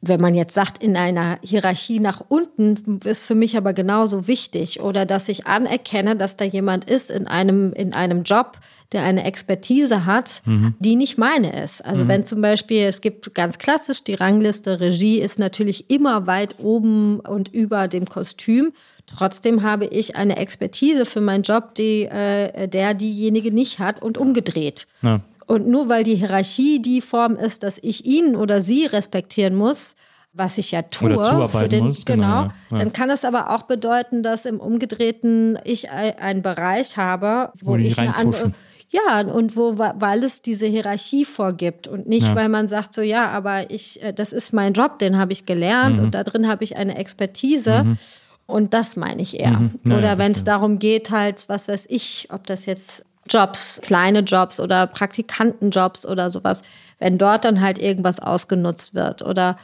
wenn 0.00 0.20
man 0.20 0.34
jetzt 0.34 0.54
sagt, 0.54 0.82
in 0.82 0.96
einer 0.96 1.38
Hierarchie 1.42 1.98
nach 1.98 2.22
unten, 2.28 3.00
ist 3.04 3.24
für 3.24 3.34
mich 3.34 3.56
aber 3.56 3.72
genauso 3.72 4.28
wichtig. 4.28 4.80
Oder 4.80 5.04
dass 5.06 5.28
ich 5.28 5.46
anerkenne, 5.46 6.14
dass 6.14 6.36
da 6.36 6.44
jemand 6.44 6.88
ist 6.88 7.10
in 7.10 7.26
einem, 7.26 7.72
in 7.72 7.92
einem 7.92 8.22
Job, 8.22 8.58
der 8.92 9.02
eine 9.02 9.24
Expertise 9.24 10.06
hat, 10.06 10.40
mhm. 10.44 10.74
die 10.78 10.94
nicht 10.94 11.18
meine 11.18 11.62
ist. 11.62 11.84
Also 11.84 12.04
mhm. 12.04 12.08
wenn 12.08 12.24
zum 12.24 12.40
Beispiel, 12.40 12.84
es 12.84 13.00
gibt 13.00 13.34
ganz 13.34 13.58
klassisch 13.58 14.04
die 14.04 14.14
Rangliste, 14.14 14.78
Regie 14.78 15.18
ist 15.18 15.38
natürlich 15.40 15.90
immer 15.90 16.28
weit 16.28 16.60
oben 16.60 17.18
und 17.18 17.52
über 17.52 17.88
dem 17.88 18.06
Kostüm. 18.06 18.72
Trotzdem 19.06 19.62
habe 19.62 19.86
ich 19.86 20.14
eine 20.14 20.36
Expertise 20.36 21.06
für 21.06 21.20
meinen 21.20 21.42
Job, 21.42 21.74
die 21.74 22.04
äh, 22.04 22.68
der 22.68 22.94
diejenige 22.94 23.50
nicht 23.50 23.80
hat 23.80 24.00
und 24.00 24.16
umgedreht. 24.16 24.86
Ja. 25.02 25.20
Und 25.48 25.66
nur 25.66 25.88
weil 25.88 26.04
die 26.04 26.14
Hierarchie 26.14 26.80
die 26.80 27.00
Form 27.00 27.36
ist, 27.36 27.62
dass 27.62 27.78
ich 27.82 28.04
ihn 28.04 28.36
oder 28.36 28.60
sie 28.60 28.84
respektieren 28.84 29.54
muss, 29.54 29.96
was 30.34 30.58
ich 30.58 30.72
ja 30.72 30.82
tue, 30.82 31.48
für 31.48 31.68
den, 31.68 31.86
muss, 31.86 32.04
genau, 32.04 32.42
genau 32.42 32.52
ja. 32.70 32.78
dann 32.78 32.92
kann 32.92 33.08
es 33.08 33.24
aber 33.24 33.50
auch 33.50 33.62
bedeuten, 33.62 34.22
dass 34.22 34.44
im 34.44 34.60
Umgedrehten 34.60 35.58
ich 35.64 35.90
einen 35.90 36.42
Bereich 36.42 36.98
habe, 36.98 37.50
wo, 37.60 37.72
wo 37.72 37.76
ich 37.76 37.98
eine 37.98 38.14
andere, 38.14 38.52
ja, 38.90 39.20
und 39.22 39.56
wo, 39.56 39.78
weil 39.78 40.22
es 40.22 40.42
diese 40.42 40.66
Hierarchie 40.66 41.24
vorgibt 41.24 41.88
und 41.88 42.06
nicht, 42.06 42.26
ja. 42.26 42.34
weil 42.36 42.50
man 42.50 42.68
sagt 42.68 42.92
so, 42.92 43.00
ja, 43.00 43.30
aber 43.30 43.70
ich, 43.70 44.02
äh, 44.02 44.12
das 44.12 44.34
ist 44.34 44.52
mein 44.52 44.74
Job, 44.74 44.98
den 44.98 45.16
habe 45.16 45.32
ich 45.32 45.46
gelernt 45.46 45.96
mhm. 45.96 46.04
und 46.04 46.14
da 46.14 46.24
drin 46.24 46.46
habe 46.46 46.62
ich 46.62 46.76
eine 46.76 46.96
Expertise. 46.96 47.84
Mhm. 47.84 47.98
Und 48.46 48.72
das 48.72 48.96
meine 48.96 49.20
ich 49.20 49.38
eher. 49.38 49.58
Mhm. 49.58 49.78
Ja, 49.84 49.98
Oder 49.98 50.18
wenn 50.18 50.32
es 50.32 50.42
darum 50.42 50.78
geht, 50.78 51.10
halt, 51.10 51.46
was 51.50 51.68
weiß 51.68 51.84
ich, 51.90 52.28
ob 52.30 52.46
das 52.46 52.64
jetzt 52.64 53.04
Jobs, 53.28 53.80
kleine 53.82 54.20
Jobs 54.20 54.60
oder 54.60 54.86
Praktikantenjobs 54.86 56.06
oder 56.06 56.30
sowas, 56.30 56.62
wenn 56.98 57.18
dort 57.18 57.44
dann 57.44 57.60
halt 57.60 57.78
irgendwas 57.78 58.20
ausgenutzt 58.20 58.94
wird 58.94 59.22
oder 59.22 59.56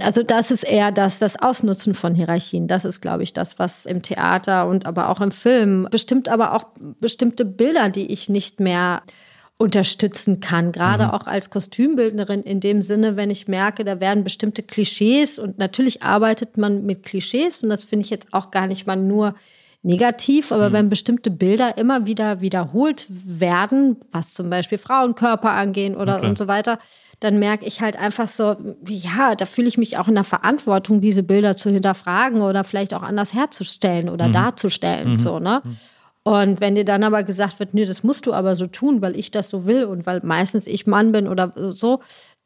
also 0.00 0.22
das 0.22 0.50
ist 0.50 0.64
eher 0.64 0.90
das, 0.90 1.18
das 1.18 1.38
Ausnutzen 1.38 1.94
von 1.94 2.14
Hierarchien. 2.14 2.66
Das 2.66 2.86
ist, 2.86 3.02
glaube 3.02 3.24
ich, 3.24 3.34
das, 3.34 3.58
was 3.58 3.84
im 3.84 4.00
Theater 4.00 4.66
und 4.66 4.86
aber 4.86 5.10
auch 5.10 5.20
im 5.20 5.32
Film 5.32 5.86
bestimmt 5.90 6.28
aber 6.30 6.54
auch 6.54 6.64
bestimmte 6.98 7.44
Bilder, 7.44 7.90
die 7.90 8.10
ich 8.10 8.30
nicht 8.30 8.58
mehr 8.58 9.02
unterstützen 9.58 10.40
kann, 10.40 10.72
gerade 10.72 11.04
mhm. 11.04 11.10
auch 11.10 11.26
als 11.26 11.50
Kostümbildnerin 11.50 12.42
in 12.42 12.58
dem 12.58 12.82
Sinne, 12.82 13.16
wenn 13.16 13.30
ich 13.30 13.48
merke, 13.48 13.84
da 13.84 14.00
werden 14.00 14.24
bestimmte 14.24 14.62
Klischees 14.62 15.38
und 15.38 15.58
natürlich 15.58 16.02
arbeitet 16.02 16.56
man 16.56 16.84
mit 16.84 17.04
Klischees 17.04 17.62
und 17.62 17.68
das 17.68 17.84
finde 17.84 18.04
ich 18.04 18.10
jetzt 18.10 18.32
auch 18.32 18.50
gar 18.50 18.66
nicht 18.66 18.86
mal 18.86 18.96
nur 18.96 19.34
negativ, 19.82 20.52
aber 20.52 20.68
mhm. 20.68 20.74
wenn 20.74 20.88
bestimmte 20.90 21.30
Bilder 21.30 21.76
immer 21.76 22.06
wieder 22.06 22.40
wiederholt 22.40 23.06
werden, 23.08 23.96
was 24.12 24.32
zum 24.32 24.48
Beispiel 24.48 24.78
Frauenkörper 24.78 25.50
angehen 25.50 25.96
oder 25.96 26.18
okay. 26.18 26.26
und 26.26 26.38
so 26.38 26.46
weiter, 26.46 26.78
dann 27.18 27.38
merke 27.38 27.64
ich 27.66 27.80
halt 27.80 27.96
einfach 27.96 28.28
so, 28.28 28.56
ja, 28.86 29.34
da 29.34 29.46
fühle 29.46 29.68
ich 29.68 29.78
mich 29.78 29.96
auch 29.96 30.08
in 30.08 30.14
der 30.14 30.24
Verantwortung, 30.24 31.00
diese 31.00 31.22
Bilder 31.22 31.56
zu 31.56 31.70
hinterfragen 31.70 32.42
oder 32.42 32.64
vielleicht 32.64 32.94
auch 32.94 33.02
anders 33.02 33.34
herzustellen 33.34 34.08
oder 34.08 34.28
mhm. 34.28 34.32
darzustellen, 34.32 35.12
mhm. 35.14 35.18
so, 35.18 35.38
ne? 35.38 35.62
Mhm. 35.64 35.76
Und 36.24 36.60
wenn 36.60 36.76
dir 36.76 36.84
dann 36.84 37.02
aber 37.02 37.24
gesagt 37.24 37.58
wird, 37.58 37.74
nee, 37.74 37.84
das 37.84 38.04
musst 38.04 38.26
du 38.26 38.32
aber 38.32 38.54
so 38.54 38.68
tun, 38.68 39.02
weil 39.02 39.16
ich 39.16 39.32
das 39.32 39.48
so 39.48 39.66
will 39.66 39.84
und 39.84 40.06
weil 40.06 40.20
meistens 40.22 40.68
ich 40.68 40.86
Mann 40.86 41.10
bin 41.10 41.26
oder 41.26 41.52
so, 41.72 41.98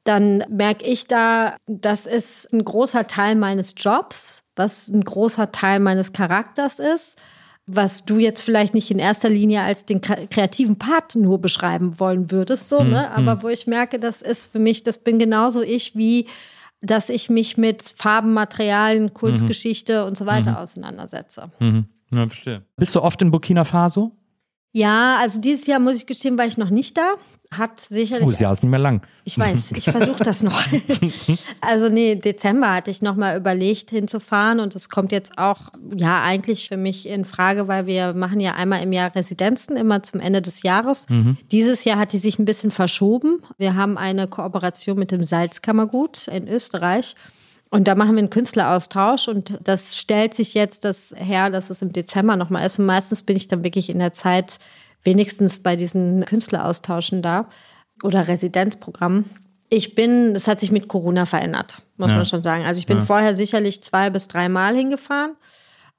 dann 0.07 0.45
merke 0.49 0.85
ich 0.85 1.07
da, 1.07 1.57
das 1.67 2.07
ist 2.07 2.53
ein 2.53 2.65
großer 2.65 3.07
Teil 3.07 3.35
meines 3.35 3.75
Jobs, 3.77 4.43
was 4.57 4.89
ein 4.89 5.05
großer 5.05 5.53
Teil 5.53 5.81
meines 5.81 6.13
Charakters 6.13 6.79
ist, 6.79 7.19
was 7.67 8.05
du 8.05 8.19
jetzt 8.19 8.43
vielleicht 8.43 8.75
nicht 8.75 8.91
in 8.91 8.99
erster 8.99 9.29
Linie 9.29 9.63
als 9.63 9.85
den 9.85 10.01
kreativen 10.01 10.77
Part 10.77 11.17
nur 11.17 11.41
beschreiben 11.41 11.99
wollen 11.99 12.31
würdest, 12.31 12.69
so, 12.69 12.81
hm, 12.81 12.91
ne? 12.91 13.11
Aber 13.11 13.33
hm. 13.33 13.43
wo 13.43 13.49
ich 13.49 13.67
merke, 13.67 13.99
das 13.99 14.23
ist 14.23 14.53
für 14.53 14.61
mich, 14.61 14.83
das 14.83 14.99
bin 14.99 15.19
genauso 15.19 15.63
ich 15.63 15.97
wie 15.97 16.27
dass 16.81 17.09
ich 17.09 17.31
mich 17.31 17.57
mit 17.57 17.83
Farben, 17.83 18.33
Materialien, 18.33 19.15
Kultgeschichte 19.15 20.03
mhm. 20.03 20.09
und 20.09 20.17
so 20.17 20.27
weiter 20.27 20.53
mhm. 20.53 20.57
auseinandersetze. 20.59 21.51
Mhm. 21.59 21.87
Ja, 22.11 22.29
verstehe. 22.29 22.63
Bist 22.77 22.95
du 22.95 23.03
oft 23.03 23.21
in 23.23 23.31
Burkina 23.31 23.65
Faso? 23.65 24.13
Ja, 24.73 25.19
also 25.21 25.41
dieses 25.41 25.67
Jahr 25.67 25.81
muss 25.81 25.97
ich 25.97 26.07
gestehen, 26.07 26.37
war 26.39 26.47
ich 26.47 26.59
noch 26.59 26.71
nicht 26.71 26.97
da. 26.97 27.15
Hat 27.53 27.81
sicherlich. 27.81 28.27
Oh, 28.27 28.31
das 28.31 28.41
Jahr 28.41 28.53
ist 28.53 28.63
nicht 28.63 28.71
mehr 28.71 28.81
lang. 28.81 29.03
Ich 29.25 29.39
weiß, 29.39 29.57
ich 29.77 29.85
versuche 29.85 30.23
das 30.23 30.43
noch. 30.43 30.61
also 31.61 31.89
nee, 31.89 32.17
Dezember 32.17 32.75
hatte 32.75 32.91
ich 32.91 33.03
noch 33.03 33.17
mal 33.17 33.37
überlegt 33.37 33.91
hinzufahren 33.91 34.61
und 34.61 34.75
es 34.75 34.89
kommt 34.89 35.13
jetzt 35.13 35.39
auch 35.39 35.73
ja 35.97 36.23
eigentlich 36.23 36.69
für 36.69 36.77
mich 36.77 37.07
in 37.09 37.25
Frage, 37.25 37.69
weil 37.69 37.87
wir 37.87 38.15
machen 38.15 38.41
ja 38.41 38.55
einmal 38.55 38.83
im 38.83 38.93
Jahr 38.93 39.15
Residenzen 39.15 39.77
immer 39.77 40.03
zum 40.03 40.21
Ende 40.21 40.43
des 40.43 40.63
Jahres. 40.63 41.09
Mhm. 41.09 41.37
Dieses 41.53 41.85
Jahr 41.85 41.99
hat 41.99 42.13
die 42.13 42.19
sich 42.19 42.39
ein 42.39 42.45
bisschen 42.45 42.71
verschoben. 42.71 43.41
Wir 43.59 43.77
haben 43.77 43.97
eine 43.97 44.27
Kooperation 44.27 44.99
mit 44.99 45.13
dem 45.13 45.23
Salzkammergut 45.23 46.29
in 46.29 46.49
Österreich 46.49 47.15
und 47.69 47.89
da 47.89 47.95
machen 47.95 48.13
wir 48.13 48.21
einen 48.21 48.31
Künstleraustausch 48.31 49.29
und 49.29 49.59
das 49.63 49.97
stellt 49.97 50.35
sich 50.35 50.55
jetzt 50.55 50.85
das 50.85 51.15
her, 51.17 51.51
dass 51.51 51.69
es 51.69 51.83
im 51.83 51.93
Dezember 51.93 52.37
nochmal 52.37 52.65
ist. 52.65 52.79
Und 52.79 52.87
meistens 52.87 53.23
bin 53.23 53.37
ich 53.37 53.49
dann 53.49 53.65
wirklich 53.65 53.91
in 53.91 53.99
der 53.99 54.13
Zeit 54.13 54.59
wenigstens 55.03 55.61
bei 55.61 55.77
diesen 55.77 56.25
Künstleraustauschen 56.25 57.23
da 57.23 57.49
oder 58.03 58.29
Residenzprogrammen. 58.29 59.25
Ich 59.69 59.95
bin, 59.95 60.35
das 60.35 60.47
hat 60.47 60.61
sich 60.61 60.71
mit 60.71 60.89
Corona 60.89 61.27
verändert, 61.27 61.83
muss 61.97 62.11
ja. 62.11 62.17
man 62.17 62.27
schon 62.27 62.43
sagen. 62.43 62.65
Also 62.65 62.79
ich 62.79 62.87
bin 62.87 62.99
ja. 62.99 63.03
vorher 63.03 63.37
sicherlich 63.37 63.83
zwei 63.83 64.11
bis 64.11 64.29
dreimal 64.29 64.77
hingefahren. 64.77 65.37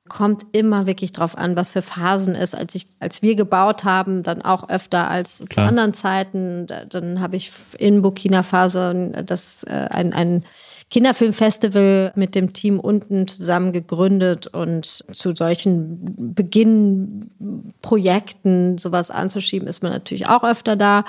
Kommt 0.08 0.46
immer 0.54 0.88
wirklich 0.88 1.12
drauf 1.12 1.38
an, 1.38 1.58
was 1.58 1.70
für 1.70 1.82
Phasen 1.82 2.34
es. 2.34 2.56
Als 2.56 2.76
ich, 2.76 2.88
als 3.02 3.22
wir 3.22 3.36
gebaut 3.36 3.84
haben, 3.84 4.24
dann 4.24 4.42
auch 4.42 4.70
öfter 4.70 5.10
als 5.10 5.40
Klar. 5.50 5.66
zu 5.66 5.70
anderen 5.70 5.94
Zeiten. 5.94 6.66
Dann 6.66 7.20
habe 7.20 7.36
ich 7.36 7.52
in 7.78 8.02
Burkina 8.02 8.44
Faso 8.44 8.94
das 9.26 9.64
äh, 9.64 9.88
ein, 9.90 10.14
ein 10.14 10.46
Kinderfilmfestival 10.90 12.14
mit 12.16 12.34
dem 12.34 12.54
Team 12.54 12.80
unten 12.80 13.28
zusammen 13.28 13.74
gegründet 13.74 14.48
und 14.48 14.86
zu 14.86 15.34
solchen 15.34 16.34
Beginnprojekten 16.34 18.78
sowas 18.78 19.12
anzuschieben, 19.12 19.68
ist 19.68 19.84
man 19.84 19.92
natürlich 19.92 20.28
auch 20.28 20.46
öfter 20.46 20.78
da. 20.78 21.04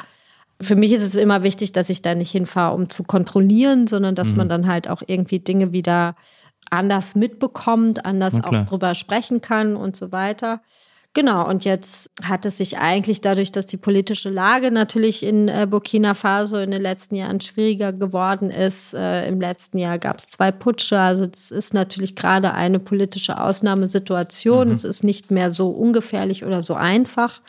Für 0.60 0.74
mich 0.74 0.90
ist 0.92 1.04
es 1.04 1.14
immer 1.14 1.44
wichtig, 1.44 1.70
dass 1.70 1.90
ich 1.90 2.02
da 2.02 2.16
nicht 2.16 2.32
hinfahre, 2.32 2.74
um 2.74 2.90
zu 2.90 3.04
kontrollieren, 3.04 3.86
sondern 3.86 4.16
dass 4.16 4.30
mhm. 4.30 4.38
man 4.38 4.48
dann 4.48 4.66
halt 4.66 4.88
auch 4.88 5.02
irgendwie 5.06 5.38
Dinge 5.38 5.70
wieder 5.70 6.16
anders 6.70 7.14
mitbekommt, 7.14 8.04
anders 8.04 8.34
auch 8.42 8.66
drüber 8.66 8.96
sprechen 8.96 9.40
kann 9.40 9.76
und 9.76 9.96
so 9.96 10.10
weiter. 10.10 10.60
Genau, 11.18 11.48
und 11.48 11.64
jetzt 11.64 12.12
hat 12.22 12.44
es 12.44 12.58
sich 12.58 12.78
eigentlich 12.78 13.20
dadurch, 13.20 13.50
dass 13.50 13.66
die 13.66 13.76
politische 13.76 14.30
Lage 14.30 14.70
natürlich 14.70 15.24
in 15.24 15.48
äh, 15.48 15.66
Burkina 15.68 16.14
Faso 16.14 16.58
in 16.58 16.70
den 16.70 16.80
letzten 16.80 17.16
Jahren 17.16 17.40
schwieriger 17.40 17.92
geworden 17.92 18.52
ist. 18.52 18.94
Äh, 18.94 19.26
Im 19.26 19.40
letzten 19.40 19.78
Jahr 19.78 19.98
gab 19.98 20.20
es 20.20 20.28
zwei 20.28 20.52
Putsche. 20.52 20.96
Also 20.96 21.26
das 21.26 21.50
ist 21.50 21.74
natürlich 21.74 22.14
gerade 22.14 22.54
eine 22.54 22.78
politische 22.78 23.40
Ausnahmesituation. 23.40 24.68
Mhm. 24.68 24.74
Es 24.74 24.84
ist 24.84 25.02
nicht 25.02 25.32
mehr 25.32 25.50
so 25.50 25.70
ungefährlich 25.70 26.44
oder 26.44 26.62
so 26.62 26.74
einfach, 26.74 27.40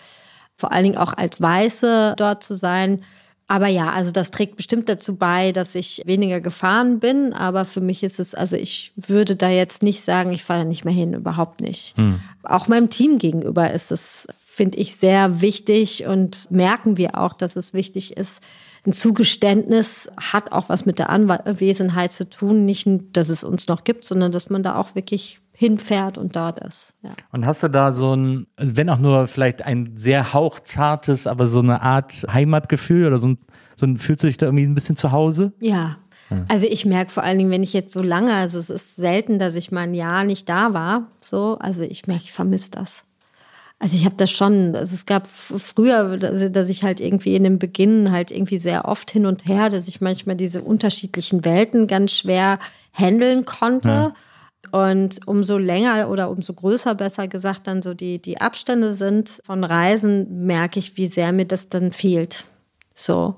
vor 0.58 0.72
allen 0.72 0.86
Dingen 0.86 0.98
auch 0.98 1.14
als 1.14 1.40
Weiße 1.40 2.16
dort 2.18 2.44
zu 2.44 2.56
sein. 2.56 3.04
Aber 3.52 3.68
ja, 3.68 3.92
also 3.92 4.12
das 4.12 4.30
trägt 4.30 4.58
bestimmt 4.58 4.88
dazu 4.90 5.16
bei, 5.16 5.52
dass 5.52 5.74
ich 5.74 6.04
weniger 6.06 6.40
gefahren 6.40 7.00
bin. 7.00 7.34
Aber 7.34 7.66
für 7.66 7.82
mich 7.82 8.04
ist 8.04 8.20
es, 8.20 8.36
also 8.36 8.56
ich 8.56 8.92
würde 8.96 9.36
da 9.36 9.50
jetzt 9.50 9.82
nicht 9.82 10.04
sagen, 10.04 10.32
ich 10.32 10.44
fahre 10.44 10.60
da 10.60 10.66
nicht 10.66 10.86
mehr 10.86 10.94
hin, 10.94 11.16
überhaupt 11.16 11.60
nicht. 11.60 11.98
Hm. 11.98 12.20
Auch 12.44 12.68
meinem 12.68 12.92
Team 12.92 13.18
gegenüber 13.18 13.72
ist 13.72 13.92
es, 13.92 14.28
finde 14.38 14.78
ich, 14.78 14.96
sehr 14.96 15.42
wichtig 15.42 16.06
und 16.06 16.52
merken 16.52 16.98
wir 16.98 17.18
auch, 17.18 17.34
dass 17.34 17.56
es 17.56 17.74
wichtig 17.74 18.16
ist. 18.18 18.44
Ein 18.86 18.94
Zugeständnis 18.94 20.12
hat 20.16 20.52
auch 20.52 20.70
was 20.70 20.86
mit 20.86 21.00
der 21.00 21.10
Anwesenheit 21.10 22.14
zu 22.14 22.30
tun. 22.30 22.66
Nicht, 22.66 22.88
dass 23.14 23.30
es 23.30 23.44
uns 23.44 23.68
noch 23.68 23.84
gibt, 23.84 24.06
sondern 24.06 24.32
dass 24.32 24.52
man 24.52 24.62
da 24.62 24.76
auch 24.76 24.94
wirklich 24.94 25.42
hinfährt 25.60 26.18
und 26.18 26.38
dort 26.38 26.58
ist. 26.62 26.94
Ja. 27.02 27.10
Und 27.34 27.46
hast 27.46 27.64
du 27.64 27.68
da 27.68 27.92
so 27.92 28.16
ein, 28.16 28.48
wenn 28.56 28.90
auch 28.90 28.98
nur 28.98 29.28
vielleicht 29.28 29.66
ein 29.66 29.98
sehr 29.98 30.34
hauchzartes, 30.34 31.28
aber 31.28 31.48
so 31.48 31.60
eine 31.60 31.82
Art 31.82 32.26
Heimatgefühl 32.32 33.06
oder 33.06 33.20
so 33.20 33.28
ein, 33.28 33.40
so 33.76 33.86
ein 33.86 33.98
fühlst 33.98 34.24
du 34.24 34.28
dich 34.28 34.38
da 34.38 34.46
irgendwie 34.46 34.64
ein 34.64 34.74
bisschen 34.74 34.96
zu 34.96 35.12
Hause? 35.12 35.52
Ja. 35.60 35.98
Also 36.48 36.66
ich 36.66 36.86
merke 36.86 37.12
vor 37.12 37.24
allen 37.24 37.40
Dingen, 37.40 37.52
wenn 37.52 37.64
ich 37.64 37.74
jetzt 37.74 37.92
so 37.92 38.02
lange, 38.02 38.34
also 38.36 38.58
es 38.58 38.70
ist 38.70 38.96
selten, 38.96 39.38
dass 39.38 39.56
ich 39.56 39.70
mal 39.70 39.82
ein 39.82 39.94
Jahr 39.94 40.24
nicht 40.24 40.48
da 40.48 40.74
war, 40.74 41.08
so, 41.20 41.58
also 41.60 41.84
ich 41.84 42.08
merke, 42.08 42.24
ich 42.24 42.32
vermisse 42.32 42.72
das. 42.72 43.04
Also 43.80 43.98
ich 43.98 44.06
habe 44.06 44.16
das 44.16 44.32
schon, 44.32 44.78
also 44.78 44.94
es 44.94 45.06
gab 45.06 45.28
früher, 45.28 46.18
dass 46.18 46.70
ich 46.70 46.84
halt 46.84 47.02
irgendwie 47.02 47.36
in 47.36 47.44
dem 47.44 47.60
Beginn 47.60 48.14
halt 48.14 48.32
irgendwie 48.32 48.60
sehr 48.60 48.86
oft 48.88 49.12
hin 49.12 49.26
und 49.26 49.46
her, 49.46 49.70
dass 49.70 49.90
ich 49.90 50.00
manchmal 50.00 50.38
diese 50.38 50.62
unterschiedlichen 50.62 51.44
Welten 51.44 51.88
ganz 51.88 52.14
schwer 52.14 52.60
handeln 52.94 53.44
konnte. 53.44 53.90
Ja. 53.90 54.14
Und 54.72 55.22
umso 55.26 55.58
länger 55.58 56.10
oder 56.10 56.30
umso 56.30 56.54
größer, 56.54 56.94
besser 56.96 57.28
gesagt, 57.28 57.68
dann 57.68 57.82
so 57.82 57.94
die, 57.94 58.20
die 58.20 58.40
Abstände 58.40 58.94
sind 58.94 59.42
von 59.46 59.64
Reisen, 59.64 60.46
merke 60.46 60.80
ich, 60.80 60.98
wie 60.98 61.08
sehr 61.08 61.32
mir 61.32 61.46
das 61.46 61.70
dann 61.70 61.92
fehlt. 61.92 62.44
So. 62.94 63.36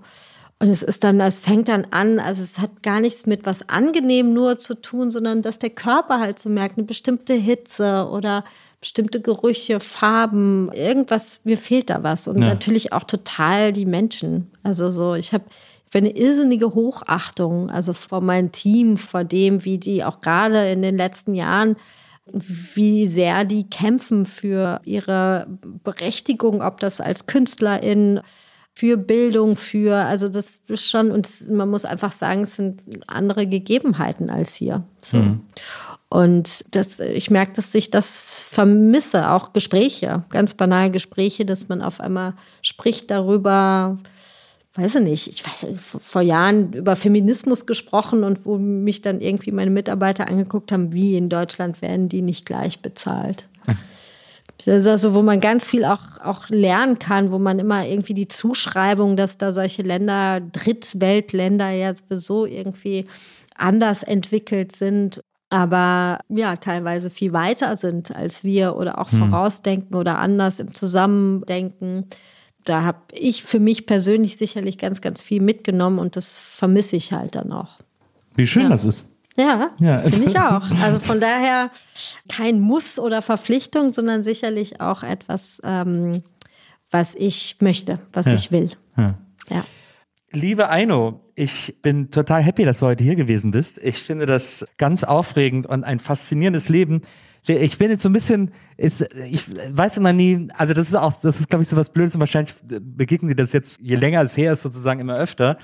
Und 0.60 0.68
es 0.69 0.84
ist 0.84 1.03
dann, 1.03 1.19
es 1.22 1.39
fängt 1.39 1.69
dann 1.69 1.88
an, 1.89 2.19
also 2.19 2.43
es 2.43 2.60
hat 2.60 2.84
gar 2.84 2.99
nichts 3.02 3.26
mit 3.26 3.48
was 3.48 3.68
angenehm 3.68 4.31
nur 4.31 4.60
zu 4.60 4.76
tun, 4.76 5.10
sondern 5.10 5.41
dass 5.41 5.57
der 5.57 5.72
Körper 5.72 6.19
halt 6.19 6.38
so 6.38 6.49
merkt, 6.49 6.77
eine 6.77 6.85
bestimmte 6.85 7.34
Hitze 7.34 8.07
oder 8.11 8.43
bestimmte 8.80 9.22
Gerüche, 9.22 9.80
Farben, 9.80 10.72
irgendwas, 10.73 11.41
mir 11.45 11.57
fehlt 11.57 11.89
da 11.89 12.03
was. 12.03 12.27
Und 12.27 12.41
ja. 12.41 12.48
natürlich 12.48 12.93
auch 12.93 13.06
total 13.06 13.73
die 13.73 13.88
Menschen. 13.88 14.52
Also 14.61 14.91
so, 14.91 15.15
ich 15.15 15.34
habe 15.34 15.45
für 15.91 15.97
eine 15.97 16.15
irrsinnige 16.15 16.73
Hochachtung, 16.73 17.69
also 17.69 17.91
vor 17.91 18.22
meinem 18.22 18.53
Team, 18.53 18.95
vor 18.95 19.26
dem, 19.26 19.65
wie 19.65 19.77
die 19.77 20.05
auch 20.05 20.22
gerade 20.22 20.72
in 20.72 20.81
den 20.81 20.95
letzten 20.95 21.35
Jahren, 21.35 21.76
wie 22.31 23.07
sehr 23.07 23.43
die 23.43 23.69
kämpfen 23.69 24.26
für 24.26 24.80
ihre 24.85 25.47
Berechtigung, 25.84 26.61
ob 26.61 26.80
das 26.80 27.01
als 27.01 27.26
Künstlerin, 27.26 28.22
für 28.73 28.95
Bildung, 28.95 29.57
für, 29.57 29.97
also 29.97 30.30
das 30.30 30.61
ist 30.68 30.89
schon, 30.89 31.11
und 31.11 31.27
man 31.49 31.69
muss 31.69 31.84
einfach 31.84 32.13
sagen, 32.13 32.43
es 32.43 32.55
sind 32.55 32.81
andere 33.05 33.45
Gegebenheiten 33.45 34.30
als 34.30 34.55
hier. 34.55 34.85
So. 35.01 35.18
Mhm. 35.18 35.41
Und 36.07 36.63
das, 36.72 37.01
ich 37.01 37.30
merke, 37.30 37.51
dass 37.51 37.76
ich 37.76 37.91
das 37.91 38.45
vermisse, 38.49 39.30
auch 39.30 39.51
Gespräche, 39.51 40.23
ganz 40.30 40.53
banale 40.53 40.89
Gespräche, 40.89 41.43
dass 41.45 41.68
man 41.68 41.81
auf 41.81 41.99
einmal 41.99 42.34
spricht 42.61 43.11
darüber, 43.11 43.97
weiß 44.73 44.95
ich 44.95 45.03
nicht, 45.03 45.27
ich 45.27 45.45
weiß 45.45 45.65
vor 45.81 46.22
Jahren 46.22 46.73
über 46.73 46.95
Feminismus 46.95 47.65
gesprochen 47.65 48.23
und 48.23 48.45
wo 48.45 48.57
mich 48.57 49.02
dann 49.02 49.19
irgendwie 49.19 49.52
meine 49.52 49.72
Mitarbeiter 49.72 50.27
angeguckt 50.27 50.72
haben, 50.72 50.93
wie 50.93 51.18
in 51.18 51.30
Deutschland 51.30 51.81
werden 51.81 52.07
die 52.07 52.22
nicht 52.22 52.45
gleich 52.45 52.81
bezahlt. 52.81 53.48
Das 54.65 54.81
ist 54.81 54.88
also, 54.88 55.15
wo 55.15 55.23
man 55.23 55.39
ganz 55.39 55.68
viel 55.68 55.85
auch, 55.85 56.19
auch 56.23 56.48
lernen 56.49 56.99
kann, 56.99 57.31
wo 57.31 57.39
man 57.39 57.57
immer 57.57 57.85
irgendwie 57.88 58.14
die 58.14 58.27
Zuschreibung, 58.27 59.15
dass 59.15 59.38
da 59.38 59.53
solche 59.53 59.81
Länder, 59.81 60.39
Drittweltländer 60.39 61.72
ja 61.72 61.95
sowieso 61.95 62.45
irgendwie 62.45 63.07
anders 63.56 64.03
entwickelt 64.03 64.76
sind, 64.76 65.23
aber 65.49 66.19
ja, 66.30 66.56
teilweise 66.56 67.10
viel 67.10 67.34
weiter 67.34 67.76
sind 67.76 68.15
als 68.15 68.43
wir 68.43 68.76
oder 68.77 68.99
auch 68.99 69.11
hm. 69.11 69.19
vorausdenken 69.19 69.95
oder 69.95 70.19
anders 70.19 70.60
im 70.60 70.73
Zusammendenken 70.73 72.06
da 72.63 72.83
habe 72.83 72.99
ich 73.11 73.43
für 73.43 73.59
mich 73.59 73.85
persönlich 73.85 74.38
sicherlich 74.38 74.77
ganz, 74.77 75.01
ganz 75.01 75.21
viel 75.21 75.41
mitgenommen 75.41 75.99
und 75.99 76.15
das 76.15 76.38
vermisse 76.38 76.95
ich 76.95 77.11
halt 77.11 77.35
dann 77.35 77.51
auch. 77.51 77.79
Wie 78.35 78.47
schön 78.47 78.63
ja. 78.63 78.69
das 78.69 78.85
ist. 78.85 79.09
Ja, 79.38 79.71
ja. 79.79 80.01
finde 80.01 80.29
ich 80.29 80.39
auch. 80.39 80.69
Also 80.81 80.99
von 80.99 81.19
daher 81.21 81.71
kein 82.27 82.59
Muss 82.59 82.99
oder 82.99 83.21
Verpflichtung, 83.21 83.93
sondern 83.93 84.23
sicherlich 84.23 84.81
auch 84.81 85.03
etwas, 85.03 85.61
ähm, 85.63 86.23
was 86.89 87.15
ich 87.15 87.57
möchte, 87.61 87.99
was 88.13 88.25
Ja. 88.25 88.33
ich 88.33 88.51
will. 88.51 88.71
Ja. 88.97 89.15
Liebe 90.33 90.69
Aino, 90.69 91.21
ich 91.35 91.81
bin 91.81 92.09
total 92.09 92.41
happy, 92.41 92.63
dass 92.63 92.79
du 92.79 92.85
heute 92.85 93.03
hier 93.03 93.15
gewesen 93.15 93.51
bist. 93.51 93.79
Ich 93.79 93.97
finde 94.03 94.25
das 94.25 94.65
ganz 94.77 95.03
aufregend 95.03 95.65
und 95.65 95.83
ein 95.83 95.99
faszinierendes 95.99 96.69
Leben. 96.69 97.01
Ich 97.47 97.77
bin 97.77 97.89
jetzt 97.89 98.03
so 98.03 98.09
ein 98.09 98.13
bisschen, 98.13 98.51
ist, 98.77 99.01
ich 99.30 99.47
weiß 99.76 99.97
immer 99.97 100.13
nie, 100.13 100.47
also 100.55 100.73
das 100.73 100.88
ist 100.88 100.95
auch, 100.95 101.11
das 101.22 101.39
ist 101.39 101.49
glaube 101.49 101.63
ich 101.63 101.69
so 101.69 101.76
was 101.76 101.89
Blödes 101.89 102.13
und 102.13 102.19
wahrscheinlich 102.19 102.55
begegnen 102.61 103.30
dir 103.30 103.35
das 103.35 103.51
jetzt, 103.51 103.81
je 103.81 103.95
länger 103.95 104.22
es 104.22 104.38
her 104.38 104.53
ist, 104.53 104.61
sozusagen 104.61 104.99
immer 104.99 105.15
öfter. 105.15 105.57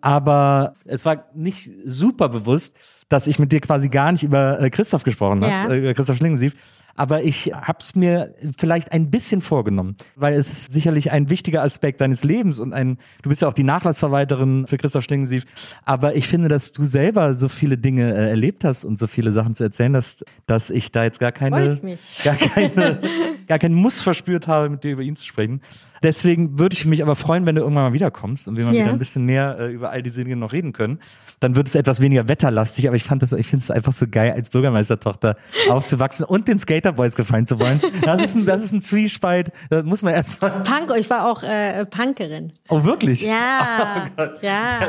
Aber 0.00 0.74
es 0.86 1.04
war 1.04 1.26
nicht 1.34 1.70
super 1.84 2.28
bewusst, 2.28 2.76
dass 3.08 3.26
ich 3.26 3.38
mit 3.38 3.52
dir 3.52 3.60
quasi 3.60 3.88
gar 3.88 4.12
nicht 4.12 4.22
über 4.22 4.60
äh, 4.60 4.70
Christoph 4.70 5.04
gesprochen 5.04 5.42
Ja. 5.42 5.64
habe, 5.64 5.88
äh, 5.88 5.94
Christoph 5.94 6.16
Schlingensief. 6.16 6.54
Aber 6.96 7.22
ich 7.22 7.52
habe 7.54 7.78
es 7.80 7.94
mir 7.94 8.34
vielleicht 8.56 8.92
ein 8.92 9.10
bisschen 9.10 9.40
vorgenommen, 9.42 9.96
weil 10.16 10.34
es 10.34 10.50
ist 10.52 10.72
sicherlich 10.72 11.10
ein 11.12 11.30
wichtiger 11.30 11.62
Aspekt 11.62 12.00
deines 12.00 12.24
Lebens 12.24 12.60
und 12.60 12.72
ein, 12.72 12.98
du 13.22 13.28
bist 13.30 13.42
ja 13.42 13.48
auch 13.48 13.52
die 13.54 13.64
Nachlassverwalterin 13.64 14.66
für 14.66 14.76
Christoph 14.76 15.04
Schlingensief. 15.04 15.44
Aber 15.84 16.14
ich 16.16 16.28
finde, 16.28 16.48
dass 16.48 16.72
du 16.72 16.84
selber 16.84 17.34
so 17.34 17.48
viele 17.48 17.78
Dinge 17.78 18.14
äh, 18.14 18.30
erlebt 18.30 18.64
hast 18.64 18.84
und 18.84 18.98
so 18.98 19.06
viele 19.06 19.32
Sachen 19.32 19.54
zu 19.54 19.64
erzählen 19.64 19.94
hast, 19.96 20.24
dass 20.46 20.70
ich 20.70 20.92
da 20.92 21.04
jetzt 21.04 21.20
gar 21.20 21.32
keine, 21.32 21.80
gar 22.24 22.34
keine, 22.36 22.98
gar 23.46 23.58
keinen 23.58 23.74
Muss 23.74 24.02
verspürt 24.02 24.46
habe, 24.46 24.68
mit 24.70 24.84
dir 24.84 24.92
über 24.92 25.02
ihn 25.02 25.16
zu 25.16 25.26
sprechen. 25.26 25.60
Deswegen 26.02 26.58
würde 26.58 26.72
ich 26.74 26.86
mich 26.86 27.02
aber 27.02 27.14
freuen, 27.14 27.44
wenn 27.44 27.56
du 27.56 27.60
irgendwann 27.60 27.84
mal 27.84 27.92
wiederkommst 27.92 28.48
und 28.48 28.56
wir 28.56 28.64
mal 28.64 28.74
Ja. 28.74 28.82
wieder 28.84 28.92
ein 28.92 28.98
bisschen 28.98 29.26
mehr 29.26 29.58
äh, 29.58 29.70
über 29.72 29.90
all 29.90 30.02
diese 30.02 30.24
Dinge 30.24 30.36
noch 30.36 30.52
reden 30.52 30.72
können. 30.72 30.98
Dann 31.40 31.56
wird 31.56 31.68
es 31.68 31.74
etwas 31.74 32.00
weniger 32.00 32.26
wetterlastig, 32.26 32.86
aber 32.86 32.96
ich 32.96 33.04
fand 33.04 33.22
das, 33.22 33.32
ich 33.32 33.46
finde 33.46 33.62
es 33.62 33.70
einfach 33.70 33.92
so 33.92 34.06
geil, 34.10 34.32
als 34.32 34.48
Bürgermeistertochter 34.50 35.36
aufzuwachsen 35.68 36.24
und 36.24 36.48
den 36.48 36.58
Skaterboys 36.90 37.14
gefallen 37.14 37.46
zu 37.46 37.58
wollen. 37.60 37.80
Das 38.02 38.20
ist 38.22 38.34
ein, 38.34 38.46
das 38.46 38.62
ist 38.64 38.72
ein 38.72 38.80
Zwiespalt. 38.80 39.50
Da 39.70 39.82
muss 39.82 40.02
man 40.02 40.14
erstmal. 40.14 40.62
Punk, 40.62 40.92
ich 40.96 41.08
war 41.10 41.26
auch 41.30 41.42
äh, 41.42 41.86
Punkerin. 41.86 42.52
Oh, 42.68 42.84
wirklich? 42.84 43.22
Ja, 43.22 44.06
Oh 44.18 44.22
ja, 44.42 44.80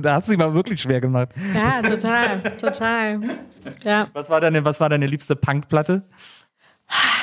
Da 0.00 0.14
hast 0.14 0.28
du 0.28 0.32
dich 0.32 0.38
mal 0.38 0.54
wirklich 0.54 0.80
schwer 0.80 1.00
gemacht. 1.00 1.30
ja, 1.54 1.82
total, 1.82 2.42
total. 2.60 3.20
Ja, 3.84 4.08
Was 4.12 4.30
war 4.30 4.40
deine, 4.40 4.64
was 4.64 4.80
war 4.80 4.88
deine 4.88 5.06
liebste 5.06 5.36
Punkplatte? 5.36 6.02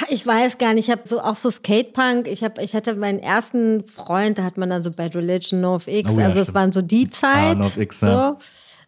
ich 0.09 0.25
weiß 0.25 0.57
gar 0.57 0.73
nicht, 0.73 0.87
ich 0.87 0.91
habe 0.91 1.01
so 1.05 1.21
auch 1.21 1.35
so 1.35 1.49
Skatepunk. 1.49 2.27
Ich 2.27 2.43
habe, 2.43 2.61
ich 2.63 2.73
hatte 2.73 2.95
meinen 2.95 3.19
ersten 3.19 3.87
Freund, 3.87 4.39
da 4.39 4.43
hat 4.43 4.57
man 4.57 4.69
dann 4.69 4.81
so 4.81 4.91
Bad 4.91 5.15
Religion, 5.15 5.61
NoFX, 5.61 6.09
Oh 6.09 6.19
ja, 6.19 6.25
also 6.27 6.39
es 6.39 6.53
waren 6.53 6.71
so 6.71 6.81
die 6.81 7.09
Zeit. 7.09 7.57
NoFX, 7.57 7.99
so. 7.99 8.07
ja. 8.07 8.37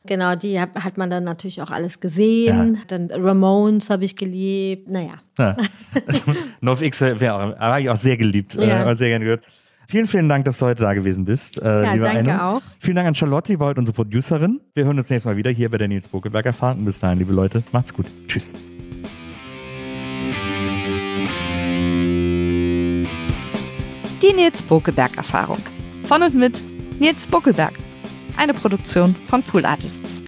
Genau, 0.08 0.36
die 0.36 0.60
hat, 0.60 0.98
man 0.98 1.10
dann 1.12 1.24
natürlich 1.24 1.62
auch 1.62 1.70
alles 1.70 2.00
gesehen. 2.00 2.80
Dann 2.88 3.10
Ramones 3.12 3.90
habe 3.92 4.04
ich 4.04 4.16
geliebt. 4.16 4.90
Naja. 4.90 5.14
Ja. 5.38 5.56
NoFX 6.62 7.02
wäre 7.02 7.20
wär 7.20 7.36
auch, 7.36 7.60
habe 7.60 7.82
ich 7.82 7.90
auch 7.90 7.98
sehr 7.98 8.18
geliebt, 8.18 8.56
äh, 8.56 8.68
Ja. 8.68 8.96
sehr 8.96 9.10
gerne 9.10 9.26
gehört. 9.26 9.44
Vielen, 9.88 10.08
vielen 10.08 10.30
Dank, 10.30 10.46
dass 10.46 10.58
du 10.60 10.66
heute 10.68 10.84
da 10.84 10.94
gewesen 10.94 11.26
bist. 11.26 11.62
Äh, 11.62 11.66
Ja, 11.84 11.94
liebe 11.94 12.06
danke 12.06 12.32
Aino. 12.32 12.44
auch. 12.58 12.62
Vielen 12.80 12.96
Dank 12.96 13.10
an 13.10 13.16
Charlotte, 13.16 13.52
die 13.52 13.60
war 13.60 13.68
heute 13.68 13.80
unsere 13.82 13.94
Producerin. 13.96 14.62
Wir 14.74 14.86
hören 14.86 14.98
uns 14.98 15.10
nächstes 15.10 15.26
Mal 15.26 15.36
wieder 15.38 15.52
hier 15.52 15.70
bei 15.70 15.78
der 15.78 15.88
Nils 15.90 16.08
Bokelberg 16.08 16.46
erfahren. 16.46 16.80
Und 16.80 16.86
bis 16.86 17.00
dahin, 17.00 17.20
liebe 17.20 17.34
Leute, 17.34 17.62
macht's 17.74 17.94
gut. 17.94 18.06
Tschüss. 18.28 18.54
Die 24.22 24.34
Nils 24.34 24.62
Bokelberg 24.64 25.18
Erfahrung. 25.18 25.60
Von 26.06 26.22
und 26.24 26.36
mit 26.36 26.62
Nils 27.00 27.26
Bokelberg. 27.28 27.74
Eine 28.38 28.54
Produktion 28.54 29.16
von 29.16 29.42
Pool 29.44 29.66
Artists. 29.66 30.24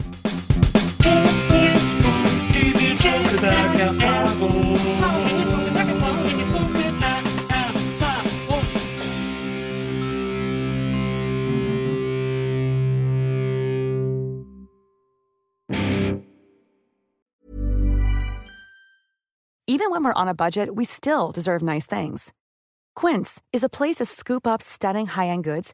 Even 19.65 19.89
when 19.89 20.03
we're 20.03 20.13
on 20.13 20.27
a 20.27 20.35
budget, 20.35 20.75
we 20.75 20.85
still 20.85 21.31
deserve 21.31 21.63
nice 21.63 21.87
things. 21.87 22.31
Quince 22.95 23.41
is 23.51 23.63
a 23.63 23.69
place 23.69 23.95
to 23.95 24.05
scoop 24.05 24.45
up 24.45 24.61
stunning 24.61 25.07
high-end 25.07 25.43
goods 25.43 25.73